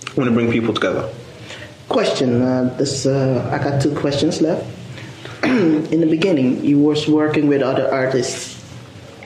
I 0.07 0.14
want 0.16 0.30
to 0.30 0.32
bring 0.32 0.49
people 0.49 0.74
together. 0.74 1.12
Question. 1.90 2.41
Uh, 2.41 2.74
this 2.78 3.06
uh, 3.06 3.49
I 3.52 3.62
got 3.62 3.82
two 3.82 3.94
questions 3.94 4.40
left. 4.40 4.66
In 5.44 5.99
the 5.99 6.07
beginning, 6.07 6.64
you 6.64 6.80
was 6.80 7.06
working 7.06 7.48
with 7.48 7.62
other 7.62 7.94
artists. 7.94 8.55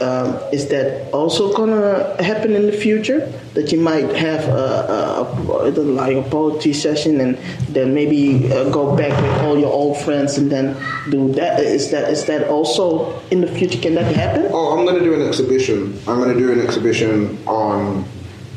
Um, 0.01 0.39
is 0.53 0.69
that 0.69 1.11
also 1.11 1.51
gonna 1.53 2.15
happen 2.23 2.55
in 2.55 2.65
the 2.65 2.71
future? 2.71 3.31
That 3.53 3.71
you 3.73 3.80
might 3.80 4.15
have 4.15 4.47
a, 4.47 5.26
a, 5.51 5.69
a 5.69 5.71
like 5.71 6.15
a 6.15 6.23
poetry 6.23 6.71
session 6.71 7.19
and 7.19 7.38
then 7.67 7.93
maybe 7.93 8.51
uh, 8.51 8.69
go 8.69 8.95
back 8.95 9.11
with 9.21 9.43
all 9.43 9.59
your 9.59 9.71
old 9.71 9.97
friends 9.97 10.38
and 10.38 10.49
then 10.49 10.77
do 11.09 11.34
that? 11.34 11.59
Is 11.59 11.91
that 11.91 12.09
is 12.11 12.26
that 12.26 12.47
also 12.47 13.19
in 13.30 13.41
the 13.41 13.47
future? 13.47 13.80
Can 13.80 13.95
that 13.95 14.15
happen? 14.15 14.47
Oh, 14.51 14.77
I'm 14.77 14.85
to 14.88 15.03
do 15.03 15.13
an 15.13 15.27
exhibition. 15.27 15.99
I'm 16.07 16.23
to 16.23 16.34
do 16.34 16.51
an 16.51 16.61
exhibition 16.61 17.38
on 17.45 18.05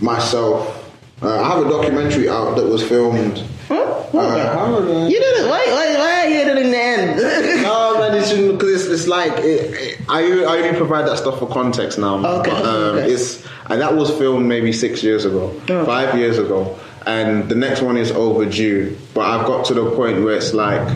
myself. 0.01 0.79
Uh, 1.23 1.41
I 1.41 1.49
have 1.49 1.67
a 1.67 1.69
documentary 1.69 2.29
out 2.29 2.57
that 2.57 2.67
was 2.67 2.83
filmed. 2.83 3.45
Huh? 3.73 4.19
Uh, 4.19 5.09
You 5.09 5.19
did 5.19 5.37
it. 5.41 5.49
Why? 5.49 5.65
Why? 5.67 5.95
Why 5.99 6.27
you 6.27 6.45
did 6.45 6.59
it 6.59 6.65
in 6.67 6.71
the 6.71 6.79
end? 6.79 7.17
no, 7.63 7.99
man, 7.99 8.15
it's 8.21 8.33
because 8.33 8.83
it's, 8.87 8.93
it's 8.93 9.07
like 9.09 9.33
it, 9.39 9.73
it, 9.75 10.01
I 10.09 10.21
I 10.45 10.59
only 10.59 10.77
provide 10.77 11.07
that 11.09 11.17
stuff 11.19 11.39
for 11.39 11.47
context 11.49 11.99
now. 11.99 12.17
Okay, 12.41 12.51
But, 12.51 12.65
um, 12.65 12.99
okay. 12.99 13.13
It's 13.13 13.45
and 13.71 13.81
that 13.81 13.95
was 13.95 14.11
filmed 14.19 14.47
maybe 14.47 14.73
six 14.73 15.03
years 15.03 15.25
ago, 15.25 15.55
Oh. 15.71 15.85
five 15.87 16.19
years 16.19 16.39
ago, 16.39 16.79
and 17.07 17.49
the 17.49 17.55
next 17.55 17.81
one 17.83 17.97
is 17.97 18.11
overdue. 18.11 18.97
But 19.15 19.23
I've 19.23 19.47
got 19.47 19.65
to 19.67 19.75
the 19.75 19.91
point 19.93 20.23
where 20.23 20.37
it's 20.37 20.53
like 20.53 20.87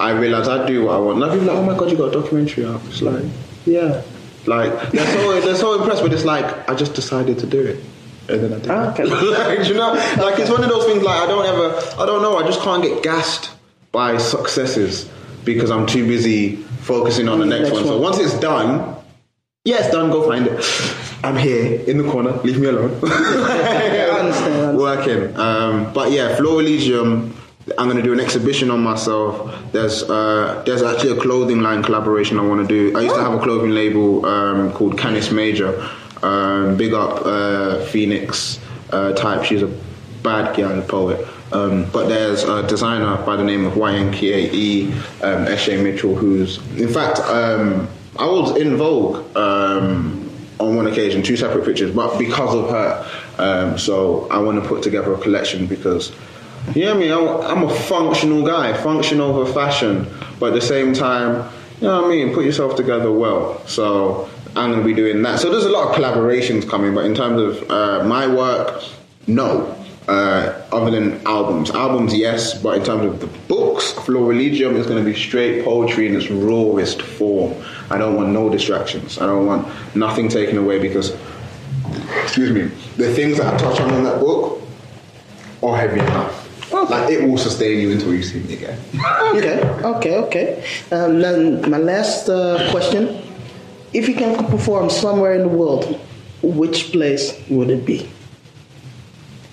I 0.00 0.10
realize 0.12 0.48
I 0.48 0.66
do 0.66 0.84
what 0.86 0.94
I 0.96 0.98
want. 0.98 1.18
Now 1.18 1.32
people 1.32 1.50
are 1.50 1.54
like, 1.54 1.62
oh 1.62 1.66
my 1.72 1.78
god, 1.78 1.90
you 1.90 1.96
got 1.96 2.08
a 2.14 2.20
documentary 2.20 2.64
out. 2.66 2.80
It's 2.86 3.02
like, 3.02 3.24
yeah, 3.66 4.02
like 4.46 4.90
they're 4.90 5.06
so 5.14 5.40
they're 5.40 5.54
so 5.54 5.74
impressed, 5.80 6.02
but 6.02 6.12
it's 6.12 6.24
like 6.24 6.68
I 6.68 6.74
just 6.74 6.94
decided 6.94 7.38
to 7.40 7.46
do 7.46 7.60
it. 7.60 7.78
And 8.28 8.42
then 8.44 8.52
I 8.52 8.58
did. 8.58 8.70
Ah, 8.70 8.92
Okay. 8.92 9.04
like, 9.58 9.68
you 9.68 9.74
know, 9.74 9.92
like 10.18 10.38
it's 10.38 10.50
one 10.50 10.62
of 10.62 10.68
those 10.68 10.84
things. 10.86 11.02
Like 11.02 11.20
I 11.20 11.26
don't 11.26 11.46
ever, 11.46 11.74
I 12.00 12.06
don't 12.06 12.22
know. 12.22 12.36
I 12.36 12.44
just 12.46 12.60
can't 12.60 12.82
get 12.82 13.02
gassed 13.02 13.50
by 13.92 14.18
successes 14.18 15.08
because 15.44 15.70
I'm 15.70 15.86
too 15.86 16.06
busy 16.06 16.56
focusing 16.56 17.28
on 17.28 17.38
the 17.40 17.46
next, 17.46 17.70
Next 17.70 17.74
one. 17.74 17.84
So 17.84 17.98
once 18.00 18.18
it's 18.18 18.38
done, 18.38 18.96
yeah, 19.64 19.76
it's 19.78 19.90
done. 19.90 20.10
Go 20.10 20.26
find 20.28 20.46
it. 20.46 20.64
I'm 21.24 21.36
here 21.36 21.80
in 21.80 21.98
the 21.98 22.08
corner. 22.10 22.32
Leave 22.44 22.58
me 22.60 22.68
alone. 22.68 22.98
I 23.04 24.18
understand. 24.20 24.78
Working. 24.78 25.36
Um, 25.36 25.92
but 25.92 26.10
yeah, 26.12 26.36
Florilegium. 26.36 27.34
I'm 27.76 27.84
going 27.84 27.98
to 27.98 28.02
do 28.02 28.14
an 28.14 28.20
exhibition 28.20 28.70
on 28.70 28.82
myself. 28.82 29.52
There's 29.72 30.02
uh, 30.04 30.62
there's 30.64 30.82
actually 30.82 31.18
a 31.18 31.20
clothing 31.20 31.60
line 31.60 31.82
collaboration 31.82 32.38
I 32.38 32.42
want 32.42 32.66
to 32.66 32.66
do. 32.66 32.96
I 32.96 33.02
used 33.02 33.14
to 33.14 33.20
have 33.20 33.34
a 33.34 33.42
clothing 33.42 33.72
label 33.72 34.24
um, 34.24 34.72
called 34.72 34.96
Canis 34.96 35.30
Major. 35.30 35.86
Um, 36.22 36.76
big 36.76 36.94
up 36.94 37.24
uh, 37.24 37.84
Phoenix 37.86 38.58
uh, 38.90 39.12
type. 39.12 39.44
She's 39.44 39.62
a 39.62 39.72
bad 40.22 40.56
girl, 40.56 40.82
poet. 40.82 41.26
Um, 41.52 41.88
but 41.90 42.08
there's 42.08 42.44
a 42.44 42.66
designer 42.66 43.16
by 43.24 43.36
the 43.36 43.44
name 43.44 43.64
of 43.64 43.74
YNKAE, 43.74 44.92
um, 45.22 45.82
Mitchell, 45.82 46.14
who's 46.14 46.58
in 46.76 46.88
fact 46.88 47.20
um, 47.20 47.88
I 48.18 48.26
was 48.26 48.56
in 48.56 48.76
Vogue 48.76 49.36
um, 49.36 50.28
on 50.58 50.76
one 50.76 50.86
occasion, 50.88 51.22
two 51.22 51.36
separate 51.36 51.64
pictures, 51.64 51.94
but 51.94 52.18
because 52.18 52.54
of 52.54 52.68
her. 52.68 53.06
Um, 53.38 53.78
so 53.78 54.28
I 54.28 54.38
want 54.38 54.60
to 54.60 54.68
put 54.68 54.82
together 54.82 55.14
a 55.14 55.18
collection 55.18 55.66
because, 55.66 56.12
you 56.74 56.84
know 56.84 56.94
I 56.94 56.98
mean? 56.98 57.12
I'm, 57.12 57.62
a 57.62 57.72
functional 57.72 58.44
guy, 58.44 58.76
function 58.76 59.20
over 59.20 59.50
fashion, 59.50 60.06
but 60.40 60.46
at 60.46 60.54
the 60.54 60.60
same 60.60 60.92
time, 60.92 61.48
you 61.80 61.86
know 61.86 62.02
what 62.02 62.06
I 62.06 62.10
mean? 62.10 62.34
Put 62.34 62.44
yourself 62.44 62.74
together 62.74 63.12
well. 63.12 63.64
So 63.68 64.28
I'm 64.58 64.70
going 64.70 64.82
to 64.82 64.86
be 64.86 64.94
doing 64.94 65.22
that. 65.22 65.38
So 65.38 65.50
there's 65.50 65.64
a 65.64 65.70
lot 65.70 65.88
of 65.88 65.96
collaborations 65.96 66.68
coming, 66.68 66.94
but 66.94 67.04
in 67.04 67.14
terms 67.14 67.40
of 67.40 67.70
uh, 67.70 68.04
my 68.04 68.26
work, 68.26 68.82
no. 69.26 69.74
Uh, 70.08 70.66
other 70.72 70.90
than 70.90 71.20
albums, 71.26 71.70
albums 71.70 72.14
yes, 72.14 72.54
but 72.62 72.78
in 72.78 72.82
terms 72.82 73.04
of 73.04 73.20
the 73.20 73.26
books, 73.46 73.92
Florilegium 73.92 74.74
is 74.76 74.86
going 74.86 74.98
to 74.98 75.04
be 75.04 75.14
straight 75.14 75.62
poetry 75.62 76.06
in 76.06 76.16
its 76.16 76.30
rawest 76.30 77.02
form. 77.02 77.54
I 77.90 77.98
don't 77.98 78.16
want 78.16 78.30
no 78.30 78.48
distractions. 78.48 79.18
I 79.18 79.26
don't 79.26 79.44
want 79.44 79.68
nothing 79.94 80.30
taken 80.30 80.56
away 80.56 80.78
because, 80.78 81.14
excuse 82.22 82.50
me, 82.52 82.70
the 82.96 83.12
things 83.12 83.36
that 83.36 83.52
I 83.52 83.58
touch 83.58 83.80
on 83.80 83.92
in 83.92 84.04
that 84.04 84.18
book 84.18 84.62
are 85.62 85.76
heavy 85.76 86.00
enough. 86.00 86.46
Like 86.72 87.10
it 87.10 87.28
will 87.28 87.36
sustain 87.36 87.80
you 87.80 87.92
until 87.92 88.14
you 88.14 88.22
see 88.22 88.40
me 88.40 88.54
again. 88.54 88.78
Okay, 89.34 89.60
okay, 89.84 90.16
okay. 90.16 90.64
Um, 90.90 91.20
then 91.20 91.70
my 91.70 91.76
last 91.76 92.28
uh, 92.30 92.70
question: 92.70 93.20
If 93.92 94.08
you 94.08 94.14
can 94.14 94.46
perform 94.46 94.90
somewhere 94.90 95.34
in 95.34 95.42
the 95.42 95.48
world, 95.48 96.00
which 96.42 96.92
place 96.92 97.32
would 97.48 97.70
it 97.70 97.84
be? 97.84 98.08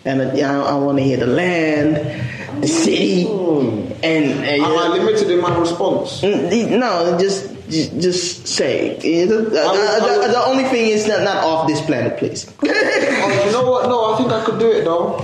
And 0.03 0.21
I, 0.21 0.61
I 0.61 0.75
want 0.75 0.99
to 0.99 1.03
hear 1.03 1.17
the 1.17 1.25
land, 1.27 1.95
the 2.61 2.67
city, 2.67 3.25
and, 3.25 4.03
and 4.03 4.61
Am 4.61 4.63
I 4.63 4.87
limited 4.89 5.31
in 5.31 5.41
my 5.41 5.57
response? 5.57 6.21
Mm, 6.21 6.79
no, 6.79 7.17
just 7.19 7.55
just, 7.69 7.99
just 7.99 8.47
say. 8.47 8.95
The, 9.25 10.43
only 10.45 10.65
thing 10.65 10.89
is 10.89 11.07
not, 11.07 11.23
not 11.23 11.43
off 11.43 11.67
this 11.67 11.81
planet, 11.81 12.17
please. 12.17 12.51
Oh, 13.27 13.45
you 13.45 13.51
know 13.51 13.69
what? 13.69 13.89
No, 13.89 14.13
I 14.13 14.17
think 14.17 14.31
I 14.31 14.45
could 14.45 14.59
do 14.59 14.71
it 14.71 14.83
though. 14.83 15.17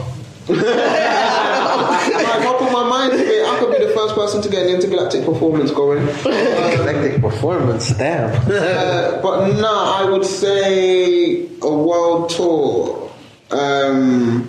if 0.48 0.58
I 0.66 2.56
put 2.58 2.72
my 2.72 2.84
mind 2.90 3.12
to 3.12 3.20
it, 3.20 3.46
I 3.46 3.60
could 3.60 3.72
be 3.72 3.81
first 4.02 4.16
person 4.16 4.42
to 4.42 4.50
get 4.50 4.66
an 4.66 4.74
intergalactic 4.74 5.26
performance 5.26 5.72
going. 5.72 6.08
Eclectic 6.08 7.22
performance, 7.22 7.92
damn. 7.92 8.32
Uh, 8.72 9.22
but 9.22 9.54
nah, 9.60 10.02
I 10.02 10.10
would 10.10 10.26
say 10.26 11.48
a 11.62 11.74
world 11.74 12.30
tour. 12.30 13.12
Um, 13.52 14.48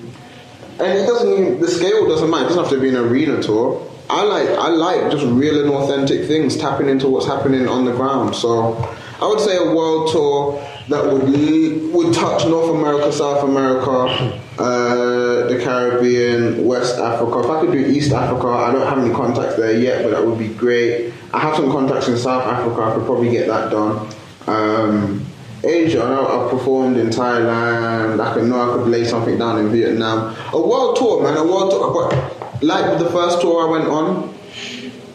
and 0.78 0.98
it 0.98 1.06
doesn't 1.06 1.60
the 1.60 1.68
scale 1.68 2.08
doesn't 2.08 2.30
matter. 2.30 2.44
It 2.44 2.48
doesn't 2.48 2.64
have 2.64 2.72
to 2.72 2.80
be 2.80 2.88
an 2.88 2.96
arena 2.96 3.42
tour. 3.42 3.86
I 4.08 4.22
like 4.22 4.48
I 4.48 4.68
like 4.68 5.10
just 5.10 5.24
real 5.26 5.60
and 5.60 5.70
authentic 5.70 6.26
things, 6.26 6.56
tapping 6.56 6.88
into 6.88 7.08
what's 7.08 7.26
happening 7.26 7.68
on 7.68 7.84
the 7.84 7.92
ground. 7.92 8.34
So 8.34 8.74
I 9.20 9.26
would 9.26 9.40
say 9.40 9.56
a 9.56 9.74
world 9.74 10.12
tour 10.12 10.62
that 10.88 11.04
would 11.04 11.92
would 11.92 12.14
touch 12.14 12.44
North 12.46 12.74
America, 12.74 13.12
South 13.12 13.44
America, 13.44 14.40
uh, 14.58 15.46
the 15.46 15.60
Caribbean, 15.62 16.64
West 16.64 16.98
Africa. 16.98 17.40
If 17.40 17.50
I 17.50 17.60
could 17.60 17.72
do 17.72 17.78
East 17.78 18.12
Africa, 18.12 18.48
I 18.48 18.72
don't 18.72 18.86
have 18.86 18.98
any 18.98 19.14
contacts 19.14 19.56
there 19.56 19.78
yet, 19.78 20.02
but 20.02 20.10
that 20.10 20.24
would 20.26 20.38
be 20.38 20.48
great. 20.48 21.12
I 21.32 21.38
have 21.38 21.56
some 21.56 21.70
contacts 21.70 22.08
in 22.08 22.16
South 22.18 22.44
Africa. 22.44 22.82
I 22.82 22.94
could 22.94 23.04
probably 23.04 23.30
get 23.30 23.46
that 23.48 23.70
done. 23.70 24.08
Um, 24.46 25.26
Asia, 25.64 26.02
I 26.02 26.08
know 26.08 26.26
I've 26.26 26.50
performed 26.50 26.96
in 26.96 27.08
Thailand. 27.08 28.20
I 28.20 28.34
could 28.34 28.48
know 28.48 28.72
I 28.72 28.76
could 28.76 28.88
lay 28.88 29.04
something 29.04 29.38
down 29.38 29.58
in 29.58 29.70
Vietnam. 29.70 30.34
A 30.52 30.60
world 30.60 30.96
tour, 30.96 31.22
man. 31.22 31.36
A 31.36 31.44
world 31.44 31.70
tour. 31.70 32.10
But 32.10 32.62
like 32.62 32.98
the 32.98 33.08
first 33.10 33.40
tour 33.40 33.68
I 33.68 33.70
went 33.70 33.88
on, 33.88 34.34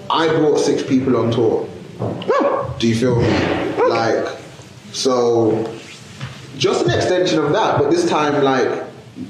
I 0.10 0.30
brought 0.38 0.58
six 0.58 0.82
people 0.84 1.18
on 1.18 1.32
tour. 1.32 1.68
Do 2.80 2.88
you 2.88 2.96
feel 2.96 3.20
me? 3.20 3.28
Like, 3.90 4.37
so 4.92 5.74
just 6.58 6.86
an 6.86 6.92
extension 6.92 7.40
of 7.40 7.54
that, 7.54 7.80
but 7.80 7.92
this 7.92 8.10
time 8.10 8.44
like 8.44 8.84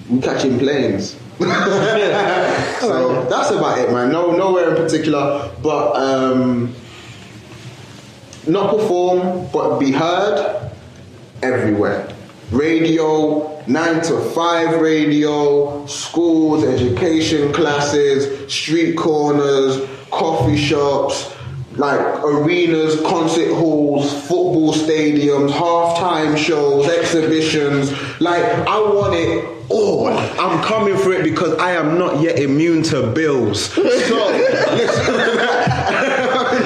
we 0.09 0.21
catching 0.21 0.59
planes. 0.59 1.17
so 1.39 3.25
that's 3.29 3.51
about 3.51 3.77
it, 3.77 3.91
man. 3.91 4.11
No, 4.11 4.35
nowhere 4.35 4.69
in 4.69 4.75
particular, 4.75 5.51
but 5.61 5.95
um, 5.95 6.73
not 8.47 8.75
perform, 8.75 9.47
but 9.53 9.77
be 9.77 9.91
heard 9.91 10.71
everywhere. 11.43 12.11
Radio, 12.51 13.61
nine 13.67 14.01
to 14.01 14.19
five 14.31 14.81
radio, 14.81 15.85
schools, 15.85 16.63
education 16.63 17.53
classes, 17.53 18.51
street 18.51 18.95
corners, 18.95 19.87
coffee 20.09 20.57
shops, 20.57 21.33
like 21.77 21.99
arenas, 22.23 22.99
concert 23.01 23.53
halls, 23.53 24.11
football 24.21 24.73
stadiums, 24.73 25.51
halftime 25.51 26.37
shows, 26.37 26.87
exhibitions. 26.87 27.91
Like, 28.19 28.43
I 28.43 28.79
want 28.79 29.13
it 29.15 29.45
all. 29.69 30.07
I'm 30.07 30.63
coming 30.63 30.97
for 30.97 31.13
it 31.13 31.23
because 31.23 31.57
I 31.59 31.71
am 31.71 31.97
not 31.97 32.21
yet 32.21 32.39
immune 32.39 32.83
to 32.83 33.07
bills. 33.07 33.73
So, 33.73 33.83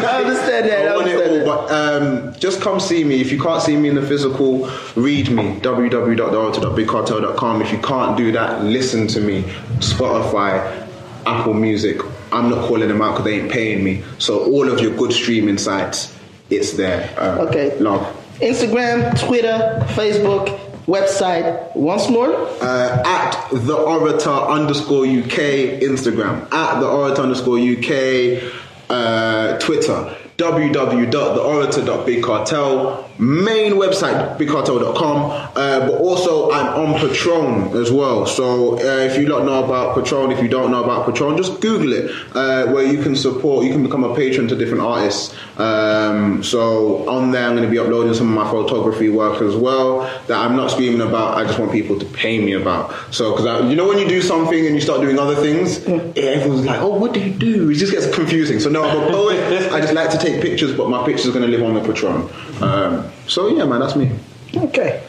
I 0.04 0.22
understand 0.24 0.68
that. 0.70 0.88
I 0.88 0.92
I 0.92 0.96
want 0.96 1.08
it 1.08 1.16
understand 1.16 1.46
but 1.46 1.72
um, 1.72 2.34
just 2.36 2.62
come 2.62 2.80
see 2.80 3.04
me. 3.04 3.20
If 3.22 3.32
you 3.32 3.40
can't 3.42 3.62
see 3.62 3.76
me 3.76 3.90
in 3.90 3.96
the 3.96 4.06
physical, 4.06 4.70
read 4.96 5.30
me. 5.30 5.60
www.theorator.bigcartel.com. 5.60 7.62
If 7.62 7.72
you 7.72 7.78
can't 7.80 8.18
do 8.18 8.32
that, 8.32 8.64
listen 8.64 9.06
to 9.08 9.20
me. 9.20 9.44
Spotify, 9.80 10.88
Apple 11.26 11.54
Music. 11.54 12.00
I'm 12.32 12.50
not 12.50 12.68
calling 12.68 12.88
them 12.88 13.02
out 13.02 13.12
because 13.14 13.26
they 13.26 13.40
ain't 13.40 13.52
paying 13.52 13.84
me. 13.84 14.04
So 14.20 14.46
all 14.46 14.70
of 14.70 14.80
your 14.80 14.96
good 14.96 15.12
streaming 15.14 15.58
sites, 15.58 16.16
it's 16.50 16.74
there. 16.74 17.14
Uh, 17.18 17.46
Okay. 17.48 17.78
Love. 17.80 18.02
Instagram, 18.40 19.18
Twitter, 19.28 19.84
Facebook, 19.90 20.60
website. 20.88 21.76
Once 21.76 22.10
more. 22.10 22.34
uh, 22.62 23.04
at 23.06 23.48
the 23.52 23.76
orator 23.76 24.30
underscore 24.32 25.06
UK 25.06 25.80
Instagram, 25.82 26.52
at 26.52 26.80
the 26.80 26.88
orator 26.88 27.22
underscore 27.22 27.60
UK 27.60 28.52
uh, 28.90 29.58
Twitter, 29.60 30.16
www.theorator.bigcartel, 30.42 33.20
main 33.20 33.74
website 33.74 34.38
bigcartel.com, 34.38 35.52
uh, 35.56 35.88
but 35.88 36.02
also 36.02 36.50
I'm 36.52 36.68
on 36.68 36.94
Patreon 37.00 37.76
as 37.80 37.92
well. 37.92 38.26
So 38.26 38.80
uh, 38.80 39.06
if 39.06 39.18
you 39.18 39.28
don't 39.28 39.46
know 39.46 39.64
about 39.64 39.96
Patreon, 39.96 40.34
if 40.34 40.42
you 40.42 40.48
don't 40.48 40.72
know 40.72 40.84
about 40.84 41.06
Patreon, 41.08 41.38
just 41.38 41.62
Google 41.62 41.94
it, 41.94 42.10
uh, 42.36 42.66
where 42.72 42.84
you 42.84 43.04
can 43.04 43.16
support, 43.16 43.66
you 43.66 43.72
can 43.72 43.84
become 43.84 44.04
a 44.04 44.16
patron 44.16 44.48
to 44.48 44.56
different 44.56 44.82
artists. 44.82 45.36
Um, 45.58 46.42
so 46.44 47.08
on 47.08 47.30
there, 47.32 47.46
I'm 47.46 47.56
going 47.56 47.64
to 47.64 47.70
be 47.70 47.78
uploading 47.78 48.16
some 48.16 48.30
of 48.30 48.34
my 48.34 48.50
photography 48.50 49.10
work 49.10 49.44
as 49.44 49.56
well 49.56 50.02
that 50.28 50.40
I'm 50.40 50.56
not 50.56 50.72
screaming 50.72 51.02
about. 51.02 51.38
I 51.38 51.44
just 51.46 51.60
want 51.60 51.72
people 51.72 52.00
to 52.00 52.06
pay 52.08 52.44
me 52.44 52.54
about. 52.54 52.96
So 53.14 53.36
because 53.36 53.70
you 53.70 53.76
know 53.76 53.88
when 53.88 54.00
you 54.00 54.08
do 54.08 54.22
something 54.22 54.66
and 54.66 54.74
you 54.74 54.82
start 54.82 55.02
doing 55.02 55.20
other 55.20 55.36
things, 55.36 55.86
everyone's 56.18 56.66
like, 56.66 56.82
"Oh, 56.82 56.98
what 56.98 57.14
do 57.14 57.20
you 57.20 57.32
do?" 57.32 57.70
It 57.70 57.76
just 57.76 57.92
gets 57.92 58.12
confusing. 58.14 58.60
So 58.60 58.70
no, 58.70 58.84
I'm 58.84 59.04
a 59.04 59.12
poet. 59.12 59.72
I 59.72 59.80
just 59.82 59.94
like 59.94 60.10
to 60.12 60.18
take 60.18 60.31
pictures, 60.40 60.76
but 60.78 60.90
my 60.90 61.04
pictures 61.06 61.28
are 61.28 61.34
going 61.34 61.50
to 61.50 61.58
live 61.58 61.64
on 61.64 61.74
the 61.74 61.82
Patreon. 61.82 62.62
Um, 62.62 63.12
so 63.28 63.48
yeah, 63.50 63.66
man, 63.66 63.80
that's 63.80 63.96
me. 63.96 64.12
Okay. 64.56 65.04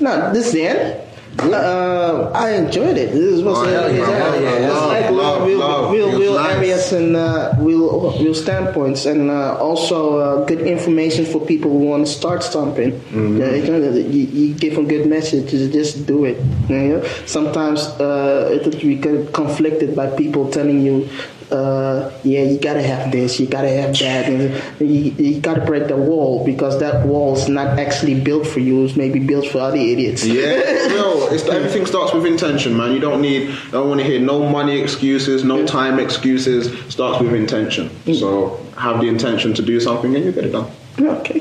Now 0.00 0.32
this 0.32 0.46
is 0.46 0.52
the 0.52 0.66
end. 0.66 1.00
Uh, 1.36 2.30
I 2.32 2.50
enjoyed 2.52 2.96
it. 2.96 3.10
This 3.10 3.42
was 3.42 3.58
Oh, 3.58 3.62
uh, 3.62 3.66
hell 3.66 3.90
yeah, 3.92 4.38
yeah, 4.38 4.58
yeah. 4.60 4.68
Love, 4.70 5.10
love, 5.10 5.46
real, 5.48 5.58
love. 5.58 5.92
real, 5.92 6.18
real 6.18 6.34
nice. 6.34 6.56
areas 6.56 6.92
and 6.92 7.16
uh, 7.16 7.52
real, 7.58 8.16
real 8.20 8.34
standpoints, 8.34 9.04
and 9.04 9.30
uh, 9.30 9.56
also 9.58 10.18
uh, 10.18 10.44
good 10.44 10.60
information 10.60 11.24
for 11.26 11.44
people 11.44 11.72
who 11.72 11.86
want 11.90 12.06
to 12.06 12.12
start 12.12 12.44
something. 12.44 12.92
Mm-hmm. 12.92 13.40
Yeah, 13.40 13.50
you, 13.90 14.26
you 14.26 14.54
give 14.54 14.76
them 14.76 14.86
good 14.86 15.08
messages, 15.08 15.72
just 15.72 16.06
do 16.06 16.24
it. 16.24 16.38
You 16.68 16.76
know? 16.76 17.04
Sometimes 17.26 17.80
uh, 17.98 18.50
it 18.52 18.64
will 18.64 18.80
be 18.80 18.96
conflicted 19.32 19.96
by 19.96 20.06
people 20.16 20.48
telling 20.50 20.82
you. 20.82 21.08
Uh, 21.50 22.10
yeah, 22.24 22.42
you 22.42 22.58
gotta 22.58 22.82
have 22.82 23.12
this, 23.12 23.38
you 23.38 23.46
gotta 23.46 23.68
have 23.68 23.96
that, 23.98 24.26
and 24.26 24.54
you, 24.80 25.12
you 25.12 25.40
gotta 25.40 25.64
break 25.64 25.88
the 25.88 25.96
wall 25.96 26.44
because 26.44 26.80
that 26.80 27.06
wall 27.06 27.36
is 27.36 27.48
not 27.48 27.78
actually 27.78 28.18
built 28.18 28.46
for 28.46 28.60
you. 28.60 28.84
It's 28.84 28.96
maybe 28.96 29.18
built 29.20 29.46
for 29.46 29.58
other 29.58 29.76
idiots. 29.76 30.24
Yeah, 30.24 30.60
no, 30.88 31.28
it's, 31.30 31.44
everything 31.44 31.86
starts 31.86 32.12
with 32.12 32.26
intention, 32.26 32.76
man. 32.76 32.92
You 32.92 33.00
don't 33.00 33.20
need, 33.20 33.50
I 33.50 33.70
don't 33.72 33.88
want 33.88 34.00
to 34.00 34.06
hear 34.06 34.20
no 34.20 34.48
money 34.48 34.80
excuses, 34.80 35.44
no 35.44 35.66
time 35.66 35.98
excuses. 35.98 36.70
Starts 36.92 37.20
with 37.20 37.34
intention. 37.34 37.90
So 38.14 38.60
have 38.76 39.00
the 39.00 39.08
intention 39.08 39.54
to 39.54 39.62
do 39.62 39.80
something 39.80 40.14
and 40.14 40.24
you 40.24 40.32
get 40.32 40.44
it 40.44 40.52
done. 40.52 40.70
Okay. 40.98 41.40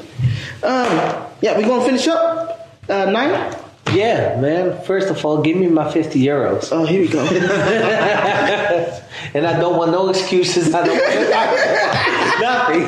Um, 0.63 1.27
yeah, 1.41 1.57
we're 1.57 1.67
gonna 1.67 1.85
finish 1.85 2.07
up. 2.07 2.69
Uh, 2.89 3.09
nine. 3.09 3.55
Yeah, 3.91 4.39
man. 4.39 4.81
First 4.83 5.09
of 5.09 5.23
all, 5.25 5.41
give 5.41 5.57
me 5.57 5.67
my 5.67 5.91
50 5.91 6.19
euros. 6.19 6.69
Oh, 6.71 6.85
here 6.85 7.01
we 7.01 7.07
go. 7.07 7.23
And 9.35 9.47
I 9.47 9.59
don't 9.59 9.77
want 9.77 9.91
no 9.91 10.09
excuses. 10.09 10.73
I 10.75 10.85
don't 10.85 10.97
want 10.97 11.19
nothing. 12.41 12.81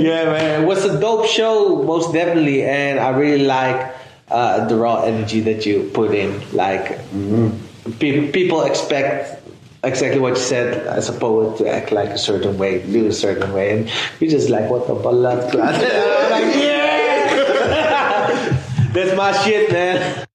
yeah, 0.00 0.24
man. 0.24 0.62
It 0.62 0.66
was 0.66 0.84
a 0.84 1.00
dope 1.00 1.26
show, 1.26 1.82
most 1.82 2.12
definitely. 2.12 2.62
And 2.62 3.00
I 3.00 3.08
really 3.10 3.44
like 3.44 3.92
uh, 4.30 4.66
the 4.66 4.76
raw 4.76 5.02
energy 5.02 5.40
that 5.40 5.66
you 5.66 5.90
put 5.94 6.14
in. 6.14 6.40
Like, 6.52 7.00
pe- 7.98 8.30
people 8.30 8.62
expect 8.62 9.42
exactly 9.82 10.20
what 10.20 10.30
you 10.30 10.36
said 10.36 10.86
as 10.86 11.08
a 11.08 11.12
poet 11.12 11.58
to 11.58 11.68
act 11.68 11.90
like 11.90 12.10
a 12.10 12.18
certain 12.18 12.56
way, 12.58 12.82
do 12.86 13.06
a 13.08 13.12
certain 13.12 13.52
way. 13.52 13.78
And 13.78 13.90
you're 14.20 14.30
just 14.30 14.48
like, 14.48 14.70
what 14.70 14.86
the 14.86 14.94
ballad? 14.94 15.52
like, 15.54 15.74
yeah! 16.54 16.69
That's 18.92 19.16
my 19.16 19.30
shit, 19.44 19.70
man. 19.70 20.29